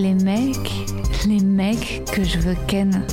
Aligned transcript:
Les 0.00 0.14
mecs, 0.14 0.72
les 1.28 1.40
mecs 1.40 2.04
que 2.10 2.24
je 2.24 2.38
veux 2.38 2.56
ken. 2.66 3.04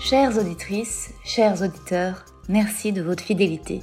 Chères 0.00 0.36
auditrices, 0.36 1.10
chers 1.24 1.62
auditeurs, 1.62 2.24
merci 2.48 2.92
de 2.92 3.00
votre 3.00 3.22
fidélité. 3.22 3.80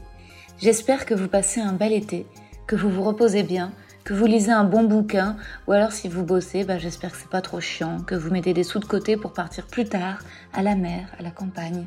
J'espère 0.59 1.05
que 1.05 1.13
vous 1.13 1.29
passez 1.29 1.61
un 1.61 1.71
bel 1.71 1.93
été, 1.93 2.25
que 2.67 2.75
vous 2.75 2.89
vous 2.89 3.03
reposez 3.03 3.43
bien, 3.43 3.71
que 4.03 4.13
vous 4.13 4.25
lisez 4.25 4.51
un 4.51 4.65
bon 4.65 4.83
bouquin, 4.83 5.37
ou 5.67 5.71
alors 5.71 5.93
si 5.93 6.09
vous 6.09 6.25
bossez, 6.25 6.65
bah, 6.65 6.79
j'espère 6.79 7.13
que 7.13 7.17
c'est 7.17 7.29
pas 7.29 7.41
trop 7.41 7.61
chiant, 7.61 8.01
que 8.01 8.15
vous 8.15 8.29
mettez 8.29 8.53
des 8.53 8.65
sous 8.65 8.79
de 8.79 8.85
côté 8.85 9.15
pour 9.15 9.31
partir 9.31 9.65
plus 9.67 9.85
tard, 9.85 10.19
à 10.53 10.63
la 10.63 10.75
mer, 10.75 11.07
à 11.17 11.23
la 11.23 11.31
campagne. 11.31 11.85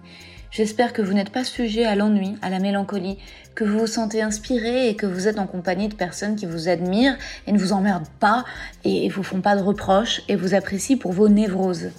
J'espère 0.55 0.93
que 0.93 1.03
vous 1.03 1.15
n'êtes 1.15 1.31
pas 1.31 1.43
sujet 1.43 1.85
à 1.85 1.97
l'ennui, 1.97 2.37
à 2.41 2.49
la 2.49 2.61
mélancolie, 2.61 3.19
que 3.57 3.65
vous 3.65 3.81
vous 3.81 3.87
sentez 3.89 4.23
inspiré 4.23 4.89
et 4.89 4.95
que 4.95 5.05
vous 5.05 5.27
êtes 5.27 5.41
en 5.41 5.49
compagnie 5.49 5.89
de 5.89 5.97
personnes 5.97 6.37
qui 6.37 6.47
vous 6.47 6.69
admirent 6.69 7.19
et 7.49 7.53
ne 7.53 7.59
vous 7.59 7.73
emmerdent 7.73 8.07
pas 8.21 8.45
et 8.85 9.09
vous 9.09 9.25
font 9.25 9.41
pas 9.41 9.57
de 9.57 9.63
reproches 9.63 10.23
et 10.29 10.37
vous 10.37 10.55
apprécient 10.55 10.97
pour 10.97 11.11
vos 11.11 11.29
névroses. 11.29 11.91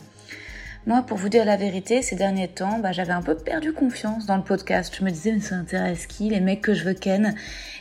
Moi, 0.87 1.01
pour 1.01 1.17
vous 1.17 1.29
dire 1.29 1.45
la 1.45 1.57
vérité, 1.57 2.03
ces 2.03 2.15
derniers 2.15 2.47
temps, 2.47 2.77
bah, 2.77 2.91
j'avais 2.91 3.13
un 3.13 3.23
peu 3.23 3.33
perdu 3.33 3.73
confiance 3.73 4.27
dans 4.27 4.37
le 4.37 4.43
podcast. 4.43 4.93
Je 4.95 5.03
me 5.03 5.09
disais, 5.09 5.31
mais 5.31 5.39
ça 5.39 5.55
intéresse 5.55 6.05
qui 6.05 6.29
Les 6.29 6.39
mecs 6.39 6.61
que 6.61 6.75
je 6.75 6.83
veux 6.83 6.93
ken? 6.93 7.33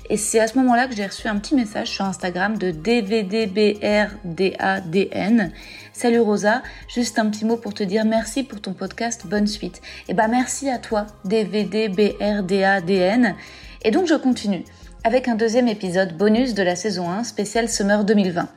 Et 0.08 0.16
c'est 0.16 0.41
à 0.41 0.47
ce 0.47 0.56
moment-là 0.56 0.88
que 0.88 0.97
j'ai 0.97 1.05
reçu 1.05 1.28
un 1.28 1.36
petit 1.36 1.55
message 1.55 1.88
sur 1.88 2.06
Instagram 2.06 2.56
de 2.56 2.70
DVDBRDADN. 2.70 5.52
Salut 5.92 6.20
Rosa, 6.20 6.62
juste 6.88 7.19
un 7.19 7.28
petit 7.28 7.44
mot 7.44 7.58
pour 7.58 7.75
te 7.75 7.82
dire 7.82 8.06
merci 8.06 8.42
pour 8.42 8.62
ton 8.62 8.72
podcast, 8.72 9.27
bonne 9.27 9.47
suite. 9.47 9.82
Et 10.08 10.14
bah 10.14 10.27
merci 10.27 10.70
à 10.70 10.78
toi, 10.78 11.05
DVDBRDADN. 11.27 13.34
Et 13.82 13.91
donc 13.91 14.06
je 14.06 14.14
continue 14.14 14.64
avec 15.05 15.28
un 15.28 15.34
deuxième 15.34 15.69
épisode 15.69 16.16
bonus 16.16 16.55
de 16.55 16.62
la 16.62 16.75
saison 16.75 17.10
1 17.10 17.25
spécial 17.25 17.69
Summer 17.69 18.02
2020 18.02 18.48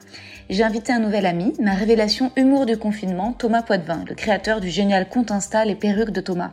j'ai 0.49 0.63
invité 0.63 0.93
un 0.93 0.99
nouvel 0.99 1.25
ami, 1.25 1.53
ma 1.59 1.73
révélation 1.73 2.31
humour 2.37 2.65
du 2.65 2.77
confinement, 2.77 3.33
Thomas 3.33 3.63
Poitvin, 3.63 4.05
le 4.07 4.15
créateur 4.15 4.61
du 4.61 4.69
génial 4.69 5.09
compte 5.09 5.31
Insta 5.31 5.65
Les 5.65 5.75
perruques 5.75 6.11
de 6.11 6.21
Thomas. 6.21 6.51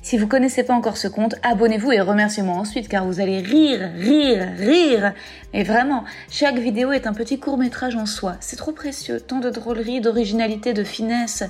Si 0.00 0.16
vous 0.16 0.26
connaissez 0.26 0.62
pas 0.62 0.72
encore 0.72 0.96
ce 0.96 1.08
compte, 1.08 1.34
abonnez-vous 1.42 1.92
et 1.92 2.00
remerciez-moi 2.00 2.54
ensuite 2.54 2.88
car 2.88 3.04
vous 3.04 3.20
allez 3.20 3.40
rire, 3.40 3.90
rire, 3.96 4.48
rire. 4.56 5.12
Mais 5.52 5.62
vraiment, 5.62 6.04
chaque 6.30 6.58
vidéo 6.58 6.92
est 6.92 7.06
un 7.06 7.12
petit 7.12 7.38
court 7.38 7.58
métrage 7.58 7.96
en 7.96 8.06
soi. 8.06 8.36
C'est 8.40 8.56
trop 8.56 8.72
précieux, 8.72 9.20
tant 9.20 9.40
de 9.40 9.50
drôlerie, 9.50 10.00
d'originalité, 10.00 10.72
de 10.72 10.84
finesse. 10.84 11.44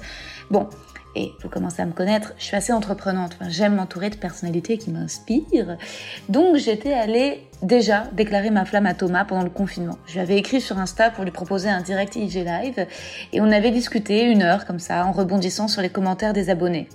Bon, 0.51 0.69
et 1.19 1.33
vous 1.43 1.49
commencez 1.49 1.83
à 1.83 1.87
me 1.87 1.93
connaître, 1.93 2.33
je 2.39 2.45
suis 2.45 2.57
assez 2.57 2.73
entreprenante. 2.73 3.37
J'aime 3.49 3.75
m'entourer 3.75 4.09
de 4.09 4.17
personnalités 4.17 4.79
qui 4.79 4.91
m'inspirent. 4.91 5.77
Donc 6.29 6.57
j'étais 6.57 6.93
allée 6.93 7.43
déjà 7.63 8.05
déclarer 8.13 8.51
ma 8.51 8.65
flamme 8.65 8.87
à 8.87 8.95
Thomas 8.95 9.25
pendant 9.25 9.43
le 9.43 9.51
confinement. 9.51 9.99
Je 10.07 10.15
lui 10.15 10.21
avais 10.21 10.37
écrit 10.37 10.61
sur 10.61 10.79
Insta 10.79 11.11
pour 11.11 11.25
lui 11.25 11.33
proposer 11.33 11.69
un 11.69 11.81
direct 11.81 12.15
IG 12.15 12.45
live 12.45 12.87
et 13.33 13.41
on 13.41 13.51
avait 13.51 13.73
discuté 13.73 14.23
une 14.23 14.43
heure 14.43 14.65
comme 14.65 14.79
ça 14.79 15.05
en 15.05 15.11
rebondissant 15.11 15.67
sur 15.67 15.83
les 15.83 15.89
commentaires 15.89 16.33
des 16.33 16.51
abonnés. 16.51 16.89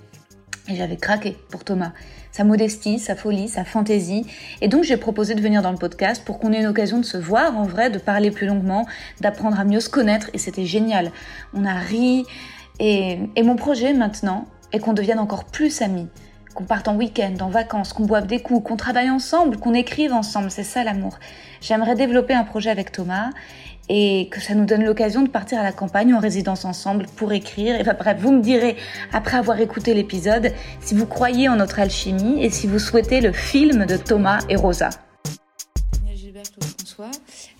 Et 0.70 0.76
j'avais 0.76 0.96
craqué 0.96 1.36
pour 1.50 1.62
Thomas. 1.62 1.92
Sa 2.32 2.44
modestie, 2.44 2.98
sa 2.98 3.14
folie, 3.14 3.48
sa 3.48 3.66
fantaisie. 3.66 4.24
Et 4.62 4.68
donc 4.68 4.84
j'ai 4.84 4.96
proposé 4.96 5.34
de 5.34 5.42
venir 5.42 5.60
dans 5.60 5.70
le 5.70 5.76
podcast 5.76 6.24
pour 6.24 6.38
qu'on 6.38 6.50
ait 6.54 6.60
une 6.60 6.66
occasion 6.66 6.98
de 6.98 7.04
se 7.04 7.18
voir 7.18 7.58
en 7.58 7.64
vrai, 7.64 7.90
de 7.90 7.98
parler 7.98 8.30
plus 8.30 8.46
longuement, 8.46 8.86
d'apprendre 9.20 9.60
à 9.60 9.64
mieux 9.64 9.80
se 9.80 9.90
connaître. 9.90 10.30
Et 10.32 10.38
c'était 10.38 10.64
génial. 10.64 11.10
On 11.52 11.66
a 11.66 11.74
ri, 11.74 12.24
et, 12.80 13.18
mon 13.42 13.56
projet 13.56 13.92
maintenant 13.92 14.46
est 14.72 14.80
qu'on 14.80 14.92
devienne 14.92 15.18
encore 15.18 15.44
plus 15.44 15.82
amis, 15.82 16.08
qu'on 16.54 16.64
parte 16.64 16.88
en 16.88 16.96
week-end, 16.96 17.34
en 17.40 17.48
vacances, 17.48 17.92
qu'on 17.92 18.04
boive 18.04 18.26
des 18.26 18.40
coups, 18.40 18.66
qu'on 18.66 18.76
travaille 18.76 19.10
ensemble, 19.10 19.58
qu'on 19.58 19.74
écrive 19.74 20.12
ensemble, 20.12 20.50
c'est 20.50 20.64
ça 20.64 20.84
l'amour. 20.84 21.18
J'aimerais 21.60 21.94
développer 21.94 22.34
un 22.34 22.44
projet 22.44 22.70
avec 22.70 22.90
Thomas 22.92 23.30
et 23.88 24.28
que 24.30 24.40
ça 24.40 24.54
nous 24.54 24.64
donne 24.64 24.82
l'occasion 24.82 25.22
de 25.22 25.28
partir 25.28 25.60
à 25.60 25.62
la 25.62 25.72
campagne 25.72 26.14
en 26.14 26.18
résidence 26.18 26.64
ensemble 26.64 27.06
pour 27.16 27.32
écrire. 27.32 27.78
Et 27.78 27.84
bref, 27.84 28.16
vous 28.18 28.32
me 28.32 28.40
direz, 28.40 28.76
après 29.12 29.36
avoir 29.36 29.60
écouté 29.60 29.94
l'épisode, 29.94 30.52
si 30.80 30.94
vous 30.94 31.06
croyez 31.06 31.48
en 31.48 31.56
notre 31.56 31.80
alchimie 31.80 32.42
et 32.42 32.50
si 32.50 32.66
vous 32.66 32.78
souhaitez 32.78 33.20
le 33.20 33.32
film 33.32 33.86
de 33.86 33.96
Thomas 33.96 34.40
et 34.48 34.56
Rosa. 34.56 34.90
François. 36.78 37.10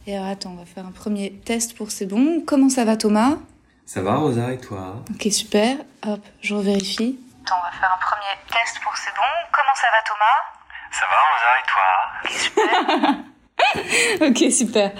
Et 0.06 0.16
alors 0.16 0.28
attends, 0.28 0.52
on 0.52 0.56
va 0.56 0.64
faire 0.64 0.86
un 0.86 0.92
premier 0.92 1.40
test 1.44 1.74
pour 1.74 1.90
c'est 1.90 2.06
bon. 2.06 2.42
Comment 2.44 2.68
ça 2.68 2.84
va 2.84 2.96
Thomas? 2.96 3.38
Ça 3.86 4.02
va, 4.02 4.16
Rosa, 4.16 4.52
et 4.52 4.58
toi? 4.58 5.02
Ok, 5.10 5.30
super. 5.32 5.76
Hop, 6.06 6.20
je 6.40 6.54
revérifie. 6.54 7.18
Attends, 7.44 7.56
on 7.60 7.64
va 7.66 7.72
faire 7.72 7.92
un 7.94 8.00
premier 8.00 8.34
test 8.48 8.80
pour 8.82 8.96
c'est 8.96 9.10
bon. 9.14 9.22
Comment 9.52 9.74
ça 9.76 9.86
va, 9.92 10.00
Thomas? 10.08 10.42
Ça 10.90 11.04
va, 11.10 11.16
Rosa, 11.30 11.50
et 11.60 11.66
toi? 11.70 11.88
Ok, 14.28 14.40
super. 14.40 14.44
ok, 14.46 14.52
super. 14.52 14.92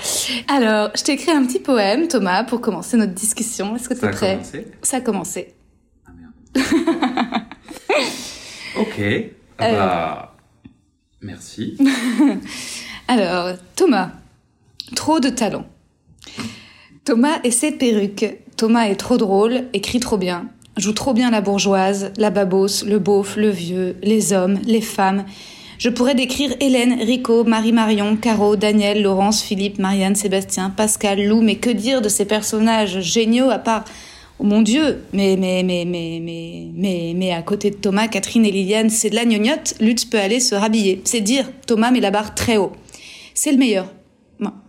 Alors, 0.49 0.91
je 0.97 1.03
t'ai 1.03 1.13
écrit 1.13 1.31
un 1.33 1.45
petit 1.47 1.61
poème, 1.61 2.09
Thomas, 2.09 2.45
pour 2.45 2.61
commencer 2.61 2.97
notre 2.97 3.15
discussion. 3.15 3.75
Est-ce 3.77 3.89
que 3.89 3.95
tu 3.95 4.05
es 4.05 4.11
prêt? 4.11 4.41
Ça 4.83 4.99
a 4.99 5.01
commencé. 5.01 5.55
Ah 6.07 6.11
merde. 6.13 6.35
ok. 8.77 9.01
Ah 9.59 9.71
bah, 9.71 10.35
merci. 11.23 11.79
Alors, 13.09 13.57
Thomas, 13.77 14.11
trop 14.95 15.21
de 15.21 15.31
talent. 15.31 15.67
Thomas 17.05 17.39
et 17.45 17.51
ses 17.51 17.73
perruques. 17.73 18.44
Thomas 18.57 18.87
est 18.87 18.97
trop 18.97 19.17
drôle, 19.17 19.65
écrit 19.73 19.99
trop 19.99 20.17
bien, 20.17 20.47
joue 20.77 20.93
trop 20.93 21.13
bien 21.13 21.31
la 21.31 21.41
bourgeoise, 21.41 22.13
la 22.17 22.31
babose, 22.31 22.85
le 22.87 22.99
beauf, 23.01 23.37
le 23.37 23.51
vieux, 23.51 23.97
les 24.03 24.33
hommes, 24.33 24.61
les 24.65 24.81
femmes. 24.81 25.25
Je 25.79 25.89
pourrais 25.89 26.15
décrire 26.15 26.55
Hélène, 26.61 27.01
Rico, 27.01 27.43
Marie-Marion, 27.43 28.17
Caro, 28.17 28.55
Daniel, 28.55 29.03
Laurence, 29.03 29.43
Philippe, 29.43 29.81
Marianne, 29.81 30.15
Sébastien, 30.15 30.71
Pascal, 30.71 31.25
Lou, 31.25 31.43
mais 31.43 31.57
que 31.57 31.71
dire 31.71 32.01
de 32.01 32.09
ces 32.09 32.27
personnages 32.27 33.01
géniaux 33.01 33.51
à 33.51 33.59
part 33.59 33.85
Oh 34.39 34.45
mon 34.45 34.63
Dieu, 34.63 35.03
mais, 35.13 35.37
mais, 35.37 35.63
mais, 35.65 35.85
mais, 35.85 36.21
mais, 36.21 36.69
mais, 36.75 37.13
mais 37.17 37.33
à 37.33 37.43
côté 37.43 37.71
de 37.71 37.77
Thomas, 37.77 38.09
Catherine 38.09 38.45
et 38.45 38.51
Liliane, 38.51 38.91
c'est 38.91 39.11
de 39.11 39.15
la 39.15 39.25
gnognotte, 39.25 39.75
Lutz 39.81 40.05
peut 40.05 40.19
aller 40.19 40.41
se 40.41 40.57
rhabiller. 40.57 41.03
C'est 41.05 41.21
dire, 41.21 41.49
Thomas 41.67 41.93
met 41.93 42.01
la 42.01 42.11
barre 42.11 42.35
très 42.35 42.57
haut. 42.57 42.73
C'est 43.33 43.53
le 43.53 43.59
meilleur. 43.59 43.87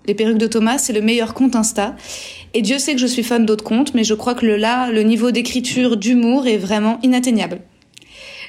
Les 0.07 0.13
perruques 0.13 0.37
de 0.37 0.47
Thomas, 0.47 0.77
c'est 0.77 0.93
le 0.93 1.01
meilleur 1.01 1.33
compte 1.33 1.55
Insta. 1.55 1.95
Et 2.55 2.61
Dieu 2.61 2.79
sait 2.79 2.93
que 2.93 3.01
je 3.01 3.05
suis 3.05 3.21
fan 3.21 3.45
d'autres 3.45 3.65
comptes, 3.65 3.93
mais 3.93 4.05
je 4.05 4.13
crois 4.13 4.33
que 4.33 4.45
le 4.45 4.55
là, 4.55 4.89
le 4.89 5.03
niveau 5.03 5.31
d'écriture, 5.31 5.97
d'humour 5.97 6.47
est 6.47 6.57
vraiment 6.57 6.99
inatteignable. 7.03 7.59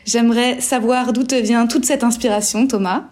J'aimerais 0.05 0.61
savoir 0.61 1.13
d'où 1.13 1.25
te 1.25 1.35
vient 1.35 1.67
toute 1.67 1.85
cette 1.85 2.05
inspiration, 2.05 2.69
Thomas. 2.69 3.07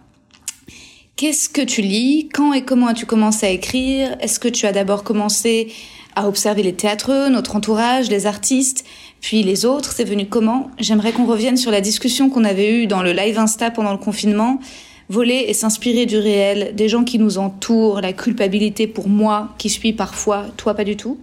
Qu'est-ce 1.16 1.48
que 1.48 1.62
tu 1.62 1.82
lis? 1.82 2.28
Quand 2.32 2.52
et 2.52 2.62
comment 2.62 2.86
as-tu 2.86 3.06
commencé 3.06 3.44
à 3.44 3.50
écrire? 3.50 4.16
Est-ce 4.20 4.38
que 4.38 4.46
tu 4.46 4.66
as 4.66 4.72
d'abord 4.72 5.02
commencé 5.02 5.72
à 6.14 6.28
observer 6.28 6.62
les 6.62 6.74
théâtreux, 6.74 7.28
notre 7.28 7.56
entourage, 7.56 8.08
les 8.08 8.26
artistes, 8.26 8.84
puis 9.20 9.42
les 9.42 9.64
autres? 9.64 9.90
C'est 9.90 10.04
venu 10.04 10.26
comment? 10.26 10.70
J'aimerais 10.78 11.10
qu'on 11.10 11.26
revienne 11.26 11.56
sur 11.56 11.72
la 11.72 11.80
discussion 11.80 12.30
qu'on 12.30 12.44
avait 12.44 12.82
eue 12.82 12.86
dans 12.86 13.02
le 13.02 13.12
live 13.12 13.36
Insta 13.36 13.72
pendant 13.72 13.90
le 13.90 13.98
confinement 13.98 14.60
voler 15.08 15.44
et 15.48 15.54
s'inspirer 15.54 16.06
du 16.06 16.18
réel, 16.18 16.72
des 16.74 16.88
gens 16.88 17.04
qui 17.04 17.18
nous 17.18 17.38
entourent, 17.38 18.00
la 18.00 18.12
culpabilité 18.12 18.86
pour 18.86 19.08
moi 19.08 19.54
qui 19.58 19.68
suis 19.68 19.92
parfois, 19.92 20.46
toi 20.56 20.74
pas 20.74 20.84
du 20.84 20.96
tout. 20.96 21.18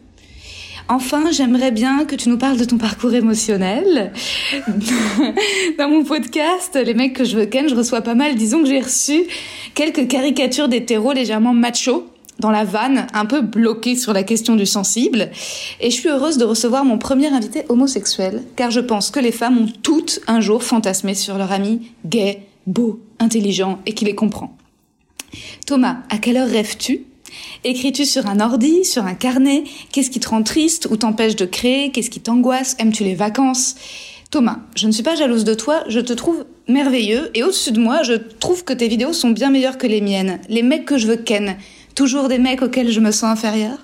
Enfin, 0.87 1.31
j'aimerais 1.31 1.71
bien 1.71 2.03
que 2.03 2.15
tu 2.15 2.27
nous 2.27 2.37
parles 2.37 2.57
de 2.57 2.65
ton 2.65 2.77
parcours 2.77 3.13
émotionnel. 3.13 4.11
Dans 5.77 5.87
mon 5.87 6.03
podcast, 6.03 6.75
les 6.75 6.93
mecs 6.93 7.13
que 7.13 7.23
je 7.23 7.37
veux 7.37 7.45
ken, 7.45 7.69
je 7.69 7.75
reçois 7.75 8.01
pas 8.01 8.15
mal. 8.15 8.35
Disons 8.35 8.61
que 8.61 8.67
j'ai 8.67 8.81
reçu 8.81 9.23
quelques 9.73 10.09
caricatures 10.09 10.67
d'hétéros 10.67 11.13
légèrement 11.13 11.53
macho 11.53 12.07
dans 12.39 12.51
la 12.51 12.65
vanne, 12.65 13.07
un 13.13 13.25
peu 13.25 13.41
bloqué 13.41 13.95
sur 13.95 14.13
la 14.13 14.23
question 14.23 14.55
du 14.55 14.65
sensible. 14.65 15.29
Et 15.79 15.91
je 15.91 15.95
suis 15.95 16.09
heureuse 16.09 16.37
de 16.37 16.43
recevoir 16.43 16.83
mon 16.83 16.97
premier 16.97 17.27
invité 17.27 17.63
homosexuel, 17.69 18.43
car 18.55 18.71
je 18.71 18.79
pense 18.79 19.11
que 19.11 19.19
les 19.19 19.31
femmes 19.31 19.59
ont 19.59 19.71
toutes 19.83 20.19
un 20.27 20.41
jour 20.41 20.63
fantasmé 20.63 21.13
sur 21.13 21.37
leur 21.37 21.51
ami 21.51 21.91
gay, 22.05 22.41
beau, 22.65 22.99
intelligent 23.21 23.79
et 23.85 23.93
qui 23.93 24.05
les 24.05 24.15
comprend. 24.15 24.55
Thomas, 25.65 25.99
à 26.09 26.17
quelle 26.17 26.37
heure 26.37 26.49
rêves-tu? 26.49 27.05
Écris-tu 27.63 28.05
sur 28.05 28.27
un 28.27 28.39
ordi, 28.39 28.83
sur 28.83 29.05
un 29.05 29.13
carnet? 29.13 29.63
Qu'est-ce 29.91 30.09
qui 30.09 30.19
te 30.19 30.29
rend 30.29 30.43
triste 30.43 30.87
ou 30.91 30.97
t'empêche 30.97 31.35
de 31.35 31.45
créer? 31.45 31.91
Qu'est-ce 31.91 32.09
qui 32.09 32.19
t'angoisse? 32.19 32.75
Aimes-tu 32.79 33.03
les 33.03 33.15
vacances? 33.15 33.75
Thomas, 34.31 34.59
je 34.75 34.87
ne 34.87 34.91
suis 34.91 35.03
pas 35.03 35.15
jalouse 35.15 35.43
de 35.43 35.53
toi, 35.53 35.83
je 35.89 35.99
te 35.99 36.13
trouve 36.13 36.45
merveilleux 36.69 37.29
et 37.33 37.43
au-dessus 37.43 37.73
de 37.73 37.79
moi, 37.79 38.01
je 38.03 38.13
trouve 38.13 38.63
que 38.63 38.71
tes 38.71 38.87
vidéos 38.87 39.11
sont 39.11 39.31
bien 39.31 39.49
meilleures 39.49 39.77
que 39.77 39.87
les 39.87 39.99
miennes. 39.99 40.39
Les 40.47 40.63
mecs 40.63 40.85
que 40.85 40.97
je 40.97 41.07
veux 41.07 41.17
ken, 41.17 41.57
toujours 41.95 42.29
des 42.29 42.37
mecs 42.37 42.61
auxquels 42.61 42.91
je 42.91 43.01
me 43.01 43.11
sens 43.11 43.31
inférieure? 43.31 43.79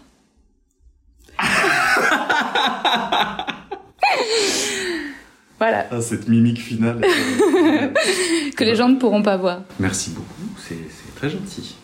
Voilà, 5.60 5.88
Ah, 5.92 6.02
cette 6.02 6.28
mimique 6.28 6.60
finale. 6.62 7.02
que 8.56 8.64
les 8.64 8.76
gens 8.76 8.90
ne 8.90 8.96
pourront 8.98 9.24
pas 9.24 9.38
voir. 9.38 9.62
Merci 9.80 10.12
beaucoup, 10.12 10.50
c'est 10.58 10.76
très 11.16 11.30
gentil. 11.30 11.76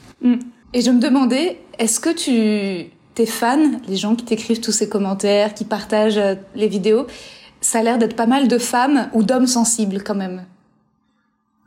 Et 0.73 0.81
je 0.81 0.91
me 0.91 0.99
demandais, 0.99 1.59
est-ce 1.79 1.99
que 1.99 2.09
tu 2.09 2.89
tes 3.15 3.25
fans, 3.25 3.71
les 3.87 3.95
gens 3.95 4.15
qui 4.15 4.25
t'écrivent 4.25 4.59
tous 4.61 4.71
ces 4.71 4.89
commentaires, 4.89 5.53
qui 5.53 5.65
partagent 5.65 6.17
euh, 6.17 6.35
les 6.55 6.67
vidéos, 6.67 7.05
ça 7.61 7.79
a 7.79 7.83
l'air 7.83 7.97
d'être 7.99 8.15
pas 8.15 8.25
mal 8.25 8.47
de 8.47 8.57
femmes 8.57 9.09
ou 9.13 9.21
d'hommes 9.23 9.45
sensibles 9.47 10.01
quand 10.03 10.15
même? 10.15 10.45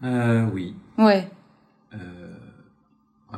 Euh, 0.02 0.44
oui. 0.52 0.74
Ouais. 0.98 1.28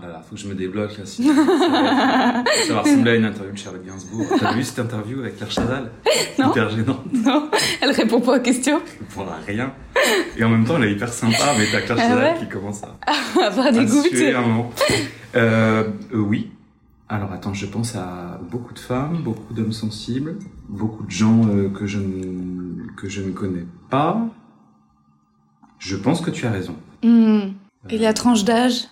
Là 0.02 0.08
là, 0.08 0.22
faut 0.28 0.36
que 0.36 0.40
je 0.40 0.46
me 0.46 0.54
débloque 0.54 0.96
là, 0.96 1.04
sinon 1.04 1.34
ça 1.34 2.72
va, 2.74 2.80
ressembler 2.82 3.10
à 3.10 3.14
une 3.16 3.24
interview 3.24 3.52
de 3.52 3.58
Charlotte 3.58 3.84
Gainsbourg. 3.84 4.26
T'as 4.38 4.52
vu 4.52 4.62
cette 4.62 4.78
interview 4.78 5.20
avec 5.20 5.36
Claire 5.36 5.50
Chazal? 5.50 5.90
Non. 6.38 6.50
Hyper 6.50 6.70
gênant, 6.70 7.02
Non, 7.12 7.50
elle 7.80 7.90
répond 7.90 8.20
pas 8.20 8.36
aux 8.36 8.40
questions. 8.40 8.80
elle 8.86 9.06
répond 9.08 9.30
à 9.30 9.44
rien. 9.44 9.72
Et 10.36 10.44
en 10.44 10.50
même 10.50 10.64
temps, 10.64 10.76
elle 10.76 10.90
est 10.90 10.92
hyper 10.92 11.12
sympa, 11.12 11.54
mais 11.58 11.64
t'as 11.72 11.80
Claire 11.80 11.98
Ah 11.98 12.08
Chazal 12.08 12.34
ouais 12.34 12.38
qui 12.38 12.48
commence 12.48 12.82
à, 12.84 13.46
Avoir 13.46 13.72
des 13.72 13.84
goûts. 13.86 14.04
un 14.36 14.40
moment. 14.40 14.70
Euh, 15.34 15.88
euh, 16.14 16.16
oui. 16.18 16.50
Alors 17.08 17.32
attends, 17.32 17.54
je 17.54 17.66
pense 17.66 17.96
à 17.96 18.38
beaucoup 18.50 18.74
de 18.74 18.78
femmes, 18.78 19.22
beaucoup 19.24 19.54
d'hommes 19.54 19.72
sensibles, 19.72 20.36
beaucoup 20.68 21.04
de 21.04 21.10
gens 21.10 21.46
euh, 21.48 21.70
que 21.70 21.86
je 21.86 21.98
ne 21.98 22.86
que 22.96 23.08
je 23.08 23.22
ne 23.22 23.32
connais 23.32 23.66
pas. 23.88 24.20
Je 25.78 25.96
pense 25.96 26.20
que 26.20 26.30
tu 26.30 26.46
as 26.46 26.50
raison. 26.50 26.76
Hmm. 27.02 27.52
Et 27.88 27.98
la 27.98 28.12
tranche 28.12 28.44
d'âge? 28.44 28.88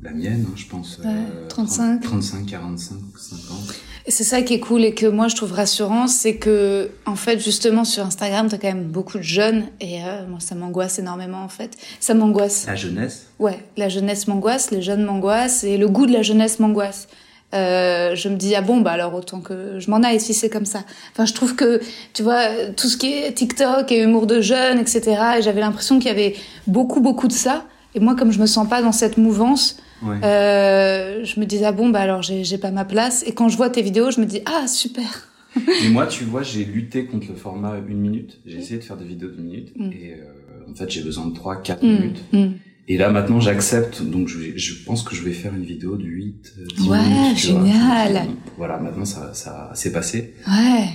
La 0.00 0.12
mienne, 0.12 0.46
hein, 0.48 0.52
je 0.54 0.66
pense. 0.66 0.98
Ouais, 0.98 1.10
35. 1.48 2.00
35, 2.02 2.46
45, 2.46 2.94
50. 3.16 3.58
Et 4.06 4.10
c'est 4.10 4.24
ça 4.24 4.42
qui 4.42 4.54
est 4.54 4.60
cool 4.60 4.84
et 4.84 4.94
que 4.94 5.06
moi 5.06 5.26
je 5.28 5.34
trouve 5.34 5.52
rassurant, 5.52 6.06
c'est 6.06 6.36
que 6.36 6.90
en 7.04 7.16
fait 7.16 7.40
justement 7.40 7.84
sur 7.84 8.06
Instagram 8.06 8.48
t'as 8.48 8.56
quand 8.56 8.68
même 8.68 8.84
beaucoup 8.84 9.18
de 9.18 9.22
jeunes 9.22 9.64
et 9.80 10.02
euh, 10.02 10.26
moi 10.26 10.40
ça 10.40 10.54
m'angoisse 10.54 10.98
énormément 10.98 11.42
en 11.42 11.48
fait. 11.48 11.76
Ça 12.00 12.14
m'angoisse. 12.14 12.66
La 12.66 12.76
jeunesse? 12.76 13.26
Ouais, 13.40 13.58
la 13.76 13.88
jeunesse 13.88 14.28
m'angoisse, 14.28 14.70
les 14.70 14.82
jeunes 14.82 15.04
m'angoissent 15.04 15.64
et 15.64 15.76
le 15.76 15.88
goût 15.88 16.06
de 16.06 16.12
la 16.12 16.22
jeunesse 16.22 16.60
m'angoisse. 16.60 17.08
Euh, 17.54 18.14
je 18.14 18.28
me 18.28 18.36
dis 18.36 18.54
ah 18.54 18.62
bon 18.62 18.80
bah 18.80 18.92
alors 18.92 19.14
autant 19.14 19.40
que 19.40 19.78
je 19.78 19.90
m'en 19.90 20.02
aille 20.02 20.20
si 20.20 20.32
c'est 20.32 20.48
comme 20.48 20.66
ça. 20.66 20.84
Enfin 21.12 21.26
je 21.26 21.34
trouve 21.34 21.56
que 21.56 21.80
tu 22.14 22.22
vois 22.22 22.46
tout 22.76 22.88
ce 22.88 22.96
qui 22.96 23.12
est 23.12 23.32
TikTok 23.32 23.90
et 23.90 24.00
humour 24.02 24.26
de 24.26 24.40
jeunes 24.40 24.78
etc. 24.78 25.02
Et 25.38 25.42
j'avais 25.42 25.60
l'impression 25.60 25.98
qu'il 25.98 26.08
y 26.08 26.12
avait 26.12 26.36
beaucoup 26.68 27.00
beaucoup 27.00 27.26
de 27.26 27.32
ça. 27.32 27.66
Et 27.94 28.00
moi 28.00 28.14
comme 28.14 28.30
je 28.32 28.40
me 28.40 28.46
sens 28.46 28.68
pas 28.68 28.82
dans 28.82 28.92
cette 28.92 29.16
mouvance, 29.18 29.78
Ouais. 30.00 30.16
euh, 30.24 31.24
je 31.24 31.40
me 31.40 31.44
dis 31.44 31.64
ah 31.64 31.72
bon 31.72 31.88
bah 31.88 32.00
alors 32.00 32.22
j'ai 32.22 32.58
pas 32.58 32.70
ma 32.70 32.84
place. 32.84 33.24
Et 33.26 33.32
quand 33.32 33.48
je 33.48 33.56
vois 33.56 33.68
tes 33.70 33.82
vidéos 33.82 34.10
je 34.10 34.20
me 34.20 34.26
dis 34.26 34.40
ah 34.46 34.66
super. 34.68 35.28
Et 35.84 35.88
moi, 35.88 36.06
tu 36.06 36.24
vois, 36.24 36.42
j'ai 36.42 36.64
lutté 36.64 37.06
contre 37.06 37.28
le 37.30 37.34
format 37.34 37.76
une 37.88 37.98
minute. 37.98 38.38
J'ai 38.46 38.58
essayé 38.58 38.78
de 38.78 38.84
faire 38.84 38.98
des 38.98 39.06
vidéos 39.06 39.30
d'une 39.30 39.44
minute. 39.46 39.72
Mm. 39.76 39.90
Et 39.92 40.12
euh, 40.14 40.70
en 40.70 40.74
fait, 40.74 40.88
j'ai 40.90 41.02
besoin 41.02 41.26
de 41.26 41.34
3, 41.34 41.62
4 41.62 41.82
Hmm, 41.82 41.86
minutes. 41.88 42.22
hmm. 42.32 42.46
Et 42.86 42.96
là, 42.98 43.08
maintenant, 43.10 43.40
j'accepte. 43.40 44.02
Donc, 44.02 44.28
je, 44.28 44.38
je 44.56 44.84
pense 44.84 45.02
que 45.02 45.16
je 45.16 45.22
vais 45.22 45.32
faire 45.32 45.54
une 45.54 45.64
vidéo 45.64 45.96
de 45.96 46.04
8, 46.04 46.52
euh, 46.60 46.64
10 46.76 46.88
Ouais, 46.88 46.98
minutes. 47.02 47.36
tu 47.38 47.46
vois. 47.52 47.64
génial. 47.64 48.26
Donc, 48.26 48.36
Voilà, 48.58 48.76
maintenant, 48.78 49.06
ça, 49.06 49.32
ça 49.32 49.70
s'est 49.74 49.90
passé. 49.90 50.34
Ouais. 50.46 50.88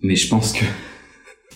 Mais 0.00 0.14
je 0.14 0.28
pense 0.28 0.52
que... 0.52 0.64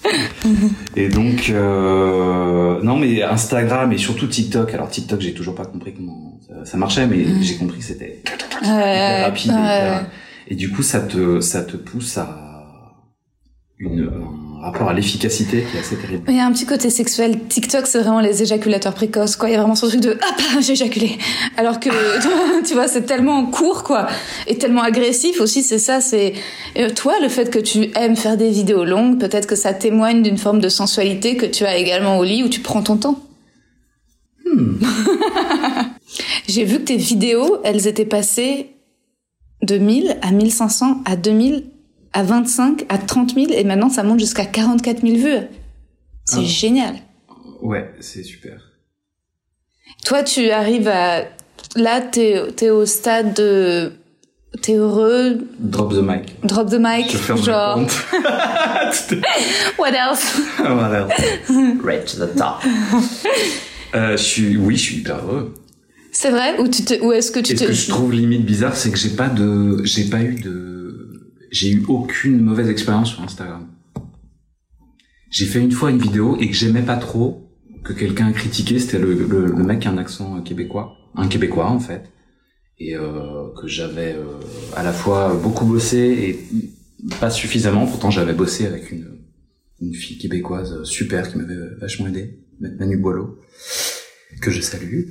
et 0.96 1.08
donc, 1.08 1.50
euh, 1.50 2.82
non, 2.82 2.96
mais 2.96 3.22
Instagram 3.22 3.92
et 3.92 3.98
surtout 3.98 4.26
TikTok. 4.26 4.72
Alors, 4.74 4.88
TikTok, 4.88 5.20
j'ai 5.20 5.34
toujours 5.34 5.54
pas 5.54 5.64
compris 5.64 5.94
comment 5.94 6.38
ça, 6.46 6.64
ça 6.64 6.76
marchait, 6.76 7.06
mais 7.06 7.18
Mm. 7.24 7.42
j'ai 7.42 7.56
compris 7.56 7.78
que 7.78 7.84
c'était 7.84 8.22
rapide. 8.60 9.52
et 10.48 10.52
Et 10.52 10.56
du 10.56 10.70
coup, 10.70 10.82
ça 10.82 11.00
te, 11.00 11.40
ça 11.40 11.62
te 11.62 11.76
pousse 11.76 12.18
à 12.18 12.94
une, 13.78 14.08
un 14.08 14.41
rapport 14.62 14.88
à 14.88 14.92
l'efficacité 14.92 15.64
qui 15.70 15.76
est 15.76 15.80
assez 15.80 15.96
terrible. 15.96 16.24
Il 16.28 16.36
y 16.36 16.40
a 16.40 16.46
un 16.46 16.52
petit 16.52 16.66
côté 16.66 16.90
sexuel. 16.90 17.38
TikTok, 17.48 17.86
c'est 17.86 17.98
vraiment 17.98 18.20
les 18.20 18.42
éjaculateurs 18.42 18.94
précoces, 18.94 19.36
quoi. 19.36 19.48
Il 19.48 19.52
y 19.52 19.54
a 19.56 19.58
vraiment 19.58 19.74
ce 19.74 19.86
truc 19.86 20.00
de 20.00 20.18
ah 20.22 20.60
j'ai 20.60 20.72
éjaculé. 20.72 21.18
Alors 21.56 21.80
que 21.80 21.88
tu 22.66 22.74
vois, 22.74 22.88
c'est 22.88 23.02
tellement 23.02 23.46
court, 23.46 23.82
quoi, 23.82 24.06
et 24.46 24.58
tellement 24.58 24.82
agressif 24.82 25.40
aussi. 25.40 25.62
C'est 25.62 25.78
ça. 25.78 26.00
C'est 26.00 26.34
Euh, 26.76 26.90
toi, 26.90 27.14
le 27.20 27.28
fait 27.28 27.50
que 27.50 27.58
tu 27.58 27.90
aimes 27.96 28.16
faire 28.16 28.36
des 28.36 28.50
vidéos 28.50 28.84
longues, 28.84 29.18
peut-être 29.18 29.46
que 29.46 29.56
ça 29.56 29.74
témoigne 29.74 30.22
d'une 30.22 30.38
forme 30.38 30.60
de 30.60 30.68
sensualité 30.68 31.36
que 31.36 31.46
tu 31.46 31.64
as 31.64 31.76
également 31.76 32.18
au 32.18 32.24
lit 32.24 32.42
où 32.42 32.48
tu 32.48 32.60
prends 32.60 32.82
ton 32.82 32.96
temps. 32.96 33.20
Hmm. 34.44 34.76
J'ai 36.48 36.64
vu 36.64 36.78
que 36.78 36.84
tes 36.84 36.96
vidéos, 36.96 37.58
elles 37.64 37.86
étaient 37.86 38.04
passées 38.04 38.70
de 39.62 39.78
1000 39.78 40.18
à 40.22 40.30
1500 40.30 41.02
à 41.04 41.16
2000 41.16 41.64
à 42.12 42.22
25 42.22 42.84
à 42.88 42.98
30 42.98 43.34
000 43.34 43.46
et 43.52 43.64
maintenant 43.64 43.88
ça 43.90 44.02
monte 44.02 44.20
jusqu'à 44.20 44.44
44 44.44 45.00
000 45.02 45.16
vues. 45.16 45.46
C'est 46.24 46.38
Ah. 46.40 46.44
génial. 46.44 46.94
Ouais, 47.62 47.90
c'est 48.00 48.22
super. 48.22 48.60
Toi, 50.04 50.22
tu 50.22 50.50
arrives 50.50 50.88
à... 50.88 51.22
Là, 51.76 52.00
t'es 52.00 52.34
es 52.60 52.70
au 52.70 52.86
stade 52.86 53.34
de... 53.34 53.92
T'es 54.60 54.74
heureux, 54.74 55.38
Drop 55.58 55.92
the 55.94 56.02
mic. 56.02 56.34
drop 56.44 56.68
the 56.70 56.76
mic, 56.78 57.10
Je 57.10 57.16
ferme 57.16 57.42
genre... 57.42 57.78
le 57.78 57.84
compte. 57.84 58.06
What 59.78 59.92
else? 59.94 60.38
Right 61.82 62.04
to 62.06 62.26
the 62.26 62.36
top. 62.36 62.62
Euh, 63.94 64.16
je 64.16 64.22
suis, 64.22 64.56
oui, 64.58 64.76
je 64.76 64.80
suis 64.82 64.96
hyper 64.96 65.16
heureux. 65.24 65.54
C'est 66.10 66.30
vrai? 66.30 66.58
Ou, 66.60 66.68
tu 66.68 66.84
te... 66.84 67.00
Ou 67.02 67.12
est-ce 67.12 67.30
que 67.32 67.40
tu 67.40 67.52
Et 67.52 67.56
ce 67.56 67.62
te... 67.64 67.68
que 67.68 67.72
je 67.74 67.88
trouve 67.88 68.12
limite 68.12 68.44
bizarre, 68.44 68.76
c'est 68.76 68.90
que 68.90 68.98
j'ai 68.98 69.10
pas 69.10 69.28
de, 69.28 69.80
j'ai 69.84 70.04
pas 70.04 70.20
eu 70.20 70.34
de, 70.34 70.81
j'ai 71.52 71.70
eu 71.70 71.84
aucune 71.86 72.40
mauvaise 72.40 72.68
expérience 72.68 73.10
sur 73.10 73.22
Instagram. 73.22 73.68
J'ai 75.30 75.46
fait 75.46 75.60
une 75.60 75.70
fois 75.70 75.90
une 75.90 75.98
vidéo 75.98 76.36
et 76.40 76.48
que 76.48 76.54
j'aimais 76.54 76.82
pas 76.82 76.96
trop, 76.96 77.48
que 77.84 77.92
quelqu'un 77.92 78.26
a 78.26 78.32
critiqué, 78.32 78.78
c'était 78.78 78.98
le, 78.98 79.14
le, 79.14 79.46
le 79.46 79.64
mec 79.64 79.80
qui 79.80 79.88
a 79.88 79.92
un 79.92 79.98
accent 79.98 80.36
euh, 80.36 80.40
québécois, 80.40 80.96
un 81.14 81.28
québécois 81.28 81.68
en 81.68 81.78
fait, 81.78 82.10
et 82.78 82.96
euh, 82.96 83.52
que 83.60 83.68
j'avais 83.68 84.14
euh, 84.14 84.40
à 84.74 84.82
la 84.82 84.92
fois 84.92 85.34
beaucoup 85.34 85.66
bossé 85.66 85.98
et 85.98 87.14
pas 87.20 87.30
suffisamment. 87.30 87.86
Pourtant, 87.86 88.10
j'avais 88.10 88.34
bossé 88.34 88.66
avec 88.66 88.90
une 88.90 89.12
une 89.82 89.94
fille 89.94 90.16
québécoise 90.16 90.72
euh, 90.72 90.84
super 90.84 91.30
qui 91.30 91.38
m'avait 91.38 91.56
vachement 91.80 92.06
aidé, 92.06 92.38
Manu 92.60 92.96
Boileau, 92.96 93.38
que 94.40 94.50
je 94.50 94.60
salue. 94.60 95.04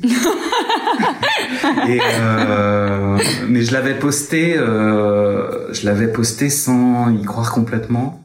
Euh, 2.20 3.18
mais 3.48 3.62
je 3.62 3.74
l'avais 3.74 3.98
posté, 3.98 4.58
euh, 4.58 5.72
je 5.74 5.86
l'avais 5.86 6.08
posté 6.08 6.50
sans 6.50 7.10
y 7.10 7.24
croire 7.24 7.52
complètement, 7.52 8.24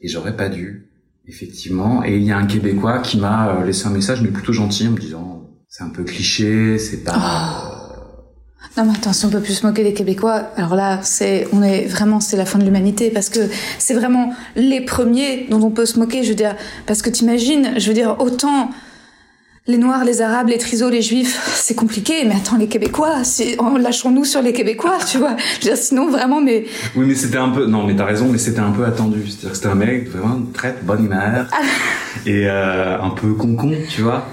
et 0.00 0.08
j'aurais 0.08 0.36
pas 0.36 0.48
dû, 0.48 0.90
effectivement. 1.26 2.04
Et 2.04 2.16
il 2.16 2.22
y 2.22 2.32
a 2.32 2.36
un 2.36 2.46
Québécois 2.46 2.98
qui 2.98 3.18
m'a 3.18 3.48
euh, 3.48 3.64
laissé 3.64 3.86
un 3.86 3.90
message, 3.90 4.22
mais 4.22 4.28
plutôt 4.28 4.52
gentil, 4.52 4.88
en 4.88 4.92
me 4.92 4.98
disant 4.98 5.50
c'est 5.68 5.84
un 5.84 5.88
peu 5.88 6.04
cliché, 6.04 6.78
c'est 6.78 7.04
pas. 7.04 7.70
Non 8.76 8.84
mais 8.84 8.92
attends, 8.96 9.12
si 9.12 9.24
on 9.24 9.30
peut 9.30 9.40
plus 9.40 9.54
se 9.54 9.66
moquer 9.66 9.84
des 9.84 9.94
Québécois, 9.94 10.50
alors 10.56 10.74
là, 10.74 11.00
c'est, 11.02 11.46
on 11.52 11.62
est 11.62 11.86
vraiment, 11.86 12.20
c'est 12.20 12.36
la 12.36 12.44
fin 12.44 12.58
de 12.58 12.64
l'humanité 12.64 13.10
parce 13.10 13.28
que 13.28 13.40
c'est 13.78 13.94
vraiment 13.94 14.32
les 14.56 14.80
premiers 14.80 15.46
dont 15.48 15.62
on 15.62 15.70
peut 15.70 15.86
se 15.86 15.98
moquer. 15.98 16.24
Je 16.24 16.30
veux 16.30 16.34
dire, 16.34 16.56
parce 16.86 17.00
que 17.00 17.10
t'imagines, 17.10 17.74
je 17.78 17.86
veux 17.88 17.94
dire, 17.94 18.16
autant 18.18 18.70
les 19.66 19.78
Noirs, 19.78 20.04
les 20.04 20.20
Arabes, 20.20 20.48
les 20.48 20.58
Trisos, 20.58 20.90
les 20.90 21.00
Juifs, 21.00 21.40
c'est 21.54 21.74
compliqué. 21.74 22.24
Mais 22.26 22.34
attends, 22.34 22.58
les 22.58 22.66
Québécois, 22.68 23.22
oh, 23.58 23.78
lâchons-nous 23.78 24.24
sur 24.26 24.42
les 24.42 24.52
Québécois, 24.52 24.98
tu 25.10 25.16
vois. 25.16 25.36
Je 25.60 25.66
veux 25.68 25.74
dire, 25.74 25.82
sinon 25.82 26.10
vraiment, 26.10 26.42
mais 26.42 26.66
Oui, 26.94 27.06
mais 27.06 27.14
c'était 27.14 27.38
un 27.38 27.48
peu. 27.48 27.64
Non, 27.66 27.86
mais 27.86 27.96
t'as 27.96 28.04
raison, 28.04 28.28
mais 28.30 28.36
c'était 28.36 28.58
un 28.60 28.72
peu 28.72 28.84
attendu. 28.84 29.22
C'est-à-dire 29.26 29.50
que 29.50 29.56
c'était 29.56 29.68
un 29.68 29.74
mec 29.74 30.10
vraiment 30.10 30.42
très 30.52 30.74
bonne 30.82 31.06
humeur 31.06 31.46
et 32.26 32.46
euh, 32.46 33.00
un 33.00 33.08
peu 33.10 33.32
concon, 33.32 33.72
tu 33.88 34.02
vois. 34.02 34.26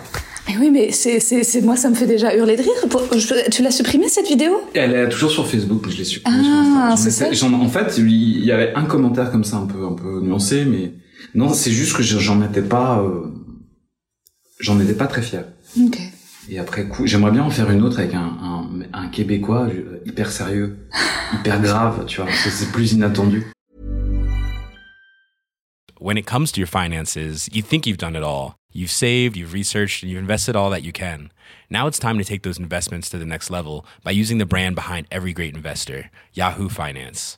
mais 0.50 0.56
oui, 0.60 0.70
mais 0.70 0.92
c'est, 0.92 1.22
c'est, 1.22 1.44
c'est 1.46 1.62
moi, 1.62 1.78
ça 1.78 1.90
me 1.90 1.96
fait 1.96 2.08
déjà 2.08 2.36
hurler 2.36 2.58
de 2.58 2.64
rire. 2.64 2.72
Je- 3.16 3.50
tu 3.50 3.64
l'as 3.64 3.72
supprimé 3.72 4.10
cette 4.10 4.28
vidéo? 4.28 4.52
Elle 4.74 4.94
est 4.94 5.08
toujours 5.08 5.32
sur 5.32 5.48
Facebook, 5.48 5.84
mais 5.86 5.94
je 5.94 5.98
l'ai 6.00 6.04
supprimée 6.04 6.40
Ah, 6.44 6.98
sur 6.98 7.08
Instagram. 7.08 7.34
Ça. 7.36 7.46
en 7.48 7.70
fait, 7.70 7.98
il 8.00 8.44
y 8.44 8.52
avait 8.52 8.74
un 8.76 8.84
commentaire 8.84 9.32
comme 9.32 9.46
ça, 9.46 9.56
un 9.56 9.66
peu, 9.66 9.86
un 9.86 9.94
peu 9.94 10.20
nuancé, 10.22 10.66
mais 10.66 10.92
non, 11.36 11.54
c'est 11.54 11.72
juste 11.72 11.96
que 11.96 12.04
j'en 12.04 12.44
étais 12.44 12.62
pas, 12.62 13.00
euh, 13.00 13.32
j'en 14.62 14.80
étais 14.80 14.94
pas 14.94 15.08
très 15.08 15.22
fier. 15.22 15.46
Ok. 15.80 16.00
Et 16.50 16.60
après 16.60 16.88
coup, 16.88 17.06
j'aimerais 17.06 17.32
bien 17.32 17.44
en 17.44 17.50
faire 17.50 17.70
une 17.70 17.82
autre 17.82 18.00
avec 18.00 18.14
un, 18.14 18.38
un, 18.42 18.68
un 18.94 19.08
Québécois 19.08 19.68
euh, 19.68 20.02
hyper 20.06 20.32
sérieux, 20.32 20.78
hyper 21.34 21.62
grave, 21.62 22.06
tu 22.08 22.18
vois, 22.18 22.26
parce 22.26 22.44
que 22.44 22.50
c'est 22.50 22.72
plus 22.72 22.94
inattendu. 22.94 23.46
when 26.02 26.18
it 26.18 26.26
comes 26.26 26.52
to 26.52 26.60
your 26.60 26.68
finances, 26.68 27.48
you 27.54 27.62
think 27.62 27.86
you've 27.86 27.96
done 27.96 28.16
it 28.16 28.24
all. 28.24 28.56
You've 28.74 28.90
saved, 28.90 29.38
you've 29.38 29.54
researched, 29.54 30.02
and 30.02 30.10
you've 30.10 30.20
invested 30.20 30.56
all 30.56 30.72
that 30.72 30.82
you 30.82 30.92
can. 30.92 31.32
Now 31.70 31.86
it's 31.86 32.00
time 32.00 32.18
to 32.18 32.24
take 32.24 32.42
those 32.42 32.58
investments 32.58 33.08
to 33.12 33.20
the 33.20 33.26
next 33.26 33.52
level 33.52 33.86
by 34.04 34.10
using 34.10 34.40
the 34.40 34.48
brand 34.48 34.74
behind 34.74 35.06
every 35.12 35.32
great 35.32 35.56
investor, 35.56 36.10
Yahoo 36.34 36.70
Finance. 36.70 37.38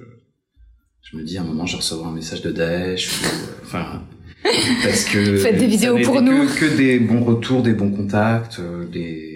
je 1.11 1.17
me 1.17 1.23
dis 1.23 1.37
à 1.37 1.41
un 1.41 1.43
moment, 1.43 1.65
je 1.65 1.75
recevoir 1.77 2.09
un 2.09 2.13
message 2.13 2.41
de 2.41 2.51
Daesh, 2.51 3.09
ou, 3.09 3.25
euh, 3.25 3.63
enfin, 3.63 4.03
parce 4.83 5.03
que 5.05 5.37
Faites 5.37 5.57
des 5.57 5.67
vidéos 5.67 5.97
pour 6.03 6.15
été 6.15 6.25
nous. 6.25 6.47
Que, 6.47 6.59
que 6.59 6.77
des 6.77 6.99
bons 6.99 7.23
retours, 7.23 7.61
des 7.61 7.73
bons 7.73 7.91
contacts, 7.91 8.59
euh, 8.59 8.85
des 8.85 9.27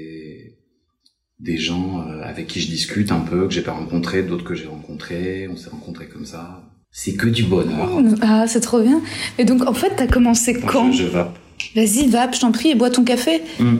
des 1.39 1.57
gens 1.57 1.99
euh, 1.99 2.23
avec 2.23 2.47
qui 2.47 2.61
je 2.61 2.67
discute 2.67 3.11
un 3.11 3.19
peu 3.19 3.47
que 3.47 3.53
j'ai 3.53 3.61
pas 3.61 3.73
rencontrés, 3.73 4.23
d'autres 4.23 4.45
que 4.45 4.55
j'ai 4.55 4.67
rencontrés, 4.67 5.47
on 5.51 5.57
s'est 5.57 5.69
rencontrés 5.69 6.07
comme 6.07 6.25
ça. 6.25 6.63
C'est 6.91 7.15
que 7.15 7.27
du 7.27 7.43
bonheur. 7.43 8.01
Ah, 8.21 8.47
c'est 8.47 8.61
trop 8.61 8.81
bien. 8.81 9.01
Et 9.37 9.43
donc, 9.43 9.67
en 9.67 9.73
fait, 9.73 9.91
t'as 9.97 10.07
commencé 10.07 10.59
quand 10.61 10.93
je, 10.93 11.03
je 11.03 11.09
vape. 11.09 11.37
Vas-y, 11.75 12.07
va, 12.07 12.31
je 12.31 12.39
t'en 12.39 12.53
prie, 12.53 12.69
et 12.69 12.75
bois 12.75 12.89
ton 12.89 13.03
café. 13.03 13.41
Mm. 13.59 13.75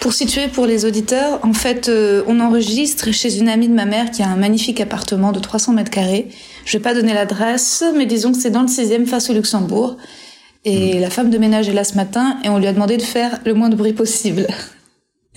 Pour 0.00 0.12
situer 0.12 0.48
pour 0.48 0.66
les 0.66 0.84
auditeurs, 0.84 1.40
en 1.42 1.54
fait, 1.54 1.88
euh, 1.88 2.22
on 2.26 2.40
enregistre 2.40 3.10
chez 3.10 3.38
une 3.38 3.48
amie 3.48 3.68
de 3.68 3.74
ma 3.74 3.86
mère 3.86 4.10
qui 4.10 4.22
a 4.22 4.28
un 4.28 4.36
magnifique 4.36 4.80
appartement 4.80 5.32
de 5.32 5.40
300 5.40 5.72
mètres 5.72 5.90
carrés. 5.90 6.28
Je 6.66 6.76
vais 6.76 6.82
pas 6.82 6.94
donner 6.94 7.14
l'adresse, 7.14 7.82
mais 7.96 8.04
disons 8.04 8.32
que 8.32 8.38
c'est 8.38 8.50
dans 8.50 8.62
le 8.62 8.68
6e 8.68 9.06
face 9.06 9.30
au 9.30 9.32
Luxembourg. 9.32 9.96
Et 10.64 10.98
la 10.98 11.10
femme 11.10 11.30
de 11.30 11.38
ménage 11.38 11.68
est 11.68 11.72
là 11.72 11.84
ce 11.84 11.94
matin 11.94 12.38
et 12.44 12.48
on 12.48 12.58
lui 12.58 12.66
a 12.66 12.72
demandé 12.72 12.96
de 12.96 13.02
faire 13.02 13.40
le 13.44 13.54
moins 13.54 13.68
de 13.68 13.76
bruit 13.76 13.92
possible. 13.92 14.46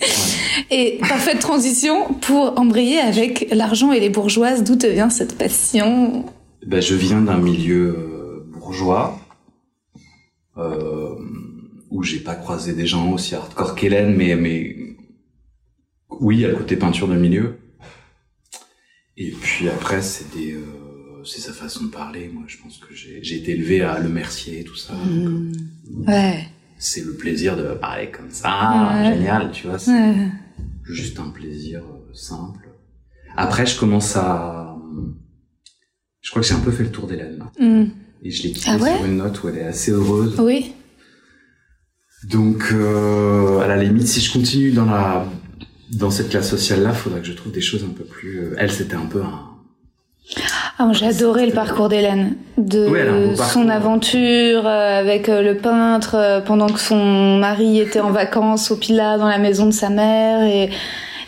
Et 0.70 0.98
parfaite 1.08 1.38
transition 1.38 2.12
pour 2.14 2.58
embrayer 2.58 2.98
avec 2.98 3.48
l'argent 3.52 3.92
et 3.92 4.00
les 4.00 4.10
bourgeoises. 4.10 4.64
D'où 4.64 4.76
te 4.76 4.86
vient 4.86 5.08
cette 5.08 5.38
passion? 5.38 6.26
Ben, 6.66 6.82
je 6.82 6.94
viens 6.94 7.22
d'un 7.22 7.38
milieu 7.38 7.96
euh, 7.96 8.46
bourgeois 8.52 9.18
euh, 10.58 11.14
où 11.90 12.02
j'ai 12.02 12.20
pas 12.20 12.34
croisé 12.34 12.72
des 12.74 12.86
gens 12.86 13.10
aussi 13.12 13.34
hardcore 13.34 13.74
qu'Hélène, 13.74 14.14
mais 14.14 14.36
mais 14.36 14.76
oui, 16.20 16.38
le 16.42 16.54
côté 16.56 16.76
peinture 16.76 17.08
de 17.08 17.16
milieu. 17.16 17.58
Et 19.16 19.30
puis 19.32 19.68
après, 19.68 20.00
c'est 20.02 20.30
des 20.36 20.52
euh, 20.52 21.22
c'est 21.24 21.40
sa 21.40 21.52
façon 21.52 21.84
de 21.84 21.90
parler. 21.90 22.30
Moi, 22.32 22.44
je 22.46 22.56
pense 22.58 22.78
que 22.78 22.94
j'ai 22.94 23.18
j'ai 23.22 23.36
été 23.36 23.52
élevé 23.52 23.80
à 23.82 23.98
Le 23.98 24.08
Mercier, 24.08 24.64
tout 24.64 24.76
ça. 24.76 24.94
Donc, 24.94 25.26
euh, 25.26 25.52
Ouais. 26.06 26.46
C'est 26.80 27.04
le 27.04 27.14
plaisir 27.14 27.56
de 27.56 27.74
parler 27.74 28.10
comme 28.10 28.30
ça, 28.30 28.92
Ouais. 28.94 29.12
génial, 29.14 29.50
tu 29.50 29.66
vois. 29.66 29.78
C'est 29.80 29.90
ouais. 29.90 30.28
juste 30.84 31.18
un 31.18 31.30
plaisir 31.30 31.80
euh, 31.82 32.14
simple. 32.14 32.68
Après, 33.36 33.66
je 33.66 33.78
commence 33.78 34.14
à 34.16 34.76
je 36.20 36.30
crois 36.30 36.42
que 36.42 36.48
j'ai 36.48 36.54
un 36.54 36.60
peu 36.60 36.72
fait 36.72 36.82
le 36.84 36.90
tour 36.92 37.06
d'Hélène. 37.06 37.38
là. 37.38 37.52
Hmm. 37.58 37.86
Et 38.22 38.30
je 38.30 38.42
l'ai 38.42 38.52
quittée 38.52 38.70
Ah 38.70 38.76
ouais? 38.76 38.96
sur 38.96 39.04
une 39.06 39.16
note 39.16 39.42
où 39.42 39.48
elle 39.48 39.58
est 39.58 39.62
assez 39.64 39.92
heureuse. 39.92 40.38
Oui. 40.40 40.72
Donc, 42.24 42.70
euh, 42.72 43.60
à 43.60 43.66
la 43.68 43.76
limite, 43.76 44.08
si 44.08 44.20
je 44.20 44.32
continue 44.32 44.70
dans 44.72 44.86
la 44.86 45.24
dans 45.92 46.10
cette 46.10 46.28
classe 46.28 46.50
sociale-là, 46.50 46.92
faudrait 46.92 47.20
que 47.20 47.26
je 47.26 47.32
trouve 47.32 47.52
des 47.52 47.62
choses 47.62 47.82
un 47.84 47.92
peu 47.94 48.04
plus. 48.04 48.40
euh, 48.40 48.54
Elle, 48.58 48.70
c'était 48.70 48.96
un 48.96 49.06
peu 49.06 49.22
un. 49.22 49.40
Ah, 50.78 50.84
moi, 50.84 50.92
j'ai 50.92 51.06
adoré 51.06 51.46
le 51.46 51.52
parcours 51.52 51.88
d'Hélène, 51.88 52.36
de 52.58 53.34
son 53.34 53.68
aventure 53.70 54.66
euh, 54.66 55.00
avec 55.00 55.28
euh, 55.30 55.40
le 55.42 55.56
peintre 55.56 56.42
pendant 56.44 56.66
que 56.66 56.78
son 56.78 57.38
mari 57.38 57.80
était 57.80 58.00
en 58.00 58.10
vacances 58.10 58.70
au 58.70 58.76
Pilat 58.76 59.16
dans 59.16 59.28
la 59.28 59.38
maison 59.38 59.64
de 59.66 59.70
sa 59.70 59.88
mère 59.88 60.42
et 60.42 60.68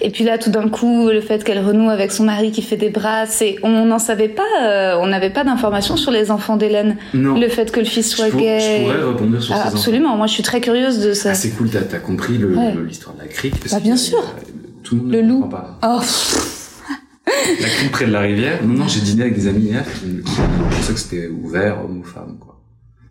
et 0.03 0.11
puis 0.11 0.25
là 0.25 0.39
tout 0.39 0.51
d'un 0.51 0.69
coup 0.69 1.09
le 1.09 1.21
fait 1.21 1.43
qu'elle 1.45 1.59
renoue 1.65 1.91
avec 1.91 2.13
son 2.13 2.25
mari 2.25 2.51
qui 2.53 2.63
fait 2.63 2.77
des 2.77 2.91
brasses 2.91 3.43
et 3.43 3.57
on 3.63 3.85
n'en 3.85 3.99
savait 3.99 4.29
pas, 4.29 4.43
euh, 4.63 4.97
on 5.01 5.07
n'avait 5.07 5.31
pas 5.31 5.45
d'informations 5.45 5.97
sur 5.97 6.11
les 6.11 6.31
enfants 6.31 6.57
d'Hélène, 6.57 6.97
Non. 7.15 7.39
le 7.39 7.49
fait 7.49 7.71
que 7.73 7.81
le 7.81 7.87
fils 7.87 8.11
soit 8.11 8.27
je, 8.27 8.31
pour- 8.31 8.41
gay. 8.41 8.59
je 8.61 8.83
pourrais 8.85 9.03
rebondir 9.03 9.43
sur 9.43 9.55
Ah, 9.55 9.59
enfants. 9.61 9.69
absolument, 9.71 10.17
moi 10.17 10.27
je 10.27 10.33
suis 10.35 10.43
très 10.43 10.61
curieuse 10.61 10.99
de 11.01 11.13
ça. 11.13 11.31
Ah, 11.31 11.35
c'est 11.35 11.51
cool, 11.51 11.69
t'as 11.71 11.81
as 11.97 12.01
compris 12.01 12.39
Ouais. 12.43 12.75
l'histoire 12.87 13.15
de 13.17 13.21
la 13.21 13.27
crique. 13.29 13.59
parce 13.59 13.73
Bah, 13.73 13.81
bien 13.81 13.97
sûr. 13.97 14.19
a- 14.19 14.83
Tout 14.83 14.97
le 14.97 15.03
monde 15.03 15.13
Le 15.13 15.21
loup. 15.23 15.49
pas. 15.49 15.79
Oh, 15.85 16.01
La 17.61 17.69
crique 17.69 17.93
près 17.93 18.07
de 18.07 18.13
la 18.13 18.21
rivière. 18.21 18.59
Non, 18.65 18.75
non, 18.75 18.89
j'ai 18.89 19.01
dîné 19.01 19.23
avec 19.23 19.35
des 19.35 19.47
amis 19.47 19.67
hier 19.67 19.85
qui 19.85 20.21
pensaient 20.77 20.93
que 20.95 20.99
c'était 20.99 21.29
ouvert, 21.29 21.79
homme 21.85 22.01
ou 22.01 22.05
femme, 22.05 22.37
quoi. 22.41 22.50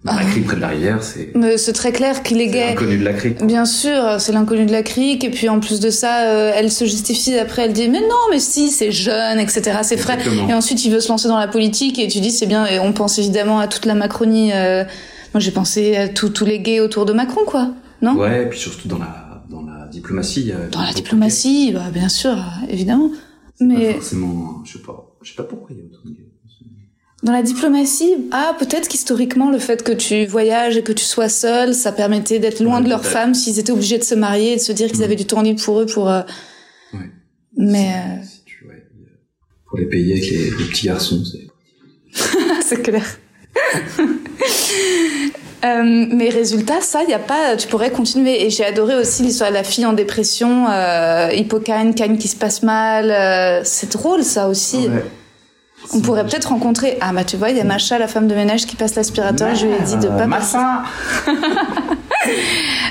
Non, 0.05 0.13
La 0.15 0.23
crique 0.23 0.45
près 0.45 0.55
de 0.55 0.61
la 0.61 0.69
rivière, 0.69 1.03
c'est 1.03 1.31
mais 1.35 1.57
c'est 1.57 1.73
très 1.73 1.91
clair 1.91 2.23
qu'il 2.23 2.39
est 2.39 2.45
c'est 2.45 2.51
gay. 2.53 2.67
l'inconnu 2.69 2.97
de 2.97 3.03
la 3.03 3.11
crique. 3.11 3.43
Bien 3.45 3.65
sûr, 3.65 4.15
c'est 4.19 4.31
l'inconnu 4.31 4.65
de 4.65 4.71
la 4.71 4.81
crique, 4.81 5.25
et 5.25 5.29
puis 5.29 5.49
en 5.49 5.59
plus 5.59 5.81
de 5.81 5.89
ça, 5.89 6.23
euh, 6.29 6.53
elle 6.55 6.71
se 6.71 6.85
justifie 6.85 7.37
après, 7.37 7.63
elle 7.63 7.73
dit 7.73 7.89
mais 7.89 7.99
non, 7.99 8.15
mais 8.31 8.39
si, 8.39 8.69
c'est 8.69 8.93
jeune, 8.93 9.39
etc., 9.39 9.79
c'est 9.83 9.97
frais. 9.97 10.17
Et 10.47 10.53
ensuite, 10.53 10.85
il 10.85 10.91
veut 10.93 11.01
se 11.01 11.09
lancer 11.09 11.27
dans 11.27 11.37
la 11.37 11.49
politique, 11.49 11.99
et 11.99 12.07
tu 12.07 12.21
dis 12.21 12.31
c'est 12.31 12.45
bien, 12.45 12.65
et 12.65 12.79
on 12.79 12.93
pense 12.93 13.19
évidemment 13.19 13.59
à 13.59 13.67
toute 13.67 13.85
la 13.85 13.93
Macronie. 13.95 14.53
euh, 14.53 14.85
moi, 15.33 15.41
j'ai 15.41 15.51
pensé 15.51 15.97
à 15.97 16.07
tous 16.07 16.29
tous 16.29 16.45
les 16.45 16.59
gays 16.59 16.79
autour 16.79 17.05
de 17.05 17.11
Macron, 17.11 17.41
quoi, 17.45 17.71
non? 18.01 18.15
Ouais, 18.15 18.43
et 18.43 18.45
puis 18.45 18.57
surtout 18.57 18.87
dans 18.87 18.99
la 18.99 19.43
dans 19.49 19.63
la 19.63 19.85
diplomatie. 19.87 20.53
a 20.53 20.69
Dans 20.69 20.81
la 20.81 20.93
diplomatie, 20.93 21.71
bah, 21.73 21.89
bien 21.91 22.07
sûr, 22.07 22.37
évidemment. 22.69 23.09
gays. 23.09 23.17
Pas 23.59 23.65
Mais 23.65 23.93
forcément, 23.95 24.61
je 24.63 24.71
sais 24.77 24.79
pas, 24.79 25.17
je 25.21 25.29
sais 25.31 25.35
pas 25.35 25.43
pourquoi 25.43 25.67
il 25.71 25.77
y 25.77 25.81
a 25.81 25.83
autant 25.83 25.99
de 26.05 26.11
gays. 26.11 26.28
Dans 27.23 27.31
la 27.33 27.41
diplomatie, 27.43 28.13
ah, 28.31 28.55
peut-être 28.57 28.87
qu'historiquement, 28.87 29.51
le 29.51 29.59
fait 29.59 29.83
que 29.83 29.91
tu 29.91 30.25
voyages 30.25 30.77
et 30.77 30.83
que 30.83 30.91
tu 30.93 31.03
sois 31.03 31.29
seul, 31.29 31.73
ça 31.73 31.91
permettait 31.91 32.39
d'être 32.39 32.61
loin 32.61 32.77
Ouais, 32.77 32.83
de 32.85 32.89
leurs 32.89 33.05
femmes 33.05 33.33
s'ils 33.33 33.59
étaient 33.59 33.71
obligés 33.71 33.97
de 33.97 34.03
se 34.03 34.15
marier 34.15 34.53
et 34.53 34.55
de 34.55 34.61
se 34.61 34.71
dire 34.71 34.87
qu'ils 34.87 34.97
Mhm. 34.99 35.03
avaient 35.03 35.15
du 35.15 35.25
temps 35.25 35.41
libre 35.41 35.61
pour 35.61 35.79
eux 35.81 35.85
pour. 35.85 36.09
euh, 36.09 36.21
Ouais. 36.93 36.99
Mais 37.57 37.89
euh, 37.93 38.23
Si 38.25 38.43
tu- 38.45 38.65
ouais, 38.65 38.83
pour 39.67 39.77
les 39.79 39.85
payer 39.87 40.13
avec 40.13 40.29
les, 40.29 40.45
les 40.45 40.65
petits 40.71 40.87
garçons, 40.87 41.21
c'est. 41.25 41.47
c'est 42.65 42.81
clair. 42.81 43.03
Euh, 45.65 46.05
mais 46.13 46.29
résultat, 46.29 46.79
ça, 46.79 47.03
y 47.03 47.11
a 47.13 47.19
pas. 47.19 47.57
Tu 47.57 47.67
pourrais 47.67 47.91
continuer. 47.91 48.45
Et 48.45 48.49
j'ai 48.49 48.63
adoré 48.63 48.95
aussi 48.95 49.23
l'histoire 49.23 49.49
de 49.49 49.55
la 49.55 49.65
fille 49.65 49.85
en 49.85 49.91
dépression, 49.91 50.69
euh, 50.69 51.29
hippocane, 51.33 51.93
canne 51.93 52.17
qui 52.17 52.29
se 52.29 52.37
passe 52.37 52.63
mal. 52.63 53.11
euh, 53.11 53.59
c'est 53.65 53.91
drôle, 53.91 54.23
ça 54.23 54.47
aussi. 54.47 54.87
Ouais. 54.87 55.03
On 55.93 56.01
pourrait 56.01 56.23
peut-être 56.25 56.49
rencontrer. 56.49 56.97
Ah 57.01 57.11
bah 57.13 57.23
tu 57.23 57.35
vois, 57.37 57.49
il 57.49 57.57
y 57.57 57.59
a 57.59 57.63
Macha, 57.63 57.97
la 57.97 58.07
femme 58.07 58.27
de 58.27 58.35
ménage, 58.35 58.65
qui 58.65 58.75
passe 58.75 58.95
l'aspirateur. 58.95 59.55
Je 59.55 59.65
lui 59.65 59.73
ai 59.73 59.79
dit 59.81 59.97
de 59.97 60.07
pas. 60.07 60.27
passer. 60.27 60.27
Massa 60.27 60.83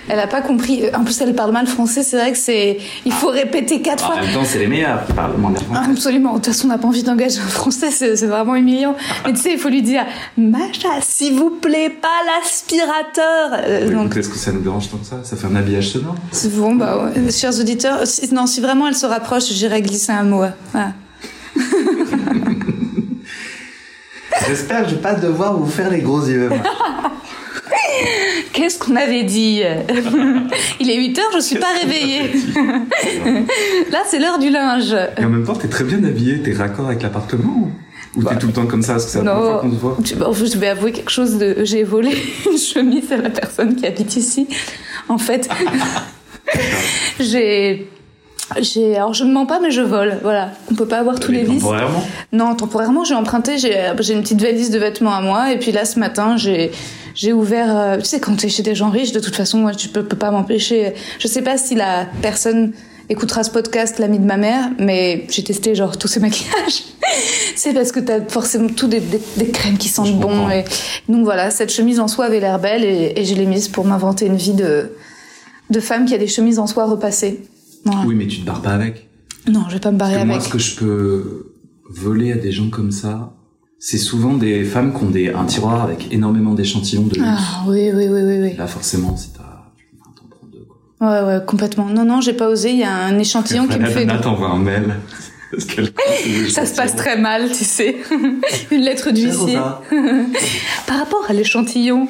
Elle 0.09 0.19
a 0.21 0.26
pas 0.26 0.40
compris. 0.40 0.85
En 0.95 1.05
plus, 1.05 1.21
elle 1.21 1.35
parle 1.35 1.52
mal 1.52 1.67
français. 1.67 2.02
C'est 2.02 2.17
vrai 2.17 2.33
que 2.33 2.38
c'est. 2.38 2.78
Il 3.05 3.12
faut 3.12 3.28
répéter 3.28 3.83
quatre 3.83 4.11
En 4.11 4.12
fois. 4.14 4.21
même 4.23 4.33
temps, 4.33 4.43
c'est 4.45 4.59
les 4.59 4.67
meilleurs 4.67 5.05
qui 5.07 5.12
parlent 5.12 5.37
bien 5.37 5.50
Ah, 5.71 5.75
français. 5.75 5.90
Absolument. 5.93 6.31
De 6.31 6.37
toute 6.37 6.47
façon, 6.47 6.67
on 6.67 6.71
n'a 6.71 6.78
pas 6.78 6.88
envie 6.88 7.02
d'engager 7.02 7.38
un 7.40 7.47
français, 7.49 7.90
c'est 7.90 8.26
vraiment 8.26 8.57
humiliant. 8.57 8.97
Mais 9.26 9.33
tu 9.35 9.40
sais, 9.40 9.52
il 9.52 9.59
faut 9.59 9.69
lui 9.69 9.83
dire, 9.83 10.05
Macha, 10.38 10.88
s'il 11.00 11.35
vous 11.35 11.50
plaît, 11.50 11.90
pas 11.90 12.09
l'aspirateur. 12.26 13.61
Euh, 13.67 13.90
donc, 13.90 14.17
Est-ce 14.17 14.28
que 14.31 14.38
ça 14.38 14.50
nous 14.52 14.61
dérange 14.61 14.90
tant 14.90 14.97
que 14.97 15.07
ça? 15.07 15.17
Ça 15.23 15.37
fait 15.37 15.47
un 15.47 15.57
habillage 15.57 15.90
sonore 15.90 16.14
c'est 16.33 16.55
bon, 16.57 16.75
bah 16.75 16.97
ouais. 17.14 17.31
Chers 17.31 17.59
auditeurs, 17.61 18.07
si- 18.07 18.33
non, 18.35 18.47
si 18.47 18.61
vraiment 18.61 18.88
elle 18.88 18.95
se 18.97 19.07
rapproche, 19.07 19.45
j'irai 19.52 19.83
glisser 19.83 20.12
un 20.12 20.23
mot. 20.25 20.45
Voilà. 20.73 20.93
J'espère 24.49 24.83
que 24.85 24.90
je 24.90 24.95
vais 24.95 25.00
pas 25.00 25.14
devoir 25.14 25.57
vous 25.57 25.67
faire 25.71 25.90
les 25.90 26.00
gros 26.00 26.25
yeux. 26.26 26.50
Qu'est-ce 28.52 28.78
qu'on 28.78 28.97
avait 28.97 29.25
dit 29.25 29.62
Il 30.81 30.90
est 30.90 30.97
8 30.97 31.19
heures, 31.19 31.31
je 31.35 31.40
suis 31.40 31.57
pas 31.59 31.73
réveillée. 31.81 32.23
Là, 33.93 34.00
c'est 34.07 34.19
l'heure 34.19 34.38
du 34.38 34.50
linge. 34.50 34.95
Et 35.17 35.25
en 35.25 35.28
même 35.28 35.45
temps, 35.45 35.55
t'es 35.55 35.69
très 35.69 35.85
bien 35.85 36.02
habillé, 36.05 36.40
t'es 36.43 36.52
raccord 36.55 36.87
avec 36.87 37.02
l'appartement 37.02 37.71
Ou 38.17 38.25
t'es 38.25 38.37
tout 38.38 38.47
le 38.49 38.52
temps 38.52 38.67
comme 38.67 38.83
ça 38.83 38.93
parce 38.95 39.05
que 39.07 39.11
c'est 39.12 39.23
la 39.23 39.31
première 39.33 39.50
fois 39.52 39.61
qu'on 39.61 39.71
se 39.71 39.76
voit 39.76 39.97
Tu- 40.05 40.14
bon, 40.17 40.33
je 40.33 40.59
vais 40.59 40.69
avouer 40.69 40.93
quelque 40.93 41.11
chose 41.11 41.38
de. 41.38 41.59
J'ai 41.64 41.83
volé 41.85 42.11
une 42.50 42.59
chemise 42.59 43.12
à 43.12 43.17
la 43.19 43.31
personne 43.31 43.75
qui 43.76 43.87
habite 43.87 44.17
ici. 44.17 44.49
En 45.09 45.19
fait, 45.19 45.49
j'ai. 47.21 47.88
J'ai, 48.61 48.97
alors 48.97 49.12
je 49.14 49.25
ne 49.25 49.33
mens 49.33 49.47
pas, 49.47 49.61
mais 49.61 49.71
je 49.71 49.83
vole. 49.83 50.19
Voilà, 50.23 50.52
on 50.71 50.75
peut 50.75 50.87
pas 50.87 50.99
avoir 50.99 51.21
tous 51.21 51.33
les 51.33 51.43
vices. 51.45 51.62
Temporairement 51.62 52.02
Non, 52.33 52.55
temporairement, 52.55 53.05
j'ai 53.05 53.14
emprunté. 53.14 53.59
J'ai, 53.59 53.93
j'ai 54.00 54.14
une 54.14 54.23
petite 54.23 54.40
valise 54.40 54.71
de 54.71 54.78
vêtements 54.78 55.14
à 55.14 55.21
moi, 55.21 55.52
et 55.52 55.59
puis 55.59 55.71
là, 55.73 55.85
ce 55.85 55.99
matin, 55.99 56.37
j'ai, 56.37 56.71
j'ai 57.14 57.33
ouvert. 57.33 57.76
euh, 57.76 57.97
tu 57.99 58.07
sais, 58.07 58.21
quand 58.21 58.35
t'es 58.37 58.49
chez 58.49 58.62
des 58.62 58.75
gens 58.75 58.90
riches, 58.90 59.12
de 59.12 59.21
toute 59.21 59.37
façon, 59.37 59.59
moi, 59.59 59.75
tu 59.75 59.88
peux, 59.88 60.02
peux 60.02 60.17
pas 60.17 60.31
m'empêcher. 60.31 60.95
Je 61.19 61.28
sais 61.28 61.43
pas 61.43 61.59
si 61.59 61.75
la 61.75 62.07
personne 62.23 62.73
écoutera 63.11 63.43
ce 63.45 63.50
podcast, 63.50 63.99
l'ami 63.99 64.19
de 64.19 64.25
ma 64.26 64.37
mère, 64.37 64.71
mais 64.78 65.26
j'ai 65.31 65.43
testé 65.45 65.75
genre 65.75 65.97
tous 65.99 66.09
ces 66.09 66.21
maquillages. 66.26 66.85
c'est 67.57 67.73
parce 67.75 67.93
que 67.93 68.00
t'as 68.00 68.21
forcément 68.28 68.69
tout 68.69 68.87
des, 68.87 69.00
des, 69.00 69.21
des 69.37 69.49
crèmes 69.50 69.78
qui 69.78 69.88
sentent 69.88 70.19
bon. 70.19 70.49
Et 70.50 70.64
donc 71.09 71.25
voilà, 71.25 71.50
cette 71.50 71.73
chemise 71.73 72.00
en 72.00 72.09
soie 72.09 72.26
avait 72.26 72.40
l'air 72.40 72.59
belle, 72.59 72.85
et, 72.85 73.12
et 73.17 73.25
je 73.25 73.35
l'ai 73.35 73.47
mise 73.47 73.69
pour 73.69 73.85
m'inventer 73.85 74.26
une 74.26 74.37
vie 74.37 74.55
de 74.55 74.93
de 75.71 75.81
femme 75.81 76.07
qui 76.07 76.14
a 76.14 76.19
des 76.19 76.26
chemises 76.28 76.59
en 76.59 76.67
soie 76.67 76.87
repassées. 76.87 77.43
Oui, 78.07 78.15
mais 78.15 78.27
tu 78.27 78.41
te 78.41 78.47
barres 78.47 78.63
pas 78.63 78.73
avec. 78.73 79.09
Non, 79.49 79.65
je 79.69 79.75
vais 79.75 79.81
pas 79.81 79.91
me 79.91 79.99
barrer 79.99 80.15
Parce 80.15 80.25
que 80.25 80.31
avec. 80.31 80.37
moi, 80.37 80.45
ce 80.45 80.49
que 80.51 80.59
je 80.59 80.77
peux 80.77 81.53
voler 81.89 82.33
à 82.33 82.37
des 82.37 82.53
gens 82.53 82.69
comme 82.69 82.91
ça, 82.91 83.35
c'est 83.79 83.99
souvent 83.99 84.35
des 84.35 84.65
femmes 84.65 84.93
qui 84.93 85.05
ont 85.05 85.11
des, 85.11 85.29
un 85.31 85.45
tiroir 85.45 85.83
avec 85.83 86.13
énormément 86.13 86.55
d'échantillons 86.55 87.07
de 87.07 87.15
luxe. 87.15 87.27
Ah 87.27 87.65
oui, 87.67 87.91
oui, 87.95 88.09
oui, 88.09 88.21
oui, 88.23 88.39
oui. 88.43 88.57
Là, 88.57 88.67
forcément, 88.67 89.17
si 89.17 89.31
t'as... 89.33 89.49
Ouais, 91.01 91.23
ouais, 91.23 91.39
complètement. 91.47 91.87
Non, 91.87 92.05
non, 92.05 92.21
j'ai 92.21 92.33
pas 92.33 92.49
osé. 92.49 92.71
Il 92.71 92.79
y 92.79 92.83
a 92.85 92.93
un 92.93 93.17
échéchantillon 93.19 93.69
qui 93.69 93.79
me 93.79 93.87
fait. 93.87 94.05
Là, 94.05 94.19
t'envoies 94.19 94.49
un 94.49 94.59
mail. 94.59 94.97
Ça 96.51 96.67
se 96.67 96.75
passe 96.75 96.97
très 96.97 97.17
mal, 97.17 97.49
tu 97.49 97.65
sais. 97.65 97.97
Une 98.71 98.81
lettre 98.81 99.13
d'huissier. 99.13 99.59
Par 100.87 100.99
rapport 100.99 101.25
à 101.29 101.33
l'échantillon. 101.33 102.09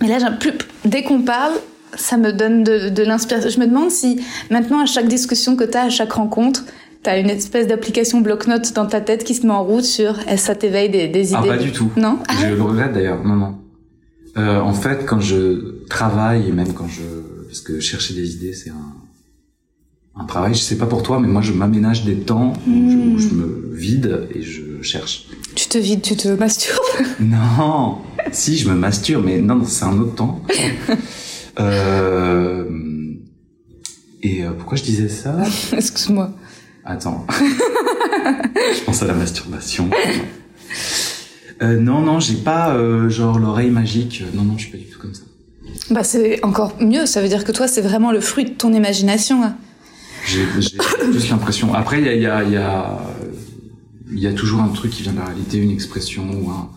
Mais 0.00 0.08
là, 0.08 0.18
j'ai 0.20 0.26
un 0.26 0.32
plus, 0.32 0.52
dès 0.84 1.02
qu'on 1.02 1.22
parle, 1.22 1.54
ça 1.96 2.16
me 2.16 2.32
donne 2.32 2.64
de, 2.64 2.88
de 2.88 3.02
l'inspiration. 3.02 3.50
Je 3.50 3.58
me 3.60 3.66
demande 3.66 3.90
si 3.90 4.20
maintenant, 4.50 4.80
à 4.80 4.86
chaque 4.86 5.08
discussion 5.08 5.56
que 5.56 5.64
tu 5.64 5.76
as, 5.76 5.84
à 5.84 5.90
chaque 5.90 6.12
rencontre, 6.12 6.64
tu 7.02 7.10
as 7.10 7.18
une 7.18 7.30
espèce 7.30 7.66
d'application 7.66 8.20
bloc-notes 8.20 8.72
dans 8.74 8.86
ta 8.86 9.00
tête 9.00 9.24
qui 9.24 9.34
se 9.34 9.46
met 9.46 9.52
en 9.52 9.64
route 9.64 9.84
sur 9.84 10.16
eh, 10.30 10.36
ça 10.36 10.54
t'éveille 10.54 10.90
des, 10.90 11.08
des 11.08 11.34
Ah, 11.34 11.38
idées. 11.40 11.48
pas 11.48 11.56
du 11.58 11.72
tout. 11.72 11.90
Non? 11.96 12.18
Je 12.40 12.46
le 12.54 12.62
regrette 12.62 12.92
d'ailleurs. 12.92 13.24
Non, 13.24 13.36
non. 13.36 13.54
Euh, 14.36 14.60
en 14.60 14.72
fait, 14.74 15.04
quand 15.06 15.20
je 15.20 15.84
travaille 15.88 16.52
même 16.52 16.72
quand 16.74 16.86
je, 16.88 17.02
parce 17.46 17.60
que 17.60 17.80
chercher 17.80 18.14
des 18.14 18.34
idées, 18.34 18.52
c'est 18.52 18.70
un, 18.70 20.20
un 20.20 20.24
travail. 20.26 20.54
Je 20.54 20.60
sais 20.60 20.76
pas 20.76 20.86
pour 20.86 21.02
toi, 21.02 21.18
mais 21.20 21.28
moi, 21.28 21.40
je 21.42 21.52
m'aménage 21.52 22.04
des 22.04 22.16
temps 22.16 22.52
où, 22.68 22.90
je, 22.90 22.96
où 22.96 23.18
je 23.18 23.28
me 23.34 23.70
vide 23.74 24.28
et 24.34 24.42
je 24.42 24.82
cherche. 24.82 25.26
Tu 25.56 25.66
te 25.68 25.78
vides, 25.78 26.02
tu 26.02 26.14
te 26.16 26.28
masturbes. 26.28 26.78
Non, 27.20 27.98
si 28.32 28.56
je 28.58 28.68
me 28.68 28.74
masturbe, 28.74 29.24
mais 29.24 29.40
non, 29.40 29.62
c'est 29.64 29.84
un 29.84 29.98
autre 29.98 30.14
temps. 30.16 30.40
Euh, 31.58 32.64
et 34.22 34.44
euh, 34.44 34.50
pourquoi 34.52 34.76
je 34.78 34.82
disais 34.84 35.08
ça 35.08 35.36
Excuse-moi. 35.72 36.32
Attends. 36.84 37.26
je 37.30 38.84
pense 38.84 39.02
à 39.02 39.06
la 39.06 39.14
masturbation. 39.14 39.90
Euh, 41.60 41.78
non, 41.78 42.00
non, 42.00 42.20
j'ai 42.20 42.36
pas 42.36 42.74
euh, 42.74 43.08
genre 43.08 43.38
l'oreille 43.38 43.70
magique. 43.70 44.22
Non, 44.34 44.42
non, 44.42 44.54
je 44.56 44.62
suis 44.62 44.70
pas 44.72 44.78
du 44.78 44.84
tout 44.86 44.98
comme 45.00 45.14
ça. 45.14 45.22
Bah, 45.90 46.04
c'est 46.04 46.42
encore 46.44 46.74
mieux. 46.80 47.06
Ça 47.06 47.20
veut 47.20 47.28
dire 47.28 47.44
que 47.44 47.52
toi, 47.52 47.66
c'est 47.68 47.80
vraiment 47.80 48.12
le 48.12 48.20
fruit 48.20 48.44
de 48.44 48.50
ton 48.50 48.72
imagination. 48.72 49.42
hein. 49.44 49.56
J'ai 50.26 50.44
j'ai 50.60 50.76
plus 51.10 51.28
l'impression. 51.30 51.74
Après, 51.74 51.98
il 52.00 52.06
y 52.06 52.08
a, 52.08 52.14
il 52.14 52.22
y 52.22 52.26
a, 52.26 52.42
il 52.44 52.52
y 52.52 52.56
a, 52.56 52.98
il 54.12 54.18
y 54.20 54.26
a 54.26 54.32
toujours 54.32 54.60
un 54.62 54.68
truc 54.68 54.90
qui 54.92 55.02
vient 55.02 55.12
de 55.12 55.18
la 55.18 55.26
réalité, 55.26 55.58
une 55.58 55.70
expression 55.70 56.24
ou 56.30 56.50
un, 56.50 56.70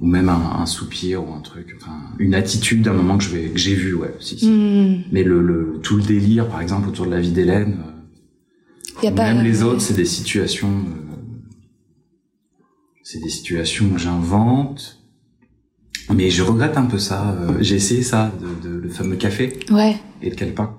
ou 0.00 0.06
même 0.06 0.28
un, 0.28 0.60
un 0.60 0.66
soupir 0.66 1.26
ou 1.28 1.32
un 1.32 1.40
truc, 1.40 1.74
enfin, 1.80 1.96
une 2.18 2.34
attitude, 2.34 2.86
un 2.88 2.92
moment 2.92 3.18
que 3.18 3.24
je 3.24 3.30
vais, 3.30 3.48
que 3.48 3.58
j'ai 3.58 3.74
vu, 3.74 3.94
ouais, 3.94 4.14
si, 4.20 4.38
si. 4.38 4.48
Hmm. 4.48 5.02
Mais 5.12 5.24
le, 5.24 5.40
le, 5.42 5.80
tout 5.82 5.96
le 5.96 6.02
délire, 6.02 6.48
par 6.48 6.60
exemple, 6.60 6.88
autour 6.88 7.06
de 7.06 7.10
la 7.10 7.20
vie 7.20 7.32
d'Hélène, 7.32 7.78
euh, 7.86 9.02
Y 9.02 9.08
a 9.08 9.10
pas- 9.12 9.32
même 9.34 9.44
les 9.44 9.62
autres, 9.62 9.80
c'est 9.80 9.94
des 9.94 10.04
situations, 10.04 10.68
euh, 10.70 11.14
c'est 13.02 13.20
des 13.22 13.28
situations 13.28 13.88
que 13.90 13.98
j'invente. 13.98 14.94
Mais 16.14 16.30
je 16.30 16.42
regrette 16.42 16.76
un 16.78 16.86
peu 16.86 16.98
ça. 16.98 17.32
euh, 17.38 17.58
j'ai 17.60 17.76
essayé 17.76 18.02
ça, 18.02 18.32
de, 18.40 18.68
de, 18.68 18.74
le 18.76 18.88
fameux 18.88 19.16
café 19.16 19.58
Ouais. 19.70 19.96
et 20.22 20.30
de 20.30 20.34
calepin. 20.34 20.74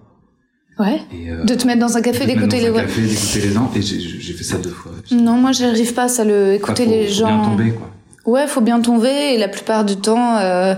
Ouais. 0.79 1.01
Et, 1.13 1.29
euh, 1.29 1.43
De 1.43 1.53
te 1.55 1.67
mettre 1.67 1.79
dans 1.81 1.97
un 1.97 2.01
café, 2.01 2.25
d'écouter 2.25 2.61
les. 2.61 2.67
un 2.69 2.73
café, 2.73 3.01
d'écouter 3.01 3.41
les 3.41 3.51
gens. 3.51 3.71
Et 3.75 3.81
j'ai 3.81 4.33
fait 4.33 4.43
ça 4.43 4.57
deux 4.57 4.69
fois. 4.71 4.91
Non, 5.11 5.35
moi, 5.35 5.51
j'arrive 5.51 5.93
pas 5.93 6.03
à 6.05 6.07
ça, 6.07 6.23
le 6.25 6.53
écouter 6.55 6.83
Enfin, 6.83 6.91
faut- 6.91 6.97
les 6.97 7.09
gens. 7.09 7.41
bien 7.41 7.49
tomber, 7.51 7.71
quoi. 7.73 7.91
Ouais, 8.29 8.45
faut 8.45 8.62
bien 8.62 8.79
tomber 8.79 9.33
et 9.33 9.38
la 9.39 9.48
plupart 9.48 9.83
du 9.83 9.95
temps, 9.95 10.38
euh, 10.38 10.75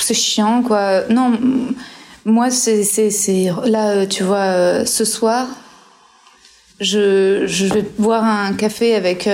c'est 0.00 0.14
chiant, 0.14 0.62
quoi. 0.62 1.02
Non, 1.10 1.36
moi, 2.24 2.52
c'est, 2.52 2.84
c'est, 2.84 3.10
c'est 3.10 3.50
là, 3.66 3.90
euh, 3.90 4.06
tu 4.06 4.22
vois, 4.22 4.36
euh, 4.36 4.84
ce 4.84 5.04
soir, 5.04 5.48
je, 6.78 7.46
je 7.46 7.66
vais 7.66 7.84
boire 7.98 8.22
un 8.22 8.52
café 8.52 8.94
avec 8.94 9.28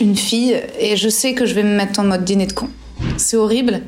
une 0.00 0.16
fille 0.16 0.58
et 0.80 0.96
je 0.96 1.10
sais 1.10 1.34
que 1.34 1.44
je 1.44 1.52
vais 1.52 1.62
me 1.62 1.76
mettre 1.76 2.00
en 2.00 2.04
mode 2.04 2.24
dîner 2.24 2.46
de 2.46 2.54
con. 2.54 2.70
C'est 3.18 3.36
horrible, 3.36 3.82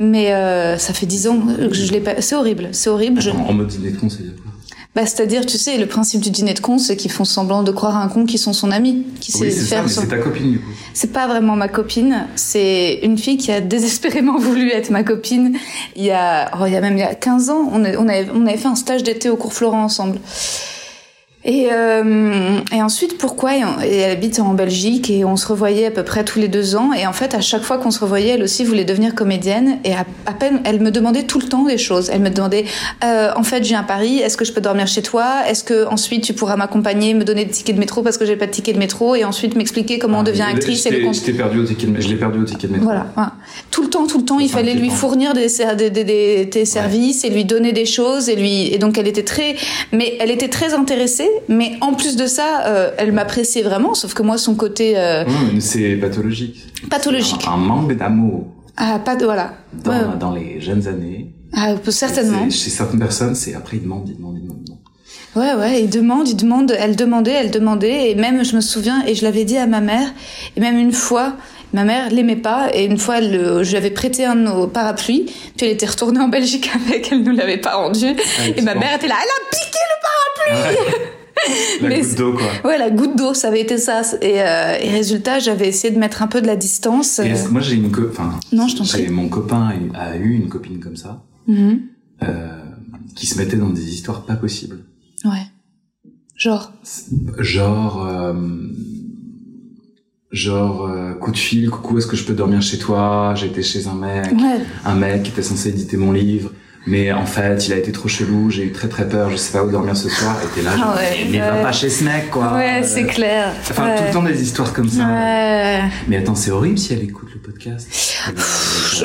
mais 0.00 0.30
ça 0.78 0.94
fait 0.94 1.04
dix 1.04 1.28
ans 1.28 1.40
que 1.58 1.74
je 1.74 1.92
l'ai 1.92 2.00
pas. 2.00 2.22
C'est 2.22 2.36
horrible, 2.36 2.70
c'est 2.72 2.88
horrible. 2.88 3.20
En, 3.46 3.52
mode 3.52 3.66
dîner 3.66 3.90
de 3.90 3.98
con, 3.98 4.06
dire 4.06 4.32
quoi? 4.42 4.53
Bah, 4.94 5.06
c'est-à-dire, 5.06 5.44
tu 5.44 5.58
sais, 5.58 5.76
le 5.76 5.86
principe 5.86 6.20
du 6.20 6.30
dîner 6.30 6.54
de 6.54 6.60
con, 6.60 6.78
c'est 6.78 6.96
qu'ils 6.96 7.10
font 7.10 7.24
semblant 7.24 7.64
de 7.64 7.72
croire 7.72 7.96
à 7.96 8.02
un 8.02 8.08
con 8.08 8.26
qui 8.26 8.38
sont 8.38 8.52
son 8.52 8.70
ami, 8.70 9.04
qui 9.20 9.32
sait 9.32 9.50
ça, 9.50 9.66
faire 9.66 9.82
mais 9.82 9.88
son- 9.88 10.02
c'est 10.02 10.06
ta 10.06 10.18
copine, 10.18 10.52
du 10.52 10.58
coup. 10.60 10.70
c'est 10.92 11.12
pas 11.12 11.26
vraiment 11.26 11.56
ma 11.56 11.66
copine, 11.66 12.28
c'est 12.36 13.00
une 13.02 13.18
fille 13.18 13.36
qui 13.36 13.50
a 13.50 13.60
désespérément 13.60 14.38
voulu 14.38 14.70
être 14.70 14.90
ma 14.90 15.02
copine. 15.02 15.56
Il 15.96 16.04
y 16.04 16.12
a, 16.12 16.48
oh, 16.60 16.66
il 16.66 16.72
y 16.72 16.76
a 16.76 16.80
même 16.80 16.96
il 16.96 17.00
y 17.00 17.02
a 17.02 17.14
15 17.16 17.50
ans, 17.50 17.68
on, 17.72 17.84
a- 17.84 17.96
on, 17.98 18.06
avait, 18.08 18.28
on 18.32 18.46
avait 18.46 18.56
fait 18.56 18.68
un 18.68 18.76
stage 18.76 19.02
d'été 19.02 19.28
au 19.30 19.36
cours 19.36 19.52
Florent 19.52 19.82
ensemble. 19.82 20.20
Et, 21.46 21.68
euh, 21.72 22.58
et 22.74 22.80
ensuite, 22.82 23.18
pourquoi 23.18 23.56
et 23.56 23.64
on- 23.64 23.80
et 23.82 23.96
Elle 23.98 24.12
habite 24.12 24.40
en 24.40 24.54
Belgique 24.54 25.10
et 25.10 25.24
on 25.26 25.36
se 25.36 25.46
revoyait 25.46 25.86
à 25.86 25.90
peu 25.90 26.02
près 26.02 26.24
tous 26.24 26.38
les 26.38 26.48
deux 26.48 26.74
ans. 26.76 26.92
Et 26.94 27.06
en 27.06 27.12
fait, 27.12 27.34
à 27.34 27.40
chaque 27.42 27.62
fois 27.62 27.76
qu'on 27.78 27.90
se 27.90 28.00
revoyait, 28.00 28.30
elle 28.30 28.42
aussi 28.42 28.64
voulait 28.64 28.84
devenir 28.84 29.14
comédienne. 29.14 29.78
Et 29.84 29.92
à, 29.92 30.04
à 30.26 30.32
peine, 30.32 30.60
elle 30.64 30.80
me 30.80 30.90
demandait 30.90 31.24
tout 31.24 31.38
le 31.38 31.46
temps 31.46 31.64
des 31.64 31.76
choses. 31.76 32.08
Elle 32.12 32.20
me 32.22 32.30
demandait, 32.30 32.64
euh, 33.04 33.30
en 33.36 33.42
fait, 33.42 33.58
je 33.62 33.68
viens 33.68 33.80
à 33.80 33.84
Paris. 33.84 34.18
Est-ce 34.20 34.36
que 34.38 34.44
je 34.46 34.52
peux 34.52 34.60
dormir 34.62 34.86
chez 34.86 35.02
toi? 35.02 35.42
Est-ce 35.48 35.64
que 35.64 35.86
ensuite 35.86 36.24
tu 36.24 36.32
pourras 36.32 36.56
m'accompagner, 36.56 37.12
me 37.14 37.24
donner 37.24 37.44
des 37.44 37.50
tickets 37.50 37.74
de 37.74 37.80
métro 37.80 38.02
parce 38.02 38.16
que 38.16 38.24
j'ai 38.24 38.36
pas 38.36 38.46
de 38.46 38.50
ticket 38.52 38.72
de 38.72 38.78
métro? 38.78 39.14
Et 39.14 39.24
ensuite 39.24 39.54
m'expliquer 39.54 39.98
comment 39.98 40.18
on 40.18 40.22
Ah, 40.22 40.24
devient 40.24 40.42
actrice 40.42 40.86
et 40.86 40.90
le 40.90 41.12
Je 41.12 41.20
t'ai 41.20 41.32
perdu 41.34 41.58
au 41.60 41.64
ticket 41.64 41.86
de, 41.88 42.00
je 42.00 42.08
l'ai 42.08 42.16
perdu 42.16 42.38
au 42.40 42.44
ticket 42.44 42.68
de 42.68 42.72
métro. 42.72 42.84
voilà. 42.86 43.06
Tout 43.70 43.82
le 43.82 43.90
temps, 43.90 44.06
tout 44.06 44.18
le 44.18 44.24
temps, 44.24 44.38
il 44.40 44.48
fallait 44.48 44.74
lui 44.74 44.88
fournir 44.90 45.34
des, 45.34 45.48
des, 45.76 45.90
des- 46.04 46.46
des 46.46 46.64
services 46.64 47.24
et 47.24 47.28
lui 47.30 47.44
donner 47.44 47.72
des 47.72 47.84
choses 47.86 48.28
et 48.30 48.36
lui 48.36 48.72
et 48.72 48.78
donc 48.78 48.96
elle 48.96 49.08
était 49.08 49.24
très, 49.24 49.56
mais 49.92 50.16
elle 50.20 50.30
était 50.30 50.48
très 50.48 50.72
intéressée. 50.74 51.28
Mais 51.48 51.72
en 51.80 51.94
plus 51.94 52.16
de 52.16 52.26
ça, 52.26 52.66
euh, 52.66 52.90
elle 52.98 53.12
m'appréciait 53.12 53.62
vraiment. 53.62 53.94
Sauf 53.94 54.14
que 54.14 54.22
moi, 54.22 54.38
son 54.38 54.54
côté 54.54 54.94
euh, 54.96 55.24
mais 55.52 55.60
c'est 55.60 55.96
pathologique. 55.96 56.64
pathologique. 56.90 57.44
Un, 57.48 57.52
un 57.52 57.56
manque 57.56 57.92
d'amour 57.96 58.46
Ah, 58.76 58.98
pas 59.04 59.16
de 59.16 59.24
voilà. 59.24 59.54
dans, 59.72 59.90
Ouais. 59.92 59.98
dans 60.18 60.32
les 60.32 60.60
jeunes 60.60 60.86
années. 60.88 61.32
Ah, 61.56 61.74
certainement. 61.88 62.50
Chez 62.50 62.70
certaines 62.70 62.98
personnes, 62.98 63.34
c'est 63.34 63.54
après 63.54 63.76
ils 63.76 63.82
demandent, 63.82 64.08
ils 64.08 64.16
demandent, 64.16 64.36
ils 64.38 64.42
demandent. 64.42 64.58
ils 64.62 64.64
demandent. 64.66 64.80
Ouais, 65.36 65.54
ouais, 65.60 65.82
il 65.82 65.90
demande, 65.90 66.28
il 66.28 66.36
demande, 66.36 66.72
elle 66.78 66.94
demandait, 66.96 67.32
elle 67.32 67.50
demandait, 67.50 68.10
et 68.10 68.14
même, 68.14 68.44
je 68.44 68.54
me 68.54 68.60
souviens, 68.60 69.04
et 69.06 69.16
je 69.16 69.24
l'avais 69.24 69.44
dit 69.44 69.56
à 69.56 69.66
ma 69.66 69.80
mère, 69.80 70.08
et 70.56 70.60
même 70.60 70.78
une 70.78 70.92
fois, 70.92 71.32
ma 71.72 71.82
mère 71.82 72.10
l'aimait 72.10 72.36
pas, 72.36 72.68
et 72.72 72.84
une 72.84 72.98
fois, 72.98 73.18
elle, 73.18 73.62
je 73.64 73.68
lui 73.70 73.76
avais 73.76 73.90
prêté 73.90 74.24
un 74.24 74.36
de 74.36 74.42
nos 74.42 74.68
parapluies, 74.68 75.24
puis 75.56 75.66
elle 75.66 75.72
était 75.72 75.86
retournée 75.86 76.20
en 76.20 76.28
Belgique 76.28 76.70
avec, 76.88 77.10
elle 77.10 77.22
nous 77.24 77.32
l'avait 77.34 77.58
pas 77.58 77.74
rendu, 77.74 78.06
et 78.56 78.62
ma 78.62 78.74
mère 78.76 78.94
était 78.94 79.08
là, 79.08 79.16
elle 79.22 79.28
a 79.28 79.50
piqué 79.50 79.78
le 79.90 80.54
parapluie! 80.62 80.94
La 81.82 81.88
Mais 81.88 82.00
goutte 82.00 82.14
d'eau, 82.16 82.32
quoi. 82.34 82.68
Ouais, 82.70 82.78
la 82.78 82.90
goutte 82.90 83.16
d'eau, 83.16 83.34
ça 83.34 83.48
avait 83.48 83.60
été 83.60 83.78
ça, 83.78 84.02
et, 84.22 84.40
euh, 84.42 84.76
et 84.80 84.88
résultat, 84.90 85.38
j'avais 85.38 85.68
essayé 85.68 85.92
de 85.92 85.98
mettre 85.98 86.22
un 86.22 86.26
peu 86.26 86.40
de 86.40 86.46
la 86.46 86.56
distance. 86.56 87.18
Et 87.18 87.32
moi 87.50 87.60
j'ai 87.60 87.74
une 87.76 87.90
co- 87.90 88.08
enfin 88.10 88.38
Non, 88.52 88.66
je 88.68 88.76
t'en 88.76 88.84
prie. 88.84 89.08
mon 89.08 89.28
copain 89.28 89.68
a 89.68 89.74
eu, 89.76 89.90
a 89.94 90.16
eu 90.16 90.32
une 90.34 90.48
copine 90.48 90.78
comme 90.80 90.96
ça 90.96 91.22
Mhm. 91.46 91.80
euh, 92.22 92.48
qui 93.14 93.26
se 93.26 93.38
mettait 93.38 93.56
dans 93.56 93.70
des 93.70 93.88
histoires 93.92 94.24
pas 94.24 94.36
possibles 94.36 94.78
Ouais. 95.24 95.46
Genre. 96.36 96.72
genre 97.38 98.06
euh, 98.06 98.34
genre 100.30 100.86
euh, 100.88 101.14
coup 101.14 101.30
de 101.30 101.36
fil 101.36 101.70
coucou 101.70 101.98
est-ce 101.98 102.06
que 102.06 102.16
je 102.16 102.24
peux 102.24 102.34
dormir 102.34 102.60
chez 102.62 102.78
toi? 102.78 103.34
J'étais 103.36 103.62
chez 103.62 103.86
un 103.86 103.94
mec 103.94 104.32
Ouais. 104.32 104.60
un 104.84 104.94
mec 104.94 105.22
qui 105.22 105.30
était 105.30 105.42
censé 105.42 105.68
éditer 105.68 105.96
mon 105.96 106.12
livre 106.12 106.50
mais 106.86 107.12
en 107.12 107.24
fait 107.26 107.66
il 107.66 107.72
a 107.72 107.76
été 107.76 107.92
trop 107.92 108.08
chelou 108.08 108.50
j'ai 108.50 108.64
eu 108.64 108.72
très 108.72 108.88
très 108.88 109.08
peur 109.08 109.30
je 109.30 109.36
sais 109.36 109.52
pas 109.52 109.64
où 109.64 109.70
dormir 109.70 109.96
ce 109.96 110.08
soir 110.08 110.36
et 110.44 110.54
t'es 110.54 110.62
là 110.62 110.76
genre 110.76 110.92
Ah 110.94 110.96
ouais, 111.00 111.26
mais 111.30 111.38
va 111.38 111.52
ouais. 111.54 111.62
pas 111.62 111.72
chez 111.72 111.88
ce 111.88 112.04
mec 112.04 112.30
quoi 112.30 112.54
Ouais, 112.54 112.82
c'est 112.82 113.04
clair. 113.04 113.52
enfin 113.70 113.86
ouais. 113.88 113.96
tout 113.96 114.04
le 114.06 114.12
temps 114.12 114.22
des 114.22 114.42
histoires 114.42 114.72
comme 114.72 114.88
ça 114.88 115.04
Ouais. 115.06 115.80
mais 116.08 116.16
attends 116.18 116.34
c'est 116.34 116.50
horrible 116.50 116.78
si 116.78 116.92
elle 116.92 117.02
écoute 117.02 117.28
le 117.34 117.40
podcast 117.40 117.88
va- 118.26 118.32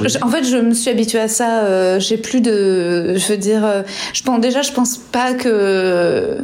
va- 0.01 0.07
Je- 0.07 0.17
en 0.21 0.29
fait, 0.29 0.43
je 0.43 0.57
me 0.57 0.73
suis 0.73 0.89
habituée 0.89 1.19
à 1.19 1.27
ça. 1.27 1.63
euh, 1.63 1.99
j'ai 1.99 2.17
plus 2.17 2.41
de, 2.41 3.15
je 3.17 3.27
veux 3.27 3.37
dire, 3.37 3.65
euh, 3.65 3.81
je 4.13 4.21
pense 4.23 4.39
déjà, 4.39 4.61
je 4.61 4.71
pense 4.71 4.97
pas 4.97 5.33
que 5.33 6.37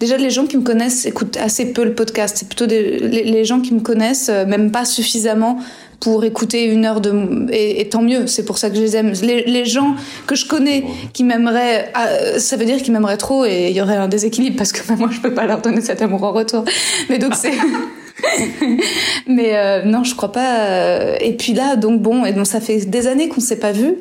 déjà 0.00 0.16
les 0.16 0.30
gens 0.30 0.44
qui 0.46 0.56
me 0.58 0.62
connaissent 0.62 1.06
écoutent 1.06 1.36
assez 1.38 1.72
peu 1.72 1.84
le 1.84 1.94
podcast. 1.94 2.36
C'est 2.38 2.46
plutôt 2.48 2.66
des, 2.66 2.98
les, 2.98 3.24
les 3.24 3.44
gens 3.44 3.60
qui 3.60 3.72
me 3.74 3.80
connaissent, 3.80 4.28
euh, 4.28 4.44
même 4.46 4.70
pas 4.70 4.84
suffisamment 4.84 5.58
pour 6.00 6.24
écouter 6.24 6.64
une 6.64 6.84
heure 6.84 7.00
de 7.00 7.46
et, 7.52 7.80
et 7.80 7.88
tant 7.88 8.02
mieux. 8.02 8.26
C'est 8.26 8.44
pour 8.44 8.58
ça 8.58 8.68
que 8.70 8.76
je 8.76 8.80
les 8.80 8.96
aime. 8.96 9.12
Les, 9.22 9.44
les 9.44 9.64
gens 9.64 9.94
que 10.26 10.34
je 10.34 10.46
connais 10.46 10.84
qui 11.12 11.24
m'aimeraient, 11.24 11.90
ah, 11.94 12.38
ça 12.38 12.56
veut 12.56 12.64
dire 12.64 12.82
qu'ils 12.82 12.92
m'aimeraient 12.92 13.16
trop 13.16 13.44
et 13.44 13.68
il 13.70 13.76
y 13.76 13.80
aurait 13.80 13.96
un 13.96 14.08
déséquilibre 14.08 14.56
parce 14.56 14.72
que 14.72 14.92
moi 14.94 15.08
je 15.12 15.20
peux 15.20 15.32
pas 15.34 15.46
leur 15.46 15.60
donner 15.60 15.80
cet 15.80 16.02
amour 16.02 16.22
en 16.24 16.32
retour. 16.32 16.64
Mais 17.08 17.18
donc 17.18 17.34
c'est 17.34 17.52
mais 19.26 19.56
euh, 19.56 19.82
non, 19.84 20.04
je 20.04 20.14
crois 20.14 20.32
pas. 20.32 20.60
euh, 20.68 21.16
Et 21.20 21.32
puis 21.34 21.52
là, 21.52 21.76
donc 21.76 22.00
bon, 22.00 22.24
et 22.24 22.32
donc 22.32 22.46
ça 22.46 22.60
fait 22.60 22.78
des 22.86 23.06
années 23.06 23.28
qu'on 23.28 23.40
s'est 23.40 23.58
pas 23.58 23.72
vu. 23.72 23.94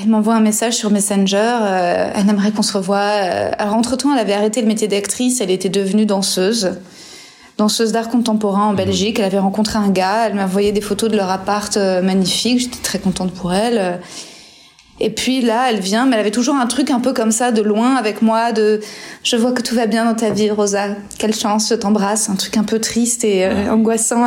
Elle 0.00 0.08
m'envoie 0.08 0.34
un 0.34 0.40
message 0.40 0.74
sur 0.74 0.90
Messenger. 0.90 1.36
euh, 1.62 2.10
elle 2.14 2.28
aimerait 2.28 2.52
qu'on 2.52 2.62
se 2.62 2.72
revoie. 2.76 2.98
Alors 2.98 3.74
entre 3.74 3.96
temps, 3.96 4.12
elle 4.12 4.20
avait 4.20 4.32
arrêté 4.34 4.60
le 4.60 4.68
métier 4.68 4.86
d'actrice. 4.88 5.40
Elle 5.40 5.50
était 5.50 5.68
devenue 5.68 6.06
danseuse, 6.06 6.72
danseuse 7.60 7.92
d'art 7.92 8.08
contemporain 8.08 8.66
en 8.68 8.74
Belgique. 8.74 9.18
Elle 9.18 9.26
avait 9.26 9.38
rencontré 9.38 9.78
un 9.78 9.90
gars. 9.90 10.26
Elle 10.26 10.34
m'a 10.34 10.44
envoyé 10.44 10.72
des 10.72 10.80
photos 10.80 11.10
de 11.10 11.16
leur 11.16 11.30
appart 11.30 11.76
euh, 11.76 12.02
magnifique. 12.02 12.58
J'étais 12.60 12.82
très 12.82 12.98
contente 12.98 13.32
pour 13.32 13.52
elle. 13.52 13.78
euh. 13.78 13.96
Et 15.02 15.08
puis 15.08 15.40
là, 15.40 15.70
elle 15.70 15.80
vient, 15.80 16.04
mais 16.04 16.16
elle 16.16 16.20
avait 16.20 16.30
toujours 16.30 16.56
un 16.56 16.66
truc 16.66 16.90
un 16.90 17.00
peu 17.00 17.14
comme 17.14 17.32
ça, 17.32 17.52
de 17.52 17.62
loin 17.62 17.94
avec 17.96 18.20
moi, 18.20 18.52
de 18.52 18.80
je 19.22 19.34
vois 19.36 19.52
que 19.52 19.62
tout 19.62 19.74
va 19.74 19.86
bien 19.86 20.04
dans 20.04 20.14
ta 20.14 20.28
vie, 20.28 20.50
Rosa. 20.50 20.88
Quelle 21.18 21.34
chance, 21.34 21.70
je 21.70 21.74
t'embrasse. 21.74 22.28
Un 22.28 22.34
truc 22.36 22.58
un 22.58 22.64
peu 22.64 22.78
triste 22.80 23.24
et 23.24 23.46
euh, 23.46 23.72
angoissant. 23.72 24.26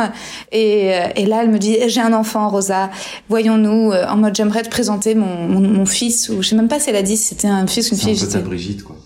Et, 0.50 0.92
et 1.14 1.26
là, 1.26 1.42
elle 1.42 1.50
me 1.50 1.58
dit 1.58 1.76
j'ai 1.86 2.00
un 2.00 2.12
enfant, 2.12 2.48
Rosa. 2.48 2.90
Voyons-nous. 3.28 3.92
En 3.92 4.16
mode 4.16 4.34
j'aimerais 4.34 4.62
te 4.62 4.68
présenter 4.68 5.14
mon, 5.14 5.46
mon, 5.46 5.60
mon 5.60 5.86
fils. 5.86 6.28
Ou 6.30 6.42
je 6.42 6.48
sais 6.48 6.56
même 6.56 6.66
pas 6.68 6.80
si 6.80 6.90
elle 6.90 6.96
a 6.96 7.02
dit 7.02 7.16
si 7.16 7.26
c'était 7.28 7.46
un 7.48 7.66
fils 7.68 7.92
ou 7.92 7.94
une 7.94 8.00
c'est 8.00 8.10
un 8.10 8.14
fille. 8.14 8.26
peu 8.26 8.32
ta 8.32 8.40
Brigitte 8.40 8.82
quoi 8.82 8.96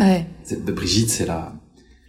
Ouais. 0.00 0.24
c'est- 0.42 0.64
Brigitte 0.64 1.10
c'est 1.10 1.26
la 1.26 1.52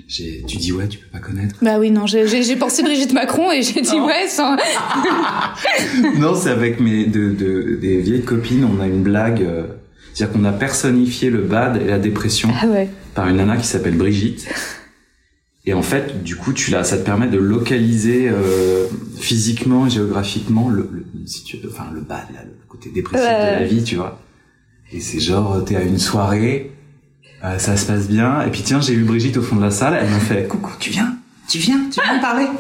tu 0.08 0.58
dis 0.58 0.72
ouais, 0.72 0.88
tu 0.88 0.98
peux 1.00 1.08
pas 1.12 1.20
connaître. 1.20 1.56
Bah 1.62 1.80
oui, 1.80 1.90
non, 1.92 2.06
j'ai- 2.06 2.56
pensé 2.56 2.84
Brigitte 2.84 3.14
Macron 3.14 3.52
et 3.52 3.62
j'ai 3.62 3.82
dit 3.82 3.96
Non. 3.98 4.06
ouais, 4.06 4.28
sans... 4.28 4.56
non, 6.20 6.36
c'est 6.36 6.50
avec 6.50 6.80
mes 6.80 7.06
de, 7.06 7.32
de- 7.32 7.78
des 7.82 8.02
vieilles 8.02 8.24
copines. 8.24 8.66
On 8.66 8.82
a 8.82 8.88
une 8.88 9.04
blague, 9.04 9.42
euh, 9.42 9.64
c'est-à-dire 10.14 10.34
qu'on 10.38 10.46
a 10.46 10.52
personnifié 10.52 11.30
le 11.30 11.42
bad 11.42 11.82
et 11.82 11.86
la 11.86 12.00
dépression 12.00 12.50
Ah 12.62 12.68
ouais. 12.68 12.90
par 13.14 13.28
une 13.28 13.38
nana 13.38 13.58
qui 13.58 13.68
s'appelle 13.68 13.96
Brigitte. 13.98 14.48
Et 15.68 15.74
en 15.74 15.82
fait, 15.82 16.22
du 16.24 16.36
coup, 16.36 16.54
tu 16.54 16.70
l'as, 16.70 16.84
ça 16.84 16.98
te 16.98 17.04
permet 17.04 17.28
de 17.28 17.40
localiser 17.40 18.30
euh, 18.30 18.86
physiquement, 19.20 19.90
géographiquement, 19.90 20.70
le, 20.70 20.88
le, 20.92 21.06
si 21.26 21.44
tu 21.44 21.58
enfin 21.68 21.86
le 21.92 22.02
bad, 22.02 22.26
là, 22.34 22.42
le 22.46 22.52
côté 22.68 22.92
dépressif 22.92 23.26
Ouais. 23.28 23.56
de 23.56 23.60
la 23.62 23.64
vie, 23.66 23.84
tu 23.84 23.96
vois. 23.96 24.22
Et 24.94 25.00
c'est 25.00 25.20
genre, 25.20 25.66
t'es 25.66 25.76
à 25.76 25.82
une 25.82 25.98
soirée, 25.98 26.72
euh, 27.44 27.60
ça 27.60 27.78
se 27.78 27.86
passe 27.86 28.08
bien, 28.08 28.42
et 28.44 28.50
puis 28.50 28.62
tiens, 28.64 28.82
j'ai 28.82 28.96
vu 28.96 29.04
Brigitte 29.04 29.38
au 29.38 29.42
fond 29.42 29.56
de 29.58 29.62
la 29.62 29.72
salle, 29.72 29.98
elle 30.02 30.10
m'a 30.10 30.20
fait 30.20 30.44
coucou, 30.50 30.72
tu 30.80 30.90
viens, 30.90 31.16
tu 31.50 31.58
viens, 31.60 31.80
tu 31.92 32.00
viens 32.02 32.16
me 32.18 32.22
parler? 32.22 32.46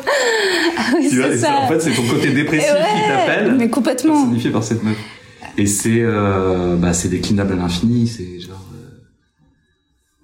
Ah 0.77 0.91
oui, 0.99 1.07
tu 1.09 1.21
vois, 1.21 1.35
ça. 1.37 1.55
en 1.61 1.67
fait, 1.69 1.79
c'est 1.79 1.91
ton 1.93 2.03
côté 2.05 2.31
dépressif 2.31 2.69
ouais, 2.69 3.01
qui 3.01 3.07
t'appelle, 3.07 3.55
Mais 3.57 3.69
complètement. 3.69 4.13
personnifié 4.13 4.49
par 4.51 4.61
cette 4.63 4.83
meuf. 4.83 4.97
Et 5.57 5.65
c'est, 5.67 6.01
euh, 6.01 6.75
bah, 6.75 6.91
c'est 6.93 7.07
déclinable 7.07 7.53
à 7.53 7.55
l'infini, 7.55 8.07
c'est 8.07 8.41
genre. 8.41 8.61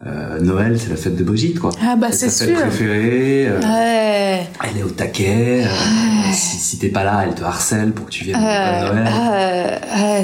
euh, 0.05 0.07
euh, 0.07 0.39
Noël, 0.41 0.77
c'est 0.77 0.89
la 0.89 0.97
fête 0.97 1.15
de 1.15 1.23
Brigitte, 1.23 1.57
quoi. 1.59 1.71
Ah 1.81 1.95
bah 1.95 2.07
C'est 2.11 2.29
c'est 2.29 2.29
sa 2.29 2.45
fête 2.45 2.57
sûr. 2.57 2.67
préférée. 2.67 3.47
euh, 3.47 3.59
Ouais. 3.61 4.45
Elle 4.69 4.77
est 4.79 4.83
au 4.83 4.89
taquet. 4.89 5.63
euh, 5.65 6.31
si 6.33 6.57
si 6.57 6.77
t'es 6.79 6.89
pas 6.89 7.05
là, 7.05 7.23
elle 7.25 7.33
te 7.33 7.43
harcèle 7.43 7.93
pour 7.93 8.07
que 8.07 8.11
tu 8.11 8.25
viennes 8.25 8.41
Noël. 8.41 9.09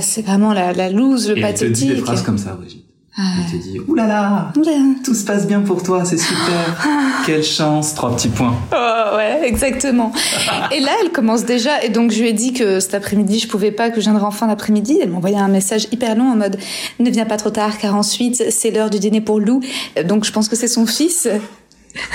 c'est 0.02 0.24
vraiment 0.26 0.52
la, 0.54 0.74
la 0.74 0.90
loose, 0.90 1.30
le 1.30 1.38
Et 1.38 1.42
elle 1.42 1.54
te 1.54 1.64
dit 1.64 1.70
pathétique. 1.70 1.90
des 1.96 2.02
phrases 2.02 2.22
comme 2.24 2.38
ça, 2.38 2.52
Brigitte. 2.54 2.86
Elle 3.18 3.52
te 3.52 3.58
dit 3.58 3.80
Ouh 3.88 3.96
là 3.96 4.06
là, 4.06 4.54
Oula. 4.56 4.72
tout 5.04 5.16
se 5.16 5.26
passe 5.26 5.48
bien 5.48 5.62
pour 5.62 5.82
toi, 5.82 6.06
c'est 6.06 6.20
super. 6.20 6.88
Quelle 7.26 7.44
chance, 7.44 7.96
trois 7.96 8.16
petits 8.16 8.30
points. 8.30 8.54
Oh, 8.72 9.16
ouais, 9.16 9.40
exactement. 9.44 10.12
et 10.72 10.80
là, 10.80 10.92
elle 11.02 11.12
commence 11.12 11.44
déjà. 11.44 11.84
Et 11.84 11.90
donc, 11.90 12.12
je 12.12 12.22
lui 12.22 12.30
ai 12.30 12.34
dit 12.34 12.54
que 12.54 12.80
cet 12.80 12.94
après-midi, 12.94 13.40
je 13.40 13.48
pouvais 13.48 13.72
pas, 13.72 13.90
que 13.90 13.96
je 13.96 14.02
viendrais 14.02 14.26
en 14.26 14.32
fin 14.32 14.46
d'après-midi. 14.46 15.00
Elle 15.02 15.10
m'a 15.10 15.18
envoyé 15.18 15.36
un 15.36 15.48
message 15.48 15.88
hyper 15.92 16.16
long 16.16 16.32
en 16.32 16.36
mode 16.36 16.58
ne 17.00 17.10
viens 17.10 17.26
pas 17.26 17.38
trop 17.38 17.50
tard, 17.50 17.80
car 17.80 17.96
ensuite, 17.96 18.52
c'est 18.52 18.70
l'heure 18.70 18.92
du 18.92 19.00
dîner 19.00 19.22
pour 19.22 19.40
Lou. 19.40 19.62
Donc, 20.06 20.24
je 20.24 20.32
pense 20.32 20.48
que 20.48 20.56
c'est 20.56 20.68
son 20.68 20.86
fils. 20.86 21.28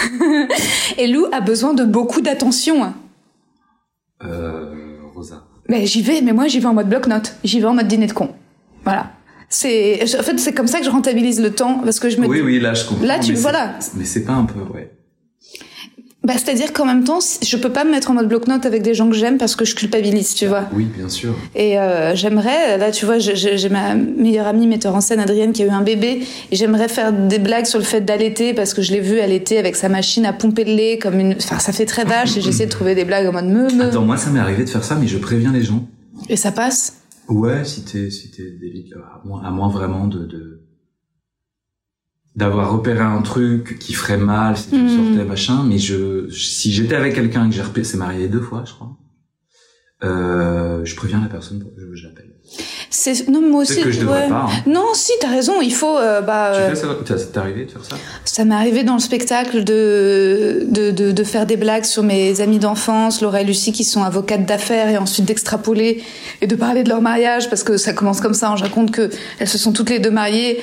et 0.98 1.08
Lou 1.08 1.26
a 1.32 1.40
besoin 1.40 1.74
de 1.74 1.84
beaucoup 1.84 2.20
d'attention. 2.20 2.92
Euh, 4.24 4.98
Rosa. 5.12 5.42
Ben, 5.68 5.84
j'y 5.84 6.02
vais, 6.02 6.20
mais 6.20 6.32
moi, 6.32 6.46
j'y 6.46 6.60
vais 6.60 6.66
en 6.66 6.74
mode 6.74 6.88
bloc-notes. 6.88 7.34
J'y 7.42 7.58
vais 7.58 7.66
en 7.66 7.74
mode 7.74 7.88
dîner 7.88 8.06
de 8.06 8.12
con. 8.12 8.30
Voilà. 8.84 9.10
C'est, 9.54 10.00
en 10.18 10.22
fait, 10.22 10.38
c'est 10.40 10.52
comme 10.54 10.66
ça 10.66 10.78
que 10.78 10.84
je 10.86 10.90
rentabilise 10.90 11.38
le 11.40 11.50
temps, 11.50 11.80
parce 11.84 12.00
que 12.00 12.08
je 12.08 12.16
me 12.18 12.26
Oui, 12.26 12.40
oui, 12.40 12.58
là, 12.58 12.72
je 12.72 12.86
comprends. 12.86 13.04
Là, 13.04 13.18
tu- 13.18 13.32
mais 13.32 13.38
voilà. 13.38 13.74
Mais 13.96 14.04
c'est 14.06 14.24
pas 14.24 14.32
un 14.32 14.44
peu, 14.46 14.58
ouais. 14.74 14.90
bah, 16.24 16.34
c'est-à-dire 16.36 16.72
qu'en 16.72 16.86
même 16.86 17.02
temps, 17.04 17.18
je 17.42 17.56
peux 17.56 17.68
pas 17.70 17.84
me 17.84 17.90
mettre 17.90 18.10
en 18.10 18.14
mode 18.14 18.28
bloc-notes 18.28 18.64
avec 18.64 18.80
des 18.82 18.94
gens 18.94 19.08
que 19.10 19.14
j'aime 19.16 19.38
parce 19.38 19.54
que 19.56 19.64
je 19.64 19.74
culpabilise, 19.74 20.34
tu 20.34 20.46
vois. 20.46 20.64
Oui, 20.72 20.84
bien 20.96 21.08
sûr. 21.08 21.34
Et 21.56 21.78
euh, 21.80 22.14
j'aimerais, 22.14 22.78
là 22.78 22.92
tu 22.92 23.04
vois, 23.06 23.18
j'ai- 23.18 23.68
ma 23.68 23.94
meilleure 23.96 24.46
amie 24.46 24.68
metteur 24.68 24.94
en 24.94 25.00
scène 25.00 25.18
Adrienne 25.20 25.52
qui 25.52 25.62
a 25.64 25.66
eu 25.66 25.70
un 25.70 25.82
bébé 25.82 26.22
et 26.52 26.56
j'aimerais 26.56 26.88
faire 26.88 27.12
des 27.12 27.40
blagues 27.40 27.66
sur 27.66 27.78
le 27.80 27.84
fait 27.84 28.00
d'allaiter 28.02 28.54
parce 28.54 28.72
que 28.72 28.82
je 28.82 28.92
l'ai 28.92 29.00
vue 29.00 29.18
allaiter 29.20 29.58
avec 29.58 29.74
sa 29.76 29.88
machine 29.88 30.24
à 30.24 30.32
pomper 30.32 30.64
le 30.64 30.74
lait 30.74 30.96
comme 30.98 31.18
une, 31.18 31.34
enfin 31.34 31.58
ça 31.58 31.72
fait 31.72 31.86
très 31.86 32.04
vache 32.04 32.36
et 32.36 32.40
j'essaie 32.40 32.66
de 32.66 32.70
trouver 32.70 32.94
des 32.94 33.04
blagues 33.04 33.26
en 33.26 33.32
mode 33.32 33.46
me 33.46 33.70
me 33.74 33.84
Attends, 33.86 34.02
moi, 34.02 34.16
ça 34.16 34.30
m'est 34.30 34.40
arrivé 34.40 34.64
de 34.64 34.70
faire 34.70 34.84
ça, 34.84 34.94
mais 34.94 35.08
je 35.08 35.18
préviens 35.18 35.52
les 35.52 35.62
gens. 35.64 35.84
et 36.28 36.36
ça 36.36 36.52
passe. 36.52 36.94
Ouais, 37.28 37.64
si 37.64 37.84
t'es, 37.84 38.10
si 38.10 38.30
t'es 38.30 38.50
délicat, 38.50 38.98
à 38.98 39.22
moins, 39.24 39.42
à 39.42 39.50
moins 39.50 39.68
vraiment 39.68 40.06
de, 40.06 40.26
de, 40.26 40.62
d'avoir 42.34 42.72
repéré 42.72 43.00
un 43.00 43.22
truc 43.22 43.78
qui 43.78 43.92
ferait 43.94 44.16
mal 44.18 44.56
si 44.56 44.70
tu 44.70 44.76
Mhm. 44.76 44.88
sortais, 44.88 45.24
machin, 45.24 45.64
mais 45.64 45.78
je, 45.78 46.28
si 46.30 46.72
j'étais 46.72 46.94
avec 46.94 47.14
quelqu'un 47.14 47.46
et 47.46 47.50
que 47.50 47.54
j'ai 47.54 47.62
repéré, 47.62 47.84
c'est 47.84 47.96
m'arrivé 47.96 48.28
deux 48.28 48.40
fois, 48.40 48.64
je 48.66 48.72
crois, 48.72 48.96
euh, 50.02 50.84
je 50.84 50.96
préviens 50.96 51.20
la 51.20 51.28
personne 51.28 51.60
pour 51.60 51.74
que 51.74 51.94
je 51.94 52.06
l'appelle. 52.06 52.34
C'est 52.94 53.26
non 53.28 53.40
moi 53.40 53.62
aussi. 53.62 53.80
Que 53.80 53.90
je 53.90 54.00
devrais 54.00 54.24
ouais. 54.24 54.28
pas, 54.28 54.46
hein. 54.48 54.62
Non 54.66 54.84
si 54.92 55.12
t'as 55.18 55.28
raison, 55.30 55.62
il 55.62 55.72
faut 55.72 55.96
euh, 55.96 56.20
bah 56.20 56.52
Tu 56.54 56.60
euh, 56.60 56.68
fais 56.70 56.76
ça, 56.76 56.86
t'as- 57.04 57.16
ça 57.18 57.24
t'est 57.32 57.38
arrivé 57.38 57.64
de 57.64 57.70
faire 57.70 57.84
ça? 57.84 57.96
Ça 58.26 58.44
m'est 58.44 58.54
arrivé 58.54 58.84
dans 58.84 58.92
le 58.92 59.00
spectacle 59.00 59.64
de, 59.64 60.64
de, 60.68 60.90
de, 60.90 61.10
de 61.10 61.24
faire 61.24 61.46
des 61.46 61.56
blagues 61.56 61.84
sur 61.84 62.02
mes 62.02 62.40
amis 62.42 62.58
d'enfance, 62.58 63.22
Laura 63.22 63.40
et 63.40 63.44
Lucie, 63.44 63.72
qui 63.72 63.84
sont 63.84 64.02
avocates 64.02 64.44
d'affaires, 64.44 64.90
et 64.90 64.98
ensuite 64.98 65.24
d'extrapoler 65.24 66.04
et 66.42 66.46
de 66.46 66.54
parler 66.54 66.82
de 66.82 66.90
leur 66.90 67.00
mariage, 67.00 67.48
parce 67.48 67.62
que 67.62 67.78
ça 67.78 67.94
commence 67.94 68.20
comme 68.20 68.34
ça. 68.34 68.50
hein. 68.50 68.56
Je 68.56 68.62
raconte 68.64 68.90
que 68.90 69.08
elles 69.38 69.48
se 69.48 69.56
sont 69.58 69.72
toutes 69.72 69.88
les 69.90 69.98
deux 69.98 70.10
mariées. 70.10 70.62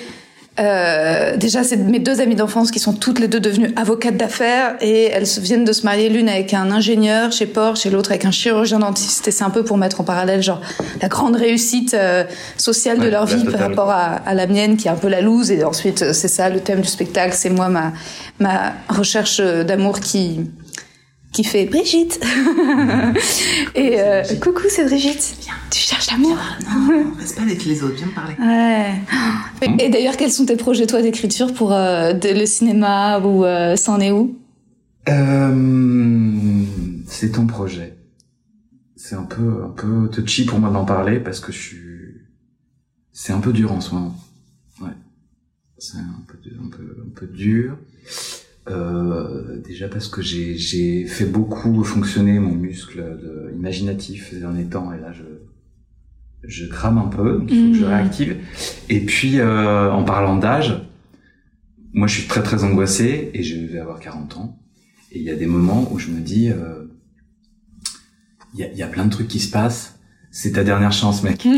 Euh, 0.60 1.38
déjà, 1.38 1.64
c'est 1.64 1.78
mes 1.78 2.00
deux 2.00 2.20
amies 2.20 2.36
d'enfance 2.36 2.72
qui 2.72 2.80
sont 2.80 2.94
toutes 2.94 3.20
les 3.20 3.28
deux 3.28 3.40
devenues 3.40 3.72
avocates 3.76 4.18
d'affaires 4.18 4.76
et 4.82 5.06
elles 5.06 5.28
viennent 5.40 5.64
de 5.64 5.72
se 5.72 5.84
marier 5.84 6.10
l'une 6.10 6.28
avec 6.28 6.54
un 6.54 6.72
ingénieur 6.72 7.32
chez 7.32 7.46
Porsche 7.46 7.86
et 7.86 7.90
l'autre 7.90 8.12
avec 8.12 8.26
un 8.26 8.32
chirurgien 8.32 8.80
dentiste. 8.80 9.28
Et 9.28 9.32
c'est 9.32 9.44
un 9.44 9.50
peu 9.50 9.64
pour 9.64 9.78
mettre 9.78 10.02
en 10.02 10.04
parallèle 10.04 10.44
genre 10.44 10.62
la 11.02 11.08
grande 11.08 11.36
réussite 11.36 11.94
euh, 11.94 12.26
sociale 12.58 13.00
de 13.00 13.08
leur 13.08 13.26
vie 13.26 13.46
par 13.46 13.60
rapport 13.62 13.90
à, 13.90 14.16
à 14.16 14.34
la 14.34 14.48
mienne 14.48 14.76
qui 14.76 14.88
est 14.88 14.92
un 14.92 14.96
peu 14.96 15.08
la 15.08 15.22
loose. 15.22 15.52
Et 15.52 15.64
ensuite, 15.64 16.02
euh, 16.02 16.14
c'est 16.14 16.28
ça 16.28 16.50
le 16.50 16.60
thème 16.60 16.82
du 16.82 16.90
spectacle. 16.90 17.34
C'est 17.34 17.50
moi 17.50 17.70
ma 17.70 17.94
ma 18.40 18.74
recherche 18.90 19.40
d'amour 19.42 20.00
qui 20.00 20.42
qui 21.32 21.44
fait 21.44 21.66
Brigitte. 21.66 22.20
et 23.76 24.00
euh, 24.00 24.24
coucou, 24.42 24.64
c'est 24.70 24.86
Brigitte. 24.86 25.36
Tu 25.72 25.80
cherches 25.80 26.10
l'amour. 26.12 26.38
Non, 26.66 27.14
reste 27.20 27.36
pas 27.36 27.44
avec 27.44 27.64
les 27.66 27.84
autres, 27.84 27.96
viens 27.96 28.08
me 28.08 28.12
parler. 28.12 28.34
Ouais. 28.40 29.76
Et, 29.80 29.86
et 29.86 29.90
d'ailleurs, 29.90 30.18
quels 30.18 30.32
sont 30.32 30.46
tes 30.46 30.56
projets, 30.58 30.88
toi, 30.88 31.02
d'écriture 31.02 31.54
pour 31.54 31.72
euh, 31.74 32.14
de- 32.14 32.30
le 32.30 32.46
cinéma 32.46 33.20
ou 33.20 33.46
euh, 33.46 33.76
c'en 33.76 34.00
est 34.00 34.12
où? 34.12 34.36
Euh, 35.08 36.64
c'est 37.08 37.32
ton 37.34 37.46
projet. 37.46 37.96
C'est 38.96 39.16
un 39.16 39.24
peu, 39.24 39.64
un 39.64 39.70
peu 39.70 40.10
touchy 40.10 40.46
pour 40.46 40.60
moi 40.60 40.70
d'en 40.72 40.86
parler 40.86 41.20
parce 41.20 41.40
que 41.40 41.52
je 41.52 41.58
suis, 41.58 41.78
c'est 43.14 43.34
un 43.34 43.40
peu 43.40 43.54
dur 43.54 43.72
en 43.72 43.82
ce 43.82 43.94
moment. 43.94 44.16
Ouais. 44.82 44.90
C'est 45.78 45.98
un 45.98 46.24
peu, 46.28 46.38
un 46.64 46.70
peu, 46.70 46.98
un 47.08 47.10
peu 47.16 47.28
dur. 47.28 47.78
Euh, 48.70 49.60
déjà 49.68 49.88
parce 49.88 50.08
que 50.08 50.22
j'ai, 50.22 50.58
j'ai 50.58 51.06
fait 51.06 51.26
beaucoup 51.26 51.84
fonctionner 51.84 52.40
mon 52.40 52.52
muscle 52.54 53.00
de, 53.02 53.52
imaginatif 53.56 54.30
ces 54.30 54.40
derniers 54.40 54.66
temps 54.66 54.94
et 54.94 55.00
là 55.00 55.12
je, 55.12 55.24
je 56.44 56.66
crame 56.68 56.98
un 57.00 57.08
peu, 57.08 57.40
donc 57.40 57.50
il 57.52 57.66
faut 57.66 57.72
que 57.72 57.78
je 57.78 57.84
Mhm. 57.86 57.90
réactive. 57.90 58.38
Et 58.90 59.00
puis, 59.06 59.40
euh, 59.40 59.92
en 59.92 60.04
parlant 60.04 60.38
d'âge, 60.38 60.84
moi 61.94 62.08
je 62.08 62.20
suis 62.20 62.28
très 62.28 62.44
très 62.44 62.64
angoissé 62.64 63.32
et 63.34 63.42
je 63.44 63.58
vais 63.66 63.80
avoir 63.80 64.00
40 64.00 64.38
ans. 64.38 64.60
Et 65.12 65.18
il 65.20 65.24
y 65.26 65.32
a 65.32 65.36
des 65.36 65.48
moments 65.48 65.88
où 65.92 65.98
je 65.98 66.10
me 66.10 66.20
dis, 66.20 66.50
euh, 66.52 66.86
il 68.54 68.60
y, 68.60 68.64
a, 68.64 68.72
il 68.72 68.78
y 68.78 68.84
a 68.84 68.88
plein 68.88 69.06
de 69.06 69.10
trucs 69.12 69.28
qui 69.28 69.40
se 69.40 69.50
passent. 69.52 69.96
C'est 70.32 70.52
ta 70.54 70.64
dernière 70.64 70.92
chance, 70.92 71.24
mec. 71.24 71.46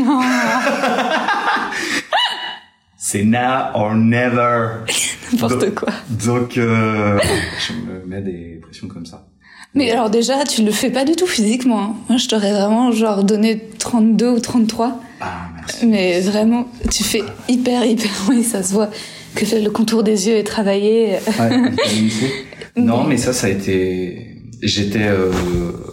C'est 2.96 3.24
now 3.24 3.70
or 3.74 3.94
never. 3.94 4.84
N'importe 5.32 5.74
quoi. 5.74 5.88
Donc, 6.24 6.56
euh, 6.58 7.18
je 7.66 7.72
me 7.72 8.04
mets 8.06 8.20
des 8.22 8.60
pressions 8.62 8.88
comme 8.88 9.06
ça. 9.06 9.26
Mais 9.74 9.90
alors 9.90 10.10
déjà, 10.10 10.44
tu 10.44 10.62
le 10.62 10.70
fais 10.70 10.90
pas 10.90 11.04
du 11.04 11.16
tout 11.16 11.26
physiquement. 11.26 11.80
hein. 11.80 11.94
Moi, 12.10 12.18
je 12.18 12.28
t'aurais 12.28 12.52
vraiment 12.52 12.92
genre 12.92 13.24
donné 13.24 13.68
32 13.78 14.28
ou 14.28 14.38
33. 14.40 15.00
Ah, 15.20 15.48
merci. 15.54 15.86
Mais 15.86 16.20
vraiment, 16.20 16.68
tu 16.90 17.02
fais 17.04 17.22
hyper, 17.48 17.84
hyper... 17.84 18.10
Oui, 18.28 18.42
ça 18.44 18.62
se 18.62 18.72
voit 18.74 18.90
que 19.34 19.44
le 19.56 19.70
contour 19.70 20.02
des 20.02 20.28
yeux 20.28 20.36
est 20.36 20.42
travaillé. 20.44 21.16
Ouais, 21.40 21.72
non, 22.76 23.04
mais 23.04 23.16
ça, 23.16 23.32
ça 23.32 23.46
a 23.46 23.50
été. 23.50 24.42
J'étais. 24.62 25.06
Euh, 25.08 25.30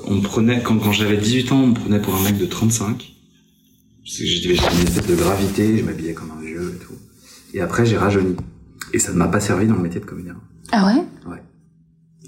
on 0.08 0.16
me 0.16 0.22
prenait 0.22 0.62
quand, 0.62 0.78
quand 0.78 0.92
j'avais 0.92 1.16
18 1.18 1.52
ans, 1.54 1.62
on 1.64 1.68
me 1.68 1.74
prenait 1.74 2.00
pour 2.02 2.16
un 2.16 2.24
mec 2.24 2.38
de 2.38 2.46
35. 2.46 2.88
Parce 4.04 4.18
que 4.18 4.26
j'étais 4.26 4.50
une 4.50 4.88
espèce 4.88 5.08
de 5.08 5.16
gravité, 5.16 5.78
je 5.78 5.84
m'habillais 5.84 6.14
comme 6.14 6.32
un 6.38 6.42
vieux 6.46 6.76
et 6.76 6.84
tout. 6.84 6.94
Et 7.54 7.62
après, 7.62 7.86
j'ai 7.86 7.96
rajeuni. 7.98 8.36
Et 8.94 9.00
ça 9.00 9.12
ne 9.12 9.18
m'a 9.18 9.28
pas 9.28 9.40
servi 9.40 9.68
dans 9.68 9.76
le 9.76 9.82
métier 9.82 10.00
de 10.00 10.06
comédien. 10.06 10.36
Ah 10.72 10.86
ouais? 10.88 11.04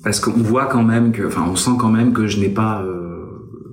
Parce 0.04 0.20
qu'on 0.20 0.32
voit 0.32 0.66
quand 0.66 0.84
même 0.84 1.12
que, 1.12 1.28
enfin, 1.28 1.46
on 1.48 1.56
sent 1.56 1.72
quand 1.80 1.90
même 1.90 2.12
que 2.14 2.26
je 2.26 2.40
n'ai 2.40 2.50
pas, 2.50 2.82
euh, 2.82 3.26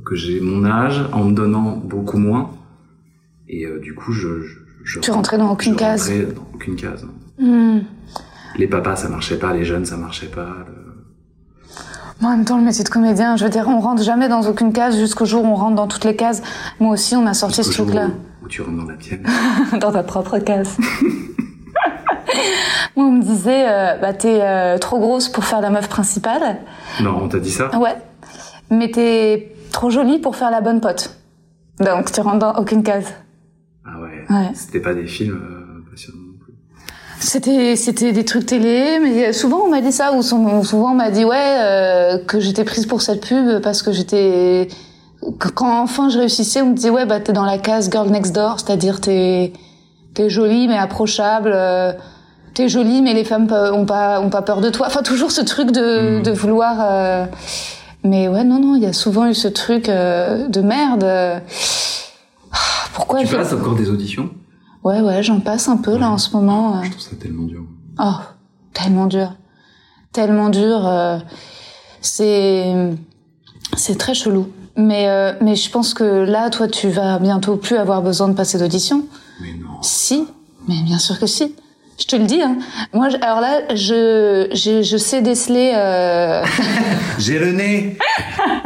que 0.05 0.15
j'ai 0.15 0.41
mon 0.41 0.65
âge 0.65 1.03
en 1.13 1.25
me 1.25 1.33
donnant 1.33 1.77
beaucoup 1.77 2.19
moins. 2.19 2.51
Et 3.49 3.65
euh, 3.65 3.79
du 3.81 3.95
coup, 3.95 4.13
je, 4.13 4.43
je, 4.43 4.59
je 4.85 5.01
Tu 5.01 5.11
rentrais 5.11 5.39
dans 5.39 5.51
aucune 5.51 5.73
je 5.73 5.79
case. 5.79 6.03
rentrais 6.11 6.27
dans 6.35 6.47
aucune 6.55 6.77
case. 6.77 7.07
Hmm. 7.39 7.79
Les 8.59 8.67
papas, 8.67 8.97
ça 8.97 9.09
marchait 9.09 9.39
pas. 9.39 9.55
Les 9.55 9.65
jeunes, 9.65 9.87
ça 9.87 9.97
marchait 9.97 10.27
pas. 10.27 10.67
le- 10.67 11.73
Moi, 12.21 12.33
en 12.33 12.37
même 12.37 12.45
temps, 12.45 12.59
le 12.59 12.65
métier 12.65 12.85
de 12.85 12.89
comédien, 12.91 13.37
je 13.37 13.45
veux 13.45 13.51
dire, 13.51 13.67
on 13.67 13.81
rentre 13.81 14.03
jamais 14.03 14.29
dans 14.29 14.43
aucune 14.47 14.73
case 14.75 14.99
jusqu'au 14.99 15.25
jour 15.25 15.45
où 15.45 15.47
on 15.49 15.55
rentre 15.55 15.77
dans 15.77 15.87
toutes 15.87 16.05
les 16.05 16.17
cases. 16.17 16.43
Moi 16.79 16.93
aussi, 16.93 17.17
on 17.17 17.23
m'a 17.23 17.33
sorti 17.35 17.65
ce 17.65 17.71
truc-là. 17.73 18.09
Où, 18.43 18.45
où 18.45 18.49
tu 18.49 18.61
rentres 18.61 18.77
dans 18.77 18.85
la 18.91 18.97
tienne. 18.97 19.23
dans 19.81 19.93
ta 19.93 20.03
propre 20.03 20.39
case. 20.41 20.77
Moi, 22.99 23.07
on 23.07 23.13
me 23.13 23.23
disait, 23.23 23.65
euh, 23.69 23.97
bah, 23.99 24.13
t'es 24.13 24.41
euh, 24.43 24.77
trop 24.77 24.99
grosse 24.99 25.29
pour 25.29 25.45
faire 25.45 25.61
la 25.61 25.71
meuf 25.71 25.89
principale. 25.89 26.57
non, 27.01 27.17
on 27.23 27.29
t'a 27.29 27.39
dit 27.39 27.53
ça? 27.53 27.71
Ouais. 27.79 27.95
Mais 28.71 28.91
t'es 28.91 29.55
trop 29.71 29.89
jolie 29.89 30.19
pour 30.19 30.35
faire 30.35 30.51
la 30.51 30.61
bonne 30.61 30.81
pote. 30.81 31.17
Donc, 31.79 32.11
tu 32.11 32.21
rentres 32.21 32.41
dans 32.41 32.57
aucune 32.57 32.83
case. 32.83 33.07
Ah 33.87 34.01
ouais. 34.01 34.25
Ouais. 34.29 34.51
C'était 34.53 34.81
pas 34.81 34.95
des 34.95 35.07
films 35.07 35.41
euh, 35.41 35.89
passionnants 35.89 36.19
non 36.19 36.39
plus. 36.41 36.55
C'était 37.21 37.77
c'était 37.77 38.11
des 38.11 38.25
trucs 38.25 38.47
télé, 38.47 38.99
mais 39.01 39.33
souvent 39.33 39.59
on 39.59 39.71
m'a 39.71 39.81
dit 39.81 39.93
ça 39.93 40.13
ou 40.15 40.23
souvent 40.23 40.91
on 40.91 40.95
m'a 40.95 41.13
dit 41.13 41.25
ouais 41.25 41.37
euh, 41.61 42.19
que 42.19 42.41
j'étais 42.41 42.65
prise 42.65 42.87
pour 42.87 43.01
cette 43.01 43.25
pub 43.25 43.61
parce 43.63 43.83
que 43.83 43.93
j'étais 43.93 44.67
quand 45.55 45.83
enfin 45.83 46.09
je 46.09 46.19
réussissais, 46.19 46.63
on 46.63 46.71
me 46.71 46.75
disait 46.75 46.91
ouais 46.91 47.07
bah 47.07 47.21
t'es 47.21 47.33
dans 47.33 47.45
la 47.45 47.59
case 47.59 47.91
girl 47.93 48.11
next 48.11 48.35
door, 48.35 48.59
c'est-à-dire 48.59 49.01
t'es 49.01 49.53
t'es 50.15 50.29
jolie 50.29 50.67
mais 50.67 50.79
approchable, 50.79 51.53
euh, 51.55 51.93
t'es 52.59 52.69
jolie 52.69 53.03
mais 53.03 53.15
les 53.15 53.23
femmes 53.25 53.47
ont 53.73 53.87
pas 53.87 54.21
ont 54.21 54.31
pas 54.31 54.43
peur 54.43 54.61
de 54.61 54.69
toi. 54.69 54.89
Enfin 54.89 55.03
toujours 55.05 55.31
ce 55.31 55.41
truc 55.43 55.71
de 55.71 56.17
Mhm. 56.19 56.23
de 56.25 56.31
vouloir. 56.33 56.75
euh, 56.81 57.25
Mais 58.05 58.27
ouais 58.29 58.43
non 58.45 58.59
non, 58.61 58.75
il 58.77 58.83
y 58.83 58.87
a 58.87 58.93
souvent 58.93 59.27
eu 59.27 59.35
ce 59.35 59.47
truc 59.49 59.89
euh, 59.89 60.49
de 60.49 60.61
merde. 60.61 61.05
Ah, 62.53 62.57
Pourquoi 62.95 63.21
Tu 63.21 63.29
je- 63.29 63.37
passes 63.37 63.53
encore 63.53 63.77
des 63.77 63.89
auditions? 63.91 64.31
Ouais 64.83 65.01
ouais, 65.01 65.23
j'en 65.23 65.39
passe 65.41 65.69
un 65.69 65.77
peu 65.77 65.97
là 65.97 66.11
en 66.11 66.19
ce 66.19 66.31
moment. 66.37 66.79
euh. 66.79 66.83
Je 66.85 66.91
trouve 66.91 67.03
ça 67.03 67.17
tellement 67.21 67.45
dur. 67.45 67.63
Oh, 68.01 68.15
tellement 68.75 69.07
dur. 69.07 69.35
Tellement 70.13 70.49
dur. 70.49 70.81
c'est 72.01 72.75
c'est 73.77 73.99
très 73.99 74.15
chelou. 74.15 74.49
Mais 74.77 75.09
euh, 75.09 75.33
mais 75.41 75.55
je 75.57 75.71
pense 75.71 75.93
que 75.95 76.05
là, 76.05 76.51
toi, 76.51 76.69
tu 76.69 76.89
vas 76.89 77.19
bientôt 77.19 77.57
plus 77.57 77.77
avoir 77.77 78.01
besoin 78.03 78.29
de 78.29 78.35
passer 78.35 78.59
d'audition. 78.59 79.05
Mais 79.41 79.53
non. 79.61 79.83
Si, 79.83 80.25
mais 80.69 80.81
bien 80.83 80.99
sûr 80.99 81.19
que 81.19 81.27
si. 81.27 81.55
Je 82.01 82.07
te 82.07 82.17
le 82.17 82.25
dis. 82.27 82.41
Hein. 82.43 82.59
Moi, 82.93 83.09
alors 83.23 83.41
là, 83.41 83.75
je 83.75 84.49
je, 84.53 84.83
je 84.83 84.97
sais 84.97 85.21
déceler. 85.21 85.73
Euh... 85.75 86.45
J'ai 87.19 87.39
le 87.39 87.53
nez 87.53 87.97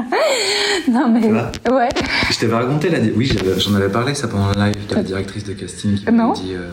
non 0.90 1.08
mais 1.08 1.20
Tu 1.22 1.72
ouais. 1.72 1.88
Je 2.30 2.38
t'avais 2.38 2.54
raconté 2.54 2.90
la... 2.90 2.98
Oui, 3.16 3.32
j'en 3.58 3.74
avais 3.74 3.88
parlé 3.88 4.14
ça 4.14 4.28
pendant 4.28 4.48
le 4.50 4.54
live 4.66 4.86
de 4.88 4.94
la 4.94 5.02
directrice 5.02 5.44
de 5.44 5.52
casting 5.54 5.96
qui 5.96 6.10
m'avait 6.10 6.32
dit... 6.34 6.54
euh, 6.54 6.70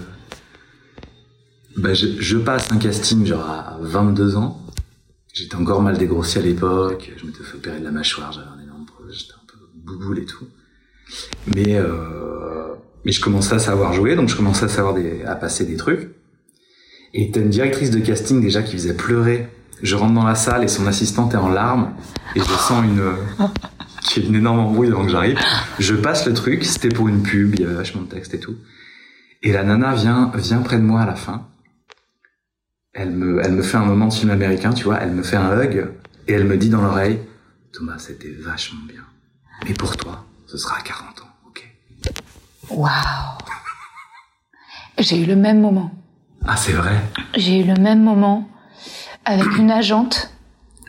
Bah, 1.78 1.94
je, 1.94 2.08
je 2.20 2.38
passe 2.38 2.68
un 2.72 2.78
casting 2.78 3.26
genre 3.26 3.50
à 3.50 3.78
22 3.82 4.36
ans. 4.36 4.60
J'étais 5.34 5.56
encore 5.56 5.82
mal 5.82 5.98
dégrossi 5.98 6.40
à 6.40 6.42
l'époque. 6.42 7.12
Je 7.18 7.26
m'étais 7.26 7.44
fait 7.44 7.56
opérer 7.56 7.80
de 7.80 7.86
la 7.86 7.92
mâchoire. 7.92 8.32
J'avais 8.34 8.48
un 8.48 8.62
énorme 8.64 8.86
problème. 8.86 9.14
J'étais 9.18 9.34
un 9.34 9.46
peu 9.48 9.58
bouboule 9.76 10.20
et 10.20 10.26
tout. 10.26 10.46
Mais, 11.56 11.76
euh, 11.78 12.74
mais 13.06 13.12
je 13.12 13.22
commençais 13.22 13.56
à 13.56 13.60
savoir 13.60 13.94
jouer, 13.94 14.16
donc 14.16 14.28
je 14.30 14.36
commençais 14.36 14.66
à 14.66 14.70
savoir 14.70 14.94
des, 14.94 15.24
à 15.24 15.36
passer 15.36 15.66
des 15.66 15.78
trucs. 15.78 16.10
Et 17.14 17.32
t'as 17.32 17.42
une 17.42 17.50
directrice 17.50 17.92
de 17.92 18.00
casting 18.00 18.42
déjà 18.42 18.62
qui 18.62 18.74
faisait 18.74 18.96
pleurer. 18.96 19.48
Je 19.82 19.96
rentre 19.96 20.14
dans 20.14 20.26
la 20.26 20.36
salle 20.36 20.64
et 20.64 20.68
son 20.68 20.88
assistante 20.88 21.34
est 21.34 21.38
en 21.38 21.50
larmes. 21.50 21.94
Et 22.36 22.40
je 22.40 22.46
sens 22.46 22.84
une, 22.84 23.02
a 23.40 24.20
une 24.20 24.36
énorme 24.36 24.60
embrouille 24.60 24.90
avant 24.90 25.06
que 25.06 25.12
j'arrive. 25.12 25.40
Je 25.80 25.96
passe 25.96 26.26
le 26.28 26.34
truc, 26.34 26.64
c'était 26.66 26.90
pour 26.90 27.08
une 27.08 27.24
pub, 27.24 27.56
il 27.56 27.62
y 27.62 27.64
avait 27.64 27.74
vachement 27.74 28.02
de 28.02 28.10
texte 28.10 28.34
et 28.34 28.40
tout. 28.40 28.56
Et 29.42 29.52
la 29.52 29.64
nana 29.64 29.94
vient, 29.96 30.32
vient 30.36 30.62
près 30.62 30.78
de 30.78 30.84
moi 30.84 31.02
à 31.02 31.06
la 31.06 31.16
fin. 31.16 31.48
Elle 32.94 33.12
me, 33.12 33.40
elle 33.44 33.54
me 33.54 33.62
fait 33.62 33.78
un 33.78 33.86
moment 33.86 34.08
de 34.08 34.14
film 34.14 34.32
américain, 34.32 34.74
tu 34.74 34.84
vois, 34.84 34.98
elle 34.98 35.12
me 35.12 35.24
fait 35.24 35.38
un 35.38 35.58
hug 35.58 35.88
et 36.28 36.34
elle 36.34 36.46
me 36.46 36.58
dit 36.58 36.70
dans 36.70 36.82
l'oreille, 36.82 37.20
Thomas, 37.72 37.98
c'était 38.00 38.32
vachement 38.32 38.84
bien. 38.88 39.04
Mais 39.66 39.74
pour 39.74 39.96
toi, 39.96 40.26
ce 40.48 40.58
sera 40.58 40.78
à 40.78 40.82
40 40.82 41.22
ans, 41.22 41.30
ok? 41.48 41.72
Waouh. 42.70 42.90
J'ai 44.98 45.22
eu 45.22 45.26
le 45.26 45.36
même 45.36 45.62
moment. 45.62 45.92
Ah, 46.48 46.56
c'est 46.56 46.72
vrai? 46.74 46.92
J'ai 47.38 47.60
eu 47.60 47.64
le 47.64 47.76
même 47.76 48.02
moment 48.02 48.48
avec 49.26 49.58
une 49.58 49.72
agente 49.72 50.32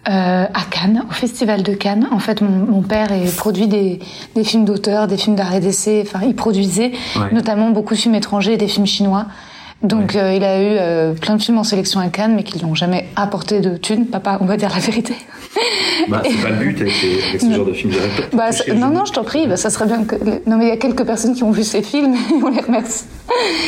euh, 0.09 0.45
à 0.47 0.61
Cannes, 0.71 1.05
au 1.09 1.13
Festival 1.13 1.63
de 1.63 1.75
Cannes. 1.75 2.07
En 2.11 2.19
fait, 2.19 2.41
mon, 2.41 2.49
mon 2.67 2.83
père 2.83 3.13
est, 3.13 3.37
produit 3.37 3.67
des, 3.69 3.99
des 4.35 4.45
films 4.45 4.65
d'auteur, 4.65 5.07
des 5.09 5.17
films 5.19 5.37
d'art 5.37 5.55
et 5.55 5.61
d'essai. 5.61 6.03
Enfin, 6.07 6.25
il 6.25 6.35
produisait 6.35 6.93
Ouais. 7.17 7.29
notamment 7.33 7.71
beaucoup 7.71 7.95
de 7.95 7.99
films 7.99 8.15
étrangers 8.15 8.55
et 8.55 8.57
des 8.57 8.69
films 8.69 8.87
chinois. 8.87 9.27
Donc, 9.83 10.15
euh, 10.15 10.35
il 10.35 10.45
a 10.45 10.61
eu 10.61 10.77
euh, 10.79 11.13
plein 11.15 11.37
de 11.37 11.43
films 11.43 11.59
en 11.59 11.65
sélection 11.65 12.01
à 12.01 12.09
Cannes, 12.09 12.35
mais 12.35 12.43
qui 12.45 12.59
lui 12.59 12.65
ont 12.67 12.75
jamais 12.75 13.09
apporté 13.17 13.61
de 13.61 13.77
thunes. 13.77 14.07
Papa, 14.07 14.39
on 14.41 14.45
va 14.47 14.57
dire 14.57 14.71
la 14.71 14.79
vérité. 14.79 15.15
Bah, 16.09 16.23
c'est 16.25 16.43
pas 16.43 16.49
le 16.51 16.57
but 16.57 16.81
avec, 16.81 17.03
les- 17.03 17.23
avec 17.29 17.41
ce 17.41 17.53
genre 17.53 17.67
de 17.67 17.73
film 17.73 17.93
direct. 17.93 18.35
Bah, 18.35 18.53
ça- 18.53 18.73
non, 18.75 18.89
non, 18.89 19.05
je 19.05 19.13
t'en 19.13 19.25
prie. 19.25 19.47
Bah, 19.47 19.57
ça 19.57 19.71
serait 19.71 19.87
bien 19.87 20.05
que. 20.05 20.15
Non, 20.49 20.57
mais 20.57 20.65
il 20.67 20.69
y 20.69 20.73
a 20.73 20.77
quelques 20.77 21.05
personnes 21.05 21.35
qui 21.35 21.43
ont 21.45 21.51
vu 21.51 21.63
ces 21.65 21.83
films. 21.83 22.15
et 22.15 22.43
on 22.43 22.49
les 22.49 22.61
remercie. 22.61 23.05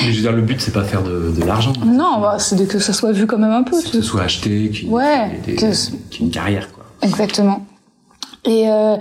Mais 0.04 0.10
je 0.12 0.16
veux 0.16 0.22
dire, 0.22 0.32
le 0.32 0.42
but, 0.42 0.60
c'est 0.60 0.72
pas 0.72 0.84
faire 0.84 1.02
de, 1.02 1.32
de 1.38 1.44
l'argent. 1.44 1.72
Non, 1.84 2.20
bah, 2.20 2.36
c'est 2.38 2.66
que 2.66 2.78
ça 2.78 2.92
soit 2.92 3.12
vu 3.12 3.26
quand 3.26 3.38
même 3.38 3.50
un 3.52 3.62
peu. 3.62 3.76
Que 3.80 3.86
ce 3.88 4.02
soit 4.02 4.22
acheté, 4.22 4.70
qu'il 4.70 4.88
Ouais, 4.88 5.28
y 5.46 5.50
ait 5.52 5.54
que- 5.56 5.66
des- 5.66 5.76
qu'il 6.10 6.20
y 6.20 6.24
ait 6.24 6.26
une 6.26 6.30
carrière, 6.30 6.72
quoi. 6.72 6.84
Exactement. 7.02 7.64
Et 8.44 8.64
euh, 8.68 8.96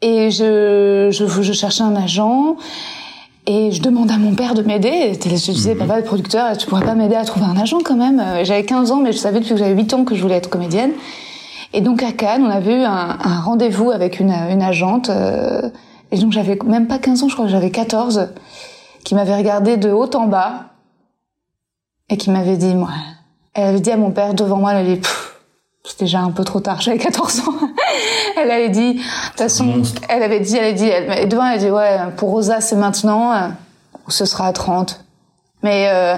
et 0.00 0.30
je, 0.30 1.08
je 1.10 1.42
je 1.42 1.52
cherchais 1.52 1.82
un 1.82 1.94
agent 1.96 2.56
et 3.46 3.70
je 3.72 3.82
demande 3.82 4.10
à 4.10 4.16
mon 4.16 4.34
père 4.34 4.54
de 4.54 4.62
m'aider. 4.62 5.12
Je 5.22 5.52
disais 5.52 5.72
Mhm. 5.74 5.78
papa 5.80 5.96
le 5.98 6.04
producteur, 6.04 6.56
tu 6.56 6.66
pourrais 6.66 6.84
pas 6.84 6.94
m'aider 6.94 7.14
à 7.16 7.24
trouver 7.24 7.46
un 7.46 7.56
agent 7.60 7.80
quand 7.84 7.96
même. 7.96 8.18
Euh, 8.20 8.44
J'avais 8.44 8.64
15 8.64 8.90
ans 8.92 9.00
mais 9.02 9.12
je 9.12 9.18
savais 9.18 9.40
depuis 9.40 9.54
que 9.54 9.58
j'avais 9.58 9.74
8 9.74 9.92
ans 9.94 10.04
que 10.04 10.14
je 10.14 10.22
voulais 10.22 10.36
être 10.36 10.48
comédienne. 10.48 10.92
Et 11.72 11.80
donc 11.80 12.02
à 12.02 12.12
Cannes, 12.12 12.42
on 12.42 12.50
avait 12.50 12.80
eu 12.80 12.84
un, 12.84 13.18
un 13.22 13.40
rendez-vous 13.40 13.90
avec 13.90 14.20
une 14.20 14.30
une 14.30 14.62
agente 14.62 15.10
euh, 15.10 15.68
et 16.10 16.18
donc 16.18 16.32
j'avais 16.32 16.58
même 16.64 16.86
pas 16.86 16.98
15 16.98 17.22
ans, 17.22 17.28
je 17.28 17.34
crois 17.34 17.46
que 17.46 17.50
j'avais 17.50 17.70
14 17.70 18.28
qui 19.04 19.14
m'avait 19.14 19.36
regardé 19.36 19.76
de 19.76 19.90
haut 19.90 20.10
en 20.14 20.26
bas 20.26 20.64
et 22.08 22.16
qui 22.16 22.30
m'avait 22.30 22.56
dit 22.56 22.74
moi 22.74 22.90
elle 23.52 23.68
avait 23.68 23.80
dit 23.80 23.90
à 23.90 23.96
mon 23.96 24.10
père 24.10 24.34
devant 24.34 24.56
moi 24.56 24.72
elle 24.72 24.86
avait 24.86 24.96
dit 24.96 25.08
c'est 25.88 26.00
déjà 26.00 26.20
un 26.20 26.30
peu 26.30 26.44
trop 26.44 26.60
tard, 26.60 26.80
j'avais 26.80 26.98
14 26.98 27.40
ans. 27.48 27.54
elle 28.36 28.50
avait 28.50 28.68
dit, 28.68 28.94
de 28.94 28.98
toute 29.00 29.38
façon, 29.38 29.82
elle 30.08 30.22
avait 30.22 30.40
dit, 30.40 30.56
elle 30.56 30.64
avait 30.64 30.74
dit, 30.74 30.86
elle, 30.86 31.18
et 31.18 31.26
devant, 31.26 31.46
elle 31.46 31.54
a 31.54 31.58
dit, 31.58 31.70
ouais, 31.70 31.98
pour 32.16 32.30
Rosa, 32.30 32.60
c'est 32.60 32.76
maintenant, 32.76 33.32
euh, 33.32 33.48
ou 34.06 34.10
ce 34.10 34.26
sera 34.26 34.48
à 34.48 34.52
30. 34.52 35.02
Mais 35.62 35.88
euh, 35.90 36.16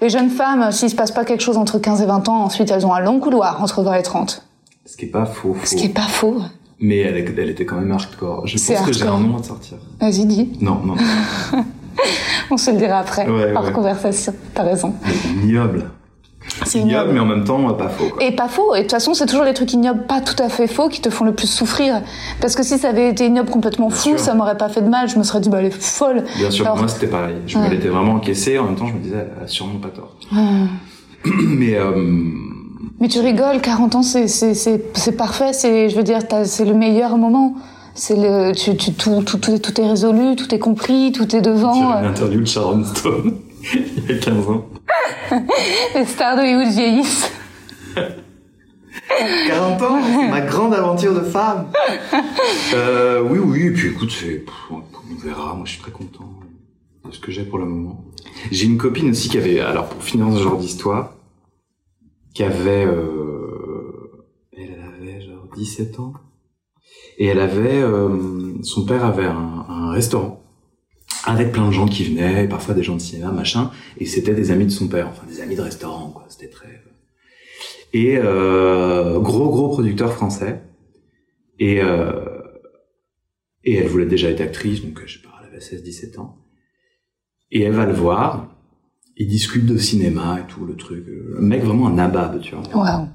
les 0.00 0.08
jeunes 0.08 0.30
femmes, 0.30 0.70
s'il 0.70 0.88
se 0.88 0.94
passe 0.94 1.10
pas 1.10 1.24
quelque 1.24 1.42
chose 1.42 1.56
entre 1.56 1.78
15 1.78 2.00
et 2.00 2.06
20 2.06 2.28
ans, 2.28 2.44
ensuite, 2.44 2.70
elles 2.70 2.86
ont 2.86 2.94
un 2.94 3.00
long 3.00 3.18
couloir 3.18 3.60
entre 3.60 3.82
20 3.82 3.94
et 3.94 4.02
30. 4.02 4.44
Ce 4.84 4.96
qui 4.96 5.04
est 5.06 5.08
pas 5.08 5.26
faux. 5.26 5.56
Ce 5.64 5.74
qui 5.76 5.86
est 5.86 5.94
pas 5.94 6.02
faux. 6.02 6.40
Mais 6.80 6.98
elle, 6.98 7.16
était 7.16 7.64
quand 7.64 7.76
même 7.76 7.92
hardcore. 7.92 8.46
Je 8.46 8.58
pense 8.58 8.86
que 8.86 8.92
j'ai 8.92 9.04
un 9.04 9.20
nom 9.20 9.36
à 9.36 9.40
te 9.40 9.46
sortir. 9.46 9.78
Vas-y, 10.00 10.26
dis. 10.26 10.52
Non, 10.60 10.80
non. 10.84 10.96
On 12.50 12.56
se 12.56 12.70
le 12.72 12.76
dira 12.76 12.98
après, 12.98 13.28
Ouais, 13.28 13.54
hors 13.54 13.64
ouais. 13.66 13.72
conversation. 13.72 14.34
T'as 14.52 14.64
raison. 14.64 14.94
Ignoble. 15.42 15.90
C'est 16.66 16.80
Ignoble, 16.80 17.12
mais 17.12 17.20
en 17.20 17.24
même 17.26 17.44
temps, 17.44 17.72
pas 17.74 17.88
faux, 17.88 18.08
quoi. 18.10 18.22
Et 18.22 18.32
pas 18.32 18.48
faux. 18.48 18.74
Et 18.74 18.78
de 18.78 18.82
toute 18.82 18.90
façon, 18.90 19.14
c'est 19.14 19.26
toujours 19.26 19.44
les 19.44 19.54
trucs 19.54 19.72
ignobles, 19.72 20.06
pas 20.06 20.20
tout 20.20 20.40
à 20.42 20.48
fait 20.48 20.66
faux, 20.66 20.88
qui 20.88 21.00
te 21.00 21.08
font 21.08 21.24
le 21.24 21.32
plus 21.32 21.46
souffrir. 21.46 22.02
Parce 22.40 22.56
que 22.56 22.64
si 22.64 22.78
ça 22.78 22.88
avait 22.88 23.10
été 23.10 23.26
ignoble 23.26 23.48
complètement 23.50 23.88
fou, 23.90 24.10
sûr. 24.10 24.18
ça 24.18 24.34
m'aurait 24.34 24.58
pas 24.58 24.68
fait 24.68 24.82
de 24.82 24.88
mal. 24.88 25.08
Je 25.08 25.16
me 25.18 25.22
serais 25.22 25.40
dit, 25.40 25.48
bah, 25.48 25.58
elle 25.60 25.66
est 25.66 25.70
folle. 25.82 26.24
Bien 26.38 26.50
sûr, 26.50 26.66
Alors- 26.66 26.78
moi 26.78 26.88
c'était 26.88 27.06
pareil. 27.06 27.36
Je 27.46 27.58
me 27.58 27.68
l'étais 27.68 27.88
vraiment 27.88 28.14
encaissé. 28.14 28.58
En 28.58 28.64
même 28.64 28.74
temps, 28.76 28.88
je 28.88 28.94
me 28.94 28.98
disais, 28.98 29.24
elle 29.36 29.44
a 29.44 29.46
sûrement 29.46 29.78
pas 29.78 29.88
tort. 29.90 30.16
Hum. 30.32 30.68
Mais 31.24 31.76
euh, 31.76 32.26
Mais 33.02 33.08
tu 33.08 33.18
rigoles, 33.18 33.60
40 33.60 33.96
ans, 33.96 34.02
c'est, 34.04 34.28
c'est, 34.28 34.54
c'est, 34.54 34.80
c'est 34.96 35.16
parfait, 35.16 35.52
c'est, 35.52 35.88
je 35.88 35.96
veux 35.96 36.04
dire, 36.04 36.20
c'est 36.44 36.64
le 36.64 36.72
meilleur 36.72 37.18
moment. 37.18 37.56
C'est 37.96 38.14
le, 38.14 38.52
tu, 38.54 38.76
tu, 38.76 38.92
tout, 38.92 39.22
tout, 39.24 39.38
tout, 39.38 39.50
est- 39.50 39.58
tout 39.58 39.80
est 39.80 39.88
résolu, 39.88 40.36
tout 40.36 40.54
est 40.54 40.60
compris, 40.60 41.10
tout 41.10 41.24
est 41.24 41.30
j'ai 41.30 41.40
devant. 41.40 41.98
une 41.98 42.06
interview 42.06 42.40
de 42.40 42.46
Sharon 42.46 42.84
Stone 42.84 43.38
il 43.74 44.08
y 44.08 44.12
a 44.12 44.18
15 44.20 44.48
ans. 44.48 44.64
Les 45.96 46.04
stars 46.06 46.36
de 46.36 46.42
Hollywood 46.42 46.68
vieillissent. 46.68 47.28
40 49.48 49.82
ans, 49.82 50.00
ma 50.30 50.40
grande 50.42 50.72
aventure 50.72 51.12
de 51.12 51.22
femme. 51.22 51.66
euh, 52.74 53.20
oui, 53.28 53.40
oui. 53.40 53.62
Et 53.66 53.70
puis 53.72 53.88
écoute, 53.88 54.12
c'est, 54.16 54.44
on 54.70 54.80
verra. 55.26 55.54
Moi, 55.54 55.62
je 55.64 55.72
suis 55.72 55.80
très 55.82 55.90
content 55.90 56.30
de 57.04 57.10
ce 57.12 57.18
que 57.18 57.32
j'ai 57.32 57.42
pour 57.42 57.58
le 57.58 57.64
moment. 57.64 58.04
J'ai 58.52 58.66
une 58.66 58.78
copine 58.78 59.10
aussi 59.10 59.28
qui 59.28 59.38
avait, 59.38 59.58
alors 59.58 59.86
pour 59.86 60.04
finir 60.04 60.28
ce 60.36 60.40
genre 60.40 60.56
d'histoire, 60.56 61.14
qui 62.34 62.42
avait, 62.42 62.86
euh, 62.86 64.26
elle 64.56 64.80
avait 64.80 65.20
genre 65.20 65.48
17 65.54 66.00
ans. 66.00 66.14
Et 67.18 67.26
elle 67.26 67.40
avait, 67.40 67.82
euh, 67.82 68.62
son 68.62 68.84
père 68.84 69.04
avait 69.04 69.26
un, 69.26 69.66
un 69.68 69.90
restaurant 69.90 70.42
avec 71.24 71.52
plein 71.52 71.66
de 71.66 71.72
gens 71.72 71.86
qui 71.86 72.04
venaient, 72.04 72.48
parfois 72.48 72.74
des 72.74 72.82
gens 72.82 72.96
de 72.96 73.00
cinéma, 73.00 73.30
machin, 73.30 73.70
et 73.98 74.06
c'était 74.06 74.34
des 74.34 74.50
amis 74.50 74.66
de 74.66 74.70
son 74.70 74.88
père, 74.88 75.08
enfin 75.08 75.26
des 75.26 75.40
amis 75.40 75.54
de 75.54 75.60
restaurant, 75.60 76.10
quoi. 76.10 76.24
C'était 76.28 76.48
très. 76.48 76.82
Et 77.92 78.16
euh, 78.16 79.20
gros 79.20 79.50
gros 79.50 79.68
producteur 79.68 80.12
français. 80.12 80.62
Et 81.58 81.80
euh, 81.80 82.40
et 83.64 83.76
elle 83.76 83.86
voulait 83.86 84.06
déjà 84.06 84.30
être 84.30 84.40
actrice, 84.40 84.82
donc 84.82 85.00
je 85.06 85.18
sais 85.18 85.22
pas, 85.22 85.38
elle 85.40 85.48
avait 85.48 85.58
16-17 85.58 86.18
ans. 86.18 86.38
Et 87.52 87.62
elle 87.62 87.72
va 87.72 87.86
le 87.86 87.92
voir, 87.92 88.51
ils 89.16 89.28
discutent 89.28 89.66
de 89.66 89.76
cinéma 89.78 90.40
et 90.40 90.46
tout 90.52 90.64
le 90.64 90.74
truc. 90.76 91.04
Un 91.38 91.42
mec 91.42 91.62
vraiment 91.62 91.88
un 91.88 91.92
nabab, 91.94 92.40
tu 92.40 92.54
vois. 92.54 93.08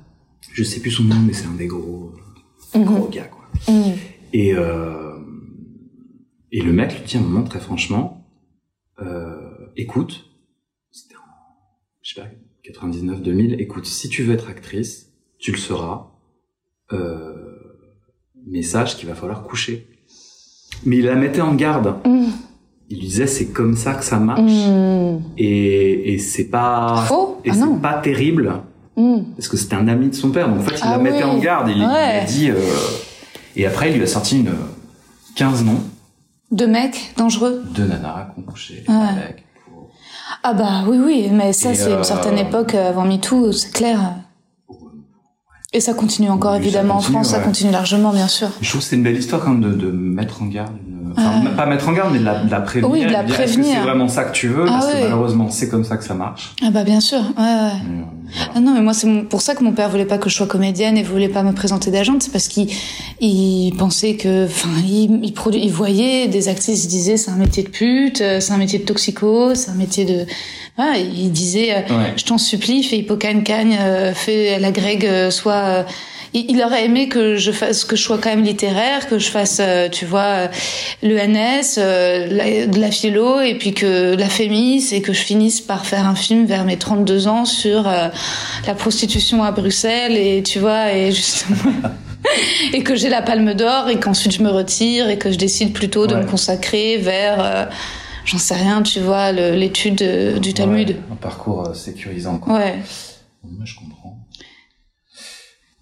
Je 0.54 0.64
sais 0.64 0.80
plus 0.80 0.92
son 0.92 1.04
nom, 1.04 1.20
mais 1.26 1.34
c'est 1.34 1.48
un 1.48 1.54
des 1.56 1.68
gros 1.68 2.12
Mhm. 2.76 2.84
gros 2.86 3.08
gars, 3.08 3.26
quoi. 3.26 3.46
Mhm. 3.74 3.94
Et, 4.34 4.54
euh, 4.54 5.18
et 6.52 6.62
le 6.62 6.74
mec 6.74 6.94
lui 6.94 7.06
dit 7.06 7.18
à 7.18 7.20
un 7.20 7.24
moment 7.24 7.44
très 7.44 7.60
franchement, 7.60 8.26
euh, 9.00 9.68
écoute, 9.76 10.26
c'était 10.92 11.16
en, 11.16 11.20
je 12.02 12.14
sais 12.14 12.22
pas, 12.22 12.28
99, 12.64 13.22
2000, 13.22 13.60
écoute, 13.62 13.86
si 13.86 14.10
tu 14.10 14.24
veux 14.24 14.34
être 14.34 14.50
actrice, 14.50 15.14
tu 15.40 15.52
le 15.52 15.58
seras, 15.58 16.12
euh, 16.92 17.36
mais 18.46 18.62
sache 18.62 18.98
qu'il 18.98 19.08
va 19.08 19.16
falloir 19.16 19.44
coucher. 19.44 19.88
Mais 20.86 20.98
il 20.98 21.06
la 21.06 21.16
mettait 21.16 21.42
en 21.42 21.56
garde. 21.56 21.96
Mhm. 22.06 22.28
Il 22.90 23.00
lui 23.00 23.08
disait 23.08 23.28
c'est 23.28 23.48
comme 23.48 23.76
ça 23.76 23.94
que 23.94 24.04
ça 24.04 24.18
marche 24.18 24.42
Hmm. 24.42 25.20
et, 25.38 26.14
et 26.14 26.20
c'est 26.20 26.46
pas 26.46 27.04
Faux 27.08 27.40
et 27.46 27.50
Ah 27.52 27.56
c'est 27.56 27.82
pas 27.82 27.94
terrible 27.96 28.62
Hmm. 28.96 29.20
parce 29.36 29.48
que 29.48 29.58
c'était 29.58 29.76
un 29.76 29.88
ami 29.88 30.08
de 30.10 30.16
son 30.16 30.32
père 30.32 30.50
donc 30.50 30.60
en 30.60 30.64
fait 30.64 30.76
il 30.76 30.82
Ah 30.84 30.92
la 30.92 30.98
mettait 30.98 31.24
en 31.24 31.38
garde 31.38 31.70
il, 31.70 31.78
il 31.78 31.84
Ouais. 31.86 32.20
a 32.22 32.24
dit 32.26 32.50
euh, 32.50 32.56
et 33.56 33.66
après 33.68 33.92
il 33.92 33.98
lui 33.98 34.04
a 34.04 34.08
sorti 34.08 34.40
une 34.40 34.52
15 35.36 35.64
noms 35.66 35.82
De 36.52 36.66
mecs 36.66 37.14
dangereux. 37.18 37.62
de 37.76 37.84
nanas 37.84 38.30
Ouais. 38.38 38.96
avec 38.96 39.44
pour- 39.66 39.90
Ah 40.44 40.54
bah 40.54 40.84
oui, 40.88 40.98
oui, 41.04 41.30
mais 41.32 41.54
ça 41.54 41.72
Et, 41.72 41.76
c'est 41.76 41.92
euh, 41.92 41.98
une 42.00 42.04
certaine 42.04 42.38
époque 42.40 42.74
euh, 42.74 42.90
avant 42.90 43.06
MeToo, 43.06 43.52
c'est 43.52 43.72
clair. 43.72 44.00
Et 45.74 45.82
ça 45.82 45.94
continue 45.94 46.30
encore 46.30 46.56
évidemment 46.56 46.96
continue, 46.96 47.18
en 47.18 47.24
France, 47.24 47.32
ça 47.32 47.40
continue 47.40 47.72
largement 47.72 48.12
bien 48.14 48.28
sûr. 48.30 48.48
je 48.62 48.70
trouve 48.70 48.82
que 48.82 48.88
c'est 48.88 48.96
une 48.96 49.04
belle 49.04 49.18
histoire 49.18 49.42
quand 49.44 49.50
même 49.52 49.62
de, 49.62 49.74
de 49.74 49.92
mettre 49.92 50.42
en 50.42 50.46
garde 50.46 50.72
une... 50.88 51.12
enfin 51.12 51.42
Ouais. 51.44 51.56
pas 51.58 51.66
mettre 51.66 51.90
en 51.90 51.94
garde 51.94 52.14
mais 52.14 52.20
de 52.20 52.24
la, 52.26 52.44
de 52.44 52.50
la 52.52 52.62
prévenir 52.62 52.90
Oui, 52.92 53.06
de 53.06 53.12
la 53.12 53.24
dire, 53.24 53.40
est-ce 53.40 53.54
que 53.56 53.60
prévenir. 53.60 53.76
c'est 53.80 53.84
vraiment 53.88 54.08
ça 54.08 54.24
que 54.24 54.32
tu 54.32 54.48
veux? 54.48 54.64
Ah 54.68 54.72
parce 54.72 54.88
que 54.94 55.02
malheureusement 55.04 55.50
c'est 55.50 55.68
comme 55.68 55.84
ça 55.84 55.98
que 55.98 56.04
ça 56.06 56.14
marche 56.14 56.54
Ah 56.66 56.72
bah 56.72 56.84
bien 56.86 57.02
sûr, 57.02 57.20
ouais, 57.20 57.44
ouais. 57.44 57.72
Mais, 57.90 58.00
euh. 58.00 58.04
Ah 58.56 58.60
non, 58.60 58.74
mais 58.74 58.82
moi, 58.82 58.94
c'est 58.94 59.08
pour 59.30 59.42
ça 59.42 59.56
que 59.56 59.64
mon 59.64 59.72
père 59.72 59.90
voulait 59.90 60.06
pas 60.06 60.18
que 60.18 60.30
je 60.30 60.36
sois 60.36 60.48
comédienne 60.48 60.98
et 60.98 61.04
voulait 61.04 61.30
pas 61.30 61.44
me 61.44 61.54
présenter 61.54 61.92
d'agente. 61.92 62.24
C'est 62.24 62.32
parce 62.32 62.48
qu'il 62.48 62.70
il 63.22 63.74
pensait 63.78 64.16
que, 64.16 64.46
enfin, 64.46 64.70
il, 64.86 65.20
il, 65.24 65.34
produ- 65.34 65.60
il 65.62 65.72
voyait 65.72 66.28
des 66.28 66.48
actrices, 66.50 66.84
il 66.84 66.88
disait 66.90 67.18
c'est 67.18 67.32
un 67.32 67.36
métier 67.38 67.64
de 67.64 67.70
pute, 67.70 68.22
euh, 68.22 68.40
c'est 68.40 68.52
un 68.54 68.58
métier 68.58 68.80
de 68.80 68.84
toxico, 68.86 69.56
c'est 69.56 69.70
un 69.72 69.76
métier 69.76 70.06
de. 70.06 70.26
Voilà, 70.76 70.98
il 70.98 71.32
disait, 71.32 71.72
euh, 71.74 71.98
Ouais. 71.98 72.14
je 72.18 72.26
t'en 72.26 72.38
supplie, 72.38 72.84
fais 72.84 72.98
hippocagne 72.98 73.44
cagne, 73.44 73.78
euh, 73.80 74.14
fais 74.14 74.60
la 74.60 74.72
Greg, 74.72 75.06
euh, 75.06 75.32
soit. 75.32 75.86
Il, 76.34 76.62
aurait 76.64 76.86
aimé 76.86 77.08
que 77.08 77.36
je 77.38 77.52
fasse, 77.52 77.86
que 77.86 77.96
je 77.96 78.02
sois 78.04 78.18
quand 78.18 78.30
même 78.30 78.44
littéraire, 78.44 79.08
que 79.08 79.18
je 79.20 79.30
fasse, 79.30 79.58
euh, 79.60 79.90
tu 79.90 80.06
vois, 80.06 80.20
euh, 80.22 80.48
l'ENS, 81.04 81.78
euh, 81.78 82.28
la, 82.30 82.68
de 82.68 82.80
la 82.80 82.92
philo, 82.92 83.40
et 83.42 83.56
puis 83.56 83.74
que 83.74 84.16
la 84.16 84.28
fémis, 84.30 84.86
et 84.92 85.02
que 85.02 85.14
je 85.14 85.22
finisse 85.22 85.62
par 85.62 85.86
faire 85.86 86.06
un 86.08 86.16
film 86.16 86.46
vers 86.46 86.64
mes 86.66 86.78
32 86.78 87.28
ans 87.28 87.46
sur 87.46 87.88
euh, 87.88 88.08
la 88.66 88.74
prostitution 88.74 89.44
à 89.44 89.52
Bruxelles, 89.52 90.18
et 90.18 90.44
tu 90.44 90.60
vois, 90.60 90.92
et 90.94 91.12
justement. 91.12 91.74
et 92.74 92.84
que 92.84 92.96
j'ai 92.96 93.10
la 93.10 93.22
palme 93.22 93.54
d'or, 93.54 93.90
et 93.90 94.00
qu'ensuite 94.00 94.34
je 94.34 94.44
me 94.44 94.50
retire, 94.50 95.10
et 95.10 95.18
que 95.18 95.32
je 95.32 95.38
décide 95.38 95.74
plutôt 95.74 96.08
de 96.08 96.16
Ouais. 96.16 96.22
me 96.24 96.26
consacrer 96.28 96.98
vers, 96.98 97.38
euh, 97.40 97.66
j'en 98.26 98.38
sais 98.38 98.56
rien, 98.56 98.82
tu 98.82 99.00
vois, 99.00 99.32
l'étude 99.32 100.40
du 100.40 100.54
Talmud. 100.54 100.90
Ouais, 100.90 100.96
un 101.12 101.16
parcours 101.16 101.74
sécurisant 101.76 102.38
quoi. 102.40 102.56
Ouais. 102.56 102.76
Ouais, 103.44 103.66
je 103.66 103.76
comprends 103.76 103.97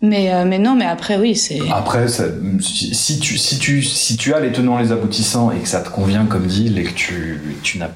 Mais, 0.01 0.34
euh, 0.34 0.45
mais 0.45 0.60
non, 0.60 0.75
mais 0.75 0.86
après, 0.86 1.17
oui, 1.17 1.36
c'est. 1.36 1.60
Après, 1.71 2.08
ça- 2.08 2.25
si, 2.62 3.19
tu, 3.19 3.38
si, 3.38 3.58
tu, 3.60 3.81
si 3.81 4.17
tu 4.17 4.34
as 4.34 4.39
les 4.39 4.51
tenants, 4.51 4.77
les 4.77 4.91
aboutissants 4.91 5.51
et 5.51 5.60
que 5.60 5.67
ça 5.67 5.81
te 5.81 5.89
convient 5.89 6.25
comme 6.25 6.45
deal 6.47 6.77
et 6.77 6.84
que 6.84 6.91
tu, 6.93 7.39
tu 7.63 7.77
n'as 7.79 7.89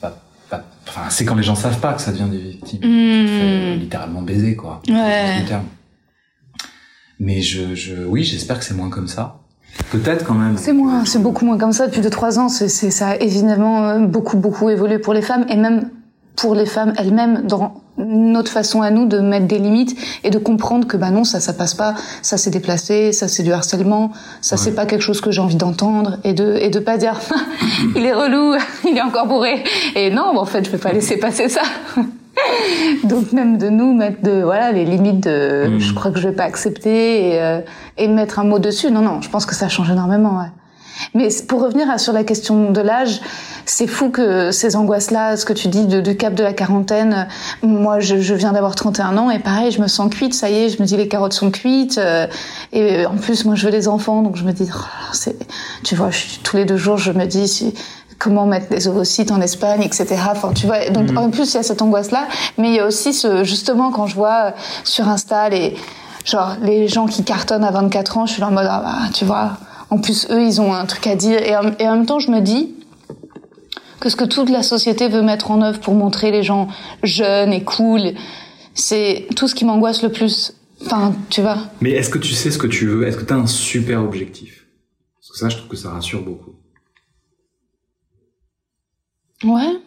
pas, 0.00 0.18
pas- 0.50 0.64
Enfin, 0.88 1.02
c'est 1.10 1.24
quand 1.24 1.34
les 1.36 1.42
gens 1.42 1.54
savent 1.54 1.78
pas 1.80 1.94
que 1.94 2.02
ça 2.02 2.12
devient 2.12 2.28
des 2.30 2.38
victimes. 2.38 2.80
Tu 2.80 2.86
te 2.86 2.86
fais 2.86 3.76
Mmh. 3.76 3.78
littéralement 3.80 4.22
baiser, 4.22 4.56
quoi. 4.56 4.82
Ouais. 4.88 5.44
Mais 7.20 7.40
je, 7.40 7.74
je, 7.74 8.04
oui, 8.04 8.24
j'espère 8.24 8.58
que 8.58 8.64
c'est 8.64 8.74
moins 8.74 8.90
comme 8.90 9.08
ça. 9.08 9.38
Peut-être 9.90 10.24
quand 10.24 10.34
même. 10.34 10.56
C'est 10.56 10.72
moins, 10.72 11.04
c'est 11.04 11.20
beaucoup 11.22 11.44
moins 11.44 11.58
comme 11.58 11.72
ça 11.72 11.86
depuis 11.86 12.00
2-3 12.00 12.38
ans. 12.38 12.48
C'est, 12.48 12.68
c'est, 12.68 12.90
ça 12.90 13.10
a 13.10 13.16
évidemment 13.16 13.88
euh, 13.88 13.98
beaucoup, 14.06 14.36
beaucoup 14.36 14.68
évolué 14.70 14.98
pour 14.98 15.14
les 15.14 15.22
femmes 15.22 15.46
et 15.48 15.56
même 15.56 15.88
pour 16.36 16.54
les 16.54 16.66
femmes 16.66 16.92
elles-mêmes 16.98 17.42
dans 17.46 17.74
notre 17.96 18.50
façon 18.50 18.82
à 18.82 18.90
nous 18.90 19.06
de 19.06 19.18
mettre 19.18 19.46
des 19.46 19.58
limites 19.58 19.96
et 20.24 20.30
de 20.30 20.38
comprendre 20.38 20.86
que 20.86 20.96
bah 20.96 21.10
non, 21.10 21.24
ça, 21.24 21.40
ça 21.40 21.52
passe 21.52 21.74
pas, 21.74 21.94
ça 22.22 22.36
c'est 22.36 22.50
déplacé, 22.50 23.12
ça 23.12 23.28
c'est 23.28 23.42
du 23.42 23.52
harcèlement, 23.52 24.10
ça 24.40 24.56
c'est 24.56 24.74
pas 24.74 24.86
quelque 24.86 25.02
chose 25.02 25.20
que 25.20 25.30
j'ai 25.30 25.40
envie 25.40 25.56
d'entendre 25.56 26.18
et 26.24 26.32
de, 26.32 26.56
et 26.60 26.70
de 26.70 26.78
pas 26.80 26.96
dire, 26.96 27.20
il 27.96 28.04
est 28.04 28.12
relou, 28.12 28.56
il 28.88 28.96
est 28.96 29.02
encore 29.02 29.26
bourré. 29.26 29.62
Et 29.94 30.10
non, 30.10 30.36
en 30.36 30.44
fait, 30.44 30.64
je 30.64 30.70
vais 30.70 30.78
pas 30.78 30.92
laisser 30.92 31.18
passer 31.18 31.48
ça. 31.48 31.62
Donc 33.04 33.32
même 33.32 33.58
de 33.58 33.68
nous 33.68 33.94
mettre 33.94 34.22
de 34.22 34.42
voilà 34.42 34.72
les 34.72 34.84
limites 34.84 35.20
de 35.20 35.78
je 35.78 35.94
crois 35.94 36.10
que 36.10 36.18
je 36.18 36.28
vais 36.28 36.34
pas 36.34 36.42
accepter 36.42 37.28
et, 37.28 37.40
euh, 37.40 37.60
et 37.96 38.08
mettre 38.08 38.40
un 38.40 38.44
mot 38.44 38.58
dessus. 38.58 38.90
Non 38.90 39.02
non, 39.02 39.20
je 39.20 39.30
pense 39.30 39.46
que 39.46 39.54
ça 39.54 39.68
change 39.68 39.90
énormément. 39.90 40.38
Ouais. 40.38 40.48
Mais 41.14 41.28
pour 41.48 41.62
revenir 41.62 41.90
à, 41.90 41.98
sur 41.98 42.12
la 42.12 42.24
question 42.24 42.70
de 42.70 42.80
l'âge, 42.80 43.20
c'est 43.66 43.86
fou 43.86 44.10
que 44.10 44.50
ces 44.50 44.76
angoisses-là, 44.76 45.36
ce 45.36 45.44
que 45.44 45.52
tu 45.52 45.68
dis 45.68 45.86
de, 45.86 46.00
du 46.00 46.16
cap 46.16 46.34
de 46.34 46.42
la 46.42 46.52
quarantaine, 46.52 47.26
euh, 47.62 47.66
moi 47.66 48.00
je, 48.00 48.20
je 48.20 48.34
viens 48.34 48.52
d'avoir 48.52 48.74
31 48.74 49.16
ans 49.16 49.30
et 49.30 49.38
pareil, 49.38 49.70
je 49.70 49.80
me 49.80 49.86
sens 49.88 50.12
cuite, 50.14 50.34
ça 50.34 50.50
y 50.50 50.54
est, 50.54 50.68
je 50.68 50.80
me 50.80 50.86
dis 50.86 50.96
les 50.96 51.08
carottes 51.08 51.32
sont 51.32 51.50
cuites. 51.50 51.98
euh, 51.98 52.26
et 52.72 53.06
en 53.06 53.16
plus, 53.16 53.44
moi 53.44 53.54
je 53.54 53.66
veux 53.66 53.72
des 53.72 53.88
enfants, 53.88 54.22
donc 54.22 54.36
je 54.36 54.44
me 54.44 54.52
dis, 54.52 54.68
oh 54.72 55.30
tu 55.82 55.94
vois, 55.94 56.10
je, 56.10 56.38
tous 56.42 56.56
les 56.56 56.64
deux 56.64 56.76
jours, 56.76 56.98
je 56.98 57.12
me 57.12 57.24
dis, 57.24 57.48
si, 57.48 57.74
comment 58.18 58.46
mettre 58.46 58.68
des 58.68 58.88
ovocytes 58.88 59.30
en 59.32 59.40
Espagne, 59.40 59.82
etc. 59.82 60.16
Enfin, 60.30 60.52
tu 60.54 60.66
vois, 60.66 60.88
donc 60.90 61.16
en 61.16 61.30
plus 61.30 61.52
il 61.52 61.56
y 61.56 61.60
a 61.60 61.62
cette 61.62 61.82
angoisse-là, 61.82 62.26
mais 62.58 62.68
il 62.68 62.74
y 62.74 62.80
a 62.80 62.86
aussi 62.86 63.12
ce, 63.12 63.44
justement 63.44 63.90
quand 63.90 64.06
je 64.06 64.14
vois 64.14 64.46
euh, 64.46 64.50
sur 64.84 65.08
Insta 65.08 65.48
les, 65.48 65.76
genre 66.24 66.56
les 66.62 66.88
gens 66.88 67.06
qui 67.06 67.24
cartonnent 67.24 67.64
à 67.64 67.70
24 67.70 68.18
ans, 68.18 68.26
je 68.26 68.32
suis 68.32 68.40
là 68.40 68.48
en 68.48 68.52
mode, 68.52 68.68
ah 68.68 68.82
bah, 68.84 69.10
tu 69.12 69.24
vois, 69.24 69.52
en 69.90 69.98
plus 69.98 70.26
eux 70.30 70.42
ils 70.42 70.60
ont 70.60 70.72
un 70.72 70.86
truc 70.86 71.06
à 71.06 71.16
dire 71.16 71.40
et 71.42 71.56
en, 71.56 71.72
et 71.78 71.88
en 71.88 71.96
même 71.96 72.06
temps 72.06 72.18
je 72.18 72.30
me 72.30 72.40
dis 72.40 72.74
que 74.04 74.10
ce 74.10 74.16
que 74.16 74.24
toute 74.24 74.50
la 74.50 74.62
société 74.62 75.08
veut 75.08 75.22
mettre 75.22 75.50
en 75.50 75.62
œuvre 75.62 75.80
pour 75.80 75.94
montrer 75.94 76.30
les 76.30 76.42
gens 76.42 76.68
jeunes 77.02 77.54
et 77.54 77.64
cool, 77.64 78.12
c'est 78.74 79.26
tout 79.34 79.48
ce 79.48 79.54
qui 79.54 79.64
m'angoisse 79.64 80.02
le 80.02 80.10
plus. 80.10 80.52
Enfin, 80.84 81.14
tu 81.30 81.40
vois. 81.40 81.56
Mais 81.80 81.92
est-ce 81.92 82.10
que 82.10 82.18
tu 82.18 82.32
sais 82.32 82.50
ce 82.50 82.58
que 82.58 82.66
tu 82.66 82.86
veux? 82.86 83.06
Est-ce 83.06 83.16
que 83.16 83.24
tu 83.24 83.32
as 83.32 83.36
un 83.36 83.46
super 83.46 84.02
objectif? 84.02 84.66
Parce 85.16 85.30
que 85.30 85.38
ça, 85.38 85.48
je 85.48 85.56
trouve 85.56 85.70
que 85.70 85.76
ça 85.76 85.90
rassure 85.90 86.22
beaucoup. 86.22 86.52
Ouais. 89.42 89.78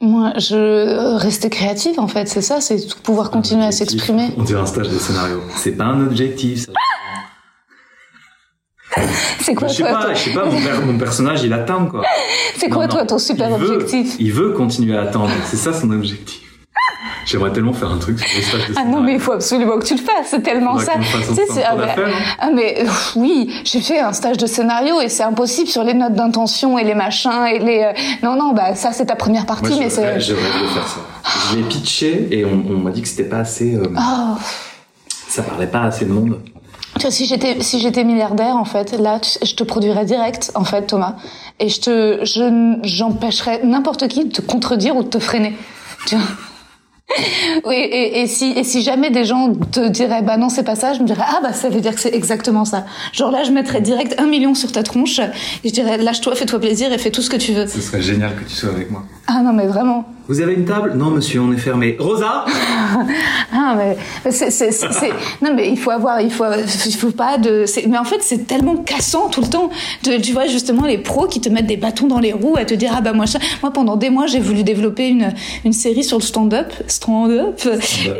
Moi, 0.00 0.32
je 0.36 1.16
rester 1.16 1.50
créative 1.50 2.00
en 2.00 2.08
fait, 2.08 2.28
c'est 2.28 2.42
ça, 2.42 2.60
c'est 2.60 2.92
pouvoir 3.02 3.30
continuer 3.30 3.64
à 3.64 3.72
s'exprimer. 3.72 4.30
On 4.36 4.42
dirait 4.44 4.60
un 4.60 4.66
stage 4.66 4.88
de 4.88 4.98
scénario. 4.98 5.42
C'est 5.56 5.72
pas 5.72 5.84
un 5.84 6.04
objectif, 6.06 6.66
ça. 6.66 6.72
C'est 9.40 9.54
quoi 9.54 9.68
je 9.68 9.74
sais 9.74 9.82
toi, 9.82 9.92
pas, 9.92 10.14
je 10.14 10.18
sais 10.18 10.30
pas, 10.32 10.44
mon, 10.46 10.60
per- 10.60 10.84
mon 10.84 10.98
personnage, 10.98 11.42
il 11.42 11.52
atteint, 11.52 11.86
quoi. 11.86 12.02
C'est 12.56 12.68
quoi 12.68 12.84
Non, 12.86 12.92
toi 12.92 13.00
non. 13.02 13.06
ton 13.06 13.18
super 13.18 13.48
Il 13.50 13.56
veut- 13.56 13.74
objectif 13.74 14.16
Il 14.18 14.32
veut 14.32 14.52
continuer 14.52 14.96
à 14.96 15.02
attendre. 15.02 15.30
C'est 15.44 15.56
ça 15.56 15.72
son 15.72 15.90
objectif. 15.90 16.40
J'aimerais 17.26 17.52
tellement 17.52 17.74
faire 17.74 17.90
un 17.90 17.98
truc 17.98 18.18
sur 18.18 18.28
les 18.36 18.42
stages 18.42 18.68
de 18.68 18.74
Ah 18.78 18.84
non 18.86 19.02
mais 19.02 19.12
il 19.14 19.20
faut 19.20 19.32
absolument 19.32 19.78
que 19.78 19.84
tu 19.84 19.94
le 19.94 20.00
fasses, 20.00 20.28
c'est 20.30 20.42
tellement 20.42 20.78
ça. 20.78 20.92
ah, 20.96 21.76
bah- 21.76 21.88
fait, 21.88 22.06
non 22.06 22.12
ah, 22.38 22.48
mais 22.54 22.74
pff, 22.80 23.12
oui, 23.16 23.52
j'ai 23.64 23.80
fait 23.82 23.98
un 24.00 24.14
stage 24.14 24.38
de 24.38 24.46
scénario 24.46 24.98
et 25.02 25.10
c'est 25.10 25.24
impossible 25.24 25.68
sur 25.68 25.84
les 25.84 25.92
notes 25.92 26.14
d'intention 26.14 26.78
et 26.78 26.84
les 26.84 26.94
machins 26.94 27.44
et 27.52 27.58
les 27.58 27.82
euh, 27.82 27.92
non 28.22 28.34
non 28.36 28.54
bah 28.54 28.74
ça 28.74 28.92
c'est 28.92 29.04
ta 29.06 29.14
première 29.16 29.44
partie 29.44 29.68
Moi, 29.72 29.78
mais 29.78 29.90
c'est 29.90 30.18
j'aimerais 30.20 30.42
de 30.62 30.66
faire 30.68 30.88
ça. 30.88 31.00
Je 31.50 31.56
l'ai 31.56 31.62
pitché 31.64 32.28
et 32.30 32.46
on, 32.46 32.64
on 32.70 32.78
m'a 32.78 32.90
dit 32.92 33.02
que 33.02 33.08
c'était 33.08 33.24
pas 33.28 33.40
assez. 33.40 33.74
euh, 33.74 33.82
oh. 33.94 34.38
Ça 35.28 35.42
parlait 35.42 35.66
pas 35.66 35.82
assez 35.82 36.06
de 36.06 36.12
monde. 36.12 36.40
Tu 36.98 37.02
vois, 37.02 37.10
si 37.12 37.26
j'étais 37.26 37.60
si 37.60 37.78
j'étais 37.80 38.02
milliardaire 38.02 38.56
en 38.56 38.64
fait, 38.64 38.92
là 38.98 39.20
je 39.42 39.54
te 39.54 39.62
produirais 39.62 40.04
direct 40.04 40.50
en 40.54 40.64
fait 40.64 40.82
Thomas 40.82 41.14
et 41.60 41.68
je 41.68 41.80
te 41.80 42.24
je 42.24 42.78
j'empêcherais 42.82 43.60
n'importe 43.64 44.08
qui 44.08 44.24
de 44.24 44.32
te 44.32 44.40
contredire 44.42 44.96
ou 44.96 45.02
de 45.04 45.08
te 45.08 45.18
freiner. 45.18 45.54
Tu 46.06 46.16
vois. 46.16 46.24
Oui, 47.64 47.74
et, 47.76 48.20
et 48.20 48.26
si 48.26 48.50
et 48.50 48.64
si 48.64 48.82
jamais 48.82 49.10
des 49.10 49.24
gens 49.24 49.54
te 49.54 49.88
diraient 49.88 50.20
bah 50.20 50.36
non 50.36 50.50
c'est 50.50 50.62
pas 50.62 50.74
ça, 50.74 50.92
je 50.92 51.00
me 51.00 51.06
dirais 51.06 51.24
ah 51.26 51.38
bah 51.42 51.54
ça 51.54 51.70
veut 51.70 51.80
dire 51.80 51.94
que 51.94 52.00
c'est 52.00 52.14
exactement 52.14 52.66
ça. 52.66 52.84
Genre 53.14 53.30
là 53.30 53.44
je 53.44 53.50
mettrais 53.50 53.80
direct 53.80 54.14
un 54.18 54.26
million 54.26 54.54
sur 54.54 54.72
ta 54.72 54.82
tronche 54.82 55.18
et 55.18 55.68
je 55.68 55.72
dirais 55.72 55.96
lâche-toi, 55.96 56.34
fais-toi 56.34 56.60
plaisir 56.60 56.92
et 56.92 56.98
fais 56.98 57.10
tout 57.10 57.22
ce 57.22 57.30
que 57.30 57.36
tu 57.38 57.54
veux. 57.54 57.66
Ce 57.66 57.80
serait 57.80 58.02
génial 58.02 58.36
que 58.36 58.44
tu 58.44 58.54
sois 58.54 58.70
avec 58.70 58.90
moi. 58.90 59.04
Ah 59.26 59.40
non 59.42 59.54
mais 59.54 59.66
vraiment. 59.66 60.04
Vous 60.28 60.40
avez 60.42 60.52
une 60.54 60.66
table? 60.66 60.92
Non, 60.94 61.10
monsieur, 61.10 61.40
on 61.40 61.52
est 61.52 61.56
fermé. 61.58 61.96
Rosa 61.98 62.44
Ah 63.52 63.74
mais 63.76 63.96
c'est 64.30 64.50
c'est 64.50 64.70
c'est- 64.72 65.10
non 65.42 65.52
mais 65.54 65.70
il 65.70 65.78
faut 65.78 65.90
avoir 65.90 66.20
il 66.20 66.30
faut 66.30 66.44
il 66.86 66.94
faut 66.94 67.10
pas 67.10 67.38
de 67.38 67.64
mais 67.88 67.96
en 67.98 68.04
fait 68.04 68.18
c'est 68.22 68.46
tellement 68.46 68.76
cassant 68.76 69.28
tout 69.28 69.40
le 69.40 69.46
temps 69.48 69.70
de, 70.04 70.18
tu 70.20 70.32
vois 70.32 70.46
justement 70.46 70.84
les 70.86 70.98
pros 70.98 71.26
qui 71.26 71.40
te 71.40 71.48
mettent 71.48 71.66
des 71.66 71.76
bâtons 71.76 72.06
dans 72.06 72.18
les 72.18 72.32
roues 72.32 72.56
à 72.58 72.64
te 72.64 72.74
dire 72.74 72.92
ah 72.94 73.00
bah 73.00 73.12
moi 73.12 73.26
ça 73.26 73.38
moi 73.62 73.72
pendant 73.72 73.96
des 73.96 74.10
mois 74.10 74.26
j'ai 74.26 74.38
voulu 74.40 74.62
développer 74.64 75.08
une 75.08 75.32
une 75.64 75.72
série 75.72 76.04
sur 76.04 76.18
le 76.18 76.22
stand-up 76.22 76.72
stand-up. 76.86 77.60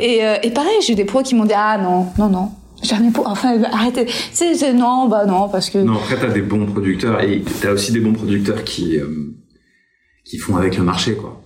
Et 0.01 0.25
euh, 0.25 0.35
et 0.43 0.49
pareil 0.51 0.73
j'ai 0.85 0.93
eu 0.93 0.95
des 0.95 1.05
pros 1.05 1.21
qui 1.21 1.35
m'ont 1.35 1.45
dit 1.45 1.53
ah 1.55 1.77
non 1.77 2.07
non 2.17 2.29
non. 2.29 2.51
Jamais 2.81 3.11
pour 3.11 3.27
enfin 3.27 3.61
arrêtez. 3.71 4.07
C'est 4.33 4.55
c'est- 4.55 4.73
non 4.73 5.07
bah 5.07 5.25
non 5.25 5.47
parce 5.49 5.69
que 5.69 5.77
Non, 5.79 5.95
après, 5.95 6.17
t'as 6.17 6.29
des 6.29 6.41
bons 6.41 6.65
producteurs 6.65 7.21
et 7.21 7.43
t'as 7.61 7.71
aussi 7.71 7.91
des 7.91 7.99
bons 7.99 8.13
producteurs 8.13 8.63
qui, 8.63 8.97
euh, 8.97 9.35
qui 10.23 10.37
font 10.37 10.55
avec 10.55 10.77
le 10.77 10.83
marché, 10.83 11.15
quoi. 11.15 11.41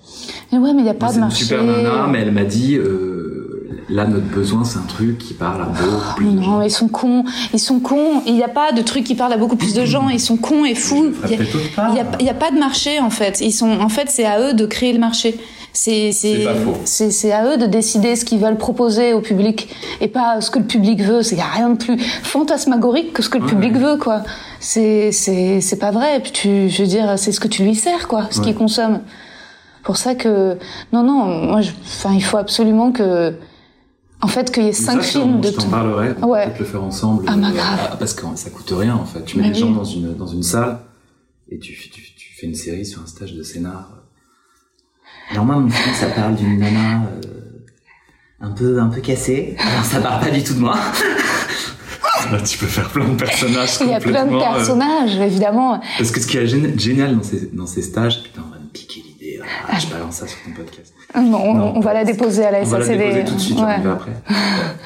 Mais 0.54 0.60
ouais 0.60 0.74
mais 0.74 0.82
il 0.84 0.86
y 0.86 0.89
a 0.89 0.93
pas 0.93 1.12
de 1.12 1.20
marché 1.20 1.43
super 1.43 1.64
nana, 1.64 2.08
mais 2.10 2.20
elle 2.20 2.32
m'a 2.32 2.43
dit, 2.43 2.76
euh, 2.78 3.80
là, 3.89 4.06
notre 4.06 4.26
besoin, 4.28 4.64
c'est 4.64 4.78
un 4.80 4.84
truc 4.88 5.18
qui 5.18 5.34
parle 5.34 5.62
à 5.62 5.66
beaucoup 5.66 6.16
plus 6.16 6.26
de 6.28 6.32
Non, 6.32 6.41
gens. 6.43 6.62
ils 6.62 6.72
sont 6.72 6.88
cons. 6.88 7.24
Ils 7.54 7.60
sont 7.60 7.80
cons. 7.80 8.22
Il 8.26 8.34
n'y 8.36 8.43
a 8.43 8.47
pas 8.47 8.72
de 8.72 8.82
truc 8.82 9.04
qui 9.04 9.16
parle 9.16 9.34
à 9.34 9.38
beaucoup 9.38 9.56
plus 9.58 9.74
de 9.74 9.86
gens. 9.86 10.10
Ils 10.10 10.20
sont 10.20 10.38
cons 10.38 10.64
et 10.66 10.76
fous. 10.76 11.12
Il 11.28 11.34
a- 11.80 12.22
n'y 12.24 12.30
a, 12.30 12.34
pas 12.34 12.51
de 12.51 12.58
marché 12.60 12.99
en 12.99 13.10
fait. 13.10 13.41
Ils 13.41 13.51
sont, 13.51 13.70
en 13.80 13.89
fait, 13.89 14.10
c'est 14.10 14.26
à 14.26 14.39
eux 14.39 14.54
de 14.54 14.66
créer 14.66 14.93
le 14.93 14.99
marché. 14.99 15.38
C'est 15.76 16.12
à 17.34 17.45
eux 17.51 17.58
de 17.58 17.66
décider 17.66 18.16
ce 18.16 18.26
qu'ils 18.26 18.39
veulent 18.39 18.58
proposer 18.58 19.14
au 19.14 19.22
public 19.22 19.70
et 20.01 20.08
pas 20.08 20.39
ce 20.39 20.51
que 20.51 20.60
le 20.60 20.66
public 20.66 21.01
veut. 21.01 21.22
Il 21.32 21.38
y 21.38 21.41
a 21.41 21.45
rien 21.45 21.70
de 21.72 21.78
plus 21.78 21.97
fantasmagorique 22.24 23.12
que 23.14 23.24
ce 23.24 23.30
que 23.30 23.38
le 23.39 23.43
Ouais, 23.45 23.49
public 23.49 23.74
ouais. 23.74 23.80
veut 23.80 23.97
quoi. 23.97 24.22
C'est 24.60 25.10
pas 25.80 25.91
vrai. 25.91 26.18
Et 26.18 26.20
puis 26.20 26.32
tu, 26.32 26.70
je 26.70 26.82
veux 26.84 26.88
dire, 26.88 27.14
c'est 27.18 27.32
ce 27.32 27.39
que 27.39 27.47
tu 27.47 27.64
lui 27.64 27.76
sers 27.76 28.08
quoi, 28.08 28.28
ce 28.30 28.39
Ouais. 28.39 28.45
qu'il 28.45 28.56
consomme. 28.56 28.99
Pour 29.84 29.97
ça 29.97 30.15
que 30.15 30.57
non 30.91 31.03
non, 31.03 31.25
moi, 31.25 31.61
je- 31.61 31.71
enfin, 31.84 32.13
il 32.13 32.23
faut 32.23 32.38
absolument 32.38 32.91
que, 32.91 33.36
en 34.21 34.27
fait, 34.27 34.51
qu'il 34.51 34.63
y 34.63 34.67
ait 34.67 34.71
cinq 34.73 35.03
ça, 35.03 35.19
films 35.19 35.41
de 35.41 35.47
Je 35.49 35.53
t'en 35.53 35.63
tout. 35.63 35.69
parlerai. 35.69 36.15
On 36.21 36.27
Ouais. 36.27 36.45
peut 36.45 36.49
peut-être 36.51 36.59
le 36.59 36.65
faire 36.65 36.84
ensemble. 36.84 37.25
Ah, 37.27 37.36
bah, 37.36 37.47
euh, 37.49 37.51
grave. 37.53 37.89
ah, 37.91 37.95
parce 37.97 38.13
que 38.13 38.23
ça 38.36 38.49
coûte 38.49 38.73
rien, 38.77 38.95
en 38.95 39.05
fait. 39.05 39.23
Tu 39.25 39.38
mets 39.38 39.43
Bah 39.43 39.49
les 39.53 39.59
gens 39.59 39.71
dans 39.71 39.84
une, 39.84 40.15
dans 40.15 40.27
une 40.27 40.43
salle 40.43 40.79
et 41.49 41.59
tu, 41.59 41.73
tu, 41.73 42.01
tu 42.01 42.34
fais 42.39 42.47
une 42.47 42.55
série 42.55 42.86
sur 42.86 43.01
un 43.01 43.05
stage 43.07 43.34
de 43.34 43.43
scénar. 43.43 43.89
Normalement, 45.36 45.63
mon 45.63 45.69
film, 45.69 45.95
ça 45.95 46.07
parle 46.07 46.36
d'une 46.36 46.59
nana 46.59 47.01
euh, 47.25 47.65
un 48.41 48.51
peu 48.51 48.79
un 48.79 48.88
peu 48.88 49.01
cassée. 49.01 49.55
Alors, 49.59 49.84
ça 49.84 49.99
parle 49.99 50.23
pas 50.23 50.29
du 50.31 50.43
tout 50.43 50.53
de 50.53 50.59
moi. 50.59 50.77
Là, 52.31 52.39
tu 52.41 52.57
peux 52.57 52.67
faire 52.67 52.89
plein 52.89 53.07
de 53.09 53.15
personnages 53.15 53.77
Il 53.81 53.88
y 53.89 53.93
a 53.93 53.99
plein 53.99 54.25
de 54.25 54.34
euh, 54.34 54.39
personnages, 54.39 55.15
évidemment. 55.17 55.81
Parce 55.97 56.11
que 56.11 56.21
ce 56.21 56.27
qui 56.27 56.38
est 56.38 56.45
gén- 56.45 56.79
génial 56.79 57.17
dans 57.17 57.23
ces, 57.23 57.47
dans 57.53 57.65
ces 57.67 57.81
stages, 57.81 58.23
putain, 58.23 58.43
on 58.47 58.51
va 58.53 58.59
me 58.59 58.67
piquer 58.69 59.01
l'idée. 59.01 59.12
Ah, 59.70 59.78
je 59.80 59.88
balance 59.88 60.16
ça 60.16 60.28
sur 60.28 60.38
ton 60.44 60.52
podcast. 60.52 60.94
Non, 61.16 61.38
on, 61.44 61.54
Non. 61.54 61.74
on 61.76 61.80
va 61.80 61.94
la 61.94 62.04
déposer 62.04 62.46
à 62.46 62.52
la 62.52 62.60
On 62.62 62.64
va 62.66 62.80
la 62.80 62.86
SACD. 62.86 62.98
déposer 62.98 63.26
tout 63.26 63.36
de 63.36 63.39
suite, 63.39 63.58
ouais. 63.60 63.76
on 63.78 63.82
y 63.82 63.84
va 63.84 63.91
après. 63.94 64.12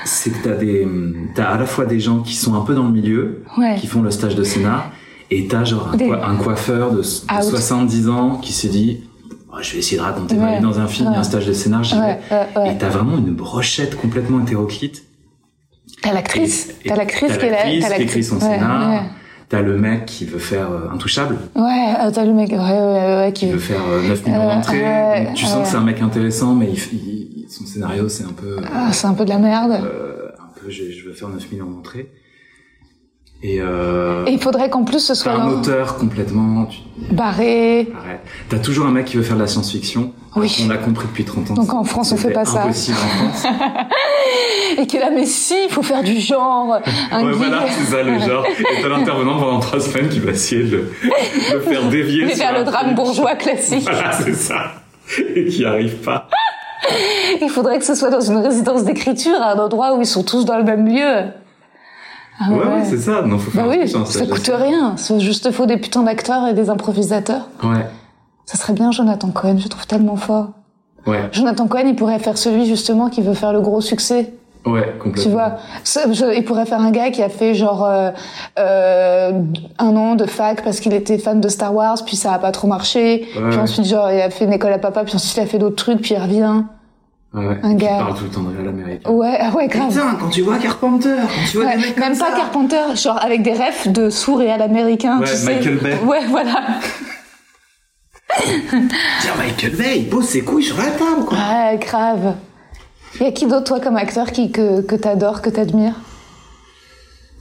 C'est 0.05 0.29
que 0.31 0.43
t'as 0.43 0.55
des, 0.55 0.87
t'as 1.35 1.45
à 1.51 1.57
la 1.57 1.65
fois 1.65 1.85
des 1.85 1.99
gens 1.99 2.19
qui 2.19 2.33
sont 2.35 2.53
un 2.55 2.61
peu 2.61 2.75
dans 2.75 2.85
le 2.85 2.91
milieu, 2.91 3.43
Ouais. 3.57 3.75
qui 3.79 3.87
font 3.87 4.01
le 4.01 4.11
stage 4.11 4.35
de 4.35 4.43
scénar, 4.43 4.91
et 5.31 5.47
t'as 5.47 5.63
genre 5.63 5.89
un, 5.93 5.97
Des- 5.97 6.07
coi- 6.07 6.23
un 6.25 6.35
coiffeur 6.35 6.91
de, 6.91 6.97
de 6.97 7.01
Out. 7.01 7.43
70 7.43 8.09
ans 8.09 8.37
qui 8.37 8.53
s'est 8.53 8.69
dit, 8.69 9.01
Oh, 9.49 9.59
je 9.61 9.73
vais 9.73 9.79
essayer 9.79 9.97
de 9.97 10.03
raconter 10.03 10.35
ma 10.35 10.55
vie 10.57 10.61
dans 10.61 10.79
un 10.79 10.87
film, 10.87 11.09
il 11.09 11.13
y 11.13 11.15
a 11.15 11.19
un 11.19 11.23
stage 11.23 11.47
de 11.47 11.53
scénar, 11.53 11.83
j'y 11.83 11.95
Ouais, 11.95 12.19
vais. 12.29 12.35
ouais, 12.35 12.47
ouais. 12.63 12.73
Et 12.73 12.77
t'as 12.77 12.89
vraiment 12.89 13.17
une 13.17 13.33
brochette 13.33 13.95
complètement 13.95 14.39
hétéroclite. 14.41 15.03
T'as 16.03 16.13
l'actrice. 16.13 16.69
T'as 16.85 16.95
l'actrice 16.95 17.37
qui 17.37 17.45
est 17.45 17.49
là. 17.49 17.57
l'actrice 17.63 17.85
t'as 17.89 17.95
qui 17.95 18.01
écrit 18.03 18.23
son 18.23 18.35
Ouais, 18.35 18.41
scénar. 18.41 19.03
T'as 19.49 19.61
le 19.61 19.77
mec 19.77 20.05
qui 20.05 20.25
veut 20.25 20.39
faire 20.39 20.69
euh, 20.71 20.89
Intouchable, 20.93 21.37
Ouais, 21.55 21.93
euh, 22.03 22.11
t'as 22.13 22.25
le 22.25 22.33
mec, 22.33 22.51
ouais, 22.51 22.57
ouais, 22.57 23.31
qui 23.33 23.45
qui 23.45 23.51
veut 23.53 23.59
faire 23.59 23.81
euh, 23.89 24.05
9 24.07 24.25
millions 24.25 24.41
Euh, 24.49 24.55
d'entrées. 24.55 24.81
ouais, 24.83 25.33
tu 25.35 25.45
sens 25.45 25.63
que 25.63 25.69
c'est 25.69 25.77
un 25.77 25.83
mec 25.85 26.01
intéressant, 26.01 26.53
mais 26.53 26.69
il, 26.71 26.77
il- 26.93 27.45
son 27.49 27.65
scénario, 27.65 28.09
c'est 28.09 28.25
un 28.25 28.33
peu... 28.33 28.57
Ah, 28.73 28.91
c'est 28.91 29.07
un 29.07 29.13
peu 29.13 29.23
de 29.23 29.29
la 29.29 29.37
merde. 29.39 29.71
euh, 29.71 30.27
un 30.37 30.59
peu, 30.59 30.69
je, 30.69 30.91
je 30.91 31.07
veux 31.07 31.13
faire 31.13 31.29
9 31.29 31.49
millions 31.51 31.69
d'entrées. 31.71 32.11
Et, 33.43 33.57
euh, 33.61 34.25
Et 34.25 34.31
il 34.31 34.41
faudrait 34.41 34.69
qu'en 34.71 34.83
plus 34.83 34.99
ce 34.99 35.13
soit 35.13 35.33
un 35.33 35.45
dans- 35.45 35.59
auteur 35.59 35.97
complètement... 35.97 36.65
Tu, 36.65 36.79
barré. 37.13 37.87
T'as 38.49 38.57
toujours 38.57 38.87
un 38.87 38.91
mec 38.91 39.05
qui 39.05 39.17
veut 39.17 39.21
faire 39.23 39.35
de 39.35 39.41
la 39.41 39.47
science-fiction. 39.47 40.11
Oui. 40.35 40.55
On 40.65 40.67
l'a 40.69 40.77
compris 40.77 41.05
depuis 41.07 41.23
30 41.23 41.51
ans. 41.51 41.53
Donc 41.53 41.71
en 41.73 41.83
France, 41.83 42.11
on 42.11 42.17
fait 42.17 42.31
pas 42.31 42.45
ça. 42.45 42.63
impossible 42.63 42.97
en 42.97 43.29
France. 43.31 43.45
Et 44.79 44.87
qui 44.87 44.97
est 44.97 44.99
là, 44.99 45.09
mais 45.13 45.25
si, 45.25 45.53
il 45.65 45.71
faut 45.71 45.83
faire 45.83 46.03
du 46.03 46.19
genre. 46.19 46.79
Un 47.11 47.25
ouais, 47.25 47.31
voilà, 47.33 47.65
c'est 47.69 47.91
ça 47.95 48.01
le 48.03 48.17
genre. 48.19 48.43
Et 48.47 48.81
t'as 48.81 48.89
l'intervenant 48.89 49.39
pendant 49.39 49.59
3 49.59 49.79
semaines 49.81 50.09
qui 50.09 50.19
va 50.19 50.31
essayer 50.31 50.63
de 50.63 50.69
le, 50.77 50.91
de 51.53 51.59
faire 51.59 51.83
dévier. 51.89 52.27
Sur 52.29 52.37
faire 52.37 52.57
le 52.57 52.63
drame 52.63 52.85
truc. 52.85 52.95
bourgeois 52.95 53.35
classique. 53.35 53.83
Voilà, 53.83 54.11
c'est 54.13 54.33
ça. 54.33 54.73
Et 55.35 55.45
qui 55.45 55.63
arrive 55.63 55.95
pas. 55.97 56.27
Il 57.41 57.49
faudrait 57.49 57.77
que 57.79 57.85
ce 57.85 57.95
soit 57.95 58.09
dans 58.09 58.21
une 58.21 58.37
résidence 58.37 58.83
d'écriture, 58.83 59.39
à 59.41 59.53
un 59.53 59.57
endroit 59.59 59.95
où 59.95 60.01
ils 60.01 60.05
sont 60.07 60.23
tous 60.23 60.45
dans 60.45 60.57
le 60.57 60.63
même 60.63 60.87
lieu. 60.87 61.25
Ah 62.39 62.51
Ouais, 62.51 62.57
ouais, 62.57 62.83
c'est 62.85 62.97
ça. 62.99 63.21
Non, 63.23 63.37
faut 63.37 63.51
faire 63.51 63.65
Bah 63.65 63.73
oui, 63.79 63.87
ça 63.87 64.25
coûte 64.25 64.51
rien. 64.53 64.93
C'est 64.97 65.19
juste 65.19 65.51
faut 65.51 65.65
des 65.65 65.77
putains 65.77 66.03
d'acteurs 66.03 66.47
et 66.47 66.53
des 66.53 66.69
improvisateurs. 66.69 67.47
Ouais. 67.63 67.85
Ça 68.45 68.57
serait 68.57 68.73
bien 68.73 68.91
Jonathan 68.91 69.29
Cohen, 69.31 69.57
je 69.57 69.67
trouve 69.67 69.85
tellement 69.87 70.15
fort. 70.15 70.49
Ouais. 71.05 71.29
Jonathan 71.31 71.67
Cohen, 71.67 71.83
il 71.87 71.95
pourrait 71.95 72.19
faire 72.19 72.37
celui 72.37 72.65
justement 72.65 73.09
qui 73.09 73.21
veut 73.21 73.33
faire 73.33 73.53
le 73.53 73.61
gros 73.61 73.81
succès. 73.81 74.33
Ouais, 74.65 74.95
complètement. 75.01 75.23
Tu 75.23 75.29
vois, 75.29 75.55
je- 76.13 76.35
il 76.37 76.43
pourrait 76.43 76.65
faire 76.65 76.81
un 76.81 76.91
gars 76.91 77.09
qui 77.09 77.23
a 77.23 77.29
fait 77.29 77.53
genre 77.53 77.85
euh, 77.85 78.11
euh, 78.59 79.31
un 79.79 79.95
an 79.95 80.15
de 80.15 80.25
fac 80.25 80.63
parce 80.63 80.79
qu'il 80.81 80.93
était 80.93 81.17
fan 81.17 81.39
de 81.39 81.47
Star 81.47 81.73
Wars, 81.73 81.97
puis 82.05 82.15
ça 82.17 82.33
a 82.33 82.39
pas 82.39 82.51
trop 82.51 82.67
marché. 82.67 83.27
Ouais, 83.37 83.49
puis 83.49 83.59
ensuite 83.59 83.85
genre 83.85 84.11
il 84.11 84.19
a 84.21 84.29
fait 84.29 84.45
une 84.45 84.53
école 84.53 84.73
à 84.73 84.77
papa, 84.79 85.03
puis 85.05 85.15
ensuite 85.15 85.37
il 85.37 85.39
a 85.41 85.45
fait 85.45 85.57
d'autres 85.59 85.75
trucs, 85.77 86.01
puis 86.01 86.15
il 86.15 86.21
revient. 86.21 86.63
Ouais, 87.33 87.45
ouais. 87.47 87.59
un 87.61 87.75
Qui 87.75 87.83
gars. 87.85 87.97
parle 87.99 88.17
tout 88.17 88.23
le 88.23 88.29
temps 88.29 88.41
de 88.43 88.55
réel 88.55 88.67
américain. 88.69 89.09
Ouais, 89.11 89.37
ah 89.39 89.51
ouais, 89.55 89.67
grave. 89.67 89.89
Putain, 89.89 90.15
quand 90.19 90.29
tu 90.29 90.41
vois 90.41 90.57
Carpenter, 90.57 91.15
quand 91.19 91.49
tu 91.51 91.57
vois 91.57 91.65
Ouais, 91.67 91.75
des 91.75 91.81
mecs 91.81 91.95
comme 91.95 92.03
même 92.09 92.17
pas 92.17 92.31
ça. 92.31 92.37
Carpenter, 92.37 92.95
genre 92.95 93.21
avec 93.23 93.43
des 93.43 93.53
refs 93.53 93.87
de 93.89 94.09
sourds 94.09 94.41
et 94.41 94.49
à 94.51 94.57
l'américain. 94.57 95.19
Ouais, 95.19 95.25
tu 95.27 95.35
sais. 95.35 95.45
Michael 95.55 95.77
Bay. 95.77 95.97
Ouais, 96.05 96.25
voilà. 96.29 96.67
Tiens, 98.39 99.33
Michael 99.37 99.75
Bay, 99.75 99.99
il 99.99 100.09
pose 100.09 100.25
ses 100.25 100.41
couilles 100.43 100.63
sur 100.63 100.77
la 100.77 100.85
table, 100.91 101.25
quoi. 101.27 101.37
Ouais, 101.37 101.77
grave. 101.79 102.35
Y 103.19 103.23
a 103.25 103.31
qui 103.31 103.45
d'autre, 103.47 103.63
toi, 103.65 103.79
comme 103.79 103.97
acteur, 103.97 104.31
qui, 104.31 104.51
que, 104.51 104.81
que 104.81 104.95
t'adores, 104.95 105.41
que 105.41 105.49
t'admires? 105.49 105.95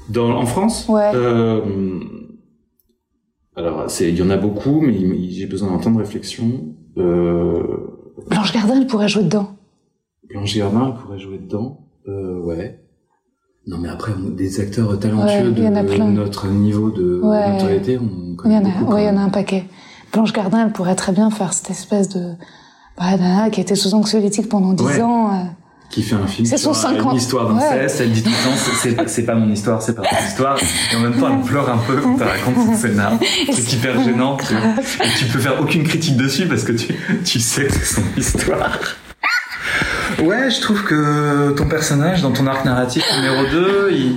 Dans, 0.09 0.31
en 0.37 0.47
France? 0.47 0.87
Ouais. 0.89 1.11
euh, 1.15 1.61
Alors, 3.57 3.85
c'est, 3.91 4.09
il 4.09 4.17
y 4.19 4.23
en 4.23 4.31
a 4.31 4.37
beaucoup, 4.37 4.81
mais 4.81 4.95
j'ai 5.31 5.47
besoin 5.47 5.71
d'un 5.71 5.79
temps 5.79 5.91
de 5.91 5.99
réflexion. 5.99 6.75
Euh, 6.99 7.63
Blanche 8.31 8.53
Gardin, 8.53 8.77
elle 8.81 8.87
pourrait 8.87 9.09
jouer 9.09 9.25
dedans. 9.25 9.56
Blanche 10.31 10.57
Gardin, 10.57 10.93
elle 10.95 11.03
pourrait 11.03 11.19
jouer 11.19 11.39
dedans. 11.39 11.81
Euh, 12.09 12.41
ouais. 12.41 12.81
Non, 13.67 13.79
mais 13.79 13.89
après, 13.89 14.13
des 14.37 14.61
acteurs 14.61 14.99
talentueux 14.99 15.49
Ouais, 15.51 15.55
il 15.57 15.65
y 15.65 15.69
en 15.69 15.75
a 15.75 15.83
de 15.83 15.89
plein. 15.89 16.07
notre 16.09 16.47
niveau 16.49 16.91
de 16.91 17.21
Ouais. 17.23 17.53
notoriété, 17.53 17.99
on 17.99 18.31
Il 18.31 18.37
connaît 18.37 18.55
y 18.55 18.59
en 18.59 18.61
beaucoup. 18.63 18.77
a, 18.77 18.87
quand 18.87 18.95
ouais, 18.95 19.03
il 19.05 19.07
y 19.07 19.11
en 19.11 19.17
a 19.17 19.21
un 19.23 19.29
paquet. 19.29 19.65
Blanche 20.13 20.33
Gardin, 20.33 20.67
elle 20.67 20.73
pourrait 20.73 20.95
très 20.95 21.13
bien 21.13 21.31
faire 21.31 21.53
cette 21.53 21.71
espèce 21.71 22.09
de, 22.11 22.33
bah, 22.97 23.17
nana 23.17 23.51
qui 23.51 23.61
était 23.61 23.75
sous 23.75 23.95
anxiolytique 23.95 24.49
pendant 24.49 24.73
10 24.73 24.85
Ouais. 24.85 25.03
ans. 25.03 25.35
euh. 25.35 25.45
Qui 25.91 26.03
fait 26.03 26.17
un 26.17 26.27
film 26.27 26.47
C'est 26.47 26.57
sur 26.59 26.75
son 26.75 26.89
un- 26.89 26.93
50. 26.95 27.13
une 27.13 27.19
histoire 27.19 27.53
d'inceste, 27.53 28.01
elle 28.01 28.11
dit 28.13 28.23
tout 28.23 28.31
le 28.31 28.35
temps, 28.51 29.07
c'est- 29.07 29.23
pas 29.23 29.35
mon 29.37 29.49
histoire, 29.51 29.81
c'est 29.81 29.95
pas 29.95 30.03
mon 30.03 30.27
histoire. 30.27 30.59
Et 30.93 30.97
en 30.97 31.01
même 31.01 31.15
temps, 31.19 31.29
elle 31.33 31.43
pleure 31.45 31.71
un 31.71 31.79
peu 31.79 31.97
quand 32.01 32.17
elle 32.21 32.27
raconte 32.27 32.67
son 32.67 32.75
scénar. 32.75 33.13
C'est 33.53 33.73
hyper 33.73 34.03
gênant. 34.03 34.37
tu. 34.37 34.55
Et 34.55 35.09
tu 35.19 35.27
peux 35.27 35.39
faire 35.39 35.61
aucune 35.61 35.85
critique 35.85 36.17
dessus 36.17 36.47
parce 36.49 36.65
que 36.65 36.73
tu, 36.73 36.93
tu 37.25 37.39
sais 37.39 37.67
que 37.67 37.73
c'est 37.73 38.01
son 38.01 38.03
histoire. 38.17 38.79
Ouais, 40.23 40.51
je 40.51 40.61
trouve 40.61 40.83
que 40.85 41.53
ton 41.53 41.67
personnage, 41.69 42.23
dans 42.23 42.33
ton 42.33 42.47
arc 42.47 42.65
narratif 42.65 43.05
numéro 43.17 43.45
2, 43.51 43.91
il 43.93 44.17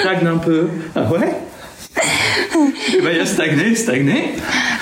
stagne 0.00 0.26
un 0.26 0.38
peu. 0.38 0.68
Ah 0.94 1.10
ouais? 1.10 1.36
Eh 2.96 3.00
ben, 3.00 3.10
il 3.14 3.20
a 3.20 3.26
stagné, 3.26 3.74
stagné. 3.74 4.34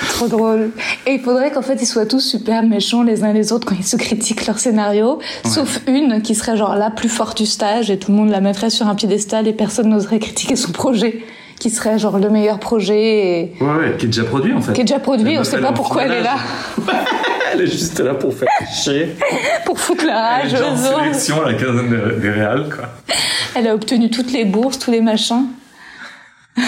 Trop 0.09 0.27
drôle. 0.27 0.69
Et 1.07 1.13
il 1.13 1.21
faudrait 1.21 1.51
qu'en 1.51 1.63
fait, 1.63 1.81
ils 1.81 1.87
soient 1.87 2.05
tous 2.05 2.19
super 2.19 2.61
méchants 2.63 3.01
les 3.01 3.23
uns 3.23 3.33
les 3.33 3.51
autres 3.51 3.67
quand 3.67 3.75
ils 3.77 3.85
se 3.85 3.95
critiquent 3.95 4.45
leur 4.45 4.59
scénario. 4.59 5.19
Sauf 5.45 5.79
une 5.87 6.21
qui 6.21 6.35
serait 6.35 6.55
genre 6.55 6.75
la 6.75 6.91
plus 6.91 7.09
forte 7.09 7.37
du 7.37 7.47
stage 7.47 7.89
et 7.89 7.97
tout 7.97 8.11
le 8.11 8.17
monde 8.17 8.29
la 8.29 8.41
mettrait 8.41 8.69
sur 8.69 8.87
un 8.87 8.95
piédestal 8.95 9.47
et 9.47 9.53
personne 9.53 9.89
n'oserait 9.89 10.19
critiquer 10.19 10.55
son 10.55 10.71
projet. 10.71 11.23
Qui 11.59 11.69
serait 11.69 11.97
genre 11.97 12.17
le 12.19 12.29
meilleur 12.29 12.59
projet 12.59 12.99
et 13.41 13.53
Ouais, 13.61 13.67
ouais, 13.67 13.95
qui 13.97 14.05
est 14.05 14.09
déjà 14.09 14.23
produit 14.25 14.53
en 14.53 14.61
fait. 14.61 14.73
qui 14.73 14.81
est 14.81 14.83
déjà 14.83 14.99
produit. 14.99 15.37
On 15.37 15.43
sait 15.43 15.51
m'appelle 15.57 15.67
pas 15.67 15.73
pourquoi 15.73 16.03
elle 16.03 16.11
est 16.11 16.23
là. 16.23 16.35
Elle 17.53 17.61
est 17.61 17.67
juste 17.67 17.99
là 17.99 18.15
pour 18.15 18.33
faire 18.33 18.49
chier. 18.73 19.09
Pour 19.65 19.79
foutre 19.79 20.05
la 20.07 20.19
rage 20.39 20.53
aux 20.55 20.57
autres. 20.57 20.99
sélection 21.03 21.43
à 21.45 21.51
la 21.51 21.53
quinzaine 21.57 21.87
des, 21.87 22.19
des 22.19 22.29
réals, 22.31 22.67
quoi. 22.75 22.89
Elle 23.55 23.67
a 23.67 23.75
obtenu 23.75 24.09
toutes 24.09 24.31
les 24.31 24.43
bourses, 24.43 24.79
tous 24.79 24.89
les 24.91 25.01
machins. 25.01 25.45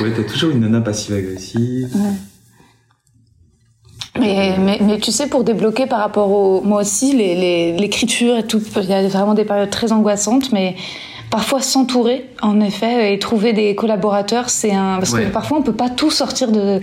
Ouais, 0.00 0.12
t'as 0.16 0.22
toujours 0.22 0.50
une 0.52 0.60
nana 0.60 0.80
passive-agressive. 0.80 1.88
Mais, 4.18 4.54
mais, 4.58 4.78
mais 4.80 4.98
tu 4.98 5.10
sais, 5.12 5.26
pour 5.26 5.44
débloquer 5.44 5.86
par 5.86 5.98
rapport 6.00 6.30
au... 6.30 6.60
Moi 6.62 6.80
aussi, 6.82 7.12
les- 7.14 7.34
les- 7.34 7.72
l'écriture 7.76 8.38
et 8.38 8.46
tout, 8.46 8.62
il 8.76 8.84
y 8.88 8.92
a 8.94 9.06
vraiment 9.08 9.34
des 9.34 9.44
périodes 9.44 9.70
très 9.70 9.92
angoissantes, 9.92 10.52
mais 10.52 10.76
parfois 11.36 11.60
s'entourer, 11.60 12.30
en 12.40 12.62
effet, 12.62 13.12
et 13.12 13.18
trouver 13.18 13.52
des 13.52 13.74
collaborateurs, 13.74 14.48
c'est 14.48 14.72
un... 14.72 14.96
Parce 14.96 15.12
Ouais. 15.12 15.26
que 15.26 15.30
parfois, 15.30 15.58
on 15.58 15.62
peut 15.62 15.74
pas 15.74 15.90
tout 15.90 16.10
sortir 16.10 16.50
de, 16.50 16.80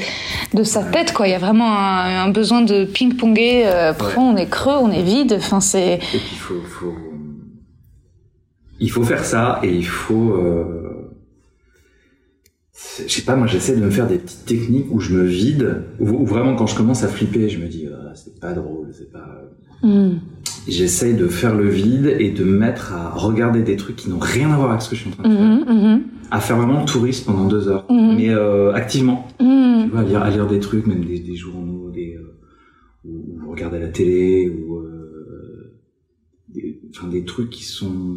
de 0.53 0.63
sa 0.63 0.83
tête, 0.83 1.11
quoi. 1.11 1.27
Il 1.27 1.31
y 1.31 1.33
a 1.33 1.39
vraiment 1.39 1.75
un, 1.75 2.25
un 2.25 2.29
besoin 2.29 2.61
de 2.61 2.85
ping-ponger. 2.85 3.63
Euh, 3.65 3.93
parfois, 3.93 4.21
Ouais. 4.21 4.29
on 4.33 4.37
est 4.37 4.45
creux, 4.45 4.75
on 4.79 4.91
est 4.91 5.01
vide. 5.01 5.33
Enfin, 5.39 5.59
c'est... 5.59 5.95
Et 5.95 5.97
puis, 5.97 6.19
il 6.33 6.37
faut, 6.37 6.61
faut... 6.69 6.93
Il 8.79 8.91
faut 8.91 9.01
faire 9.03 9.25
ça, 9.25 9.59
et 9.63 9.73
il 9.73 9.87
faut... 9.87 10.33
Euh... 10.33 11.09
Je 13.07 13.11
sais 13.11 13.23
pas, 13.23 13.35
moi 13.35 13.47
j'essaie 13.47 13.75
de 13.75 13.81
me 13.81 13.89
faire 13.89 14.05
des 14.07 14.17
petites 14.19 14.45
techniques 14.45 14.85
où 14.91 14.99
je 14.99 15.13
me 15.15 15.23
vide, 15.23 15.83
où, 15.99 16.09
où 16.09 16.25
vraiment 16.27 16.55
quand 16.55 16.67
je 16.67 16.75
commence 16.75 17.03
à 17.03 17.07
flipper, 17.07 17.49
je 17.49 17.57
me 17.57 17.65
dis, 17.67 17.87
Ah, 17.91 18.11
c'est 18.13 18.39
pas 18.39 18.53
drôle, 18.53 18.89
c'est 18.95 19.11
pas... 19.11 19.42
Hmm. 19.83 20.13
J'essaie 20.67 21.13
de 21.13 21.27
faire 21.27 21.55
le 21.55 21.67
vide 21.67 22.15
et 22.19 22.31
de 22.31 22.43
me 22.45 22.57
mettre 22.57 22.93
à 22.93 23.09
regarder 23.11 23.61
des 23.63 23.75
trucs 23.75 23.97
qui 23.97 24.09
n'ont 24.09 24.19
rien 24.19 24.49
à 24.51 24.55
voir 24.55 24.69
avec 24.71 24.81
ce 24.81 24.89
que 24.89 24.95
je 24.95 25.01
suis 25.01 25.09
en 25.09 25.13
train 25.13 25.29
de 25.29 25.35
faire. 25.35 25.43
Mhm, 25.45 25.65
mhm, 25.67 26.01
À 26.31 26.39
faire 26.39 26.55
vraiment 26.57 26.79
le 26.79 26.85
touriste 26.85 27.25
pendant 27.25 27.47
deux 27.47 27.67
heures, 27.67 27.85
Mhm. 27.89 28.15
mais 28.15 28.29
euh, 28.29 28.71
activement. 28.73 29.27
mhm. 29.41 29.83
tu 29.85 29.89
vois, 29.91 29.99
à 29.99 30.03
lire, 30.05 30.21
à 30.23 30.29
lire 30.29 30.47
des 30.47 30.59
trucs, 30.59 30.87
même 30.87 31.03
des, 31.03 31.19
des 31.19 31.35
journaux, 31.35 31.89
des, 31.91 32.15
euh, 32.15 32.39
ou, 33.03 33.45
ou 33.45 33.51
regarder 33.51 33.79
la 33.79 33.89
télé, 33.89 34.49
ou 34.49 34.77
euh, 34.77 35.73
des- 36.47 36.79
enfin 36.95 37.07
des 37.09 37.25
trucs 37.25 37.49
qui 37.49 37.63
sont 37.65 38.15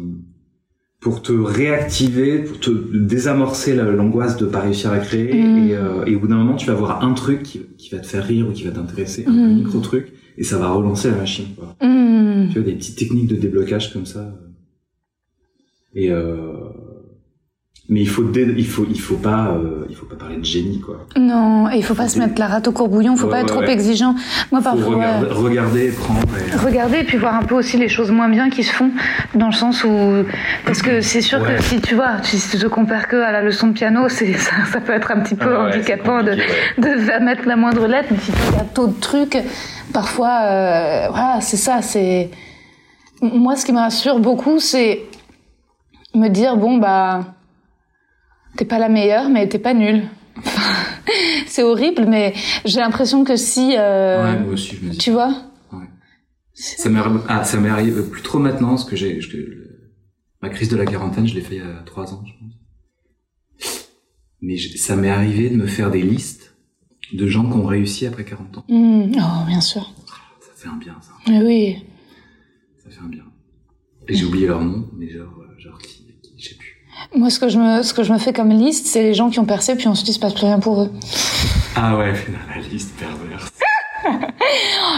pour 1.01 1.21
te 1.21 1.33
réactiver, 1.33 2.39
pour 2.39 2.59
te 2.59 2.71
désamorcer 2.97 3.75
la- 3.75 3.91
l'angoisse 3.91 4.37
de 4.37 4.45
pas 4.45 4.61
réussir 4.61 4.91
à 4.91 4.99
créer. 4.99 5.33
Mm. 5.33 5.57
Et, 5.67 5.75
euh, 5.75 6.05
et 6.05 6.15
au 6.15 6.19
bout 6.21 6.27
d'un 6.27 6.37
moment, 6.37 6.55
tu 6.55 6.65
vas 6.67 6.73
avoir 6.73 7.03
un 7.03 7.13
truc 7.13 7.43
qui, 7.43 7.59
qui 7.77 7.89
va 7.93 7.99
te 7.99 8.07
faire 8.07 8.23
rire 8.25 8.47
ou 8.47 8.51
qui 8.53 8.63
va 8.63 8.71
t'intéresser, 8.71 9.25
un 9.27 9.31
Mm. 9.31 9.55
micro 9.57 9.79
truc, 9.79 10.13
et 10.37 10.43
ça 10.43 10.57
va 10.57 10.69
relancer 10.69 11.09
la 11.11 11.17
machine. 11.17 11.47
Quoi. 11.55 11.75
Hmm. 11.81 12.47
Tu 12.49 12.59
vois, 12.59 12.63
des 12.63 12.75
petites 12.75 12.97
techniques 12.97 13.27
de 13.27 13.35
déblocage 13.35 13.91
comme 13.93 14.05
ça. 14.05 14.33
Et 15.95 16.11
euh, 16.11 16.51
mais 17.89 18.01
il 18.01 18.07
faut 18.09 18.23
dé- 18.23 18.53
il 18.57 18.67
faut 18.67 18.85
il 18.89 18.99
faut 18.99 19.15
pas 19.15 19.47
euh, 19.51 19.85
il 19.89 19.95
faut 19.95 20.05
pas 20.05 20.17
parler 20.17 20.35
de 20.37 20.43
génie 20.45 20.81
quoi. 20.81 21.07
Non, 21.17 21.69
et 21.71 21.77
il 21.77 21.83
faut 21.83 21.93
pas 21.95 22.09
se 22.09 22.19
mettre 22.19 22.37
la 22.37 22.47
rate 22.47 22.67
au 22.67 22.73
courbouillon, 22.73 23.15
faut 23.15 23.25
Ouais, 23.27 23.31
pas 23.31 23.39
être 23.41 23.55
ouais, 23.57 23.63
trop 23.63 23.71
exigeant. 23.71 24.13
Moi, 24.51 24.61
parfois. 24.61 24.85
regarder, 24.95 25.25
ouais. 25.27 25.31
regarder, 25.33 25.91
prendre. 25.91 26.19
Et... 26.37 26.55
Regarder 26.57 26.97
et 26.99 27.03
puis 27.05 27.17
voir 27.17 27.35
un 27.35 27.43
peu 27.43 27.55
aussi 27.55 27.77
les 27.77 27.87
choses 27.87 28.11
moins 28.11 28.27
bien 28.29 28.49
qui 28.49 28.63
se 28.63 28.73
font 28.73 28.91
dans 29.35 29.47
le 29.47 29.53
sens 29.53 29.85
où 29.85 30.23
parce 30.65 30.81
que 30.81 30.99
c'est 30.99 31.21
sûr 31.21 31.39
que 31.41 31.61
si 31.63 31.79
tu 31.81 31.95
vois 31.95 32.21
si 32.23 32.37
tu 32.51 32.57
te 32.59 32.67
compares 32.67 33.07
que 33.07 33.15
à 33.15 33.31
la 33.31 33.41
leçon 33.41 33.67
de 33.69 33.73
piano 33.73 34.01
c'est 34.09 34.33
ça, 34.33 34.51
ça 34.71 34.81
peut 34.81 34.91
être 34.93 35.09
un 35.11 35.21
petit 35.21 35.35
peu 35.35 35.55
Ah 35.55 35.67
handicapant 35.69 36.21
de, 36.23 36.31
de 36.77 37.23
mettre 37.23 37.47
la 37.47 37.55
moindre 37.55 37.87
lettre 37.87 38.09
mais 38.11 38.19
si 38.19 38.31
tu 38.33 38.55
as 38.59 38.65
tôt 38.65 38.87
de 38.87 38.99
trucs 38.99 39.37
parfois 39.93 40.41
euh, 40.43 41.09
voilà 41.09 41.39
c'est 41.41 41.57
ça 41.57 41.81
c'est 41.81 42.29
moi 43.21 43.55
ce 43.55 43.65
qui 43.65 43.71
me 43.73 43.79
rassure 43.79 44.19
beaucoup 44.19 44.59
c'est 44.59 45.03
me 46.13 46.27
dire 46.29 46.57
bon 46.57 46.77
bah 46.77 47.35
t'es 48.57 48.65
pas 48.65 48.79
la 48.79 48.89
meilleure 48.89 49.29
mais 49.29 49.47
t'es 49.47 49.59
pas 49.59 49.73
nulle 49.73 50.03
c'est 51.47 51.63
horrible 51.63 52.05
mais 52.07 52.33
j'ai 52.65 52.79
l'impression 52.79 53.23
que 53.23 53.35
si 53.35 53.75
euh, 53.77 54.23
Ouais, 54.23 54.39
moi 54.39 54.53
aussi 54.53 54.75
je 54.75 54.85
me 54.85 54.91
dis. 54.91 54.97
tu 54.97 55.11
vois? 55.11 55.33
Ça 56.53 56.89
m'est 56.89 56.99
ah, 57.29 57.43
ça 57.43 57.59
m'est 57.59 57.69
arrivé 57.69 58.01
plus 58.01 58.23
trop 58.23 58.39
maintenant 58.39 58.69
parce 58.69 58.83
que 58.85 58.95
j'ai 58.95 59.19
ma 60.41 60.49
crise 60.49 60.69
de 60.69 60.75
la 60.75 60.85
quarantaine, 60.85 61.27
je 61.27 61.35
l'ai 61.35 61.41
fait 61.41 61.55
il 61.57 61.59
y 61.59 61.61
a 61.61 61.83
trois 61.85 62.11
ans, 62.13 62.23
je 62.25 62.31
pense. 62.33 63.79
Mais 64.41 64.57
ça 64.57 64.95
m'est 64.95 65.09
arrivé 65.09 65.49
de 65.51 65.55
me 65.55 65.67
faire 65.67 65.91
des 65.91 66.01
listes 66.01 66.46
de 67.13 67.27
gens 67.27 67.43
qui 67.49 67.57
ont 67.57 67.65
réussi 67.65 68.05
après 68.05 68.23
40 68.23 68.57
ans. 68.57 68.63
Hmm, 68.67 69.11
oh 69.15 69.45
bien 69.47 69.61
sûr 69.61 69.91
Ça 70.41 70.49
fait 70.55 70.69
un 70.69 70.77
bien, 70.77 70.95
ça. 71.01 71.11
Mais 71.27 71.41
oui. 71.41 71.85
Ça 72.83 72.89
fait 72.89 73.01
un 73.01 73.07
bien. 73.09 73.23
Et 74.07 74.15
j'ai 74.15 74.25
oublié 74.25 74.47
leur 74.47 74.61
nom, 74.61 74.87
mais 74.97 75.09
genre, 75.09 75.33
euh, 75.39 75.59
genre 75.59 75.77
qui, 75.79 76.05
qui 76.21 76.33
je 76.37 76.49
sais 76.49 76.55
plus. 76.55 76.75
Moi, 77.15 77.29
ce 77.29 77.39
que 77.39 77.49
je 77.49 77.57
me, 77.57 77.83
ce 77.83 77.93
que 77.93 78.03
je 78.03 78.11
me 78.13 78.17
fais 78.17 78.33
comme 78.33 78.49
liste, 78.49 78.87
c'est 78.87 79.03
les 79.03 79.13
gens 79.13 79.29
qui 79.29 79.39
ont 79.39 79.45
percé, 79.45 79.75
puis 79.75 79.87
ensuite 79.87 80.09
il 80.09 80.13
se 80.13 80.19
passe 80.19 80.33
plus 80.33 80.45
rien 80.45 80.59
pour 80.59 80.81
eux. 80.81 80.91
Ah 81.75 81.97
ouais, 81.97 82.13
la 82.55 82.61
liste 82.61 82.95
perverse. 82.97 83.51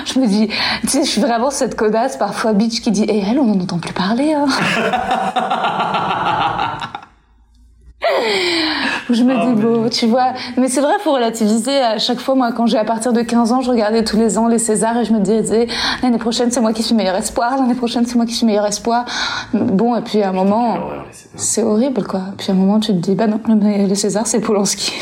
Je 0.05 0.19
me 0.19 0.27
dis, 0.27 0.47
tu 0.81 0.87
sais, 0.87 1.03
je 1.03 1.09
suis 1.09 1.21
vraiment 1.21 1.49
cette 1.49 1.75
connasse 1.75 2.17
parfois 2.17 2.53
bitch 2.53 2.81
qui 2.81 2.91
dit, 2.91 3.05
eh 3.07 3.19
elle, 3.19 3.39
on 3.39 3.45
n'en 3.45 3.59
entend 3.59 3.79
plus 3.79 3.93
parler. 3.93 4.33
Hein. 4.33 4.47
Je 9.11 9.23
me 9.23 9.33
dis, 9.55 9.61
bon, 9.61 9.89
tu 9.89 10.05
vois, 10.05 10.33
mais 10.57 10.67
c'est 10.67 10.81
vrai, 10.81 10.93
faut 11.03 11.13
relativiser. 11.13 11.75
À 11.79 11.97
chaque 11.97 12.19
fois, 12.19 12.35
moi, 12.35 12.51
quand 12.51 12.67
j'ai 12.67 12.77
à 12.77 12.83
partir 12.83 13.11
de 13.13 13.21
15 13.21 13.51
ans, 13.51 13.61
je 13.61 13.69
regardais 13.69 14.03
tous 14.03 14.17
les 14.17 14.37
ans 14.37 14.47
les 14.47 14.59
Césars 14.59 14.97
et 14.97 15.05
je 15.05 15.13
me 15.13 15.19
disais, 15.19 15.67
l'année 16.03 16.17
prochaine, 16.17 16.51
c'est 16.51 16.61
moi 16.61 16.73
qui 16.73 16.83
suis 16.83 16.95
meilleur 16.95 17.15
espoir, 17.15 17.57
l'année 17.57 17.75
prochaine, 17.75 18.05
c'est 18.05 18.15
moi 18.15 18.25
qui 18.25 18.33
suis 18.33 18.45
meilleur 18.45 18.65
espoir. 18.65 19.05
Bon, 19.53 19.95
et 19.95 20.01
puis 20.01 20.21
à 20.21 20.29
un 20.29 20.33
moment, 20.33 20.75
les 20.75 21.13
Césars. 21.13 21.31
c'est 21.35 21.63
horrible, 21.63 22.03
quoi. 22.03 22.21
Puis 22.37 22.51
à 22.51 22.53
un 22.53 22.57
moment, 22.57 22.79
tu 22.79 22.91
te 22.91 22.97
dis, 22.97 23.15
bah 23.15 23.27
non, 23.27 23.39
le, 23.47 23.87
le 23.87 23.95
César, 23.95 24.27
c'est 24.27 24.39
Polanski. 24.41 24.93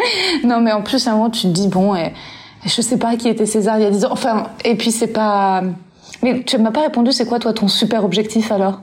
non, 0.44 0.60
mais 0.60 0.72
en 0.72 0.82
plus, 0.82 1.06
à 1.06 1.12
un 1.12 1.14
moment, 1.16 1.30
tu 1.30 1.42
te 1.42 1.52
dis, 1.52 1.68
bon, 1.68 1.94
et, 1.96 2.12
et 2.64 2.68
je 2.68 2.80
sais 2.80 2.98
pas 2.98 3.16
qui 3.16 3.28
était 3.28 3.46
César 3.46 3.78
il 3.78 3.82
y 3.82 3.86
a 3.86 3.90
10 3.90 4.04
ans. 4.04 4.08
Enfin, 4.12 4.48
et 4.64 4.76
puis 4.76 4.92
c'est 4.92 5.08
pas... 5.08 5.62
Mais 6.22 6.42
tu 6.44 6.58
m'as 6.58 6.70
pas 6.70 6.82
répondu, 6.82 7.12
c'est 7.12 7.26
quoi, 7.26 7.38
toi, 7.38 7.52
ton 7.52 7.68
super 7.68 8.04
objectif, 8.04 8.50
alors? 8.50 8.82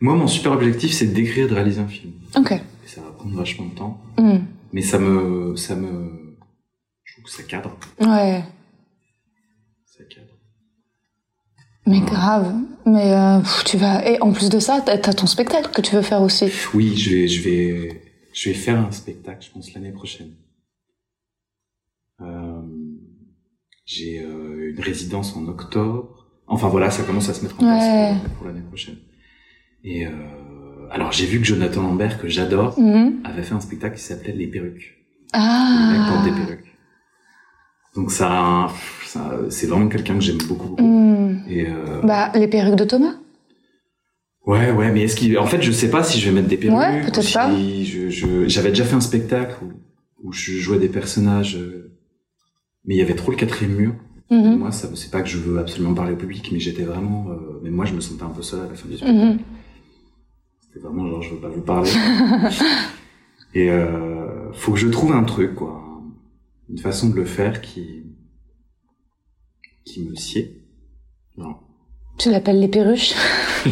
Moi, 0.00 0.14
mon 0.14 0.26
super 0.26 0.52
objectif, 0.52 0.92
c'est 0.92 1.06
d'écrire, 1.06 1.48
de 1.48 1.54
réaliser 1.54 1.80
un 1.80 1.86
film. 1.86 2.12
Ok. 2.36 2.60
Vachement 3.24 3.66
de 3.66 3.74
temps. 3.74 4.00
Hmm. 4.18 4.38
Mais 4.72 4.82
ça 4.82 4.98
me, 4.98 5.56
ça 5.56 5.74
me, 5.76 6.36
je 7.04 7.14
trouve 7.14 7.24
que 7.24 7.30
ça 7.30 7.42
cadre. 7.44 7.76
Ouais. 8.00 8.42
Ça 9.86 10.04
cadre. 10.04 10.36
Mais 11.86 12.00
grave. 12.00 12.54
Mais 12.86 13.12
euh, 13.12 13.40
tu 13.64 13.76
vas... 13.76 14.06
Et 14.08 14.20
en 14.20 14.32
plus 14.32 14.48
de 14.48 14.58
ça, 14.58 14.82
t'as 14.84 14.98
t'as 14.98 15.12
ton 15.12 15.26
spectacle 15.26 15.70
que 15.70 15.80
tu 15.80 15.94
veux 15.94 16.02
faire 16.02 16.22
aussi. 16.22 16.46
Oui, 16.74 16.96
je 16.96 17.10
vais, 17.10 17.28
je 17.28 17.42
vais, 17.42 18.02
je 18.32 18.48
vais 18.48 18.54
faire 18.54 18.78
un 18.78 18.90
spectacle, 18.90 19.44
je 19.46 19.50
pense, 19.52 19.72
l'année 19.74 19.92
prochaine. 19.92 20.32
Euh, 22.20 22.62
j'ai 23.84 24.20
euh, 24.20 24.72
une 24.74 24.80
résidence 24.80 25.36
en 25.36 25.46
octobre. 25.46 26.26
Enfin 26.46 26.68
voilà, 26.68 26.90
ça 26.90 27.04
commence 27.04 27.28
à 27.28 27.34
se 27.34 27.42
mettre 27.42 27.56
en 27.56 27.58
place 27.58 27.82
Ouais. 27.84 28.18
pour, 28.28 28.34
pour 28.36 28.46
l'année 28.46 28.62
prochaine. 28.62 28.96
Et 29.82 30.06
euh, 30.06 30.10
alors 30.90 31.12
j'ai 31.12 31.26
vu 31.26 31.38
que 31.40 31.44
Jonathan 31.46 31.82
Lambert, 31.82 32.20
que 32.20 32.28
j'adore, 32.28 32.78
Mhm. 32.78 33.20
avait 33.24 33.42
fait 33.42 33.54
un 33.54 33.60
spectacle 33.60 33.96
qui 33.96 34.02
s'appelait 34.02 34.32
Les 34.32 34.46
perruques. 34.46 34.96
Les 35.32 35.40
mecs 35.40 36.00
Ah. 36.02 36.06
portent 36.12 36.24
des 36.24 36.30
perruques. 36.30 36.74
Donc 37.96 38.10
ça, 38.10 38.68
ça 39.06 39.38
c'est 39.50 39.66
vraiment 39.66 39.88
quelqu'un 39.88 40.14
que 40.14 40.20
j'aime 40.20 40.38
beaucoup. 40.48 40.68
beaucoup. 40.70 40.82
Hmm. 40.84 41.42
Et 41.48 41.66
euh, 41.68 42.00
Bah, 42.02 42.30
les 42.34 42.48
perruques 42.48 42.76
de 42.76 42.84
Thomas 42.84 43.14
Ouais, 44.46 44.70
ouais, 44.72 44.92
mais 44.92 45.02
est-ce 45.04 45.16
qu'il, 45.16 45.38
en 45.38 45.46
fait, 45.46 45.62
je 45.62 45.72
sais 45.72 45.88
pas 45.90 46.02
si 46.04 46.20
je 46.20 46.26
vais 46.28 46.34
mettre 46.34 46.48
des 46.48 46.58
perruques. 46.58 46.76
Ouais, 46.78 47.00
peut-être 47.02 47.22
si 47.22 47.32
pas. 47.32 47.50
Je, 47.50 48.10
je, 48.10 48.46
j'avais 48.48 48.68
déjà 48.70 48.84
fait 48.84 48.94
un 48.94 49.00
spectacle 49.00 49.54
où, 49.62 50.28
où 50.28 50.32
je 50.32 50.52
jouais 50.52 50.78
des 50.78 50.88
personnages, 50.90 51.56
euh, 51.56 51.92
mais 52.84 52.94
il 52.94 52.98
y 52.98 53.02
avait 53.02 53.14
trop 53.14 53.30
le 53.30 53.38
quatrième 53.38 53.74
mur. 53.74 53.94
Mhm. 54.30 54.56
Moi, 54.58 54.70
ça, 54.72 54.88
c'est 54.94 55.10
pas 55.10 55.22
que 55.22 55.28
je 55.28 55.38
veux 55.38 55.58
absolument 55.58 55.94
parler 55.94 56.12
au 56.12 56.16
public, 56.16 56.50
mais 56.52 56.58
j'étais 56.60 56.82
vraiment, 56.82 57.26
euh, 57.30 57.58
mais 57.62 57.70
moi, 57.70 57.86
je 57.86 57.94
me 57.94 58.00
sentais 58.00 58.22
un 58.22 58.28
peu 58.28 58.42
seul 58.42 58.60
à 58.60 58.68
la 58.68 58.74
fin 58.74 58.86
du 58.88 58.96
spectacle. 58.98 59.38
C'était 60.74 60.86
vraiment 60.86 61.08
genre, 61.08 61.22
je 61.22 61.30
veux 61.30 61.40
pas 61.40 61.48
vous 61.48 61.60
parler. 61.60 61.90
Et 63.54 63.70
euh, 63.70 64.52
faut 64.54 64.72
que 64.72 64.78
je 64.78 64.88
trouve 64.88 65.12
un 65.12 65.22
truc, 65.22 65.54
quoi, 65.54 65.80
une 66.68 66.78
façon 66.78 67.08
de 67.10 67.14
le 67.14 67.24
faire 67.24 67.60
qui, 67.60 68.02
qui 69.84 70.04
me 70.08 70.16
sied. 70.16 70.64
Non. 71.36 71.56
Tu 72.18 72.30
l'appelles 72.30 72.60
les 72.60 72.68
perruches? 72.68 73.14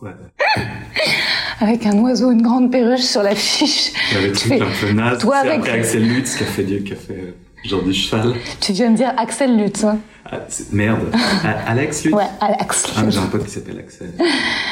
Ouais. 0.00 0.10
Avec 1.60 1.86
un 1.86 1.96
oiseau, 2.00 2.30
une 2.30 2.42
grande 2.42 2.70
perruche 2.70 3.00
sur 3.04 3.22
l'affiche. 3.22 3.90
Le 4.12 4.32
Tu 4.32 4.48
fais- 4.48 4.60
un 4.60 4.66
peu 4.78 4.92
naze. 4.92 5.18
Toi, 5.18 5.36
avec- 5.38 5.60
après 5.60 5.70
Axel 5.78 6.06
Lutz 6.06 6.36
qui 6.36 6.42
a 6.42 6.46
fait 6.46 6.64
qui 6.82 6.92
a 6.92 6.96
fait 6.96 7.34
genre 7.64 7.82
du 7.82 7.94
cheval. 7.94 8.34
Tu 8.60 8.72
viens 8.72 8.90
de 8.90 8.96
dire 8.96 9.14
Axel 9.16 9.56
Lutz, 9.56 9.82
hein 9.84 9.98
Ah, 10.26 10.40
merde. 10.72 11.10
Alex 11.66 12.04
Lutz? 12.04 12.14
Ouais, 12.14 12.26
Alex 12.40 12.92
Ah, 12.96 13.02
Lutz. 13.02 13.14
j'ai 13.14 13.18
un 13.20 13.26
pote 13.26 13.44
qui 13.46 13.50
s'appelle 13.50 13.78
Axel. 13.78 14.12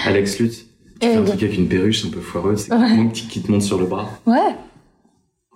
Alex 0.04 0.38
Lutz. 0.40 0.66
Tu 1.02 1.08
fais 1.08 1.16
un 1.16 1.24
truc 1.24 1.42
avec 1.42 1.58
une 1.58 1.68
perruche 1.68 2.04
un 2.06 2.10
peu 2.10 2.20
foireuse, 2.20 2.60
c'est 2.60 2.70
qui, 2.70 2.76
te 2.76 2.94
monte- 2.96 3.12
qui- 3.12 3.42
te 3.42 3.50
monte 3.50 3.62
sur 3.62 3.78
le 3.78 3.86
bras. 3.86 4.08
Ouais, 4.26 4.36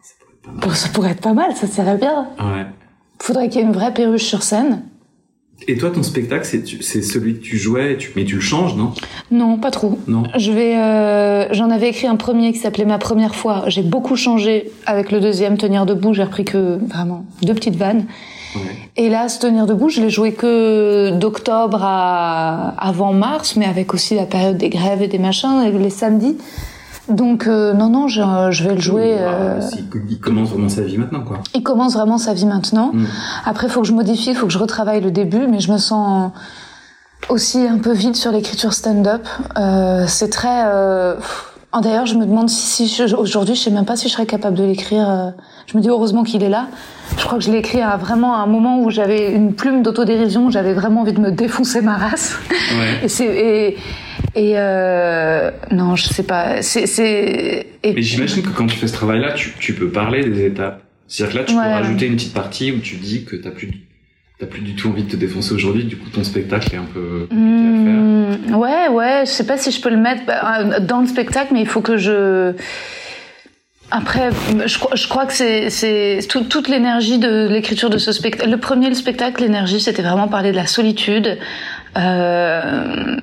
Ça 0.02 0.14
pourrait 0.20 0.32
être 0.34 0.42
pas 0.42 0.50
mal. 0.52 0.60
Bon, 0.60 0.70
ça 0.74 0.88
pourrait 0.88 1.10
être 1.12 1.20
pas 1.22 1.34
mal, 1.34 1.54
ça 1.56 1.66
serait 1.66 1.96
bien. 1.96 2.26
Ouais. 2.40 2.66
Faudrait 3.20 3.48
qu'il 3.48 3.60
y 3.60 3.64
ait 3.64 3.66
une 3.66 3.72
vraie 3.72 3.94
perruche 3.94 4.24
sur 4.24 4.42
scène. 4.42 4.82
Et 5.68 5.78
toi, 5.78 5.90
ton 5.90 6.02
spectacle, 6.02 6.44
c'est 6.44 7.00
celui 7.02 7.38
que 7.38 7.42
tu 7.42 7.56
jouais, 7.56 7.96
mais 8.14 8.24
tu 8.26 8.34
le 8.34 8.40
changes, 8.42 8.76
non? 8.76 8.92
Non, 9.30 9.56
pas 9.56 9.70
trop. 9.70 9.98
Non. 10.06 10.24
Je 10.36 10.52
vais, 10.52 10.76
euh, 10.76 11.46
j'en 11.54 11.70
avais 11.70 11.88
écrit 11.88 12.06
un 12.06 12.16
premier 12.16 12.52
qui 12.52 12.58
s'appelait 12.58 12.84
Ma 12.84 12.98
première 12.98 13.34
fois. 13.34 13.64
J'ai 13.68 13.82
beaucoup 13.82 14.16
changé 14.16 14.70
avec 14.84 15.10
le 15.12 15.18
deuxième, 15.20 15.56
Tenir 15.56 15.86
debout. 15.86 16.12
J'ai 16.12 16.24
repris 16.24 16.44
que 16.44 16.76
vraiment 16.86 17.24
deux 17.42 17.54
petites 17.54 17.76
vannes. 17.76 18.04
Ouais. 18.56 18.90
Et 18.96 19.08
là, 19.08 19.28
ce 19.28 19.38
Tenir 19.38 19.66
debout, 19.66 19.88
je 19.88 20.00
l'ai 20.00 20.10
joué 20.10 20.32
que 20.32 21.10
d'octobre 21.18 21.82
à 21.82 22.74
avant 22.78 23.12
mars, 23.12 23.56
mais 23.56 23.66
avec 23.66 23.94
aussi 23.94 24.14
la 24.14 24.26
période 24.26 24.56
des 24.56 24.68
grèves 24.68 25.02
et 25.02 25.08
des 25.08 25.18
machins, 25.18 25.62
et 25.62 25.70
les 25.70 25.90
samedis. 25.90 26.36
Donc 27.08 27.46
euh, 27.46 27.72
non, 27.72 27.88
non, 27.88 28.08
je, 28.08 28.20
je 28.50 28.64
vais 28.64 28.74
le 28.74 28.80
jouer. 28.80 29.16
Ah, 29.18 29.28
euh, 29.30 29.60
il 30.08 30.18
commence 30.18 30.50
vraiment 30.50 30.68
sa 30.68 30.82
vie 30.82 30.98
maintenant, 30.98 31.22
quoi. 31.22 31.38
Il 31.54 31.62
commence 31.62 31.94
vraiment 31.94 32.18
sa 32.18 32.34
vie 32.34 32.46
maintenant. 32.46 32.90
Mm. 32.92 33.06
Après, 33.44 33.68
il 33.68 33.70
faut 33.70 33.82
que 33.82 33.86
je 33.86 33.92
modifie, 33.92 34.30
il 34.30 34.36
faut 34.36 34.46
que 34.46 34.52
je 34.52 34.58
retravaille 34.58 35.00
le 35.00 35.12
début, 35.12 35.46
mais 35.46 35.60
je 35.60 35.70
me 35.70 35.78
sens 35.78 36.32
aussi 37.28 37.58
un 37.66 37.78
peu 37.78 37.92
vide 37.92 38.16
sur 38.16 38.32
l'écriture 38.32 38.72
stand-up. 38.72 39.26
Euh, 39.56 40.04
c'est 40.08 40.30
très. 40.30 40.64
Oh, 41.76 41.80
D'ailleurs, 41.80 42.06
je 42.06 42.14
me 42.16 42.24
demande 42.26 42.48
si, 42.48 42.88
si 42.88 43.02
aujourd'hui, 43.14 43.54
je 43.54 43.60
sais 43.60 43.70
même 43.70 43.84
pas 43.84 43.96
si 43.96 44.08
je 44.08 44.12
serais 44.14 44.26
capable 44.26 44.56
de 44.56 44.64
l'écrire. 44.64 45.08
euh, 45.08 45.30
Je 45.66 45.76
me 45.76 45.82
dis 45.82 45.88
heureusement 45.88 46.24
qu'il 46.24 46.42
est 46.42 46.48
là. 46.48 46.68
Je 47.18 47.24
crois 47.24 47.38
que 47.38 47.44
je 47.44 47.50
l'ai 47.50 47.58
écrit 47.58 47.80
à 47.80 47.96
vraiment 47.96 48.36
un 48.36 48.46
moment 48.46 48.80
où 48.82 48.90
j'avais 48.90 49.32
une 49.32 49.54
plume 49.54 49.82
d'autodérision, 49.82 50.50
j'avais 50.50 50.74
vraiment 50.74 51.02
envie 51.02 51.12
de 51.12 51.20
me 51.20 51.30
défoncer 51.30 51.80
ma 51.82 51.96
race. 51.96 52.36
Ouais. 52.50 53.06
Et 53.06 53.22
et 53.22 53.76
et 54.34 54.52
euh... 54.58 55.50
non, 55.70 55.96
je 55.96 56.08
sais 56.08 56.22
pas. 56.22 56.60
C'est 56.62 57.66
Mais 57.84 58.02
j'imagine 58.02 58.42
que 58.42 58.48
quand 58.50 58.66
tu 58.66 58.76
fais 58.76 58.86
ce 58.86 58.92
travail-là, 58.94 59.32
tu, 59.32 59.54
tu 59.58 59.72
peux 59.74 59.88
parler 59.88 60.28
des 60.28 60.46
étapes. 60.46 60.82
C'est-à-dire 61.08 61.32
que 61.34 61.38
là, 61.38 61.44
tu 61.44 61.54
Ouais. 61.54 61.62
peux 61.64 61.70
rajouter 61.70 62.06
une 62.06 62.16
petite 62.16 62.34
partie 62.34 62.72
où 62.72 62.78
tu 62.80 62.96
dis 62.96 63.24
que 63.24 63.36
t'as 63.36 63.50
plus, 63.50 63.85
t'as 64.38 64.46
plus 64.46 64.60
du 64.60 64.74
tout 64.74 64.88
envie 64.88 65.02
de 65.04 65.10
te 65.10 65.16
défoncer 65.16 65.54
aujourd'hui. 65.54 65.84
Du 65.84 65.96
coup, 65.96 66.08
ton 66.10 66.24
spectacle 66.24 66.74
est 66.74 66.78
un 66.78 66.84
peu 66.84 67.26
compliqué 67.30 67.36
à 67.36 67.84
faire. 67.84 68.50
Hmm, 68.50 68.54
ouais, 68.56 68.88
ouais, 68.88 69.20
je 69.24 69.30
sais 69.30 69.46
pas 69.46 69.56
si 69.58 69.70
je 69.70 69.80
peux 69.80 69.90
le 69.90 69.96
mettre 69.96 70.24
bah, 70.26 70.80
dans 70.80 71.00
le 71.00 71.06
spectacle, 71.06 71.48
mais 71.54 71.60
il 71.60 71.66
faut 71.68 71.80
que 71.80 71.96
je. 71.96 72.52
Après, 73.90 74.30
je, 74.66 74.78
crois- 74.78 74.96
je 74.96 75.06
crois 75.08 75.26
que 75.26 75.32
c'est 75.32 75.70
c'est 75.70 76.18
tout- 76.28 76.42
toute 76.44 76.68
l'énergie 76.68 77.18
de 77.18 77.46
l'écriture 77.48 77.88
de 77.88 77.98
ce 77.98 78.10
spectacle. 78.10 78.50
Le 78.50 78.56
premier, 78.58 78.88
le 78.88 78.94
spectacle, 78.96 79.42
l'énergie, 79.42 79.80
c'était 79.80 80.02
vraiment 80.02 80.26
parler 80.28 80.50
de 80.50 80.56
la 80.56 80.66
solitude, 80.66 81.38
Euh, 81.98 83.16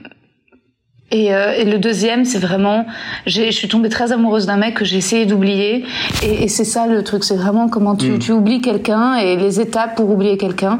et, 1.14 1.34
euh, 1.34 1.54
et 1.56 1.64
le 1.64 1.78
deuxième, 1.78 2.26
c'est 2.26 2.40
vraiment, 2.40 2.86
je 3.26 3.50
suis 3.52 3.70
tombée 3.70 3.90
très 3.90 4.12
amoureuse 4.12 4.46
d'un 4.48 4.58
mec 4.58 4.74
que 4.74 4.84
j'ai 4.84 4.98
essayé 4.98 5.26
d'oublier. 5.26 5.86
Et, 6.24 6.44
et 6.44 6.48
c'est 6.48 6.66
ça 6.66 6.88
le 6.88 7.04
truc, 7.04 7.24
c'est 7.24 7.38
vraiment 7.38 7.70
comment 7.70 7.96
tu, 7.96 8.20
tu 8.20 8.34
oublies 8.34 8.62
quelqu'un 8.62 9.16
et 9.16 9.38
les 9.38 9.62
étapes 9.62 9.96
pour 9.96 10.10
oublier 10.10 10.38
quelqu'un. 10.38 10.80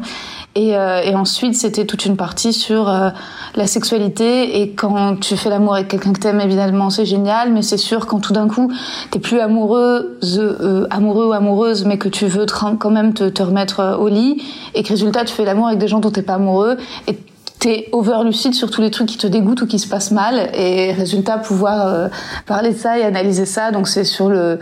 Et, 0.56 0.76
euh, 0.76 1.02
et 1.02 1.14
ensuite, 1.14 1.54
c'était 1.54 1.84
toute 1.84 2.06
une 2.06 2.16
partie 2.16 2.52
sur 2.52 2.88
euh, 2.88 3.10
la 3.56 3.66
sexualité. 3.66 4.60
Et 4.60 4.70
quand 4.70 5.18
tu 5.20 5.36
fais 5.36 5.50
l'amour 5.50 5.74
avec 5.74 5.88
quelqu'un 5.88 6.12
que 6.12 6.20
t'aimes, 6.20 6.40
évidemment, 6.40 6.90
c'est 6.90 7.04
génial. 7.04 7.52
Mais 7.52 7.62
c'est 7.62 7.76
sûr, 7.76 8.06
quand 8.06 8.20
tout 8.20 8.32
d'un 8.32 8.46
coup, 8.46 8.72
t'es 9.10 9.18
plus 9.18 9.40
amoureuse, 9.40 10.38
euh, 10.38 10.86
amoureux 10.90 11.26
ou 11.26 11.32
amoureuse, 11.32 11.84
mais 11.84 11.98
que 11.98 12.08
tu 12.08 12.26
veux 12.26 12.46
quand 12.46 12.90
même 12.90 13.14
te, 13.14 13.28
te 13.28 13.42
remettre 13.42 13.80
euh, 13.80 13.96
au 13.96 14.08
lit, 14.08 14.42
et 14.74 14.82
que 14.82 14.90
résultat, 14.90 15.24
tu 15.24 15.34
fais 15.34 15.44
l'amour 15.44 15.66
avec 15.66 15.78
des 15.78 15.88
gens 15.88 15.98
dont 15.98 16.10
t'es 16.10 16.22
pas 16.22 16.34
amoureux, 16.34 16.76
et 17.08 17.18
t'es 17.64 17.88
over 17.92 18.18
lucide 18.26 18.52
sur 18.52 18.70
tous 18.70 18.82
les 18.82 18.90
trucs 18.90 19.08
qui 19.08 19.16
te 19.16 19.26
dégoûtent 19.26 19.62
ou 19.62 19.66
qui 19.66 19.78
se 19.78 19.88
passent 19.88 20.10
mal, 20.10 20.50
et 20.54 20.92
résultat, 20.92 21.38
pouvoir 21.38 21.86
euh, 21.86 22.08
parler 22.46 22.70
de 22.74 22.76
ça 22.76 22.98
et 22.98 23.02
analyser 23.02 23.46
ça. 23.46 23.70
Donc 23.72 23.88
c'est 23.88 24.04
sur 24.04 24.28
le 24.28 24.58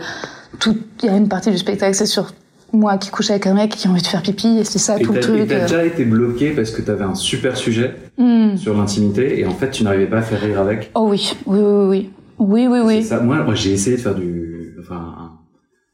tout. 0.59 0.77
Il 1.01 1.07
y 1.07 1.09
a 1.09 1.17
une 1.17 1.27
partie 1.27 1.51
du 1.51 1.57
spectacle, 1.57 1.93
c'est 1.93 2.05
sur 2.05 2.31
moi 2.71 2.97
qui 2.97 3.09
couche 3.11 3.29
avec 3.29 3.45
un 3.45 3.53
mec 3.55 3.71
qui 3.75 3.87
a 3.87 3.91
envie 3.91 4.01
de 4.01 4.07
faire 4.07 4.21
pipi, 4.21 4.57
et 4.59 4.63
c'est 4.63 4.79
ça 4.79 4.97
Et 4.97 5.01
tout 5.03 5.11
le 5.11 5.19
t'as 5.19 5.27
et 5.27 5.35
truc. 5.37 5.47
t'as 5.49 5.55
euh. 5.55 5.61
déjà 5.63 5.85
été 5.85 6.05
bloqué 6.05 6.51
parce 6.51 6.71
que 6.71 6.81
t'avais 6.81 7.03
un 7.03 7.15
super 7.15 7.57
sujet 7.57 7.93
Hmm. 8.17 8.55
sur 8.57 8.77
l'intimité 8.77 9.39
et 9.39 9.45
en 9.47 9.51
fait 9.55 9.71
tu 9.71 9.83
n'arrivais 9.83 10.05
pas 10.05 10.19
à 10.19 10.21
faire 10.21 10.39
rire 10.39 10.59
avec. 10.61 10.89
Oh 10.95 11.07
oui, 11.09 11.33
oui, 11.45 11.59
oui, 11.59 12.09
oui, 12.39 12.67
oui, 12.67 12.67
oui, 12.67 12.79
C'est 12.79 12.85
oui. 12.85 13.03
ça. 13.03 13.19
Moi, 13.19 13.43
moi, 13.43 13.55
j'ai 13.55 13.71
essayé 13.73 13.97
de 13.97 14.01
faire 14.01 14.15
du. 14.15 14.75
Enfin, 14.79 15.32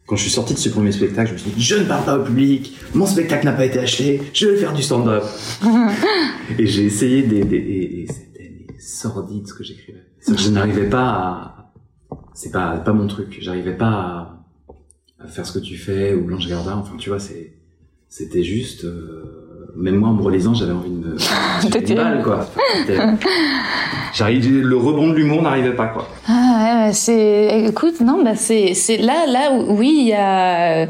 quand 0.09 0.15
je 0.15 0.23
suis 0.23 0.31
sorti 0.31 0.55
de 0.55 0.59
ce 0.59 0.69
premier 0.69 0.91
spectacle, 0.91 1.27
je 1.29 1.33
me 1.33 1.37
suis 1.37 1.51
dit 1.51 1.61
je 1.61 1.75
ne 1.75 1.83
parle 1.83 2.03
pas 2.03 2.17
au 2.17 2.23
public, 2.23 2.75
mon 2.95 3.05
spectacle 3.05 3.45
n'a 3.45 3.53
pas 3.53 3.65
été 3.65 3.77
acheté, 3.77 4.19
je 4.33 4.47
vais 4.47 4.57
faire 4.57 4.73
du 4.73 4.81
stand-up. 4.81 5.23
et 6.57 6.65
j'ai 6.65 6.85
essayé 6.85 7.21
des, 7.21 7.43
des 7.43 7.57
et, 7.57 8.01
et 8.01 8.07
c'était 8.07 8.65
sordide 8.79 9.47
ce 9.47 9.53
que 9.53 9.63
j'écrivais. 9.63 10.03
Je 10.35 10.49
n'arrivais 10.49 10.89
pas 10.89 11.07
à. 11.09 11.71
C'est 12.33 12.51
pas 12.51 12.77
pas 12.79 12.93
mon 12.93 13.05
truc. 13.05 13.37
J'arrivais 13.39 13.77
pas 13.77 13.87
à, 13.87 14.45
à 15.19 15.27
faire 15.27 15.45
ce 15.45 15.59
que 15.59 15.63
tu 15.63 15.77
fais 15.77 16.13
ou 16.15 16.23
Blanche 16.23 16.47
Gardin. 16.47 16.77
Enfin, 16.77 16.95
tu 16.97 17.09
vois, 17.09 17.19
c'est 17.19 17.53
c'était 18.07 18.43
juste. 18.43 18.85
euh, 18.85 19.38
Même 19.75 19.95
moi, 19.95 20.09
en 20.09 20.13
me 20.13 20.21
relisant, 20.21 20.53
j'avais 20.53 20.71
envie 20.71 20.89
de 20.89 20.95
me. 20.95 21.17
C'était 21.61 21.95
mal, 21.95 22.21
quoi. 22.23 22.47
J'arrive, 24.13 24.49
le 24.61 24.75
rebond 24.77 25.09
de 25.09 25.13
l'humour 25.15 25.41
n'arrivait 25.41 25.75
pas, 25.75 25.87
quoi. 25.87 26.07
Ah 26.27 26.85
ouais, 26.87 26.93
c'est 26.93 27.65
écoute 27.67 28.01
non 28.01 28.23
bah 28.23 28.35
c'est 28.35 28.73
c'est 28.73 28.97
là 28.97 29.25
là 29.27 29.51
où 29.53 29.77
oui 29.77 29.95
il 30.01 30.07
y 30.07 30.13
a 30.13 30.81
euh, 30.81 30.87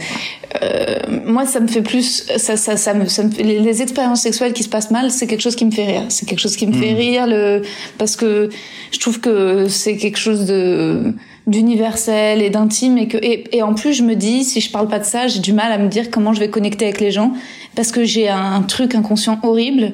moi 1.26 1.46
ça 1.46 1.60
me 1.60 1.68
fait 1.68 1.82
plus 1.82 2.26
ça 2.38 2.56
ça 2.58 2.78
ça 2.78 2.94
me, 2.94 3.06
ça 3.08 3.24
me 3.24 3.30
fait- 3.32 3.44
les, 3.44 3.60
les 3.60 3.82
expériences 3.82 4.22
sexuelles 4.22 4.54
qui 4.54 4.64
se 4.64 4.70
passent 4.70 4.92
mal 4.92 5.12
c'est 5.12 5.28
quelque 5.28 5.42
chose 5.42 5.56
qui 5.56 5.66
me 5.66 5.72
fait 5.72 5.86
rire 5.86 6.04
c'est 6.10 6.26
quelque 6.26 6.40
chose 6.40 6.56
qui 6.56 6.68
me 6.68 6.74
fait 6.74 6.94
rire 6.94 7.28
le 7.28 7.62
parce 7.98 8.16
que 8.16 8.50
je 8.92 9.00
trouve 9.00 9.20
que 9.20 9.68
c'est 9.68 9.98
quelque 9.98 10.18
chose 10.18 10.46
de 10.46 11.14
d'universel 11.50 12.42
et 12.42 12.50
d'intime 12.50 12.98
et 12.98 13.08
que 13.08 13.18
et, 13.18 13.58
et 13.58 13.64
en 13.64 13.74
plus 13.74 13.94
je 13.94 14.04
me 14.04 14.16
dis 14.16 14.44
si 14.44 14.62
je 14.62 14.72
parle 14.72 14.88
pas 14.88 15.00
de 15.00 15.04
ça 15.04 15.28
j'ai 15.28 15.40
du 15.40 15.52
mal 15.52 15.72
à 15.72 15.78
me 15.78 15.88
dire 15.88 16.12
comment 16.12 16.34
je 16.34 16.40
vais 16.40 16.50
connecter 16.50 16.86
avec 16.86 17.02
les 17.02 17.12
gens 17.12 17.34
parce 17.76 17.92
que 17.92 18.04
j'ai 18.04 18.30
un, 18.30 18.62
truc 18.64 18.96
inconscient 18.96 19.40
horrible 19.44 19.94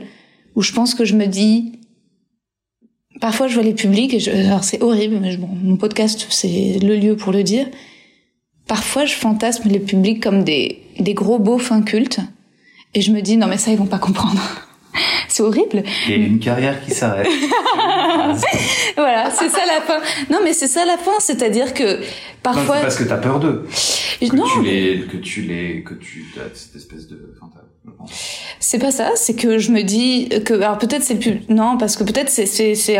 où 0.56 0.62
je 0.62 0.74
pense 0.74 0.96
que 0.96 1.06
je 1.06 1.16
me 1.16 1.28
dis 1.28 1.74
Parfois, 3.22 3.48
je 3.48 3.54
vois 3.54 3.64
les 3.64 3.74
publics, 3.74 4.14
et 4.14 4.20
je, 4.20 4.30
alors 4.30 4.66
c'est 4.66 4.84
horrible, 4.84 5.20
mais 5.22 5.38
bon, 5.38 5.48
mon 5.48 5.78
podcast, 5.78 6.28
c'est 6.30 6.80
le 6.84 6.98
lieu 6.98 7.16
pour 7.16 7.32
le 7.32 7.44
dire. 7.44 7.66
Parfois, 8.68 9.06
je 9.06 9.14
fantasme 9.14 9.70
les 9.70 9.80
publics 9.80 10.22
comme 10.22 10.44
des, 10.44 10.82
des 11.00 11.14
gros 11.14 11.40
beaufs 11.40 11.72
incultes, 11.72 12.20
et 12.94 13.00
je 13.00 13.12
me 13.12 13.22
dis, 13.22 13.38
non 13.38 13.48
mais 13.48 13.58
ça, 13.58 13.72
ils 13.72 13.78
vont 13.78 13.86
pas 13.86 14.00
comprendre. 14.00 14.42
c'est 15.28 15.44
horrible. 15.44 15.84
A 16.08 16.12
une 16.12 16.40
carrière 16.40 16.84
qui 16.84 16.92
s'arrête. 16.92 17.28
Voilà, 18.96 19.30
c'est 19.30 19.50
ça 19.50 19.60
la 19.66 19.82
fin. 19.82 20.00
Non, 20.32 20.40
mais 20.44 20.54
c'est 20.54 20.68
ça 20.68 20.86
la 20.86 20.98
fin, 20.98 21.12
c'est-à-dire 21.20 21.74
que 21.74 21.98
Non, 21.98 22.06
parfois... 22.42 22.78
c'est 22.78 22.82
parce 22.82 22.96
que 22.98 23.04
t'as 23.04 23.18
peur 23.18 23.40
d'eux. 23.40 23.68
Que 24.20 24.36
non, 24.36 24.46
tu 24.46 24.62
les, 24.64 25.02
que 25.02 25.18
tu 25.18 25.42
les, 25.42 25.84
que 25.84 25.94
tu 25.94 26.26
as 26.38 26.56
cette 26.56 26.76
espèce 26.76 27.08
de, 27.08 27.36
enfin. 27.42 27.62
C'est 28.60 28.80
pas 28.80 28.92
ça, 28.92 29.12
c'est 29.16 29.36
que 29.36 29.58
je 29.58 29.72
me 29.72 29.82
dis 29.84 30.30
que 30.44 30.54
alors 30.54 30.78
peut-être 30.78 31.04
c'est 31.04 31.20
plus 31.20 31.42
non 31.50 31.78
parce 31.78 31.98
que 31.98 32.04
peut-être 32.04 32.30
c'est 32.30 32.46
c'est 32.46 32.76
c'est 32.76 32.98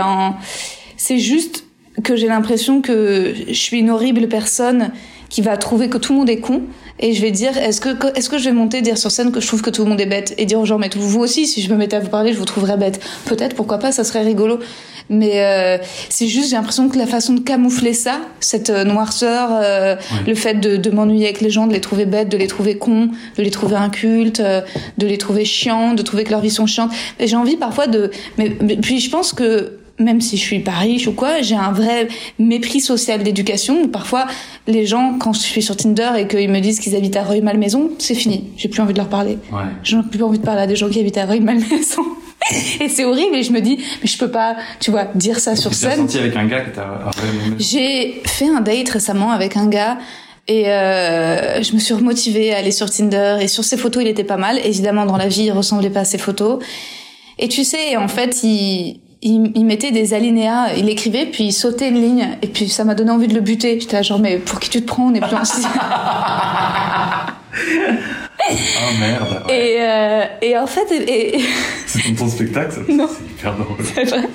c'est 0.98 1.18
juste 1.18 1.66
que 2.04 2.16
j'ai 2.16 2.28
l'impression 2.28 2.82
que 2.82 3.34
je 3.48 3.54
suis 3.54 3.80
une 3.80 3.90
horrible 3.90 4.28
personne 4.28 4.92
qui 5.30 5.42
va 5.42 5.58
trouver 5.58 5.90
que 5.90 5.98
tout 5.98 6.14
le 6.14 6.20
monde 6.20 6.30
est 6.30 6.40
con 6.40 6.64
et 7.00 7.14
je 7.14 7.22
vais 7.22 7.32
dire 7.32 7.58
est-ce 7.58 7.82
que 7.82 7.90
est-ce 8.18 8.30
que 8.30 8.38
je 8.38 8.46
vais 8.46 8.54
monter 8.54 8.82
dire 8.82 8.98
sur 8.98 9.12
scène 9.12 9.32
que 9.32 9.42
je 9.42 9.48
trouve 9.48 9.62
que 9.62 9.70
tout 9.70 9.84
le 9.84 9.90
monde 9.90 10.00
est 10.00 10.06
bête 10.06 10.34
et 10.38 10.46
dire 10.46 10.60
aux 10.60 10.66
gens 10.66 10.78
mais 10.78 10.90
vous 10.96 11.20
aussi 11.20 11.46
si 11.46 11.62
je 11.62 11.70
me 11.70 11.76
mettais 11.76 11.98
à 11.98 12.00
vous 12.00 12.10
parler 12.10 12.32
je 12.32 12.38
vous 12.38 12.46
trouverais 12.46 12.78
bête. 12.78 13.02
Peut-être 13.26 13.56
pourquoi 13.56 13.80
pas 13.80 13.92
ça 13.92 14.04
serait 14.04 14.24
rigolo. 14.24 14.60
Mais 15.10 15.44
euh, 15.44 15.78
c'est 16.10 16.28
juste 16.28 16.50
j'ai 16.50 16.56
l'impression 16.56 16.90
que 16.90 16.98
la 16.98 17.06
façon 17.06 17.34
de 17.34 17.42
camoufler 17.42 17.94
ça 17.94 18.22
cette 18.40 18.70
euh, 18.70 18.86
noirceur 18.86 19.50
euh, 19.52 19.96
le 20.26 20.34
fait 20.36 20.56
de, 20.56 20.78
de 20.78 20.90
m'ennuyer 20.90 21.26
avec 21.26 21.42
les 21.42 21.52
gens 21.52 21.68
de 21.68 21.74
les 21.74 21.82
trouver 21.82 22.06
bêtes 22.06 22.30
de 22.30 22.38
les 22.38 22.48
trouver 22.48 22.78
cons 22.78 23.10
de 23.38 23.44
les 23.44 23.52
trouver 23.52 23.76
incultes 23.76 24.40
euh, 24.40 24.62
de 24.98 25.06
les 25.06 25.18
trouver 25.18 25.46
chiants 25.46 25.94
de 25.94 26.02
trouver 26.02 26.24
que 26.24 26.32
leur 26.32 26.42
vie 26.42 26.50
sont 26.50 26.66
chiantes. 26.66 26.92
Et 27.20 27.28
j'ai 27.28 27.36
envie 27.36 27.58
parfois 27.58 27.88
de 27.88 28.10
mais, 28.38 28.56
mais 28.62 28.78
puis 28.78 29.00
je 29.00 29.10
pense 29.10 29.34
que 29.34 29.80
même 29.98 30.22
si 30.22 30.38
je 30.38 30.42
suis 30.42 30.60
pas 30.60 30.72
riche 30.72 31.08
ou 31.08 31.14
quoi, 31.14 31.42
j'ai 31.42 31.56
un 31.56 31.72
vrai 31.72 32.08
mépris 32.38 32.82
social 32.82 33.24
d'éducation 33.24 33.88
parfois 33.88 34.28
les 34.68 34.86
gens, 34.86 35.18
quand 35.20 35.34
je 35.34 35.40
suis 35.40 35.62
sur 35.62 35.78
Tinder 35.78 36.12
et 36.18 36.28
qu'ils 36.28 36.50
me 36.50 36.60
disent 36.60 36.80
qu'ils 36.80 36.96
habitent 36.96 37.16
à 37.16 37.24
Rueil-Malmaison, 37.24 37.92
c'est 38.00 38.16
fini. 38.16 38.46
J'ai 38.58 38.68
plus 38.68 38.82
envie 38.82 38.94
de 38.94 38.98
leur 38.98 39.10
parler. 39.10 39.38
Ouais. 39.52 39.64
J'ai 39.84 39.98
plus 40.10 40.22
envie 40.24 40.40
de 40.40 40.44
parler 40.44 40.62
à 40.62 40.68
des 40.68 40.76
gens 40.76 40.90
qui 40.90 41.00
habitent 41.00 41.18
à 41.18 41.26
Rueil-Malmaison. 41.26 42.04
et 42.82 42.90
c'est 42.90 43.06
horrible 43.06 43.36
et 43.36 43.44
je 43.44 43.52
me 43.52 43.62
dis, 43.62 43.78
mais 44.02 44.08
je 44.08 44.18
peux 44.18 44.30
pas, 44.32 44.56
tu 44.80 44.92
vois, 44.92 45.06
dire 45.16 45.40
ça 45.40 45.56
sur 45.56 45.74
scène. 45.74 45.98
senti 45.98 46.18
avec 46.18 46.36
un 46.36 46.46
gars 46.46 46.62
que 46.62 46.76
t'as 46.76 47.12
J'ai 47.60 48.22
fait 48.26 48.48
un 48.48 48.62
date 48.62 48.90
récemment 48.90 49.32
avec 49.32 49.56
un 49.56 49.68
gars 49.68 49.98
et 50.48 50.70
euh, 50.70 51.64
je 51.64 51.74
me 51.74 51.80
suis 51.80 51.94
remotivée 51.94 52.54
à 52.54 52.58
aller 52.58 52.72
sur 52.72 52.90
Tinder 52.90 53.38
et 53.42 53.48
sur 53.48 53.64
ses 53.64 53.78
photos 53.78 54.04
il 54.04 54.10
était 54.10 54.24
pas 54.24 54.38
mal. 54.38 54.60
Évidemment 54.64 55.06
dans 55.06 55.18
la 55.18 55.28
vie 55.28 55.44
il 55.44 55.52
ressemblait 55.52 55.90
pas 55.90 56.02
à 56.02 56.06
ses 56.06 56.18
photos. 56.18 56.64
Et 57.40 57.48
tu 57.48 57.64
sais 57.64 57.98
en 57.98 58.08
fait 58.08 58.44
il 58.44 59.00
il, 59.26 59.52
il 59.56 59.66
mettait 59.66 59.92
des 59.92 60.14
alinéas, 60.14 60.74
il 60.78 60.88
écrivait 60.90 61.26
puis 61.26 61.46
il 61.46 61.52
sautait 61.52 61.90
une 61.90 62.00
ligne 62.02 62.38
et 62.42 62.48
puis 62.48 62.70
ça 62.70 62.84
m'a 62.86 62.96
donné 62.96 63.12
envie 63.12 63.28
de 63.28 63.34
le 63.34 63.42
buter. 63.42 63.80
J'étais 63.80 64.02
genre 64.04 64.20
mais 64.20 64.38
pour 64.38 64.60
qui 64.60 64.70
tu 64.70 64.82
te 64.82 64.86
prends? 64.88 65.08
On 65.08 65.14
est 65.14 65.20
plus 65.20 65.36
en 65.36 65.44
Oh 68.48 68.54
merde. 69.00 69.44
ouais. 69.48 69.56
et, 69.56 69.78
euh, 69.82 70.24
et 70.42 70.58
en 70.58 70.68
fait 70.68 70.86
et, 70.92 71.40
C'est 71.88 72.02
ton, 72.04 72.14
ton 72.16 72.30
spectacle, 72.30 72.72
ça? 72.74 72.82
Non. 72.94 73.08
c'est 73.08 73.26
hyper 73.26 73.56
drôle. 73.56 73.78
c'est 73.94 74.04
vrai. 74.04 74.30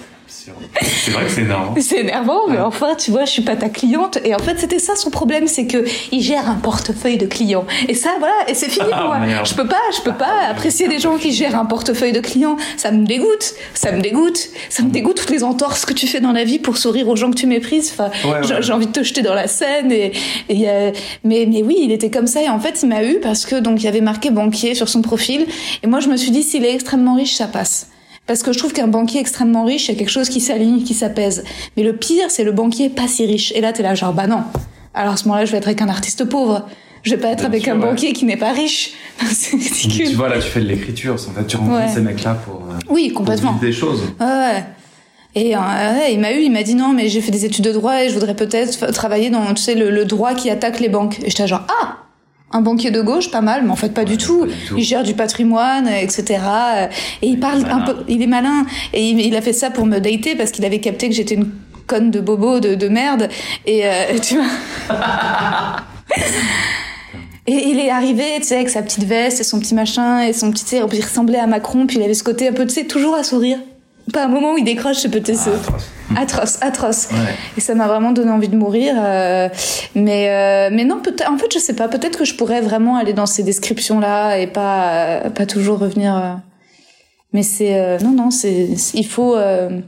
C'est 0.82 1.11
vrai 1.11 1.24
que 1.24 1.30
c'est 1.30 1.43
énorme. 1.43 1.74
C'est 1.80 1.99
énervant, 2.01 2.47
mais 2.49 2.59
enfin, 2.59 2.95
tu 2.95 3.11
vois, 3.11 3.24
je 3.24 3.30
suis 3.30 3.43
pas 3.43 3.57
ta 3.57 3.68
cliente. 3.68 4.18
Et 4.24 4.34
en 4.34 4.38
fait, 4.38 4.59
c'était 4.59 4.78
ça 4.78 4.97
son 4.97 5.11
problème, 5.11 5.47
c'est 5.47 5.66
que 5.66 5.84
il 6.12 6.22
gère 6.22 6.49
un 6.49 6.55
portefeuille 6.55 7.18
de 7.18 7.26
clients. 7.26 7.64
Et 7.88 7.95
ça, 7.95 8.11
voilà, 8.18 8.34
et 8.49 8.55
c'est 8.55 8.68
fini 8.68 8.86
pour 8.86 8.95
Ah, 8.97 9.07
moi. 9.07 9.18
merde. 9.18 9.47
Je 9.47 9.55
peux 9.55 9.66
pas, 9.66 9.80
je 9.97 10.01
peux 10.03 10.12
pas 10.14 10.47
apprécier 10.49 10.88
des 10.88 10.99
gens 10.99 11.16
qui 11.16 11.32
gèrent 11.32 11.57
un 11.59 11.64
portefeuille 11.66 12.12
de 12.12 12.20
clients. 12.20 12.57
Ça 12.76 12.91
me 12.93 13.05
dégoûte, 13.07 13.55
ça 13.74 13.93
me 13.93 14.01
dégoûte, 14.01 14.49
ça 14.68 14.82
me 14.82 14.91
dégoûte 14.91 15.16
toutes 15.16 15.30
les 15.30 15.43
entorses 15.45 15.84
que 15.84 15.93
tu 15.95 16.07
fais 16.07 16.20
dans 16.20 16.32
la 16.32 16.45
vie 16.45 16.59
pour 16.59 16.76
sourire 16.76 17.09
aux 17.09 17.16
gens 17.16 17.30
que 17.30 17.36
tu 17.36 17.47
méprises. 17.47 17.91
Enfin, 17.93 18.11
Ouais, 18.24 18.36
ouais. 18.36 18.41
j'ai 18.43 18.62
j'ai 18.62 18.72
envie 18.72 18.86
de 18.86 18.93
te 18.93 19.03
jeter 19.03 19.22
dans 19.22 19.34
la 19.34 19.49
scène. 19.49 19.91
Et, 19.93 20.12
et, 20.49 20.68
euh, 20.68 20.91
mais, 21.24 21.47
mais 21.51 21.62
oui, 21.62 21.76
il 21.82 21.93
était 21.93 22.11
comme 22.11 22.26
ça. 22.26 22.43
Et 22.43 22.49
en 22.49 22.61
fait, 22.61 22.80
il 22.82 22.88
m'a 22.88 23.05
eu 23.05 23.20
parce 23.20 23.45
que 23.47 23.57
donc 23.57 23.80
il 23.80 23.84
y 23.84 23.88
avait 23.88 24.01
marqué 24.01 24.30
banquier 24.30 24.74
sur 24.74 24.88
son 24.88 25.03
profil. 25.03 25.47
Et 25.82 25.86
moi, 25.86 26.01
je 26.01 26.09
me 26.09 26.16
suis 26.16 26.30
dit, 26.30 26.43
s'il 26.43 26.64
est 26.64 26.74
extrêmement 26.74 27.14
riche, 27.14 27.34
ça 27.34 27.47
passe. 27.47 27.88
Parce 28.31 28.45
que 28.45 28.53
je 28.53 28.59
trouve 28.61 28.72
qu'un 28.72 28.87
banquier 28.87 29.18
extrêmement 29.18 29.64
riche, 29.64 29.89
il 29.89 29.93
y 29.95 29.97
a 29.97 29.99
quelque 29.99 30.09
chose 30.09 30.28
qui 30.28 30.41
s'aligne, 30.41 30.85
qui 30.85 30.95
s'apaise. 30.95 31.43
Mais 31.76 31.83
le 31.83 31.97
pire, 31.97 32.26
c'est 32.31 32.45
le 32.45 32.53
banquier 32.53 32.89
pas 32.89 33.09
si 33.09 33.26
riche. 33.26 33.51
Et 33.57 33.61
là, 33.61 33.72
t'es 33.72 33.83
là, 33.83 33.97
genre, 33.97 34.12
bah 34.12 34.28
non. 34.28 34.45
Alors 34.95 35.14
à 35.14 35.16
ce 35.16 35.24
moment-là, 35.24 35.47
je 35.47 35.51
vais 35.51 35.59
être 35.59 35.66
avec 35.66 35.83
un 35.83 35.89
artiste 35.89 36.24
pauvre. 36.26 36.64
Je 37.03 37.11
vais 37.11 37.16
pas 37.20 37.26
être 37.31 37.45
avec 37.45 37.64
sûr, 37.64 37.72
un 37.72 37.81
ouais. 37.81 37.87
banquier 37.89 38.12
qui 38.12 38.24
n'est 38.26 38.37
pas 38.37 38.53
riche. 38.53 38.93
c'est 39.33 39.57
Tu 39.59 39.64
ridicule. 39.89 40.14
vois, 40.14 40.28
là, 40.28 40.37
tu 40.37 40.43
fais 40.49 40.61
de 40.61 40.66
l'écriture. 40.66 41.14
En 41.14 41.33
fait, 41.33 41.45
tu 41.45 41.57
rencontres 41.57 41.76
Ouais. 41.87 41.93
ces 41.93 42.03
mecs-là 42.03 42.35
pour, 42.45 42.55
euh, 42.70 42.78
Oui, 42.89 43.09
pour 43.09 43.18
complètement. 43.22 43.51
vivre 43.55 43.62
des 43.62 43.72
choses. 43.72 44.01
Ouais, 44.20 44.26
ouais. 44.26 44.64
Et 45.35 45.57
euh, 45.57 45.59
il 46.12 46.20
m'a 46.20 46.31
eu, 46.33 46.43
il 46.43 46.53
m'a 46.53 46.62
dit 46.62 46.76
non, 46.76 46.93
mais 46.93 47.09
j'ai 47.09 47.20
fait 47.22 47.33
des 47.33 47.45
études 47.45 47.64
de 47.64 47.72
droit 47.72 48.01
et 48.05 48.11
je 48.11 48.14
voudrais 48.14 48.37
peut-être 48.37 48.93
travailler 48.93 49.31
dans, 49.31 49.55
tu 49.55 49.62
sais, 49.62 49.74
le, 49.74 49.91
le 49.91 50.05
droit 50.05 50.35
qui 50.35 50.51
attaque 50.51 50.78
les 50.78 50.89
banques. 50.89 51.18
Et 51.24 51.31
j'étais 51.31 51.49
genre, 51.49 51.62
ah, 51.83 51.97
un 52.53 52.61
banquier 52.62 52.90
de 52.90 53.01
gauche, 53.01 53.30
pas 53.30 53.40
mal, 53.40 53.62
mais 53.64 53.70
en 53.70 53.76
fait 53.76 53.94
pas 53.94 54.05
du 54.05 54.16
tout. 54.16 54.40
pas 54.40 54.46
du 54.46 54.64
tout. 54.66 54.74
Il 54.76 54.84
gère 54.84 55.03
du 55.03 55.14
patrimoine, 55.14 55.88
etc. 55.88 56.40
Et 57.22 57.28
il 57.28 57.38
parle 57.38 57.64
un 57.70 57.80
peu, 57.80 57.96
il 58.09 58.22
est 58.22 58.26
malin. 58.26 58.66
Et 58.92 59.09
il, 59.11 59.20
il 59.20 59.36
a 59.36 59.40
fait 59.40 59.53
ça 59.53 59.70
pour 59.70 59.86
me 59.86 59.98
dater 59.98 60.34
parce 60.36 60.51
qu'il 60.51 60.64
avait 60.64 60.80
capté 60.80 61.09
que 61.09 61.14
j'étais 61.14 61.36
une 61.36 61.51
conne 61.86 62.11
de 62.11 62.20
bobo, 62.20 62.61
de, 62.61 62.74
de 62.74 62.88
merde. 62.88 63.28
Et 63.66 63.86
euh, 63.86 64.18
tu 64.22 64.36
vois. 64.36 64.46
Et 67.46 67.68
il 67.68 67.80
est 67.80 67.90
arrivé, 67.90 68.24
tu 68.36 68.44
sais, 68.44 68.57
avec 68.57 68.68
sa 68.68 68.82
petite 68.82 69.05
veste 69.05 69.40
et 69.40 69.44
son 69.44 69.59
petit 69.59 69.74
machin 69.74 70.20
et 70.20 70.32
son 70.32 70.53
petit, 70.53 70.64
tu 70.64 70.70
sais, 70.70 70.82
il 70.92 71.03
ressemblait 71.03 71.38
à 71.38 71.48
Macron, 71.48 71.86
puis 71.86 71.96
il 71.96 72.03
avait 72.03 72.14
ce 72.14 72.22
côté 72.22 72.46
un 72.46 72.53
peu, 72.53 72.64
tu 72.64 72.74
sais, 72.74 72.84
toujours 72.84 73.14
à 73.14 73.24
sourire. 73.24 73.59
Pas 74.12 74.24
un 74.24 74.28
moment 74.28 74.54
où 74.54 74.58
il 74.58 74.64
décroche 74.64 74.96
ce 74.98 75.08
petit, 75.08 75.36
ce- 75.36 75.50
Ah, 76.16 76.20
atroce, 76.22 76.58
atroce. 76.62 77.08
Ouais. 77.12 77.34
Et 77.56 77.61
ça 77.61 77.74
m'a 77.74 77.86
vraiment 77.86 78.12
donné 78.12 78.30
envie 78.30 78.48
de 78.48 78.56
mourir. 78.56 78.94
euh, 78.98 79.48
mais, 79.94 80.30
euh, 80.30 80.70
mais 80.74 80.84
non, 80.84 81.00
peut-être, 81.00 81.30
en 81.30 81.38
fait, 81.38 81.52
je 81.52 81.58
sais 81.58 81.74
pas, 81.76 81.88
peut-être 81.88 82.18
que 82.18 82.24
je 82.24 82.34
pourrais 82.34 82.61
vraiment 82.61 82.96
aller 82.96 83.12
dans 83.12 83.26
ces 83.26 83.42
descriptions-là 83.42 84.38
et 84.38 84.46
pas, 84.46 85.24
euh, 85.26 85.30
pas 85.30 85.46
toujours 85.46 85.78
revenir. 85.78 86.16
euh. 86.16 86.34
Mais 87.32 87.42
c'est 87.44 87.78
euh, 87.78 87.98
non 88.00 88.11
non, 88.12 88.30
c'est 88.30 88.76
c'est- 88.76 88.98
il 88.98 89.06
faut. 89.06 89.36
euh, 89.36 89.80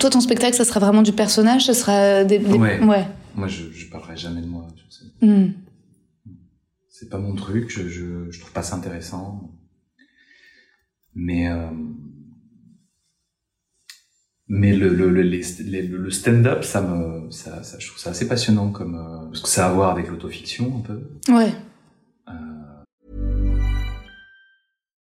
Toi, 0.00 0.10
ton 0.10 0.20
spectacle, 0.20 0.54
ça 0.54 0.64
sera 0.64 0.80
vraiment 0.80 1.00
du 1.00 1.12
personnage, 1.12 1.64
ça 1.64 1.72
sera 1.74 2.24
des. 2.24 2.38
des- 2.38 2.58
Ouais. 2.58 2.78
ouais. 2.84 3.06
Moi, 3.34 3.48
je, 3.48 3.70
je 3.72 3.86
parlerai 3.88 4.16
jamais 4.16 4.42
de 4.42 4.46
moi. 4.46 4.66
Hmm. 5.22 5.46
C'est 6.90 7.08
pas 7.08 7.16
mon 7.18 7.34
truc, 7.34 7.70
je, 7.70 7.88
je, 7.88 8.30
je 8.30 8.40
trouve 8.40 8.52
pas 8.52 8.62
ça 8.62 8.76
intéressant. 8.76 9.40
Mais, 11.14 11.48
euh, 11.48 11.68
mais 14.48 14.72
le, 14.74 14.88
le, 14.88 15.10
le, 15.10 15.22
les- 15.22 15.42
les- 15.60 15.82
le 15.86 16.10
stand-up, 16.10 16.64
ça 16.64 16.80
me, 16.80 17.30
ça, 17.30 17.62
ça, 17.62 17.78
je 17.78 17.86
trouve 17.88 17.98
ça 17.98 18.10
assez 18.10 18.26
passionnant 18.26 18.70
comme, 18.70 18.94
euh, 18.96 19.26
parce 19.26 19.40
que 19.42 19.48
ça 19.48 19.66
a 19.66 19.70
à 19.70 19.72
voir 19.72 19.90
avec 19.90 20.08
l'autofiction 20.08 20.78
un 20.78 20.80
peu. 20.80 21.00
Ouais. 21.32 21.52
Euh. 22.28 22.32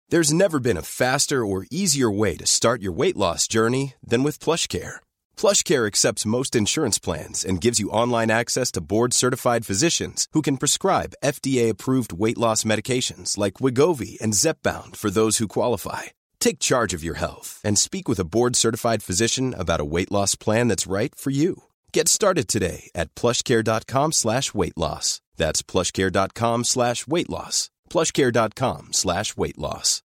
There's 0.09 0.31
never 0.33 0.59
been 0.59 0.77
a 0.77 0.81
faster 0.81 1.45
or 1.45 1.65
easier 1.69 2.09
way 2.09 2.37
to 2.37 2.45
start 2.45 2.81
your 2.81 2.93
weight 2.93 3.17
loss 3.17 3.45
journey 3.47 3.95
than 4.01 4.23
with 4.23 4.39
PlushCare. 4.39 5.01
PlushCare 5.35 5.85
accepts 5.85 6.25
most 6.25 6.55
insurance 6.55 6.97
plans 6.97 7.43
and 7.43 7.59
gives 7.61 7.77
you 7.79 7.89
online 7.89 8.31
access 8.31 8.71
to 8.71 8.81
board-certified 8.81 9.65
physicians 9.65 10.27
who 10.31 10.41
can 10.41 10.55
prescribe 10.57 11.13
FDA-approved 11.23 12.13
weight 12.13 12.37
loss 12.37 12.63
medications 12.63 13.37
like 13.37 13.55
Wigovi 13.59 14.17
and 14.21 14.33
Zepbound 14.33 14.95
for 14.95 15.09
those 15.11 15.37
who 15.39 15.47
qualify. 15.49 16.03
Take 16.39 16.59
charge 16.59 16.93
of 16.93 17.03
your 17.03 17.15
health 17.15 17.59
and 17.63 17.77
speak 17.77 18.07
with 18.07 18.19
a 18.19 18.25
board-certified 18.25 19.03
physician 19.03 19.53
about 19.53 19.81
a 19.81 19.85
weight 19.85 20.11
loss 20.11 20.35
plan 20.35 20.69
that's 20.69 20.87
right 20.87 21.13
for 21.13 21.31
you. 21.31 21.63
Get 21.93 22.07
started 22.07 22.47
today 22.47 22.89
at 22.95 23.13
plushcare.com 23.15 24.13
slash 24.13 24.53
weight 24.53 24.77
loss. 24.77 25.19
That's 25.35 25.61
plushcare.com 25.61 26.63
slash 26.63 27.05
weight 27.07 27.29
loss. 27.29 27.69
plushcare.com 27.89 28.89
slash 28.93 29.35
weight 29.35 29.57
loss. 29.57 30.03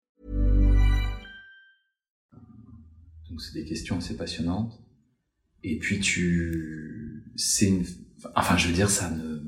Donc 3.30 3.40
c'est 3.42 3.52
des 3.54 3.64
questions 3.64 3.98
assez 3.98 4.16
passionnantes. 4.16 4.72
Et 5.62 5.78
puis 5.78 6.00
tu, 6.00 7.24
c'est 7.36 7.66
une, 7.66 7.84
enfin 8.34 8.56
je 8.56 8.68
veux 8.68 8.74
dire 8.74 8.90
ça 8.90 9.10
ne, 9.10 9.40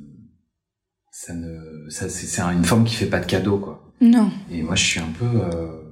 ça 1.11 1.35
ne, 1.35 1.89
ça 1.89 2.09
c'est 2.09 2.27
c'est 2.27 2.43
une 2.43 2.65
forme 2.65 2.85
qui 2.85 2.95
fait 2.95 3.07
pas 3.07 3.21
de 3.21 3.27
cadeau 3.27 3.59
quoi. 3.59 3.93
Non. 4.01 4.31
Et 4.51 4.63
moi 4.63 4.77
je 4.77 4.85
suis 4.85 5.01
un 5.01 5.13
peu, 5.13 5.27
euh, 5.27 5.90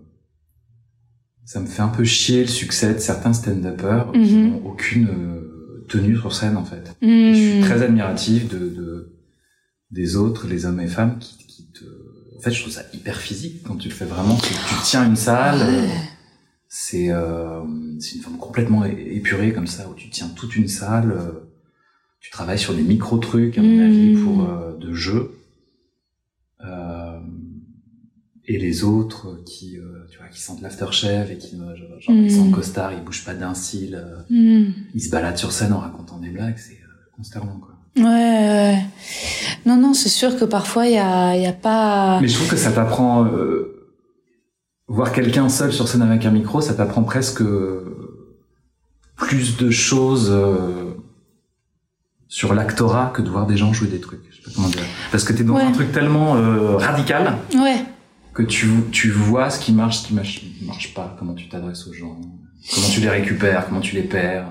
ça 1.50 1.60
me 1.60 1.66
fait 1.66 1.80
un 1.80 1.88
peu 1.88 2.04
chier 2.04 2.42
le 2.42 2.46
succès 2.62 2.92
de 2.92 2.98
certains 2.98 3.32
stand-uppers 3.32 4.12
qui 4.12 4.18
Mhm. 4.34 4.48
n'ont 4.50 4.62
aucune 4.66 5.08
euh, 5.08 5.84
tenue 5.88 6.14
sur 6.16 6.34
scène 6.34 6.56
en 6.58 6.64
fait. 6.64 6.84
Et 7.00 7.32
je 7.34 7.38
suis 7.52 7.60
très 7.62 7.80
admiratif 7.82 8.48
de, 8.48 8.58
de 8.58 9.14
des 9.90 10.16
autres, 10.16 10.46
les 10.46 10.66
hommes 10.66 10.80
et 10.80 10.86
femmes 10.88 11.18
qui, 11.18 11.38
qui 11.46 11.62
te, 11.72 11.84
en 12.36 12.40
fait 12.42 12.50
je 12.50 12.60
trouve 12.60 12.72
ça 12.74 12.82
hyper 12.92 13.16
physique 13.16 13.62
quand 13.66 13.76
tu 13.76 13.88
le 13.88 13.94
fais 13.94 14.04
vraiment. 14.04 14.36
Tu, 14.36 14.52
tu 14.52 14.74
tiens 14.84 15.06
une 15.08 15.16
salle. 15.16 15.60
euh, 15.62 15.86
c'est 16.68 17.08
euh, 17.10 17.62
c'est 17.98 18.16
une 18.16 18.20
forme 18.22 18.36
complètement 18.36 18.84
épurée 18.84 19.54
comme 19.54 19.66
ça 19.66 19.88
où 19.88 19.94
tu 19.94 20.10
tiens 20.10 20.28
toute 20.36 20.54
une 20.54 20.68
salle 20.68 21.12
euh, 21.12 21.32
tu 22.20 22.30
travailles 22.30 22.58
sur 22.58 22.74
des 22.74 22.82
micro 22.82 23.16
trucs 23.16 23.56
à 23.56 23.62
mon 23.62 23.76
Mm. 23.78 23.88
avis 23.88 24.14
pour 24.22 24.36
euh, 24.50 24.76
de 24.76 24.92
jeu 24.92 25.30
euh, 26.62 27.20
et 28.44 28.58
les 28.58 28.84
autres 28.84 29.42
qui 29.46 29.78
euh, 29.78 29.97
qui 30.30 30.40
sentent 30.40 30.60
l'aftershave 30.62 31.30
et 31.30 31.38
qui 31.38 31.56
euh, 31.56 31.74
genre, 31.76 32.00
genre, 32.00 32.16
ils 32.16 32.32
sont 32.32 32.48
en 32.48 32.50
costard 32.50 32.92
ils 32.92 33.02
bougent 33.02 33.24
pas 33.24 33.34
d'un 33.34 33.54
cil 33.54 33.94
euh, 33.94 34.18
Hmm. 34.30 34.72
ils 34.94 35.00
se 35.00 35.10
baladent 35.10 35.36
sur 35.38 35.52
scène 35.52 35.72
en 35.72 35.78
racontant 35.80 36.18
des 36.18 36.30
blagues 36.30 36.56
c'est 36.58 36.72
euh, 36.74 37.16
consternant 37.16 37.58
quoi 37.58 37.74
Ouais, 37.96 38.04
ouais. 38.04 38.10
ouais. 38.12 38.84
Non, 39.66 39.76
non, 39.76 39.92
c'est 39.92 40.08
sûr 40.08 40.38
que 40.38 40.44
parfois, 40.44 40.86
il 40.86 40.92
y 40.92 40.98
a, 40.98 41.34
y 41.36 41.46
a 41.46 41.52
pas... 41.52 42.20
mais 42.20 42.28
je 42.28 42.34
trouve 42.36 42.48
que 42.50 42.56
ça 42.56 42.70
t'apprend 42.70 43.24
euh, 43.24 43.90
voir 44.86 45.10
quelqu'un 45.12 45.48
seul 45.48 45.72
sur 45.72 45.88
scène 45.88 46.02
avec 46.02 46.24
un 46.24 46.30
micro 46.30 46.60
ça 46.60 46.74
t'apprend 46.74 47.02
presque 47.02 47.42
euh, 47.42 48.28
plus 49.16 49.56
de 49.56 49.70
choses 49.70 50.30
euh, 50.30 50.94
sur 52.28 52.54
l'actorat 52.54 53.10
que 53.14 53.20
de 53.22 53.28
voir 53.28 53.46
des 53.46 53.56
gens 53.56 53.72
jouer 53.72 53.88
des 53.88 54.00
trucs. 54.00 54.20
Je 54.30 54.36
sais 54.36 54.42
pas 54.42 54.50
comment 54.54 54.68
dire. 54.68 54.82
Parce 55.10 55.24
que 55.24 55.32
t'es 55.32 55.42
dans 55.44 55.54
Ouais. 55.56 55.62
un 55.62 55.72
truc 55.72 55.90
tellement 55.92 56.36
euh, 56.36 56.76
radical 56.76 57.34
Ouais. 57.54 57.84
Que 58.38 58.44
tu, 58.44 58.68
tu 58.92 59.10
vois 59.10 59.50
ce 59.50 59.58
qui 59.58 59.72
marche, 59.72 59.98
ce 59.98 60.06
qui 60.06 60.14
marche, 60.14 60.42
marche 60.62 60.94
pas, 60.94 61.16
comment 61.18 61.34
tu 61.34 61.48
t'adresses 61.48 61.86
aux 61.88 61.92
gens, 61.92 62.16
comment 62.72 62.88
tu 62.88 63.00
les 63.00 63.08
récupères, 63.08 63.66
comment 63.68 63.80
tu 63.80 63.96
les 63.96 64.02
perds. 64.02 64.46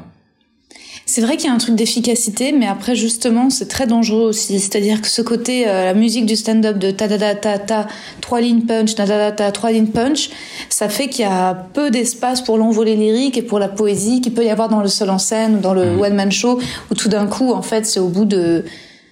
C'est 1.06 1.22
vrai 1.22 1.38
qu'il 1.38 1.46
y 1.48 1.50
a 1.50 1.54
un 1.54 1.58
truc 1.58 1.76
d'efficacité, 1.76 2.52
mais 2.52 2.68
après 2.68 2.94
justement, 2.98 3.50
c'est 3.50 3.70
très 3.70 3.88
dangereux 3.88 4.24
aussi. 4.28 4.60
C'est-à-dire 4.60 5.00
que 5.02 5.08
ce 5.08 5.22
côté, 5.22 5.66
euh, 5.66 5.86
la 5.86 5.94
musique 5.94 6.26
du 6.26 6.36
stand-up 6.36 6.78
de 6.78 6.92
ta 6.92 7.08
ta 7.08 7.18
ta 7.18 7.34
ta 7.34 7.60
ta, 7.60 7.88
trois 8.20 8.42
lignes 8.42 8.64
punch, 8.64 8.94
ta 8.94 9.08
ta 9.08 9.18
ta 9.18 9.32
ta, 9.32 9.52
trois 9.54 9.72
lignes 9.72 9.88
punch, 9.88 10.32
ça 10.68 10.90
fait 10.90 11.08
qu'il 11.08 11.22
y 11.24 11.28
a 11.30 11.54
peu 11.54 11.90
d'espace 11.90 12.42
pour 12.42 12.58
l'envolée 12.58 12.98
lyrique 12.98 13.38
et 13.38 13.42
pour 13.42 13.58
la 13.58 13.70
poésie 13.70 14.20
qu'il 14.20 14.34
peut 14.34 14.44
y 14.44 14.50
avoir 14.50 14.68
dans 14.68 14.82
le 14.82 14.90
seul 14.90 15.10
en 15.10 15.18
scène 15.18 15.56
ou 15.56 15.60
dans 15.62 15.74
le 15.74 15.86
Mhm. 15.94 16.02
one 16.02 16.14
man 16.16 16.32
show, 16.32 16.60
où 16.92 16.94
tout 16.94 17.08
d'un 17.08 17.28
coup, 17.28 17.54
en 17.54 17.62
fait, 17.62 17.86
c'est 17.86 18.02
au 18.02 18.10
bout 18.10 18.26
de 18.26 18.66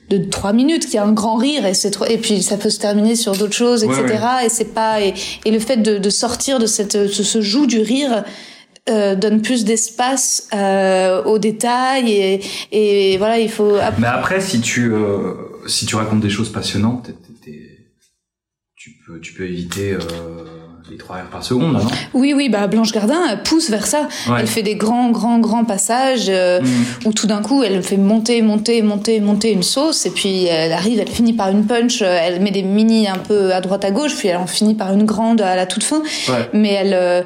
de 0.10 0.18
trois 0.20 0.53
minutes 0.53 0.86
qu'il 0.86 0.95
y 0.95 0.97
a 0.97 1.03
un 1.03 1.12
grand 1.14 1.36
rire 1.38 1.66
et 1.66 1.74
c'est 1.74 1.91
trop 1.91 2.06
et 2.06 2.18
puis 2.18 2.43
ça 2.43 2.58
peut 2.58 2.70
se 2.70 2.80
terminer 2.80 3.16
sur 3.16 3.34
d'autres 3.36 3.53
choses 3.56 3.84
etc 3.84 4.03
Ouais, 4.39 4.45
et 4.45 4.49
c'est 4.49 4.74
pas 4.74 5.01
et, 5.01 5.14
et 5.45 5.51
le 5.51 5.60
fait 5.60 5.78
de, 5.78 5.97
de 5.97 6.10
sortir 6.10 6.60
de 6.60 6.66
cette 6.68 6.95
de 6.95 7.08
ce 7.08 7.41
joug 7.41 7.66
du 7.66 7.80
rire 7.80 8.24
euh, 8.88 9.16
donne 9.16 9.41
plus 9.41 9.66
d'espace 9.66 10.47
euh, 10.53 11.24
aux 11.24 11.39
détails 11.39 12.12
et, 12.12 12.41
et 12.72 13.18
voilà 13.18 13.39
il 13.39 13.49
faut 13.49 13.78
Mais 13.97 14.06
après, 14.06 14.39
si 14.41 14.62
tu, 14.62 14.91
euh, 14.93 15.34
si 15.66 15.88
tu 15.88 15.95
racontes 15.95 16.20
des 16.22 16.30
choses 16.30 16.51
passionnantes, 16.51 17.06
t'es- 17.08 17.14
t'es- 17.14 17.51
t'es- 17.51 17.70
tu 18.76 18.91
peux, 19.08 19.20
tu 19.20 19.34
peux 19.34 19.45
éviter 19.45 19.93
euh, 19.93 19.99
les 20.91 20.97
par 21.31 21.43
seconde, 21.43 21.73
non 21.73 21.79
oui 22.13 22.33
oui 22.36 22.47
bah 22.47 22.67
Blanche 22.67 22.91
Gardin 22.91 23.19
elle 23.31 23.41
pousse 23.41 23.69
vers 23.71 23.88
ça 23.88 24.07
Ouais. 24.29 24.38
elle 24.39 24.47
fait 24.47 24.61
des 24.61 24.75
grands 24.75 25.09
grands 25.09 25.39
grands 25.39 25.65
passages 25.65 26.27
euh, 26.29 26.61
Mhm. 26.61 26.86
où 27.05 27.13
tout 27.13 27.25
d'un 27.27 27.41
coup 27.41 27.63
elle 27.63 27.81
fait 27.81 27.97
monter 27.97 28.41
monter 28.43 28.81
monter 28.83 29.19
monter 29.19 29.51
une 29.51 29.63
sauce 29.63 30.05
et 30.05 30.11
puis 30.11 30.45
elle 30.45 30.71
arrive 30.71 30.99
elle 30.99 31.09
finit 31.09 31.33
par 31.33 31.49
une 31.49 31.65
punch 31.65 32.01
euh, 32.03 32.19
elle 32.21 32.39
met 32.41 32.51
des 32.51 32.61
mini 32.61 33.07
un 33.07 33.17
peu 33.17 33.51
à 33.53 33.61
droite 33.61 33.83
à 33.83 33.89
gauche 33.91 34.15
puis 34.15 34.27
elle 34.27 34.38
en 34.38 34.45
finit 34.47 34.75
par 34.75 34.93
une 34.93 35.05
grande 35.05 35.41
à 35.41 35.55
la 35.55 35.65
toute 35.65 35.83
fin 35.83 36.01
Ouais. 36.29 36.49
mais 36.53 36.73
elle 36.73 36.93
euh, 36.93 37.21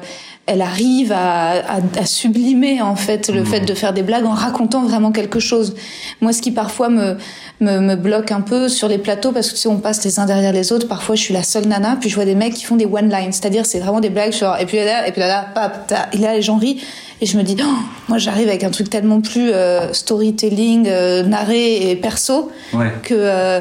elle 0.52 0.62
arrive 0.62 1.12
à, 1.12 1.50
à, 1.50 1.80
à 1.98 2.04
sublimer 2.06 2.82
en 2.82 2.96
fait 2.96 3.28
le 3.28 3.40
Mhm. 3.40 3.46
fait 3.46 3.60
de 3.60 3.74
faire 3.74 3.92
des 3.92 4.02
blagues 4.02 4.24
en 4.26 4.30
racontant 4.34 4.82
vraiment 4.84 5.12
quelque 5.12 5.38
chose. 5.40 5.74
Moi, 6.20 6.32
ce 6.32 6.42
qui 6.42 6.50
parfois 6.50 6.88
me, 6.88 7.16
me 7.60 7.78
me 7.80 7.94
bloque 7.96 8.32
un 8.32 8.40
peu 8.40 8.68
sur 8.68 8.88
les 8.88 8.98
plateaux 8.98 9.32
parce 9.32 9.48
que 9.48 9.54
tu 9.54 9.60
sais, 9.62 9.68
on 9.68 9.78
passe 9.78 10.04
les 10.04 10.18
uns 10.18 10.26
derrière 10.26 10.52
les 10.52 10.72
autres. 10.72 10.88
Parfois, 10.88 11.14
je 11.14 11.22
suis 11.22 11.34
la 11.34 11.42
seule 11.42 11.66
nana, 11.66 11.96
puis 12.00 12.10
je 12.10 12.14
vois 12.16 12.24
des 12.24 12.34
mecs 12.34 12.54
qui 12.54 12.64
font 12.64 12.76
des 12.76 12.86
one 12.86 13.08
lines, 13.10 13.32
c'est-à-dire 13.32 13.64
c'est 13.66 13.78
vraiment 13.80 14.00
des 14.00 14.10
blagues 14.10 14.32
genre 14.32 14.56
et 14.60 14.66
puis 14.66 14.78
là 14.78 15.06
et 15.06 15.12
puis 15.12 15.20
là, 15.20 15.28
là 15.28 15.46
pap, 15.54 15.92
et 16.12 16.18
là 16.18 16.34
les 16.34 16.42
gens 16.42 16.56
rient 16.56 16.80
et 17.22 17.26
je 17.26 17.36
me 17.38 17.42
dis 17.42 17.56
oh, 17.62 17.66
moi 18.08 18.18
j'arrive 18.18 18.48
avec 18.48 18.64
un 18.64 18.70
truc 18.70 18.90
tellement 18.90 19.20
plus 19.20 19.50
euh, 19.52 19.92
storytelling, 19.92 20.86
euh, 20.88 21.22
narré 21.22 21.90
et 21.90 21.96
perso 21.96 22.50
Ouais. 22.74 22.92
que 23.02 23.14
euh, 23.16 23.60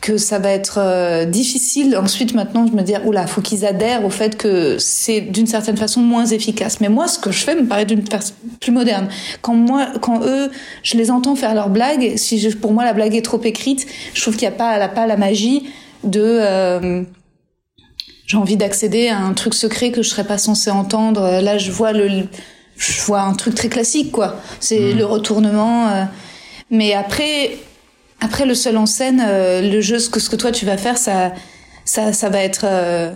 que 0.00 0.18
ça 0.18 0.38
va 0.38 0.50
être 0.50 0.78
euh, 0.78 1.24
difficile. 1.24 1.96
Ensuite 1.96 2.34
maintenant 2.34 2.66
je 2.66 2.72
me 2.72 2.82
dire 2.82 3.06
oula 3.06 3.26
faut 3.26 3.40
qu'ils 3.40 3.64
adhèrent 3.64 4.04
au 4.04 4.10
fait 4.10 4.36
que 4.36 4.76
c'est 4.78 5.20
d'une 5.20 5.46
certaine 5.46 5.76
façon 5.76 6.00
moins 6.00 6.26
efficace. 6.26 6.80
Mais 6.80 6.88
moi 6.88 7.08
ce 7.08 7.18
que 7.18 7.32
je 7.32 7.42
fais 7.42 7.54
me 7.54 7.66
paraît 7.66 7.86
d'une 7.86 8.06
façon 8.06 8.34
plus 8.60 8.72
moderne. 8.72 9.08
Quand 9.42 9.54
moi 9.54 9.88
quand 10.00 10.20
eux 10.24 10.50
je 10.82 10.96
les 10.96 11.10
entends 11.10 11.34
faire 11.34 11.54
leurs 11.54 11.70
blagues 11.70 12.16
si 12.16 12.38
je, 12.38 12.50
pour 12.50 12.72
moi 12.72 12.84
la 12.84 12.92
blague 12.92 13.14
est 13.14 13.22
trop 13.24 13.40
écrite 13.42 13.86
je 14.14 14.20
trouve 14.22 14.36
qu'il 14.36 14.46
n'y 14.48 14.54
a 14.54 14.58
pas 14.58 14.76
elle 14.76 14.82
a 14.82 14.88
pas 14.88 15.06
la 15.06 15.16
magie 15.16 15.68
de 16.04 16.20
euh, 16.22 17.02
j'ai 18.26 18.36
envie 18.36 18.56
d'accéder 18.56 19.08
à 19.08 19.18
un 19.18 19.32
truc 19.34 19.54
secret 19.54 19.92
que 19.92 20.02
je 20.02 20.08
serais 20.08 20.24
pas 20.24 20.38
censé 20.38 20.70
entendre. 20.70 21.40
Là 21.40 21.58
je 21.58 21.70
vois 21.72 21.92
le 21.92 22.24
je 22.76 23.00
vois 23.02 23.22
un 23.22 23.32
truc 23.34 23.54
très 23.54 23.68
classique 23.68 24.12
quoi. 24.12 24.36
C'est 24.60 24.78
Mhm. 24.92 24.98
le 24.98 25.04
retournement 25.06 25.88
euh, 25.88 26.04
mais 26.70 26.92
après 26.92 27.56
après 28.20 28.46
le 28.46 28.54
seul 28.54 28.76
en 28.76 28.86
scène, 28.86 29.22
euh, 29.26 29.60
le 29.62 29.80
jeu, 29.80 29.98
ce 29.98 30.08
que, 30.10 30.20
ce 30.20 30.30
que 30.30 30.36
toi 30.36 30.52
tu 30.52 30.64
vas 30.66 30.76
faire, 30.76 30.96
ça, 30.98 31.32
ça, 31.84 32.12
ça 32.12 32.28
va 32.30 32.40
être, 32.40 32.64
euh, 32.64 33.12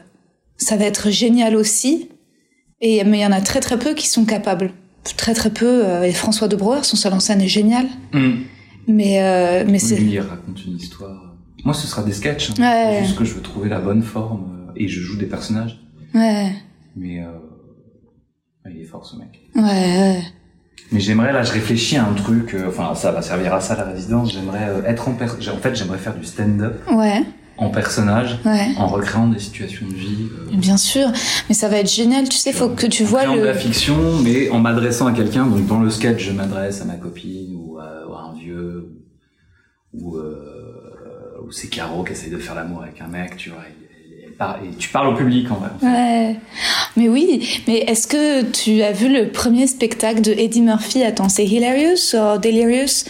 ça 0.56 0.76
va 0.76 0.84
être 0.84 1.10
génial 1.10 1.56
aussi. 1.56 2.08
Et 2.80 3.04
mais 3.04 3.18
il 3.18 3.22
y 3.22 3.26
en 3.26 3.32
a 3.32 3.40
très 3.40 3.60
très 3.60 3.78
peu 3.78 3.94
qui 3.94 4.08
sont 4.08 4.24
capables, 4.24 4.72
très 5.16 5.34
très 5.34 5.50
peu. 5.50 5.84
euh, 5.86 6.02
et 6.02 6.12
François 6.12 6.48
de 6.48 6.56
Brouwer, 6.56 6.80
son 6.82 6.96
seul 6.96 7.12
en 7.12 7.20
scène 7.20 7.40
est 7.42 7.48
génial. 7.48 7.86
Mhm. 8.12 8.44
Mais 8.88 9.22
euh, 9.22 9.64
mais 9.68 9.78
c'est, 9.78 9.96
Lui, 9.96 10.12
il 10.12 10.20
raconte 10.20 10.64
une 10.64 10.76
histoire. 10.76 11.36
Moi, 11.64 11.74
ce 11.74 11.86
sera 11.86 12.02
des 12.02 12.12
sketchs. 12.12 12.50
hein. 12.50 12.54
Ouais. 12.58 12.96
C'est 13.00 13.04
juste 13.06 13.18
que 13.18 13.24
je 13.24 13.34
veux 13.34 13.42
trouver 13.42 13.68
la 13.68 13.78
bonne 13.80 14.02
forme 14.02 14.72
et 14.76 14.88
je 14.88 15.00
joue 15.00 15.16
des 15.18 15.26
personnages. 15.26 15.78
ouais, 16.14 16.52
Mais 16.96 17.20
euh, 17.22 17.28
il 18.70 18.80
est 18.80 18.84
fort 18.84 19.04
ce 19.04 19.16
mec. 19.16 19.40
ouais, 19.54 19.62
ouais. 19.62 20.22
Mais 20.92 21.00
j'aimerais 21.00 21.32
là, 21.32 21.42
je 21.42 21.52
réfléchis 21.52 21.96
à 21.96 22.04
un 22.06 22.12
truc. 22.14 22.54
euh, 22.54 22.66
Enfin, 22.68 22.94
ça 22.94 23.12
va 23.12 23.22
servir 23.22 23.54
à 23.54 23.60
ça 23.60 23.76
la 23.76 23.84
résidence. 23.84 24.32
J'aimerais 24.32 24.68
euh, 24.68 24.82
être 24.84 25.08
en 25.08 25.12
per... 25.14 25.26
j'ai- 25.38 25.50
En 25.50 25.56
fait, 25.58 25.74
j'aimerais 25.74 25.98
faire 25.98 26.14
du 26.14 26.24
stand-up 26.24 26.80
ouais, 26.92 27.22
en 27.58 27.68
personnage, 27.70 28.38
ouais. 28.44 28.68
en 28.76 28.86
recréant 28.88 29.28
des 29.28 29.38
situations 29.38 29.86
de 29.86 29.94
vie. 29.94 30.28
euh, 30.52 30.56
Bien 30.56 30.76
sûr, 30.76 31.08
mais 31.48 31.54
ça 31.54 31.68
va 31.68 31.76
être 31.78 31.90
génial. 31.92 32.28
Tu 32.28 32.36
sais, 32.38 32.52
faut 32.52 32.70
que 32.70 32.86
tu 32.86 33.04
en 33.04 33.06
vois 33.06 33.20
créant 33.20 33.34
de 33.36 33.40
le. 33.40 33.46
la 33.46 33.54
fiction, 33.54 33.96
mais 34.24 34.50
en 34.50 34.58
m'adressant 34.58 35.06
à 35.06 35.12
quelqu'un. 35.12 35.46
Donc 35.46 35.66
dans 35.66 35.78
le 35.80 35.90
sketch, 35.90 36.22
je 36.24 36.32
m'adresse 36.32 36.82
à 36.82 36.84
ma 36.86 36.94
copine 36.94 37.54
ou 37.56 37.78
à, 37.78 38.08
ou 38.08 38.12
à 38.14 38.22
un 38.22 38.34
vieux 38.34 38.90
ou 39.92 40.16
euh, 40.16 41.44
ou 41.46 41.52
c'est 41.52 41.68
Caro 41.68 42.02
qui 42.04 42.12
essaye 42.12 42.30
de 42.30 42.38
faire 42.38 42.54
l'amour 42.54 42.82
avec 42.82 43.00
un 43.00 43.06
mec, 43.08 43.36
tu 43.36 43.50
vois. 43.50 43.62
Et- 44.40 44.74
tu 44.78 44.88
parles 44.88 45.08
au 45.08 45.14
public 45.14 45.46
en 45.50 45.54
vrai. 45.56 45.68
Ouais. 45.82 46.36
Mais 46.96 47.08
oui, 47.08 47.62
mais 47.68 47.78
est-ce 47.86 48.06
que 48.06 48.42
tu 48.42 48.82
as 48.82 48.92
vu 48.92 49.08
le 49.12 49.28
premier 49.28 49.66
spectacle 49.66 50.20
de 50.22 50.32
Eddie 50.32 50.62
Murphy 50.62 51.02
Attends, 51.02 51.28
c'est 51.28 51.44
Hilarious 51.44 52.14
ou 52.14 52.38
Delirious? 52.38 53.04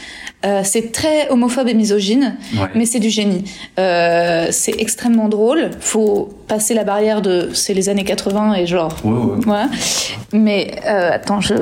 Euh, 0.46 0.62
C'est 0.64 0.90
très 0.92 1.28
homophobe 1.28 1.68
et 1.68 1.74
misogyne, 1.74 2.36
Ouais. 2.54 2.68
mais 2.74 2.86
c'est 2.86 2.98
du 2.98 3.10
génie. 3.10 3.44
Euh, 3.78 4.48
c'est 4.50 4.74
extrêmement 4.80 5.28
drôle. 5.28 5.70
Faut 5.80 6.30
passer 6.48 6.72
la 6.74 6.82
barrière 6.84 7.20
de 7.20 7.50
c'est 7.52 7.74
les 7.74 7.88
années 7.90 8.04
80 8.04 8.54
et 8.54 8.66
genre 8.66 8.96
Ouais, 9.04 9.12
ouais. 9.12 9.46
Ouais. 9.46 9.64
Mais 10.32 10.76
euh, 10.86 11.10
attends, 11.12 11.40
je 11.42 11.54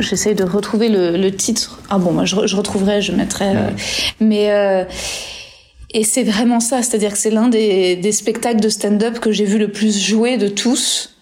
j'essaie 0.00 0.34
de 0.34 0.42
retrouver 0.44 0.88
le, 0.88 1.16
le 1.16 1.30
titre. 1.34 1.80
Ah 1.88 1.98
bon, 1.98 2.10
moi 2.12 2.24
je, 2.24 2.34
je 2.46 2.56
retrouverai, 2.56 3.00
je 3.00 3.12
mettrai. 3.12 3.52
mais 4.20 4.50
et 5.98 6.04
c'est 6.04 6.22
vraiment 6.22 6.60
ça, 6.60 6.82
c'est-à-dire 6.82 7.12
que 7.12 7.18
c'est 7.18 7.30
l'un 7.30 7.48
des, 7.48 7.96
des 7.96 8.12
spectacles 8.12 8.60
de 8.60 8.68
stand-up 8.68 9.18
que 9.18 9.32
j'ai 9.32 9.44
vu 9.44 9.58
le 9.58 9.72
plus 9.72 9.98
jouer 9.98 10.36
de 10.36 10.48
tous. 10.48 11.12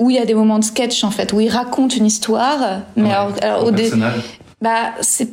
Où 0.00 0.10
il 0.10 0.16
y 0.16 0.18
a 0.20 0.24
des 0.26 0.34
moments 0.34 0.60
de 0.60 0.64
sketch 0.64 1.02
en 1.02 1.10
fait, 1.10 1.32
où 1.32 1.40
il 1.40 1.48
raconte 1.48 1.96
une 1.96 2.06
histoire, 2.06 2.82
mais 2.96 3.02
Ouais. 3.04 3.10
alors, 3.10 3.32
alors, 3.42 3.64
Au 3.64 3.70
dé- 3.72 3.90
bah 4.62 4.92
c'est 5.00 5.28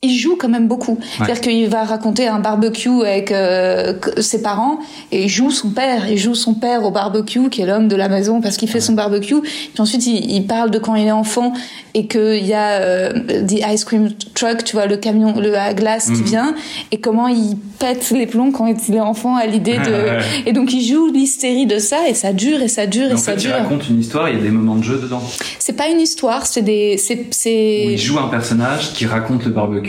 il 0.00 0.16
joue 0.16 0.36
quand 0.36 0.48
même 0.48 0.68
beaucoup. 0.68 0.96
C'est-à-dire 1.16 1.40
qu'il 1.40 1.68
va 1.68 1.82
raconter 1.82 2.28
un 2.28 2.38
barbecue 2.38 3.02
avec 3.04 3.32
euh, 3.32 3.94
ses 4.18 4.42
parents 4.42 4.78
et 5.10 5.24
il 5.24 5.28
joue 5.28 5.50
son 5.50 5.70
père. 5.70 6.08
Il 6.08 6.18
joue 6.18 6.36
son 6.36 6.54
père 6.54 6.84
au 6.84 6.92
barbecue, 6.92 7.48
qui 7.50 7.62
est 7.62 7.66
l'homme 7.66 7.88
de 7.88 7.96
la 7.96 8.08
maison, 8.08 8.40
parce 8.40 8.56
qu'il 8.56 8.68
fait 8.70 8.80
son 8.80 8.92
barbecue. 8.92 9.40
Puis 9.40 9.80
ensuite, 9.80 10.06
il, 10.06 10.30
il 10.30 10.46
parle 10.46 10.70
de 10.70 10.78
quand 10.78 10.94
il 10.94 11.06
est 11.06 11.10
enfant 11.10 11.52
et 11.94 12.06
qu'il 12.06 12.46
y 12.46 12.54
a 12.54 12.74
euh, 12.80 13.12
the 13.44 13.60
ice 13.72 13.84
cream 13.84 14.10
truck, 14.34 14.62
tu 14.62 14.76
vois, 14.76 14.86
le 14.86 14.98
camion, 14.98 15.40
le 15.40 15.56
à 15.58 15.74
glace 15.74 16.06
qui 16.06 16.12
Mhm. 16.22 16.24
vient, 16.24 16.54
et 16.92 16.98
comment 17.00 17.26
il 17.26 17.56
pète 17.80 18.08
les 18.12 18.26
plombs 18.26 18.52
quand 18.52 18.68
il 18.88 18.94
est 18.94 19.00
enfant 19.00 19.34
à 19.34 19.46
l'idée 19.46 19.78
de... 19.78 19.90
Ouais. 19.90 20.18
Et 20.46 20.52
donc 20.52 20.72
il 20.72 20.86
joue 20.86 21.10
l'hystérie 21.12 21.66
de 21.66 21.78
ça 21.80 22.08
et 22.08 22.14
ça 22.14 22.32
dure 22.32 22.60
et 22.62 22.68
ça 22.68 22.86
dure 22.86 23.10
et 23.10 23.14
en 23.14 23.16
ça 23.16 23.32
fait, 23.32 23.38
il 23.38 23.46
dure. 23.48 23.52
raconte 23.56 23.88
une 23.88 23.98
histoire, 23.98 24.28
il 24.28 24.36
y 24.36 24.38
a 24.38 24.42
des 24.42 24.50
moments 24.50 24.76
de 24.76 24.84
jeu 24.84 24.98
dedans? 25.02 25.22
C'est 25.58 25.72
pas 25.72 25.88
une 25.88 26.00
histoire, 26.00 26.46
c'est 26.46 26.62
des... 26.62 26.96
C'est... 26.98 27.14
Où 27.16 27.24
c'est... 27.32 27.86
il 27.90 27.98
joue 27.98 28.18
un 28.20 28.28
personnage 28.28 28.92
qui 28.92 29.06
raconte 29.06 29.44
le 29.44 29.50
barbecue 29.50 29.87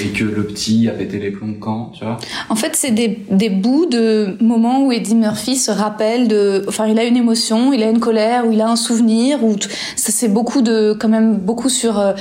et 0.00 0.08
que 0.08 0.24
le 0.24 0.46
petit 0.46 0.88
a 0.88 0.92
pété 0.92 1.18
les 1.18 1.30
plombs 1.30 1.54
quand, 1.60 1.92
tu 1.96 2.04
vois. 2.04 2.18
En 2.48 2.56
fait, 2.56 2.74
c'est 2.74 2.90
des, 2.90 3.18
des 3.30 3.50
bouts 3.50 3.86
de 3.86 4.36
moments 4.40 4.84
où 4.84 4.92
Eddie 4.92 5.14
Murphy 5.14 5.56
se 5.56 5.70
rappelle 5.70 6.28
de, 6.28 6.64
enfin, 6.68 6.86
il 6.86 6.98
a 6.98 7.04
une 7.04 7.16
émotion, 7.16 7.72
il 7.72 7.82
a 7.82 7.90
une 7.90 8.00
colère, 8.00 8.46
ou 8.46 8.52
il 8.52 8.60
a 8.60 8.68
un 8.68 8.76
souvenir, 8.76 9.44
ou 9.44 9.56
ça 9.96 10.12
c'est 10.12 10.28
beaucoup 10.28 10.62
de, 10.62 10.96
quand 10.98 11.08
même 11.08 11.36
beaucoup 11.36 11.68
sur 11.68 11.98
euh, 11.98 12.12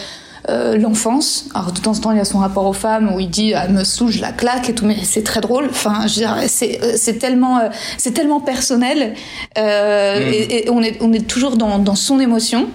euh, 0.49 0.78
l'enfance. 0.78 1.45
Alors 1.53 1.72
de 1.72 1.80
temps 1.80 1.91
en 1.91 1.99
temps, 1.99 2.12
il 2.12 2.18
y 2.18 2.22
a 2.22 2.26
son 2.26 2.39
rapport 2.39 2.66
aux 2.66 2.74
femmes 2.74 3.14
où 3.14 3.20
il 3.20 3.30
dit 3.30 3.53
ah, 3.53 3.64
elle 3.66 3.74
me 3.74 3.84
saoule, 3.84 4.09
je 4.12 4.22
la 4.22 4.32
claque 4.32 4.70
et 4.70 4.74
tout, 4.74 4.86
mais 4.86 4.97
c'est 5.03 5.24
très 5.24 5.39
drôle. 5.39 5.68
Enfin, 5.70 6.07
c'est 6.07 6.82
euh, 6.82 6.93
c'est 6.95 7.20
tellement 7.20 7.59
euh, 7.59 7.70
c'est 7.97 8.12
tellement 8.12 8.39
personnel 8.39 9.14
euh, 9.57 10.20
Mm. 10.20 10.34
et, 10.34 10.66
et 10.66 10.70
on 10.70 10.82
est 10.82 10.97
on 11.01 11.14
est 11.14 11.28
toujours 11.28 11.57
dans 11.57 11.78
dans 11.78 11.95
son 11.95 12.20
émotion. 12.20 12.68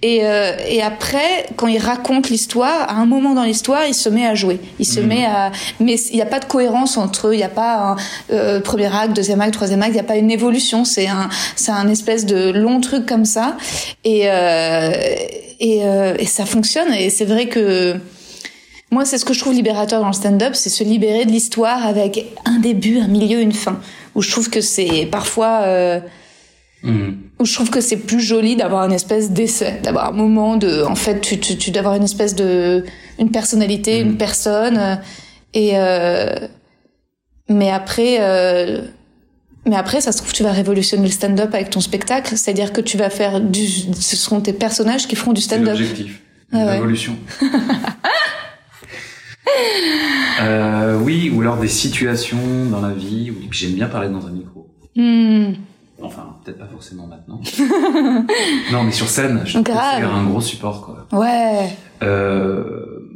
Et, 0.00 0.20
euh, 0.22 0.52
et 0.68 0.80
après, 0.80 1.46
quand 1.56 1.66
il 1.66 1.78
raconte 1.78 2.30
l'histoire, 2.30 2.88
à 2.88 2.94
un 2.94 3.04
moment 3.06 3.34
dans 3.34 3.42
l'histoire, 3.42 3.84
il 3.86 3.94
se 3.94 4.08
met 4.08 4.24
à 4.26 4.34
jouer. 4.36 4.60
Il 4.78 4.86
se 4.86 5.00
Mhm. 5.00 5.06
met 5.08 5.24
à, 5.24 5.50
mais 5.80 5.96
il 6.10 6.14
n'y 6.16 6.22
a 6.22 6.26
pas 6.26 6.38
de 6.38 6.44
cohérence 6.44 6.96
entre 6.96 7.28
eux. 7.28 7.34
Il 7.34 7.38
n'y 7.38 7.42
a 7.42 7.48
pas 7.48 7.74
un 7.78 7.96
euh, 8.32 8.60
premier 8.60 8.94
acte, 8.94 9.12
deuxième 9.16 9.40
acte, 9.40 9.54
troisième 9.54 9.82
acte. 9.82 9.90
Il 9.90 9.94
n'y 9.94 10.00
a 10.00 10.04
pas 10.04 10.16
une 10.16 10.30
évolution. 10.30 10.84
C'est 10.84 11.08
un, 11.08 11.28
c'est 11.56 11.72
un 11.72 11.88
espèce 11.88 12.26
de 12.26 12.50
long 12.52 12.80
truc 12.80 13.06
comme 13.06 13.24
ça. 13.24 13.56
Et 14.04 14.30
euh, 14.30 14.92
et, 15.60 15.84
euh, 15.84 16.14
et 16.18 16.26
ça 16.26 16.46
fonctionne. 16.46 16.92
Et 16.94 17.10
c'est 17.10 17.24
vrai 17.24 17.46
que 17.48 17.96
moi, 18.92 19.04
c'est 19.04 19.18
ce 19.18 19.24
que 19.24 19.34
je 19.34 19.40
trouve 19.40 19.52
libérateur 19.54 20.00
dans 20.00 20.06
le 20.06 20.12
stand-up, 20.12 20.54
c'est 20.54 20.70
se 20.70 20.84
libérer 20.84 21.24
de 21.26 21.32
l'histoire 21.32 21.84
avec 21.84 22.24
un 22.44 22.60
début, 22.60 23.00
un 23.00 23.08
milieu, 23.08 23.40
une 23.40 23.52
fin. 23.52 23.80
Où 24.14 24.22
je 24.22 24.30
trouve 24.30 24.48
que 24.48 24.60
c'est 24.60 25.08
parfois 25.10 25.62
euh, 25.64 26.00
Mhm. 26.82 27.16
où 27.40 27.44
je 27.44 27.54
trouve 27.54 27.70
que 27.70 27.80
c'est 27.80 27.96
plus 27.96 28.20
joli 28.20 28.54
d'avoir 28.56 28.84
une 28.84 28.92
espèce 28.92 29.30
d'essai, 29.32 29.80
d'avoir 29.82 30.08
un 30.08 30.12
moment 30.12 30.56
de, 30.56 30.82
en 30.84 30.94
fait, 30.94 31.20
tu, 31.20 31.38
tu, 31.40 31.56
tu 31.56 31.70
d'avoir 31.72 31.94
une 31.94 32.04
espèce 32.04 32.34
de, 32.36 32.84
une 33.18 33.30
personnalité, 33.30 34.02
Mhm. 34.04 34.10
une 34.12 34.16
personne, 34.16 34.76
euh, 34.78 34.94
et 35.54 35.72
euh, 35.74 36.34
mais 37.48 37.70
après, 37.70 38.18
euh, 38.20 38.82
mais 39.66 39.76
après, 39.76 40.00
ça 40.00 40.12
se 40.12 40.18
trouve, 40.18 40.32
tu 40.32 40.42
vas 40.42 40.52
révolutionner 40.52 41.04
le 41.04 41.10
stand-up 41.12 41.52
avec 41.54 41.70
ton 41.70 41.80
spectacle, 41.80 42.36
c'est-à-dire 42.36 42.72
que 42.72 42.80
tu 42.80 42.96
vas 42.96 43.10
faire 43.10 43.40
du, 43.40 43.66
ce 43.66 44.16
seront 44.16 44.40
tes 44.40 44.52
personnages 44.52 45.06
qui 45.08 45.16
feront 45.16 45.32
du 45.32 45.40
C'est 45.40 45.54
stand-up. 45.56 45.68
l'objectif. 45.78 46.20
Ah 46.52 46.64
ouais. 46.64 46.72
L'évolution. 46.74 47.16
euh, 50.40 50.98
oui, 51.00 51.30
ou 51.34 51.40
alors 51.40 51.56
des 51.58 51.68
situations 51.68 52.38
dans 52.70 52.80
la 52.80 52.92
vie 52.92 53.30
où 53.30 53.36
j'aime 53.52 53.72
bien 53.72 53.88
parler 53.88 54.08
dans 54.08 54.26
un 54.26 54.30
micro. 54.30 54.66
Hmm. 54.96 55.52
Enfin, 56.00 56.36
peut-être 56.44 56.58
pas 56.58 56.68
forcément 56.68 57.06
maintenant. 57.06 57.40
non, 58.72 58.84
mais 58.84 58.92
sur 58.92 59.08
scène, 59.08 59.42
je 59.44 59.52
trouve 59.54 59.64
que 59.64 59.72
Grave. 59.72 59.96
c'est 59.98 60.04
un 60.04 60.24
gros 60.26 60.40
support, 60.40 60.82
quoi. 60.84 61.06
Ouais. 61.18 61.70
Euh... 62.02 63.10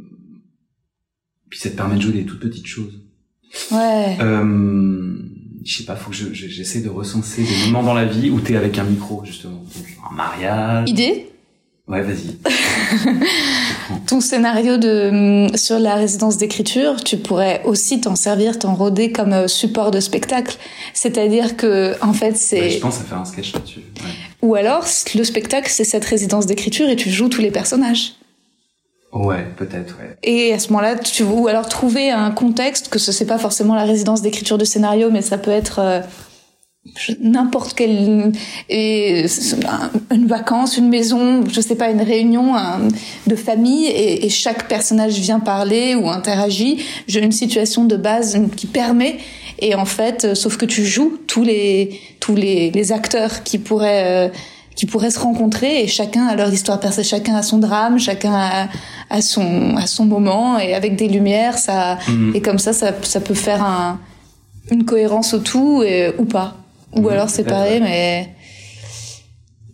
Puis 1.49 1.59
ça 1.59 1.69
te 1.69 1.75
permet 1.75 1.95
de 1.95 2.01
jouer 2.01 2.13
des 2.13 2.25
toutes 2.25 2.39
petites 2.41 2.67
choses. 2.67 3.01
Ouais. 3.71 4.17
Euh... 4.19 5.17
Je 5.65 5.77
sais 5.77 5.83
pas, 5.85 5.95
faut 5.95 6.09
que 6.09 6.15
je- 6.17 6.33
je- 6.33 6.47
j'essaie 6.49 6.81
de 6.81 6.89
recenser 6.89 7.43
des 7.43 7.65
moments 7.67 7.83
dans 7.83 7.93
la 7.93 8.03
vie 8.05 8.29
où 8.29 8.41
t'es 8.41 8.57
avec 8.57 8.77
un 8.79 8.83
micro, 8.83 9.23
justement. 9.23 9.55
Donc, 9.63 9.97
un 10.11 10.13
mariage. 10.13 10.89
Idée? 10.89 11.29
Ouais, 11.87 12.01
vas-y. 12.01 12.37
ton 14.07 14.21
scénario 14.21 14.77
de 14.77 15.09
hum, 15.49 15.57
sur 15.57 15.79
la 15.79 15.95
résidence 15.95 16.37
d'écriture, 16.37 17.03
tu 17.03 17.17
pourrais 17.17 17.61
aussi 17.65 18.01
t'en 18.01 18.15
servir, 18.15 18.59
t'en 18.59 18.75
rôder 18.75 19.11
comme 19.11 19.33
euh, 19.33 19.47
support 19.47 19.91
de 19.91 19.99
spectacle. 19.99 20.57
C'est-à-dire 20.93 21.57
que 21.57 21.95
en 22.01 22.13
fait 22.13 22.31
Ouais, 22.31 22.35
c'est 22.35 22.69
je 22.71 22.79
pense 22.79 22.99
à 22.99 23.03
faire 23.03 23.19
un 23.19 23.25
sketch 23.25 23.53
là-dessus. 23.53 23.79
Ouais. 23.79 24.09
ou 24.41 24.55
alors 24.55 24.85
le 25.15 25.23
spectacle 25.23 25.69
c'est 25.69 25.83
cette 25.83 26.05
résidence 26.05 26.45
d'écriture 26.45 26.89
et 26.89 26.95
tu 26.95 27.09
joues 27.09 27.29
tous 27.29 27.41
les 27.41 27.51
personnages. 27.51 28.13
Ouais, 29.13 29.45
peut-être, 29.57 29.95
ouais. 29.99 30.17
Et 30.23 30.53
à 30.53 30.59
ce 30.59 30.69
moment-là, 30.69 30.95
tu 30.95 31.21
ou 31.21 31.47
alors 31.47 31.69
trouver 31.69 32.09
un 32.09 32.31
contexte 32.31 32.89
que 32.89 32.97
ce 32.97 33.11
c'est 33.11 33.27
pas 33.27 33.37
forcément 33.37 33.75
la 33.75 33.83
résidence 33.83 34.23
d'écriture 34.23 34.57
de 34.57 34.65
scénario, 34.65 35.11
mais 35.11 35.21
ça 35.21 35.37
peut 35.37 35.51
être 35.51 35.79
euh, 35.79 35.99
n'importe 37.21 37.73
quelle 37.75 38.31
et 38.69 39.25
une 40.11 40.27
vacance, 40.27 40.77
une 40.77 40.89
maison, 40.89 41.43
je 41.49 41.61
sais 41.61 41.75
pas, 41.75 41.89
une 41.89 42.01
réunion 42.01 42.55
un- 42.55 42.87
de 43.27 43.35
famille 43.35 43.85
et, 43.85 44.25
et 44.25 44.29
chaque 44.29 44.67
personnage 44.67 45.13
vient 45.19 45.39
parler 45.39 45.95
ou 45.95 46.09
interagit. 46.09 46.83
J'ai 47.07 47.21
une 47.23 47.31
situation 47.31 47.85
de 47.85 47.95
base 47.95 48.37
qui 48.57 48.67
permet 48.67 49.17
et 49.59 49.75
en 49.75 49.85
fait, 49.85 50.25
euh, 50.25 50.35
sauf 50.35 50.57
que 50.57 50.65
tu 50.65 50.85
joues 50.85 51.17
tous 51.25 51.43
les 51.43 51.99
tous 52.19 52.35
les, 52.35 52.69
les 52.71 52.91
acteurs 52.91 53.43
qui 53.43 53.57
pourraient 53.59 54.27
euh, 54.27 54.29
qui 54.75 54.85
pourraient 54.85 55.11
se 55.11 55.19
rencontrer 55.19 55.83
et 55.83 55.87
chacun 55.87 56.25
a 56.27 56.35
leur 56.35 56.51
histoire 56.51 56.79
personnelle, 56.79 57.05
chacun 57.07 57.35
a 57.35 57.43
son 57.43 57.59
drame, 57.59 57.97
chacun 57.99 58.33
a, 58.33 58.67
a 59.09 59.21
son 59.21 59.75
à 59.77 59.87
son 59.87 60.05
moment 60.05 60.59
et 60.59 60.73
avec 60.73 60.95
des 60.97 61.07
lumières 61.07 61.57
ça 61.57 61.97
Mhm. 62.09 62.33
et 62.35 62.41
comme 62.41 62.59
ça 62.59 62.73
ça, 62.73 62.91
ça 63.03 63.21
peut 63.21 63.35
faire 63.35 63.63
un, 63.63 63.99
une 64.71 64.83
cohérence 64.83 65.33
au 65.33 65.39
tout 65.39 65.81
et, 65.83 66.11
ou 66.17 66.25
pas 66.25 66.57
ou 66.95 67.09
alors 67.09 67.29
ouais. 67.73 67.79
mais 67.79 68.35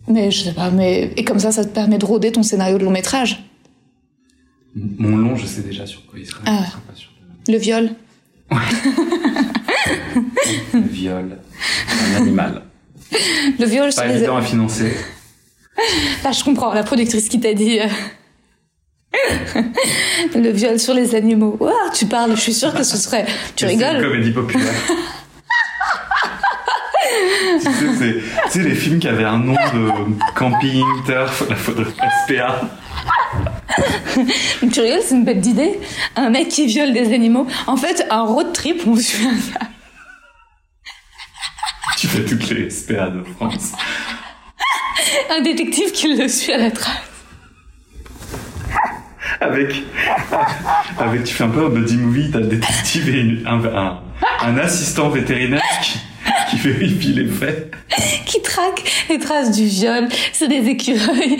mais 0.08 0.30
je 0.30 0.42
sais 0.44 0.52
pas 0.52 0.70
mais 0.70 1.12
et 1.16 1.24
comme 1.24 1.38
ça 1.38 1.52
ça 1.52 1.64
te 1.64 1.70
permet 1.70 1.98
de 1.98 2.04
rôder 2.06 2.32
ton 2.32 2.42
scénario 2.42 2.78
de 2.78 2.84
long 2.84 2.90
métrage 2.90 3.44
Mon 4.74 5.16
long, 5.16 5.36
je 5.36 5.46
sais 5.46 5.62
déjà 5.62 5.86
sur 5.86 6.06
quoi 6.06 6.18
il 6.18 6.26
sera. 6.26 6.40
Ah. 6.46 6.62
je 6.64 6.70
serai 6.70 6.80
pas 6.82 6.94
sûr 6.94 7.10
de- 7.46 7.52
le 7.52 7.58
viol 7.58 7.90
Le 10.74 10.80
viol, 10.80 11.38
un 12.12 12.16
animal. 12.16 12.62
le 13.58 13.66
viol 13.66 13.92
sur 13.92 14.02
Pas 14.02 14.08
les 14.08 14.16
évident 14.18 14.36
à 14.36 14.42
financer. 14.42 14.92
Là, 16.24 16.32
je 16.32 16.44
comprends, 16.44 16.74
la 16.74 16.82
productrice 16.82 17.28
qui 17.28 17.40
t'a 17.40 17.54
dit. 17.54 17.78
euh, 17.80 17.86
le 20.34 20.50
viol 20.50 20.78
sur 20.78 20.94
les 20.94 21.14
animaux. 21.14 21.58
Tu 21.94 22.06
parles, 22.06 22.34
je 22.36 22.40
suis 22.40 22.54
sûre 22.54 22.74
que 22.74 22.82
ce 22.82 22.96
serait. 22.96 23.26
Tu 23.56 23.66
C'est 23.66 23.74
une 23.74 23.82
rigoles 23.82 24.02
comédie 24.02 24.30
populaire. 24.32 24.72
Tu 27.40 27.60
sais, 27.60 27.70
c'est, 27.98 28.14
tu 28.44 28.50
sais, 28.50 28.62
les 28.62 28.74
films 28.74 28.98
qui 28.98 29.08
avaient 29.08 29.24
un 29.24 29.38
nom 29.38 29.52
de 29.54 29.90
camping, 30.34 30.84
turf, 31.06 31.42
la 31.48 31.56
faute 31.56 31.76
de 31.78 31.84
SPA. 32.26 32.60
Tu 34.72 34.80
rigoles, 34.80 35.00
c'est 35.04 35.14
une 35.14 35.24
bête 35.24 35.40
d'idée. 35.40 35.78
Un 36.16 36.30
mec 36.30 36.48
qui 36.48 36.66
viole 36.66 36.92
des 36.92 37.14
animaux. 37.14 37.46
En 37.66 37.76
fait, 37.76 38.04
un 38.10 38.22
road 38.22 38.52
trip, 38.52 38.82
on 38.86 38.96
suit 38.96 39.24
un 39.26 39.30
gars. 39.32 39.66
Tu 41.96 42.06
fais 42.08 42.24
toutes 42.24 42.48
les 42.50 42.68
SPA 42.70 43.08
de 43.10 43.22
France. 43.36 43.72
Un 45.30 45.40
détective 45.42 45.92
qui 45.92 46.14
le 46.14 46.28
suit 46.28 46.52
à 46.52 46.58
la 46.58 46.70
trace. 46.70 46.96
Avec, 49.40 49.82
avec, 50.98 51.24
tu 51.24 51.34
fais 51.34 51.44
un 51.44 51.48
peu 51.48 51.64
un 51.64 51.68
buddy 51.70 51.96
movie, 51.96 52.30
t'as 52.30 52.40
le 52.40 52.46
détective 52.46 53.08
et 53.08 53.20
une- 53.20 53.46
un, 53.46 53.64
un, 53.64 54.00
un 54.42 54.58
assistant 54.58 55.08
vétérinaire 55.08 55.62
qui, 55.82 55.98
qui 56.50 56.56
vérifie 56.56 57.12
les 57.12 57.26
faits. 57.26 57.72
Qui 58.26 58.40
traque 58.42 58.82
les 59.08 59.18
traces 59.18 59.56
du 59.56 59.64
viol. 59.64 60.08
C'est 60.32 60.48
des 60.48 60.68
écureuils. 60.68 61.38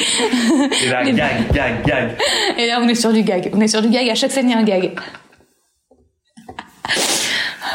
Et 0.84 0.88
là, 0.88 1.02
Les- 1.04 1.12
gag, 1.12 1.52
gag, 1.52 1.84
gag. 1.86 2.16
Et 2.58 2.66
là, 2.66 2.80
on 2.82 2.88
est 2.88 2.94
sur 2.94 3.12
du 3.12 3.22
gag. 3.22 3.50
On 3.54 3.60
est 3.60 3.68
sur 3.68 3.82
du 3.82 3.88
gag. 3.88 4.08
À 4.08 4.14
chaque 4.14 4.32
scène, 4.32 4.48
il 4.48 4.52
y 4.52 4.54
a 4.54 4.58
un 4.58 4.62
gag. 4.64 4.92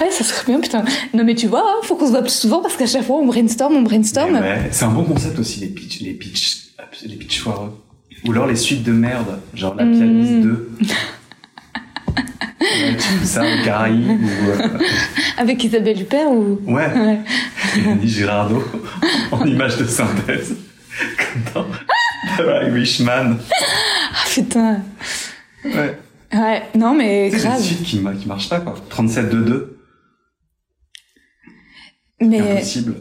Ouais, 0.01 0.11
ça 0.11 0.23
serait 0.25 0.45
bien, 0.45 0.59
putain. 0.59 0.83
Non, 1.13 1.23
mais 1.23 1.35
tu 1.35 1.47
vois, 1.47 1.61
hein, 1.65 1.79
faut 1.83 1.95
qu'on 1.95 2.07
se 2.07 2.11
voit 2.11 2.21
plus 2.21 2.33
souvent 2.33 2.61
parce 2.61 2.75
qu'à 2.75 2.85
chaque 2.85 3.03
fois, 3.03 3.15
on 3.17 3.25
brainstorm, 3.25 3.75
on 3.77 3.81
brainstorm. 3.81 4.33
Mais 4.33 4.39
ouais, 4.41 4.69
c'est 4.71 4.83
un 4.83 4.89
bon 4.91 5.03
concept 5.05 5.39
aussi, 5.39 5.61
les 5.61 5.67
pitch, 5.67 6.01
les 6.01 6.13
pitch, 6.13 6.57
les 7.05 7.15
pitch 7.15 7.39
foireux. 7.39 7.81
Ou 8.27 8.31
alors 8.31 8.47
les 8.47 8.55
suites 8.57 8.83
de 8.83 8.91
merde, 8.91 9.39
genre 9.53 9.75
la 9.75 9.85
pianiste 9.85 10.31
Mm. 10.33 10.41
2. 10.41 10.69
Ouais, 12.83 12.95
tu 12.97 13.01
fais 13.03 13.25
ça, 13.25 13.41
aux 13.43 13.63
Caraïbes, 13.65 14.07
ou, 14.21 14.49
euh, 14.49 14.77
Avec 15.37 15.63
Isabelle 15.63 16.01
Huppert 16.01 16.29
ou? 16.31 16.59
ouais, 16.67 16.91
Ouais. 16.93 17.19
et 17.77 17.87
Andy 17.87 18.07
Girardot, 18.09 18.63
en 19.31 19.45
image 19.45 19.77
de 19.77 19.85
synthèse. 19.85 20.55
Comme 21.53 21.53
dans 21.53 21.65
The 22.37 22.67
Irishman. 22.67 23.37
Ah, 24.13 24.25
putain. 24.33 24.81
Ouais. 25.63 25.97
Ouais, 26.33 26.63
non, 26.75 26.93
mais 26.95 27.29
C'est 27.31 27.37
grave. 27.47 27.61
suites 27.61 27.83
qui, 27.83 27.99
qui 28.19 28.27
marchent 28.27 28.49
pas, 28.49 28.59
quoi. 28.59 28.75
37-2-2, 28.89 29.77
Mais. 32.21 32.39
impossible. 32.39 32.95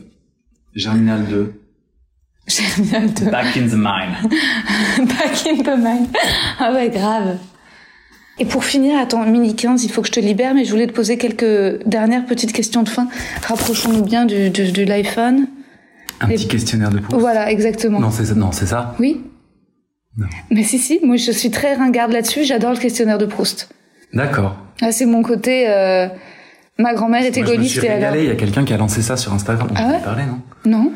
Germinal 0.74 1.24
2. 1.26 1.60
Germinal 2.46 3.12
2. 3.14 3.30
Back 3.30 3.56
in 3.56 3.68
the 3.68 3.74
mine. 3.74 4.16
Back 5.06 5.46
in 5.46 5.62
the 5.62 5.76
mind. 5.78 6.08
Ah 6.58 6.72
ouais, 6.72 6.90
grave. 6.90 7.38
Et 8.38 8.44
pour 8.44 8.64
finir, 8.64 8.98
attends, 8.98 9.24
mini 9.26 9.54
15, 9.54 9.84
il 9.84 9.90
faut 9.90 10.02
que 10.02 10.08
je 10.08 10.12
te 10.12 10.20
libère, 10.20 10.54
mais 10.54 10.64
je 10.64 10.70
voulais 10.70 10.86
te 10.88 10.92
poser 10.92 11.18
quelques 11.18 11.86
dernières 11.86 12.26
petites 12.26 12.52
questions 12.52 12.82
de 12.82 12.88
fin. 12.88 13.08
Rapprochons-nous 13.46 14.02
bien 14.02 14.24
du, 14.26 14.50
du, 14.50 14.72
de 14.72 14.82
l'iPhone. 14.84 15.46
Un 16.20 16.28
Et- 16.28 16.34
petit 16.34 16.48
questionnaire 16.48 16.90
de 16.90 16.98
Proust. 16.98 17.20
Voilà, 17.20 17.50
exactement. 17.50 18.00
Non, 18.00 18.10
c'est 18.10 18.24
ça. 18.24 18.34
Non, 18.34 18.50
c'est 18.52 18.66
ça. 18.66 18.94
Oui 18.98 19.20
Non. 20.16 20.26
Mais 20.50 20.64
si, 20.64 20.78
si, 20.78 20.98
moi 21.04 21.16
je 21.16 21.30
suis 21.30 21.50
très 21.50 21.74
ringarde 21.74 22.12
là-dessus, 22.12 22.44
j'adore 22.44 22.72
le 22.72 22.78
questionnaire 22.78 23.18
de 23.18 23.26
Proust. 23.26 23.68
D'accord. 24.12 24.56
Ah, 24.82 24.90
c'est 24.92 25.06
mon 25.06 25.22
côté... 25.22 25.66
euh, 25.68 26.08
Ma 26.76 26.92
grand-mère 26.92 27.24
était 27.24 27.42
gaulliste 27.42 27.84
et 27.84 27.88
régalé. 27.88 28.24
Il 28.24 28.28
y 28.28 28.32
a 28.32 28.34
quelqu'un 28.34 28.64
qui 28.64 28.72
a 28.72 28.76
lancé 28.76 29.00
ça 29.00 29.16
sur 29.16 29.32
Instagram. 29.32 29.68
On 29.70 29.74
Ah 29.76 29.92
ouais 29.92 30.00
parlé, 30.02 30.22
non? 30.24 30.40
Non 30.64 30.92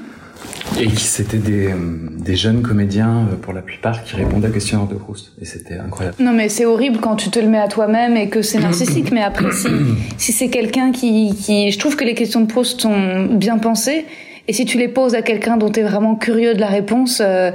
Et 0.81 0.89
c'était 0.97 1.39
des, 1.39 1.69
euh, 1.73 1.77
des 2.19 2.37
jeunes 2.37 2.63
comédiens, 2.63 3.27
euh, 3.33 3.37
pour 3.37 3.53
la 3.53 3.63
plupart, 3.63 4.05
qui 4.05 4.15
répondaient 4.17 4.49
au 4.49 4.53
questionnaire 4.53 4.87
de 4.87 4.95
Proust. 4.95 5.33
Et 5.41 5.45
c'était 5.45 5.79
incroyable. 5.79 6.17
Non, 6.21 6.33
mais 6.33 6.49
c'est 6.49 6.67
horrible 6.67 6.99
quand 7.01 7.17
tu 7.17 7.31
te 7.31 7.39
le 7.39 7.49
mets 7.49 7.59
à 7.59 7.69
toi-même 7.69 8.17
et 8.17 8.29
que 8.29 8.43
c'est 8.43 8.61
narcissique. 8.61 9.11
mais 9.11 9.23
après, 9.23 9.51
si, 9.53 9.69
si 10.19 10.33
c'est 10.33 10.49
quelqu'un 10.51 10.93
qui, 10.93 11.35
qui... 11.35 11.71
Je 11.71 11.79
trouve 11.79 11.97
que 11.97 12.05
les 12.05 12.15
questions 12.15 12.41
de 12.41 12.47
Proust 12.47 12.81
sont 12.81 13.25
bien 13.27 13.59
pensées. 13.59 14.05
Et 14.47 14.53
si 14.53 14.65
tu 14.65 14.79
les 14.79 14.89
poses 14.89 15.15
à 15.15 15.23
quelqu'un 15.23 15.57
dont 15.57 15.71
tu 15.71 15.81
es 15.81 15.83
vraiment 15.83 16.15
curieux 16.15 16.55
de 16.55 16.61
la 16.61 16.69
réponse... 16.69 17.21
euh, 17.25 17.51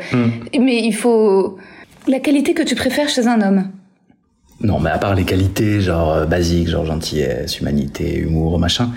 Mais 0.59 0.83
il 0.83 0.93
faut... 0.93 1.57
La 2.07 2.19
qualité 2.19 2.53
que 2.53 2.63
tu 2.63 2.75
préfères 2.75 3.07
chez 3.09 3.27
un 3.27 3.41
homme. 3.41 3.69
Non, 4.61 4.79
mais 4.79 4.89
à 4.89 4.97
part 4.97 5.15
les 5.15 5.23
qualités, 5.23 5.81
genre 5.81 6.13
euh, 6.13 6.25
basiques, 6.25 6.69
genre 6.69 6.85
gentillesse, 6.85 7.59
humanité, 7.59 8.17
humour, 8.17 8.59
machin, 8.59 8.91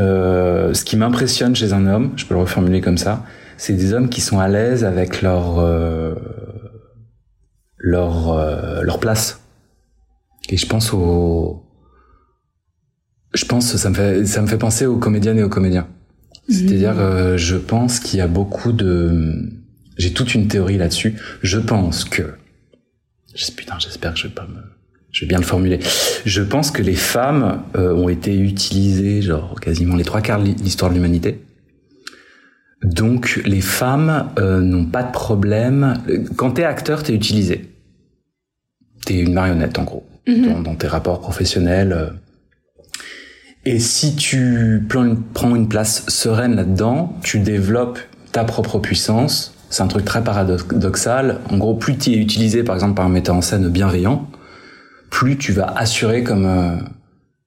Euh, 0.00 0.72
ce 0.74 0.84
qui 0.84 0.96
m'impressionne 0.96 1.54
chez 1.54 1.72
un 1.72 1.86
homme, 1.86 2.12
je 2.16 2.24
peux 2.24 2.34
le 2.34 2.40
reformuler 2.40 2.80
comme 2.80 2.98
ça, 2.98 3.24
c'est 3.60 3.74
des 3.74 3.92
hommes 3.92 4.08
qui 4.08 4.22
sont 4.22 4.40
à 4.40 4.48
l'aise 4.48 4.84
avec 4.84 5.20
leur 5.20 5.58
euh, 5.58 6.14
leur 7.76 8.32
euh, 8.32 8.82
leur 8.82 8.98
place. 8.98 9.40
Et 10.48 10.56
je 10.56 10.66
pense 10.66 10.94
au 10.94 11.62
je 13.34 13.44
pense 13.44 13.76
ça 13.76 13.90
me 13.90 13.94
fait 13.94 14.24
ça 14.24 14.40
me 14.40 14.46
fait 14.46 14.56
penser 14.56 14.86
aux 14.86 14.96
comédiennes 14.96 15.38
et 15.38 15.42
aux 15.42 15.50
comédiens. 15.50 15.86
C'est-à-dire 16.48 16.98
euh, 16.98 17.36
je 17.36 17.56
pense 17.56 18.00
qu'il 18.00 18.18
y 18.18 18.22
a 18.22 18.28
beaucoup 18.28 18.72
de 18.72 19.34
j'ai 19.98 20.14
toute 20.14 20.34
une 20.34 20.48
théorie 20.48 20.78
là-dessus. 20.78 21.16
Je 21.42 21.58
pense 21.58 22.04
que 22.04 22.22
putain, 23.56 23.78
j'espère 23.78 24.14
que 24.14 24.20
je 24.20 24.28
vais 24.28 24.34
pas 24.34 24.46
me 24.46 24.79
je 25.12 25.22
vais 25.22 25.28
bien 25.28 25.38
le 25.38 25.44
formuler. 25.44 25.80
Je 26.24 26.42
pense 26.42 26.70
que 26.70 26.82
les 26.82 26.94
femmes 26.94 27.62
euh, 27.76 27.94
ont 27.94 28.08
été 28.08 28.38
utilisées, 28.38 29.22
genre 29.22 29.58
quasiment 29.60 29.96
les 29.96 30.04
trois 30.04 30.20
quarts 30.20 30.42
de 30.42 30.46
l'histoire 30.48 30.90
de 30.90 30.96
l'humanité. 30.96 31.40
Donc 32.82 33.40
les 33.44 33.60
femmes 33.60 34.30
euh, 34.38 34.60
n'ont 34.60 34.86
pas 34.86 35.02
de 35.02 35.12
problème. 35.12 36.02
Quand 36.36 36.52
t'es 36.52 36.64
acteur, 36.64 37.02
t'es 37.02 37.14
utilisé. 37.14 37.68
T'es 39.04 39.18
une 39.18 39.32
marionnette 39.34 39.78
en 39.78 39.84
gros 39.84 40.06
dans, 40.26 40.60
dans 40.60 40.74
tes 40.76 40.86
rapports 40.86 41.20
professionnels. 41.20 41.92
euh. 41.92 42.10
Et 43.66 43.78
si 43.78 44.16
tu 44.16 44.82
prends 44.88 45.04
une, 45.04 45.20
prends 45.20 45.54
une 45.54 45.68
place 45.68 46.06
sereine 46.08 46.54
là-dedans, 46.56 47.14
tu 47.22 47.40
développes 47.40 47.98
ta 48.32 48.44
propre 48.44 48.78
puissance. 48.78 49.54
C'est 49.68 49.82
un 49.82 49.86
truc 49.86 50.04
très 50.04 50.24
paradoxal. 50.24 51.40
En 51.50 51.58
gros, 51.58 51.74
plus 51.74 51.96
tu 51.98 52.10
es 52.10 52.16
utilisé, 52.16 52.62
par 52.64 52.74
exemple, 52.74 52.94
par 52.94 53.04
un 53.04 53.10
metteur 53.10 53.34
en 53.34 53.42
scène 53.42 53.68
bienveillant, 53.68 54.28
plus 55.10 55.36
tu 55.36 55.52
vas 55.52 55.66
assurer 55.66 56.22
comme 56.22 56.46
euh, 56.46 56.76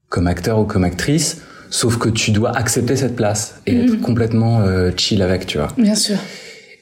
comme 0.09 0.27
acteur 0.27 0.59
ou 0.59 0.65
comme 0.65 0.83
actrice. 0.83 1.41
Sauf 1.69 1.97
que 1.97 2.07
tu 2.07 2.29
dois 2.29 2.55
accepter 2.55 2.95
cette 2.95 3.15
place 3.15 3.59
et 3.65 3.75
être 3.75 3.99
complètement 3.99 4.61
euh, 4.61 4.91
chill 4.95 5.23
avec, 5.23 5.47
tu 5.47 5.57
vois. 5.57 5.69
Bien 5.75 5.95
sûr. 5.95 6.17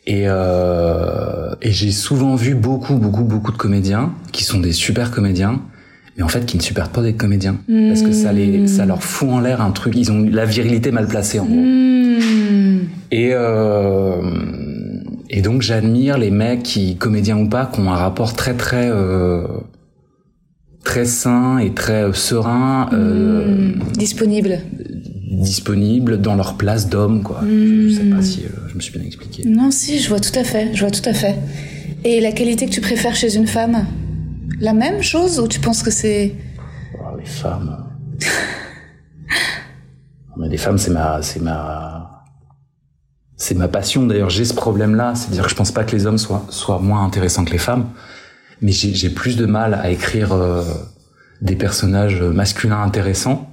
Et, 0.05 0.23
euh, 0.25 1.55
et 1.61 1.71
j'ai 1.71 1.91
souvent 1.91 2.35
vu 2.35 2.55
beaucoup, 2.55 2.95
beaucoup, 2.95 3.23
beaucoup 3.23 3.53
de 3.53 3.57
comédiens 3.57 4.11
qui 4.33 4.43
sont 4.43 4.59
des 4.59 4.73
super 4.73 5.11
comédiens, 5.11 5.61
mais 6.17 6.23
en 6.23 6.27
fait 6.27 6.45
qui 6.45 6.57
ne 6.57 6.61
supportent 6.61 6.91
pas 6.91 7.03
d'être 7.03 7.17
comédiens 7.17 7.57
parce 7.87 8.01
que 8.01 8.11
ça 8.11 8.33
les, 8.33 8.67
ça 8.67 8.85
leur 8.85 9.01
fout 9.01 9.29
en 9.29 9.39
l'air 9.39 9.61
un 9.61 9.71
truc. 9.71 9.93
Ils 9.95 10.11
ont 10.11 10.27
la 10.29 10.43
virilité 10.43 10.91
mal 10.91 11.07
placée 11.07 11.39
en 11.39 11.45
gros. 11.45 11.55
Mmh. 11.55 12.79
Et 13.11 13.31
euh, 13.33 14.21
et 15.29 15.41
donc 15.41 15.61
j'admire 15.61 16.17
les 16.17 16.31
mecs 16.31 16.63
qui 16.63 16.97
comédiens 16.97 17.37
ou 17.37 17.47
pas 17.47 17.65
qui 17.65 17.79
ont 17.79 17.91
un 17.91 17.95
rapport 17.95 18.33
très 18.33 18.55
très 18.55 18.89
euh, 18.89 19.43
très 20.83 21.05
sain 21.05 21.57
et 21.59 21.73
très 21.73 22.11
serein, 22.13 22.89
euh, 22.93 23.73
Disponible. 23.93 24.59
disponible 25.31 26.19
dans 26.19 26.35
leur 26.35 26.55
place 26.55 26.89
d'homme 26.89 27.23
quoi. 27.23 27.41
Je, 27.43 27.87
je 27.89 27.93
sais 27.95 28.03
pas 28.09 28.21
si 28.21 28.45
euh, 28.45 28.49
je 28.69 28.75
me 28.75 28.79
suis 28.81 28.97
bien 28.97 29.05
expliqué. 29.05 29.43
Non, 29.47 29.71
si, 29.71 29.99
je 29.99 30.09
vois 30.09 30.19
tout 30.19 30.37
à 30.37 30.43
fait. 30.43 30.73
Je 30.73 30.81
vois 30.81 30.91
tout 30.91 31.07
à 31.07 31.13
fait. 31.13 31.35
Et 32.03 32.19
la 32.19 32.31
qualité 32.31 32.65
que 32.65 32.71
tu 32.71 32.81
préfères 32.81 33.15
chez 33.15 33.35
une 33.35 33.47
femme? 33.47 33.85
La 34.59 34.73
même 34.73 35.01
chose 35.01 35.39
ou 35.39 35.47
tu 35.47 35.59
penses 35.59 35.83
que 35.83 35.91
c'est... 35.91 36.35
Oh, 36.99 37.15
les 37.17 37.25
femmes. 37.25 37.85
Mais 40.37 40.49
les 40.49 40.57
femmes, 40.57 40.77
c'est 40.77 40.91
ma, 40.91 41.21
c'est 41.21 41.41
ma, 41.41 42.23
c'est 43.35 43.55
ma 43.55 43.67
passion. 43.67 44.05
D'ailleurs, 44.05 44.29
j'ai 44.29 44.45
ce 44.45 44.53
problème-là, 44.53 45.13
c'est-à-dire 45.15 45.43
que 45.43 45.49
je 45.49 45.55
pense 45.55 45.71
pas 45.71 45.83
que 45.83 45.95
les 45.95 46.05
hommes 46.05 46.17
soient 46.17 46.45
soient 46.49 46.79
moins 46.79 47.03
intéressants 47.05 47.43
que 47.45 47.51
les 47.51 47.57
femmes, 47.57 47.85
mais 48.61 48.71
j'ai 48.71 49.09
plus 49.09 49.35
de 49.37 49.45
mal 49.45 49.73
à 49.73 49.89
écrire 49.89 50.33
euh, 50.33 50.63
des 51.41 51.55
personnages 51.55 52.21
masculins 52.21 52.81
intéressants. 52.81 53.47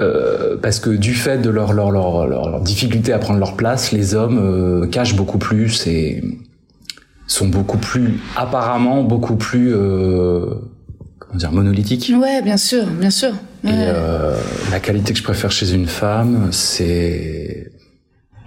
Euh, 0.00 0.56
parce 0.56 0.80
que 0.80 0.88
du 0.90 1.12
fait 1.14 1.38
de 1.38 1.50
leur 1.50 1.74
leur, 1.74 1.90
leur 1.90 2.26
leur 2.26 2.48
leur 2.48 2.60
difficulté 2.62 3.12
à 3.12 3.18
prendre 3.18 3.38
leur 3.38 3.54
place, 3.54 3.92
les 3.92 4.14
hommes 4.14 4.38
euh, 4.38 4.86
cachent 4.86 5.14
beaucoup 5.14 5.36
plus 5.36 5.86
et 5.86 6.24
sont 7.26 7.48
beaucoup 7.48 7.76
plus 7.76 8.18
apparemment 8.34 9.02
beaucoup 9.04 9.36
plus 9.36 9.72
euh, 9.74 10.46
comment 11.18 11.36
dire 11.38 11.52
monolithiques. 11.52 12.10
Ouais, 12.18 12.40
bien 12.40 12.56
sûr, 12.56 12.86
bien 12.86 13.10
sûr. 13.10 13.32
Et 13.62 13.68
Ouais. 13.68 13.92
la 14.70 14.80
qualité 14.80 15.12
que 15.12 15.18
je 15.18 15.22
préfère 15.22 15.50
chez 15.52 15.70
une 15.74 15.86
femme, 15.86 16.48
c'est, 16.50 17.70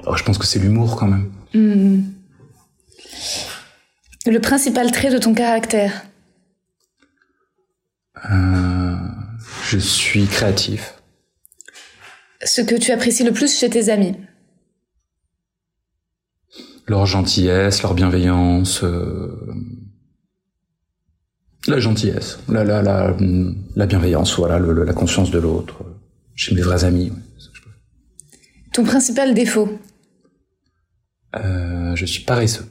oh, 0.07 0.15
je 0.17 0.23
pense 0.23 0.39
que 0.39 0.45
c'est 0.47 0.57
l'humour 0.57 0.95
quand 0.95 1.07
même. 1.07 1.29
Hmm. 1.53 2.01
Le 4.25 4.39
principal 4.39 4.91
trait 4.91 5.11
de 5.11 5.17
ton 5.17 5.33
caractère 5.33 6.03
Euh, 8.31 8.95
je 9.65 9.77
suis 9.77 10.25
créatif. 10.27 10.93
Ce 12.45 12.61
que 12.61 12.75
tu 12.75 12.91
apprécies 12.91 13.23
le 13.23 13.33
plus 13.33 13.57
chez 13.57 13.69
tes 13.69 13.89
amis 13.89 14.15
Leur 16.87 17.05
gentillesse, 17.05 17.81
leur 17.81 17.93
bienveillance, 17.95 18.83
euh, 18.83 19.35
la 21.67 21.79
gentillesse, 21.79 22.39
la 22.49 22.63
la 22.63 22.81
la, 22.81 23.15
la 23.75 23.85
bienveillance, 23.85 24.35
voilà, 24.37 24.59
le- 24.59 24.73
le- 24.73 24.83
la 24.83 24.93
conscience 24.93 25.31
de 25.31 25.39
l'autre. 25.39 25.83
Chez 26.35 26.53
mes 26.55 26.61
vrais 26.61 26.83
amis. 26.83 27.09
ouais, 27.09 27.39
ça 27.39 27.49
je. 27.53 27.61
Ton 28.73 28.83
principal 28.83 29.33
défaut 29.33 29.79
Euh, 31.35 31.95
je 31.95 32.05
suis 32.05 32.23
paresseux. 32.23 32.65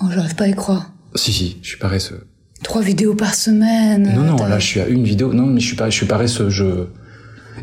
Oh, 0.00 0.06
j'arrive 0.14 0.34
pas 0.34 0.44
à 0.44 0.48
y 0.48 0.54
croire. 0.54 0.90
Si 1.14 1.32
si, 1.32 1.58
je 1.62 1.68
suis 1.68 1.78
paresseux. 1.78 2.26
Trois 2.62 2.82
vidéos 2.82 3.14
par 3.14 3.34
semaine. 3.34 4.12
Non, 4.14 4.36
non, 4.36 4.46
là, 4.46 4.58
je 4.58 4.66
suis 4.66 4.80
à 4.80 4.88
une 4.88 5.04
vidéo. 5.04 5.32
Non, 5.32 5.46
mais 5.46 5.60
je 5.60 5.66
suis 5.66 5.76
pas, 5.76 5.90
je 5.90 5.96
suis 5.96 6.06
paresseux. 6.06 6.50
Je... 6.50 6.86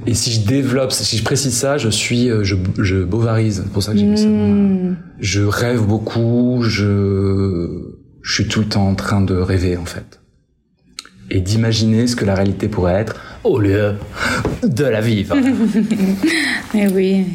Et 0.05 0.13
si 0.13 0.31
je 0.31 0.41
développe, 0.41 0.91
si 0.91 1.17
je 1.17 1.23
précise 1.23 1.53
ça, 1.53 1.77
je 1.77 1.89
suis, 1.89 2.29
euh, 2.29 2.43
je, 2.43 2.55
je 2.79 3.03
bovarise. 3.03 3.61
C'est 3.63 3.71
pour 3.71 3.83
ça 3.83 3.91
que 3.91 3.97
j'ai 3.97 4.05
mis 4.05 4.17
ça. 4.17 4.27
Hmm. 4.27 4.95
Je 5.19 5.41
rêve 5.41 5.85
beaucoup. 5.85 6.61
Je, 6.63 7.93
je 8.21 8.33
suis 8.33 8.47
tout 8.47 8.61
le 8.61 8.67
temps 8.67 8.87
en 8.87 8.95
train 8.95 9.21
de 9.21 9.35
rêver, 9.35 9.77
en 9.77 9.85
fait. 9.85 10.19
Et 11.29 11.41
d'imaginer 11.41 12.07
ce 12.07 12.15
que 12.15 12.25
la 12.25 12.35
réalité 12.35 12.67
pourrait 12.67 12.93
être 12.93 13.15
au 13.43 13.59
lieu 13.59 13.95
de 14.63 14.83
la 14.83 15.01
vivre. 15.01 15.35
Eh 16.77 16.87
oui. 16.89 17.25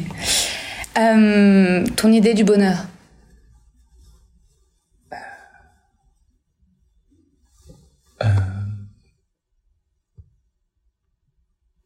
Euh, 0.99 1.83
ton 1.95 2.11
idée 2.11 2.35
du 2.35 2.43
bonheur 2.43 2.85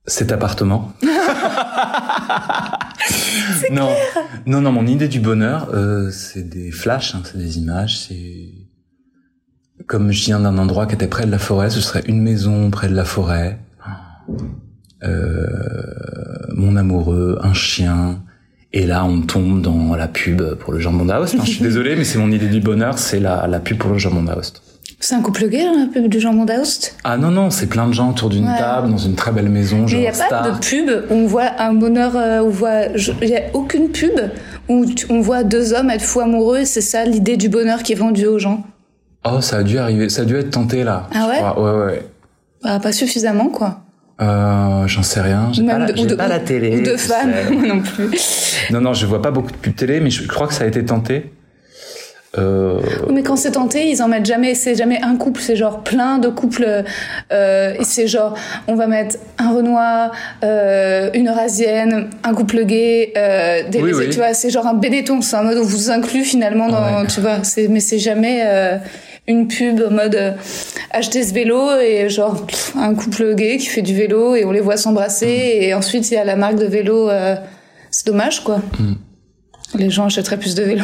Cet 0.07 0.31
appartement. 0.31 0.93
non, 3.71 3.89
non, 4.45 4.61
non. 4.61 4.71
Mon 4.71 4.85
idée 4.85 5.07
du 5.07 5.19
bonheur, 5.19 5.69
euh, 5.73 6.09
c'est 6.11 6.47
des 6.47 6.71
flashs, 6.71 7.15
hein, 7.15 7.21
c'est 7.23 7.37
des 7.37 7.57
images. 7.57 7.99
C'est 7.99 8.49
comme 9.87 10.11
je 10.11 10.25
viens 10.25 10.39
d'un 10.39 10.57
endroit 10.57 10.87
qui 10.87 10.95
était 10.95 11.07
près 11.07 11.25
de 11.25 11.31
la 11.31 11.39
forêt, 11.39 11.69
ce 11.69 11.81
serait 11.81 12.03
une 12.07 12.21
maison 12.21 12.69
près 12.71 12.87
de 12.87 12.95
la 12.95 13.05
forêt. 13.05 13.59
Euh, 15.03 15.45
mon 16.53 16.75
amoureux, 16.75 17.37
un 17.41 17.53
chien. 17.53 18.21
Et 18.73 18.85
là, 18.85 19.05
on 19.05 19.21
tombe 19.21 19.61
dans 19.61 19.95
la 19.95 20.07
pub 20.07 20.41
pour 20.55 20.73
le 20.73 20.79
jambon 20.79 21.05
d'Aoste. 21.05 21.35
hein. 21.35 21.43
Je 21.45 21.51
suis 21.51 21.63
désolé, 21.63 21.95
mais 21.95 22.03
c'est 22.03 22.17
mon 22.19 22.31
idée 22.31 22.47
du 22.49 22.59
bonheur, 22.61 22.97
c'est 22.99 23.19
la, 23.19 23.47
la 23.47 23.59
pub 23.59 23.77
pour 23.77 23.91
le 23.91 23.97
jambon 23.97 24.23
d'Aoste. 24.23 24.61
C'est 24.99 25.15
un 25.15 25.21
couple 25.21 25.47
gay, 25.49 25.65
un 25.65 25.87
peu 25.87 26.01
du 26.07 26.19
jambon 26.19 26.45
d'Aoste 26.45 26.95
Ah 27.03 27.17
non, 27.17 27.29
non, 27.29 27.49
c'est 27.49 27.67
plein 27.67 27.87
de 27.87 27.93
gens 27.93 28.09
autour 28.11 28.29
d'une 28.29 28.47
Ouais. 28.47 28.57
table, 28.57 28.89
dans 28.89 28.97
une 28.97 29.15
très 29.15 29.31
belle 29.31 29.49
maison, 29.49 29.81
Mais 29.81 29.87
genre 29.87 29.99
il 29.99 30.03
n'y 30.03 30.07
a 30.07 30.11
pas 30.29 30.49
de 30.49 30.57
pub 30.59 30.89
où 31.09 31.13
on 31.13 31.27
voit 31.27 31.49
un 31.59 31.73
bonheur, 31.73 32.15
euh, 32.15 32.41
où 32.41 32.47
on 32.47 32.49
voit. 32.49 32.85
Il 33.21 33.27
n'y 33.27 33.35
a 33.35 33.41
aucune 33.53 33.89
pub 33.89 34.13
où 34.69 34.85
on 35.09 35.21
voit 35.21 35.43
deux 35.43 35.73
hommes 35.73 35.89
être 35.91 36.01
fous 36.01 36.21
amoureux 36.21 36.59
et 36.59 36.65
c'est 36.65 36.81
ça 36.81 37.03
l'idée 37.03 37.37
du 37.37 37.49
bonheur 37.49 37.83
qui 37.83 37.91
est 37.93 37.95
vendue 37.95 38.25
aux 38.27 38.39
gens? 38.39 38.63
Oh, 39.25 39.41
ça 39.41 39.57
a 39.57 39.63
dû 39.63 39.77
arriver, 39.77 40.07
ça 40.09 40.21
a 40.21 40.25
dû 40.25 40.35
être 40.37 40.51
tenté 40.51 40.83
là. 40.83 41.07
Ah 41.13 41.27
ouais? 41.27 41.37
crois. 41.37 41.59
Ouais, 41.81 41.85
ouais. 41.93 42.01
Bah, 42.63 42.79
pas 42.79 42.91
suffisamment, 42.91 43.47
quoi. 43.49 43.79
Euh, 44.21 44.87
J'en 44.87 45.03
sais 45.03 45.19
rien. 45.19 45.49
J'ai 45.51 45.63
pas, 45.65 45.77
la, 45.77 45.91
de- 45.91 46.15
pas 46.15 46.27
la 46.27 46.39
télé. 46.39 46.79
Ou 46.79 46.83
de 46.83 46.95
femmes, 46.95 47.33
moi 47.51 47.67
non 47.67 47.81
plus. 47.81 48.09
Non, 48.71 48.81
non, 48.81 48.93
je 48.93 49.05
vois 49.05 49.21
pas 49.21 49.31
beaucoup 49.31 49.51
de 49.51 49.57
pubs 49.57 49.75
télé, 49.75 49.99
mais 49.99 50.09
je 50.09 50.25
crois 50.27 50.47
que 50.47 50.53
ça 50.53 50.63
a 50.63 50.67
été 50.67 50.83
tenté. 50.85 51.31
Euh, 52.37 52.79
Mais 53.11 53.23
quand 53.23 53.35
c'est 53.35 53.51
tenté, 53.51 53.89
ils 53.89 54.01
en 54.03 54.07
mettent 54.07 54.25
jamais. 54.25 54.55
C'est 54.55 54.75
jamais 54.75 55.01
un 55.01 55.15
couple, 55.15 55.41
c'est 55.41 55.55
genre 55.55 55.83
plein 55.83 56.17
de 56.17 56.27
couples. 56.29 56.83
Euh, 57.31 57.73
et 57.79 57.83
c'est 57.83 58.07
genre, 58.07 58.35
on 58.67 58.75
va 58.75 58.87
mettre 58.87 59.15
un 59.37 59.53
Renoir, 59.55 60.11
euh, 60.43 61.09
une 61.13 61.29
Eurasienne, 61.29 62.09
un 62.23 62.33
couple 62.33 62.65
gay, 62.65 63.13
euh, 63.17 63.63
des 63.69 63.81
Oui, 63.81 63.91
les- 63.91 63.95
oui. 63.97 64.09
tu 64.09 64.17
vois. 64.17 64.33
C'est 64.33 64.49
genre 64.49 64.67
un 64.67 64.73
Benetton. 64.73 65.21
C'est 65.21 65.35
un 65.37 65.43
mode 65.43 65.57
où 65.57 65.61
on 65.61 65.65
vous 65.65 65.91
inclut 65.91 66.23
finalement 66.23 66.67
dans, 66.69 67.01
Ouais. 67.01 67.07
tu 67.07 67.21
vois. 67.21 67.43
C'est 67.43 67.67
mais 67.67 67.79
c'est 67.79 67.99
jamais 67.99 68.41
euh, 68.45 68.77
une 69.27 69.47
pub 69.47 69.81
en 69.87 69.91
mode 69.91 70.35
acheter 70.91 71.23
ce 71.23 71.33
vélo 71.33 71.71
et 71.79 72.09
genre 72.09 72.45
pff, 72.45 72.73
un 72.77 72.93
couple 72.95 73.33
gay 73.35 73.57
qui 73.57 73.65
fait 73.67 73.81
du 73.81 73.95
vélo 73.95 74.35
et 74.35 74.45
on 74.45 74.51
les 74.51 74.61
voit 74.61 74.77
s'embrasser 74.77 75.57
et 75.61 75.73
ensuite 75.73 76.11
il 76.11 76.13
y 76.13 76.17
a 76.17 76.23
la 76.25 76.35
marque 76.35 76.55
de 76.55 76.65
vélo. 76.65 77.09
euh, 77.09 77.35
c'est 77.91 78.05
dommage 78.07 78.43
quoi. 78.43 78.57
Mm. 78.79 78.93
Les 79.79 79.89
gens 79.89 80.05
achèteraient 80.05 80.37
plus 80.37 80.53
de 80.53 80.63
vélos. 80.63 80.83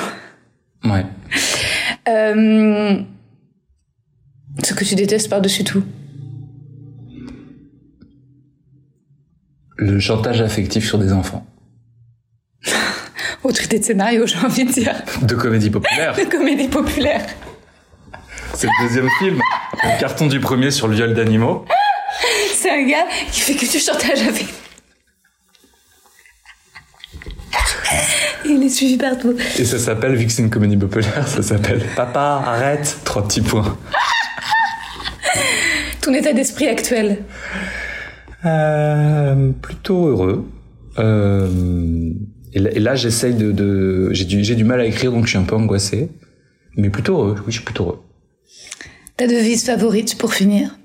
ouais. 0.86 1.06
Euh, 2.08 2.98
ce 4.64 4.74
que 4.74 4.84
tu 4.84 4.96
détestes 4.96 5.30
par-dessus 5.30 5.64
tout. 5.64 5.84
Le 9.78 10.00
chantage 10.00 10.42
affectif 10.42 10.86
sur 10.86 10.98
des 11.00 11.12
enfants. 11.12 11.46
Autre 13.44 13.64
idée 13.64 13.80
de 13.80 13.84
scénario, 13.84 14.28
j'ai 14.28 14.38
envie 14.38 14.66
de 14.66 14.72
dire. 14.72 14.96
De 15.24 15.36
comédie 15.36 15.70
populaire. 15.70 16.16
De 16.18 16.24
comédie 16.24 16.68
populaire. 16.68 17.26
C'est 18.54 18.68
le 18.68 18.88
deuxième 18.88 19.10
film. 19.20 19.42
Le 19.84 20.00
carton 20.00 20.28
du 20.28 20.40
premier 20.40 20.70
sur 20.72 20.88
le 20.88 20.96
viol 20.96 21.14
d'animaux. 21.14 21.66
C'est 22.54 22.70
un 22.70 22.84
gars 22.84 23.08
qui 23.32 23.40
fait 23.42 23.56
que 23.56 23.72
du 23.72 23.80
chantage 23.80 24.22
avec. 24.22 24.46
Et 28.52 28.56
il 28.56 28.64
est 28.64 28.70
suivi 28.70 28.98
partout. 28.98 29.36
Et 29.58 29.66
ça 29.66 29.80
s'appelle, 29.80 30.16
vu 30.16 30.26
que 30.26 30.32
c'est 30.32 30.42
une 30.42 30.50
comédie 30.50 30.78
populaire, 30.78 31.28
ça 31.28 31.42
s'appelle 31.42 31.82
Papa, 31.96 32.44
arrête 32.46 32.98
Trois 33.04 33.28
petits 33.28 33.42
points. 33.42 33.78
Ton 36.02 36.14
état 36.14 36.34
d'esprit 36.34 36.68
actuel. 36.68 37.20
Euh, 38.46 39.52
plutôt 39.62 40.08
heureux. 40.08 40.50
Euh, 41.00 41.48
et 42.54 42.80
là, 42.80 42.96
j'essaye 42.96 43.34
de, 43.34 43.52
de 43.52 44.10
j'ai 44.12 44.26
du, 44.26 44.44
j'ai 44.44 44.56
du 44.56 44.64
mal 44.64 44.82
à 44.82 44.86
écrire, 44.86 45.12
donc 45.12 45.26
je 45.26 45.30
suis 45.30 45.38
un 45.38 45.44
peu 45.44 45.56
angoissé. 45.56 46.10
Mais 46.76 46.90
plutôt 46.90 47.18
heureux. 47.18 47.36
Oui, 47.40 47.46
je 47.48 47.54
suis 47.54 47.64
plutôt 47.64 47.84
heureux. 47.84 48.04
Ta 49.18 49.28
devise 49.28 49.66
favorite 49.66 50.18
pour 50.18 50.34
finir 50.34 50.76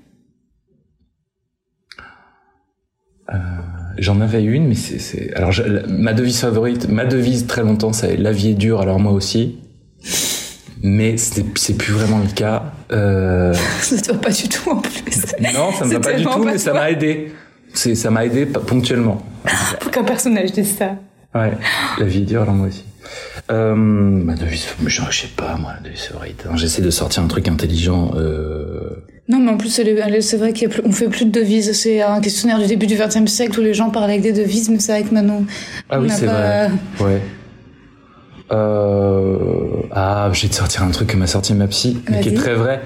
J'en 3.97 4.21
avais 4.21 4.43
une, 4.43 4.67
mais 4.67 4.75
c'est, 4.75 5.33
alors 5.35 5.51
je- 5.51 5.63
ma 5.87 6.13
devise 6.13 6.39
favorite, 6.39 6.87
ma 6.89 7.05
devise 7.05 7.47
très 7.47 7.63
longtemps, 7.63 7.93
c'est 7.93 8.15
la 8.17 8.31
vie 8.31 8.49
est 8.51 8.53
dure, 8.53 8.81
alors 8.81 8.99
moi 8.99 9.11
aussi. 9.11 9.57
Mais 10.83 11.17
c'est, 11.17 11.43
plus 11.77 11.91
vraiment 11.93 12.19
le 12.19 12.31
cas. 12.31 12.71
Euh, 12.91 13.53
Ça 13.81 13.97
te 13.99 14.11
va 14.11 14.17
pas 14.19 14.29
du 14.29 14.47
tout 14.47 14.69
en 14.69 14.77
plus. 14.77 15.25
non, 15.41 15.71
ça 15.73 15.85
me 15.85 15.89
C'est 15.89 15.95
va 15.95 15.99
pas 15.99 16.13
du 16.13 16.23
tout, 16.23 16.29
pas 16.29 16.51
mais 16.51 16.57
ça 16.59 16.73
m'a 16.73 16.91
aidé. 16.91 17.31
C'est, 17.73 17.95
ça 17.95 18.11
m'a 18.11 18.25
aidé 18.25 18.45
ponctuellement. 18.45 19.23
Faut 19.81 19.89
qu'un 19.89 20.03
personnage 20.03 20.51
dise 20.51 20.77
ça. 20.77 20.95
Ouais, 21.35 21.51
la 21.99 22.05
vie 22.05 22.19
est 22.19 22.25
dure, 22.25 22.43
alors 22.43 22.53
moi 22.53 22.67
aussi. 22.67 22.85
Euh, 23.51 23.73
ma 23.75 24.35
devise, 24.35 24.67
je 24.85 25.01
je 25.09 25.21
sais 25.21 25.27
pas, 25.35 25.55
moi, 25.57 25.73
la 25.75 25.81
devise 25.89 26.01
favorite. 26.03 26.43
hein. 26.47 26.55
J'essaie 26.55 26.81
de 26.81 26.89
sortir 26.91 27.23
un 27.23 27.27
truc 27.27 27.47
intelligent. 27.47 28.11
Euh... 28.15 29.03
Non, 29.29 29.39
mais 29.39 29.51
en 29.51 29.57
plus, 29.57 29.69
c'est 29.69 30.37
vrai 30.37 30.53
qu'on 30.53 30.91
fait 30.91 31.09
plus 31.09 31.25
de 31.25 31.31
devises. 31.31 31.73
C'est 31.73 32.01
un 32.01 32.21
questionnaire 32.21 32.59
du 32.59 32.67
début 32.67 32.87
du 32.87 32.95
XXe 32.95 33.29
siècle 33.29 33.59
où 33.59 33.63
les 33.63 33.73
gens 33.73 33.89
parlent 33.89 34.09
avec 34.09 34.21
des 34.21 34.31
devises, 34.31 34.69
mais 34.69 34.79
c'est 34.79 34.93
vrai 34.93 35.03
que 35.03 35.13
maintenant. 35.13 35.43
Ah 35.89 35.99
on 35.99 36.03
oui, 36.03 36.09
c'est 36.09 36.25
pas- 36.25 36.67
vrai. 36.69 36.71
Ouais. 37.01 37.21
Euh... 38.51 39.81
Ah, 39.91 40.29
je 40.31 40.43
vais 40.43 40.47
te 40.49 40.55
sortir 40.55 40.83
un 40.83 40.91
truc 40.91 41.09
que 41.09 41.17
m'a 41.17 41.27
sorti 41.27 41.53
ma 41.53 41.67
psy, 41.67 41.97
mais 42.09 42.21
qui 42.21 42.29
est 42.29 42.33
très 42.33 42.55
vrai. 42.55 42.81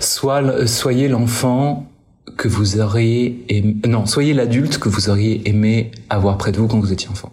Soit, 0.00 0.66
soyez 0.66 1.08
l'enfant 1.08 1.90
que 2.36 2.48
vous 2.48 2.78
auriez 2.80 3.44
aimé... 3.48 3.76
Non, 3.86 4.04
soyez 4.04 4.34
l'adulte 4.34 4.78
que 4.78 4.88
vous 4.90 5.08
auriez 5.08 5.48
aimé 5.48 5.92
avoir 6.10 6.36
près 6.36 6.52
de 6.52 6.58
vous 6.58 6.66
quand 6.68 6.80
vous 6.80 6.92
étiez 6.92 7.08
enfant. 7.08 7.32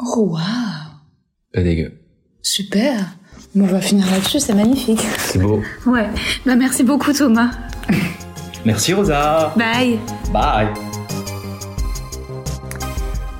Oh, 0.00 0.28
waouh! 0.30 0.40
Pas 1.52 1.62
dégueu. 1.62 1.92
Super! 2.40 3.18
Bon, 3.54 3.64
on 3.64 3.66
va 3.66 3.82
finir 3.82 4.10
là-dessus, 4.10 4.40
c'est 4.40 4.54
magnifique. 4.54 5.06
C'est 5.18 5.38
beau. 5.38 5.60
Ouais. 5.84 6.08
Bah, 6.46 6.56
merci 6.56 6.82
beaucoup, 6.82 7.12
Thomas. 7.12 7.50
Merci 8.64 8.94
Rosa. 8.94 9.52
Bye! 9.58 9.98
Bye. 10.32 10.68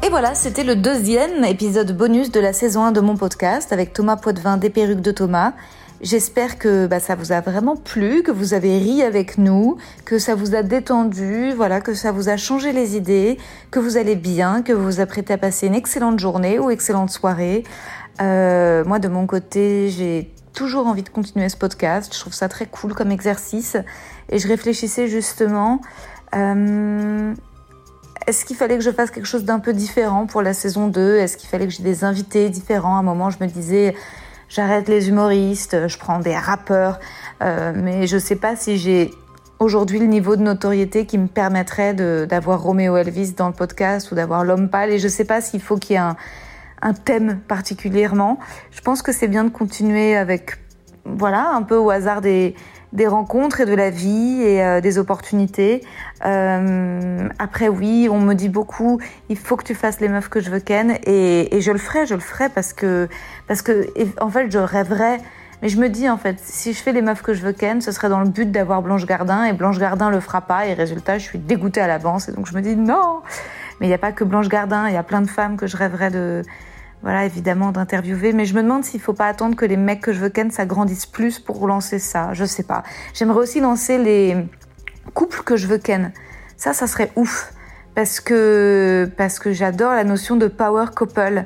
Et 0.05 0.11
voilà, 0.11 0.35
c'était 0.35 0.65
le 0.65 0.77
deuxième 0.77 1.43
épisode 1.45 1.97
bonus 1.97 2.31
de 2.31 2.41
la 2.41 2.53
saison 2.53 2.85
1 2.85 2.93
de 2.93 3.01
mon 3.01 3.17
podcast 3.17 3.73
avec 3.73 3.95
Thomas 3.95 4.17
Poitvin 4.17 4.59
des 4.59 4.69
perruques 4.69 5.01
de 5.01 5.13
Thomas. 5.13 5.55
J'espère 6.03 6.59
que 6.59 6.89
bah, 6.89 6.99
ça 6.99 7.15
vous 7.15 7.31
a 7.31 7.41
vraiment 7.41 7.77
plu, 7.77 8.25
que 8.25 8.33
vous 8.33 8.53
avez 8.53 8.77
ri 8.77 9.03
avec 9.03 9.39
nous, 9.39 9.79
que 10.05 10.19
ça 10.19 10.35
vous 10.35 10.57
a 10.57 10.65
détendu, 10.65 11.53
voilà, 11.57 11.81
que 11.81 11.95
ça 11.95 12.11
vous 12.11 12.29
a 12.29 12.37
changé 12.37 12.73
les 12.73 12.97
idées, 12.97 13.39
que 13.71 13.79
vous 13.79 13.97
allez 13.97 14.17
bien, 14.17 14.63
que 14.63 14.73
vous 14.73 14.85
vous 14.85 15.01
apprêtez 15.01 15.33
à 15.33 15.39
passer 15.39 15.69
une 15.69 15.77
excellente 15.77 16.19
journée 16.19 16.59
ou 16.59 16.71
excellente 16.71 17.11
soirée. 17.11 17.63
Euh, 18.21 18.85
moi, 18.85 18.99
de 18.99 19.09
mon 19.09 19.27
côté, 19.27 19.89
j'ai 19.91 20.33
toujours 20.53 20.87
envie 20.87 21.03
de 21.03 21.09
continuer 21.09 21.49
ce 21.49 21.57
podcast. 21.57 22.13
Je 22.15 22.21
trouve 22.21 22.35
ça 22.35 22.49
très 22.49 22.67
cool 22.67 22.95
comme 22.95 23.11
exercice. 23.11 23.77
Et 24.29 24.39
je 24.39 24.49
réfléchissais 24.49 25.09
justement... 25.09 25.81
euh, 26.35 27.35
est-ce 28.27 28.45
qu'il 28.45 28.57
fallait 28.57 28.79
que 28.79 28.85
je 28.85 28.91
fasse 28.91 29.11
quelque 29.11 29.27
chose 29.27 29.45
d'un 29.45 29.59
peu 29.59 29.73
différent 29.73 30.27
pour 30.27 30.43
la 30.43 30.55
saison 30.55 30.89
2 30.89 31.17
Est-ce 31.17 31.37
qu'il 31.37 31.49
fallait 31.49 31.67
que 31.67 31.73
j'ai 31.73 31.83
des 31.83 32.05
invités 32.05 32.49
différents? 32.51 32.97
À 32.97 33.01
un 33.01 33.03
moment, 33.03 33.31
je 33.31 33.39
me 33.41 33.49
disais, 33.49 33.95
j'arrête 34.49 34.89
les 34.89 35.09
humoristes, 35.09 35.89
je 35.89 35.99
prends 35.99 36.21
des 36.21 36.37
rappeurs, 36.37 37.01
euh, 37.43 37.73
mais 37.75 38.07
je 38.07 38.19
sais 38.19 38.37
pas 38.37 38.55
si 38.55 38.79
j'ai 38.79 39.11
aujourd'hui 39.59 39.99
le 39.99 40.07
niveau 40.07 40.37
de 40.37 40.43
notoriété 40.43 41.07
qui 41.07 41.19
me 41.19 41.27
permettrait 41.27 41.95
d'avoir 41.95 42.63
Roméo 42.63 42.97
Elvis 42.97 43.33
dans 43.33 43.49
le 43.49 43.55
podcast 43.55 44.13
ou 44.13 44.15
d'avoir 44.15 44.45
l'homme 44.45 44.69
pâle, 44.69 44.91
et 44.91 44.99
je 44.99 45.09
sais 45.09 45.25
pas 45.25 45.41
s'il 45.41 45.61
faut 45.61 45.77
qu'il 45.77 45.95
y 45.95 45.97
ait 45.97 45.99
un, 46.03 46.17
un 46.83 46.93
thème 46.93 47.41
particulièrement. 47.49 48.39
Je 48.71 48.81
pense 48.81 49.03
que 49.03 49.13
c'est 49.13 49.29
bien 49.29 49.45
de 49.45 49.51
continuer 49.51 50.17
avec, 50.17 50.59
voilà, 51.05 51.51
un 51.51 51.63
peu 51.63 51.77
au 51.77 51.91
hasard 51.91 52.21
des, 52.21 52.55
des 52.93 53.07
rencontres 53.07 53.61
et 53.61 53.67
de 53.67 53.75
la 53.75 53.91
vie 53.91 54.43
et 54.43 54.63
euh, 54.63 54.81
des 54.81 54.99
opportunités. 54.99 55.83
Euh, 56.27 57.29
après, 57.39 57.69
oui, 57.69 58.09
on 58.11 58.21
me 58.21 58.35
dit 58.35 58.49
beaucoup, 58.49 59.01
il 59.29 59.39
faut 59.39 59.57
que 59.57 59.65
tu 59.65 59.75
fasses 59.75 60.01
les 60.01 60.09
meufs 60.09 60.29
que 60.29 60.41
je 60.41 60.51
veux 60.51 60.61
ken, 60.61 60.99
et, 61.05 61.57
et 61.57 61.61
je 61.61 61.73
le 61.73 61.79
ferai, 61.79 62.07
je 62.07 62.15
le 62.15 62.21
ferai 62.21 62.49
parce 62.49 62.73
que, 62.73 63.09
parce 63.47 63.63
que, 63.63 63.87
en 64.21 64.29
fait, 64.29 64.51
je 64.51 64.59
rêverais. 64.59 65.19
Mais 65.63 65.69
je 65.69 65.79
me 65.79 65.89
dis, 65.89 66.11
en 66.11 66.17
fait, 66.17 66.41
si 66.41 66.73
je 66.73 66.83
fais 66.83 66.91
les 66.91 67.03
meufs 67.03 67.23
que 67.23 67.35
je 67.35 67.43
veux 67.43 67.53
ken, 67.53 67.81
ce 67.81 67.93
serait 67.93 68.09
dans 68.09 68.19
le 68.21 68.29
but 68.29 68.51
d'avoir 68.51 68.83
Blanche 68.83 69.07
Gardin, 69.07 69.45
et 69.45 69.53
Blanche 69.53 69.79
Gardin 69.79 70.11
le 70.11 70.19
fera 70.19 70.41
pas, 70.41 70.67
et 70.67 70.75
résultat, 70.75 71.19
je 71.19 71.25
suis 71.25 71.39
dégoûtée 71.39 71.81
à 71.81 71.87
l'avance, 71.87 72.29
et 72.29 72.33
donc 72.33 72.49
je 72.49 72.55
me 72.55 72.61
dis 72.61 72.75
non. 72.75 73.21
Mais 73.79 73.87
il 73.87 73.89
n'y 73.89 73.95
a 73.95 73.99
pas 73.99 74.11
que 74.11 74.25
Blanche 74.25 74.49
Gardin, 74.49 74.89
il 74.89 74.95
y 74.95 74.97
a 74.97 75.05
plein 75.05 75.21
de 75.21 75.29
femmes 75.29 75.57
que 75.57 75.69
je 75.69 75.77
rêverais 75.77 76.11
de, 76.11 76.43
voilà, 77.03 77.25
évidemment, 77.25 77.73
d'interviewer. 77.73 78.33
Mais 78.33 78.45
je 78.45 78.55
me 78.55 78.63
demande 78.63 78.85
s'il 78.85 79.01
faut 79.01 79.13
pas 79.13 79.27
attendre 79.27 79.57
que 79.57 79.65
les 79.65 79.77
mecs 79.77 80.01
que 80.01 80.13
je 80.13 80.21
veux 80.21 80.29
ken 80.29 80.51
s'agrandissent 80.51 81.07
plus 81.07 81.39
pour 81.39 81.67
lancer 81.67 81.99
ça. 81.99 82.33
Je 82.33 82.45
sais 82.45 82.63
pas. 82.63 82.83
J'aimerais 83.15 83.41
aussi 83.41 83.61
lancer 83.61 83.99
les 83.99 84.37
couples 85.15 85.43
que 85.43 85.57
je 85.57 85.67
veux 85.67 85.79
ken. 85.79 86.13
Ça, 86.57 86.73
ça 86.73 86.87
serait 86.87 87.11
ouf. 87.17 87.53
Parce 87.95 88.21
que, 88.21 89.11
parce 89.19 89.39
que 89.39 89.53
j'adore 89.53 89.93
la 89.93 90.05
notion 90.05 90.37
de 90.37 90.47
power 90.47 90.87
couple 90.97 91.45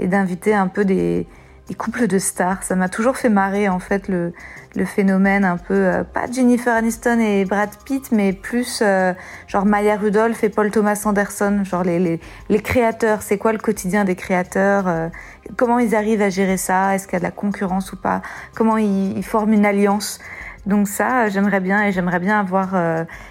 et 0.00 0.08
d'inviter 0.08 0.52
un 0.52 0.66
peu 0.66 0.84
des, 0.84 1.26
les 1.68 1.74
couples 1.74 2.06
de 2.06 2.18
stars. 2.18 2.62
Ça 2.62 2.76
m'a 2.76 2.88
toujours 2.88 3.16
fait 3.16 3.28
marrer 3.28 3.68
en 3.68 3.78
fait 3.78 4.08
le, 4.08 4.32
le 4.76 4.84
phénomène 4.84 5.44
un 5.44 5.56
peu 5.56 5.74
euh, 5.74 6.04
pas 6.04 6.30
Jennifer 6.30 6.74
Aniston 6.74 7.18
et 7.20 7.44
Brad 7.44 7.70
Pitt, 7.84 8.12
mais 8.12 8.32
plus 8.32 8.80
euh, 8.82 9.14
genre 9.46 9.64
Maya 9.64 9.96
Rudolph 9.96 10.44
et 10.44 10.50
Paul 10.50 10.70
Thomas 10.70 11.02
Anderson, 11.04 11.62
genre 11.64 11.82
les, 11.82 11.98
les, 11.98 12.20
les 12.50 12.60
créateurs. 12.60 13.22
C'est 13.22 13.38
quoi 13.38 13.52
le 13.52 13.58
quotidien 13.58 14.04
des 14.04 14.14
créateurs 14.14 14.88
euh, 14.88 15.08
Comment 15.56 15.78
ils 15.78 15.94
arrivent 15.94 16.22
à 16.22 16.28
gérer 16.28 16.56
ça? 16.56 16.94
Est-ce 16.94 17.06
qu'il 17.06 17.14
y 17.14 17.16
a 17.16 17.20
de 17.20 17.24
la 17.24 17.30
concurrence 17.30 17.92
ou 17.92 17.96
pas? 17.96 18.20
Comment 18.54 18.76
ils, 18.76 19.16
ils, 19.16 19.24
forment 19.24 19.54
une 19.54 19.66
alliance? 19.66 20.18
Donc 20.66 20.88
ça, 20.88 21.28
j'aimerais 21.28 21.60
bien 21.60 21.82
et 21.84 21.92
j'aimerais 21.92 22.20
bien 22.20 22.40
avoir 22.40 22.74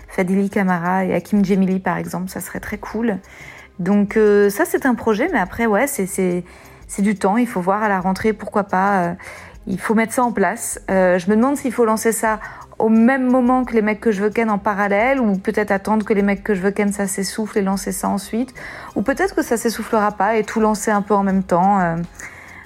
Fadili 0.07 0.51
Kamara 0.51 1.05
et 1.05 1.15
Hakim 1.15 1.43
Djemili 1.43 1.79
par 1.79 1.97
exemple. 1.97 2.29
Ça 2.29 2.41
serait 2.41 2.59
très 2.59 2.77
cool. 2.77 3.17
Donc 3.79 4.19
ça, 4.49 4.65
c'est 4.65 4.85
un 4.85 4.93
projet, 4.93 5.29
mais 5.33 5.39
après, 5.39 5.65
ouais, 5.65 5.87
c'est 5.87 6.43
c'est 6.93 7.01
du 7.01 7.15
temps. 7.15 7.37
Il 7.37 7.47
faut 7.47 7.61
voir 7.61 7.81
à 7.81 7.89
la 7.89 7.99
rentrée, 7.99 8.33
pourquoi 8.33 8.65
pas. 8.65 9.15
Il 9.65 9.79
faut 9.79 9.93
mettre 9.93 10.13
ça 10.13 10.23
en 10.23 10.31
place. 10.31 10.79
Euh, 10.91 11.17
je 11.17 11.29
me 11.29 11.35
demande 11.35 11.57
s'il 11.57 11.71
faut 11.71 11.85
lancer 11.85 12.11
ça 12.11 12.39
au 12.79 12.89
même 12.89 13.29
moment 13.29 13.63
que 13.63 13.73
les 13.73 13.81
mecs 13.81 14.01
que 14.01 14.11
je 14.11 14.21
veux 14.21 14.29
ken 14.29 14.49
en 14.49 14.57
parallèle, 14.57 15.19
ou 15.19 15.37
peut-être 15.37 15.71
attendre 15.71 16.05
que 16.05 16.13
les 16.13 16.21
mecs 16.21 16.43
que 16.43 16.53
je 16.53 16.61
veux 16.61 16.71
ken 16.71 16.91
ça 16.91 17.07
s'essouffle 17.07 17.59
et 17.59 17.61
lancer 17.61 17.91
ça 17.91 18.09
ensuite, 18.09 18.53
ou 18.95 19.03
peut-être 19.03 19.35
que 19.35 19.41
ça 19.41 19.57
s'essoufflera 19.57 20.11
pas 20.11 20.35
et 20.35 20.43
tout 20.43 20.59
lancer 20.59 20.91
un 20.91 21.01
peu 21.01 21.13
en 21.13 21.23
même 21.23 21.43
temps. 21.43 21.79
Euh, 21.79 21.95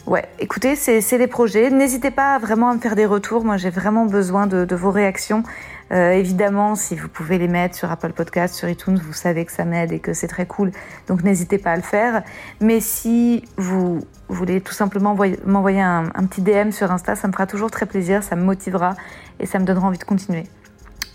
ouais, 0.07 0.25
écoutez, 0.39 0.75
c'est 0.75 1.17
des 1.17 1.27
projets. 1.27 1.69
N'hésitez 1.69 2.11
pas 2.11 2.39
vraiment 2.39 2.69
à 2.69 2.73
me 2.73 2.79
faire 2.79 2.95
des 2.95 3.05
retours. 3.05 3.45
Moi, 3.45 3.57
j'ai 3.57 3.69
vraiment 3.69 4.05
besoin 4.05 4.47
de, 4.47 4.65
de 4.65 4.75
vos 4.75 4.91
réactions. 4.91 5.43
Euh, 5.91 6.11
évidemment, 6.11 6.75
si 6.75 6.95
vous 6.95 7.07
pouvez 7.07 7.37
les 7.37 7.47
mettre 7.47 7.75
sur 7.75 7.91
Apple 7.91 8.13
Podcast, 8.13 8.55
sur 8.55 8.67
iTunes, 8.69 8.99
vous 9.01 9.13
savez 9.13 9.45
que 9.45 9.51
ça 9.51 9.65
m'aide 9.65 9.91
et 9.91 9.99
que 9.99 10.13
c'est 10.13 10.27
très 10.27 10.45
cool. 10.45 10.71
Donc 11.07 11.23
n'hésitez 11.23 11.57
pas 11.57 11.71
à 11.71 11.75
le 11.75 11.81
faire. 11.81 12.23
Mais 12.59 12.79
si 12.79 13.45
vous 13.57 14.05
voulez 14.27 14.61
tout 14.61 14.73
simplement 14.73 15.15
m'envoyer 15.45 15.81
un, 15.81 16.05
petit 16.29 16.41
DM 16.41 16.71
sur 16.71 16.91
Insta, 16.91 17.15
ça 17.15 17.27
me 17.27 17.33
fera 17.33 17.47
toujours 17.47 17.71
très 17.71 17.85
plaisir, 17.85 18.23
ça 18.23 18.35
me 18.35 18.43
motivera 18.43 18.95
et 19.39 19.45
ça 19.45 19.59
me 19.59 19.65
donnera 19.65 19.87
envie 19.87 19.97
de 19.97 20.03
continuer. 20.03 20.43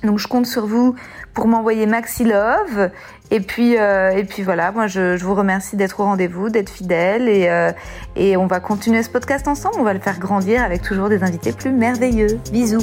Donc 0.03 0.19
je 0.19 0.27
compte 0.27 0.47
sur 0.47 0.67
vous 0.67 0.97
pour 1.33 1.47
m'envoyer 1.47 1.87
Maxi 1.87 2.25
Love. 2.25 2.91
Et 3.31 3.41
puis, 3.41 3.79
euh, 3.79 4.11
et 4.11 4.25
puis 4.25 4.43
voilà, 4.43 4.73
moi 4.73 4.89
je, 4.89 5.17
je 5.17 5.25
vous 5.25 5.35
remercie 5.35 5.77
d'être 5.77 6.01
au 6.01 6.05
rendez-vous, 6.05 6.49
d'être 6.49 6.71
fidèle. 6.71 7.29
Et, 7.29 7.49
euh, 7.49 7.71
et 8.17 8.37
on 8.37 8.47
va 8.47 8.59
continuer 8.59 9.03
ce 9.03 9.11
podcast 9.11 9.47
ensemble. 9.47 9.77
On 9.79 9.85
va 9.85 9.95
le 9.95 10.01
faire 10.01 10.19
grandir 10.19 10.63
avec 10.65 10.83
toujours 10.83 11.09
des 11.09 11.23
invités 11.23 11.53
plus 11.53 11.71
merveilleux. 11.71 12.41
Bisous. 12.51 12.83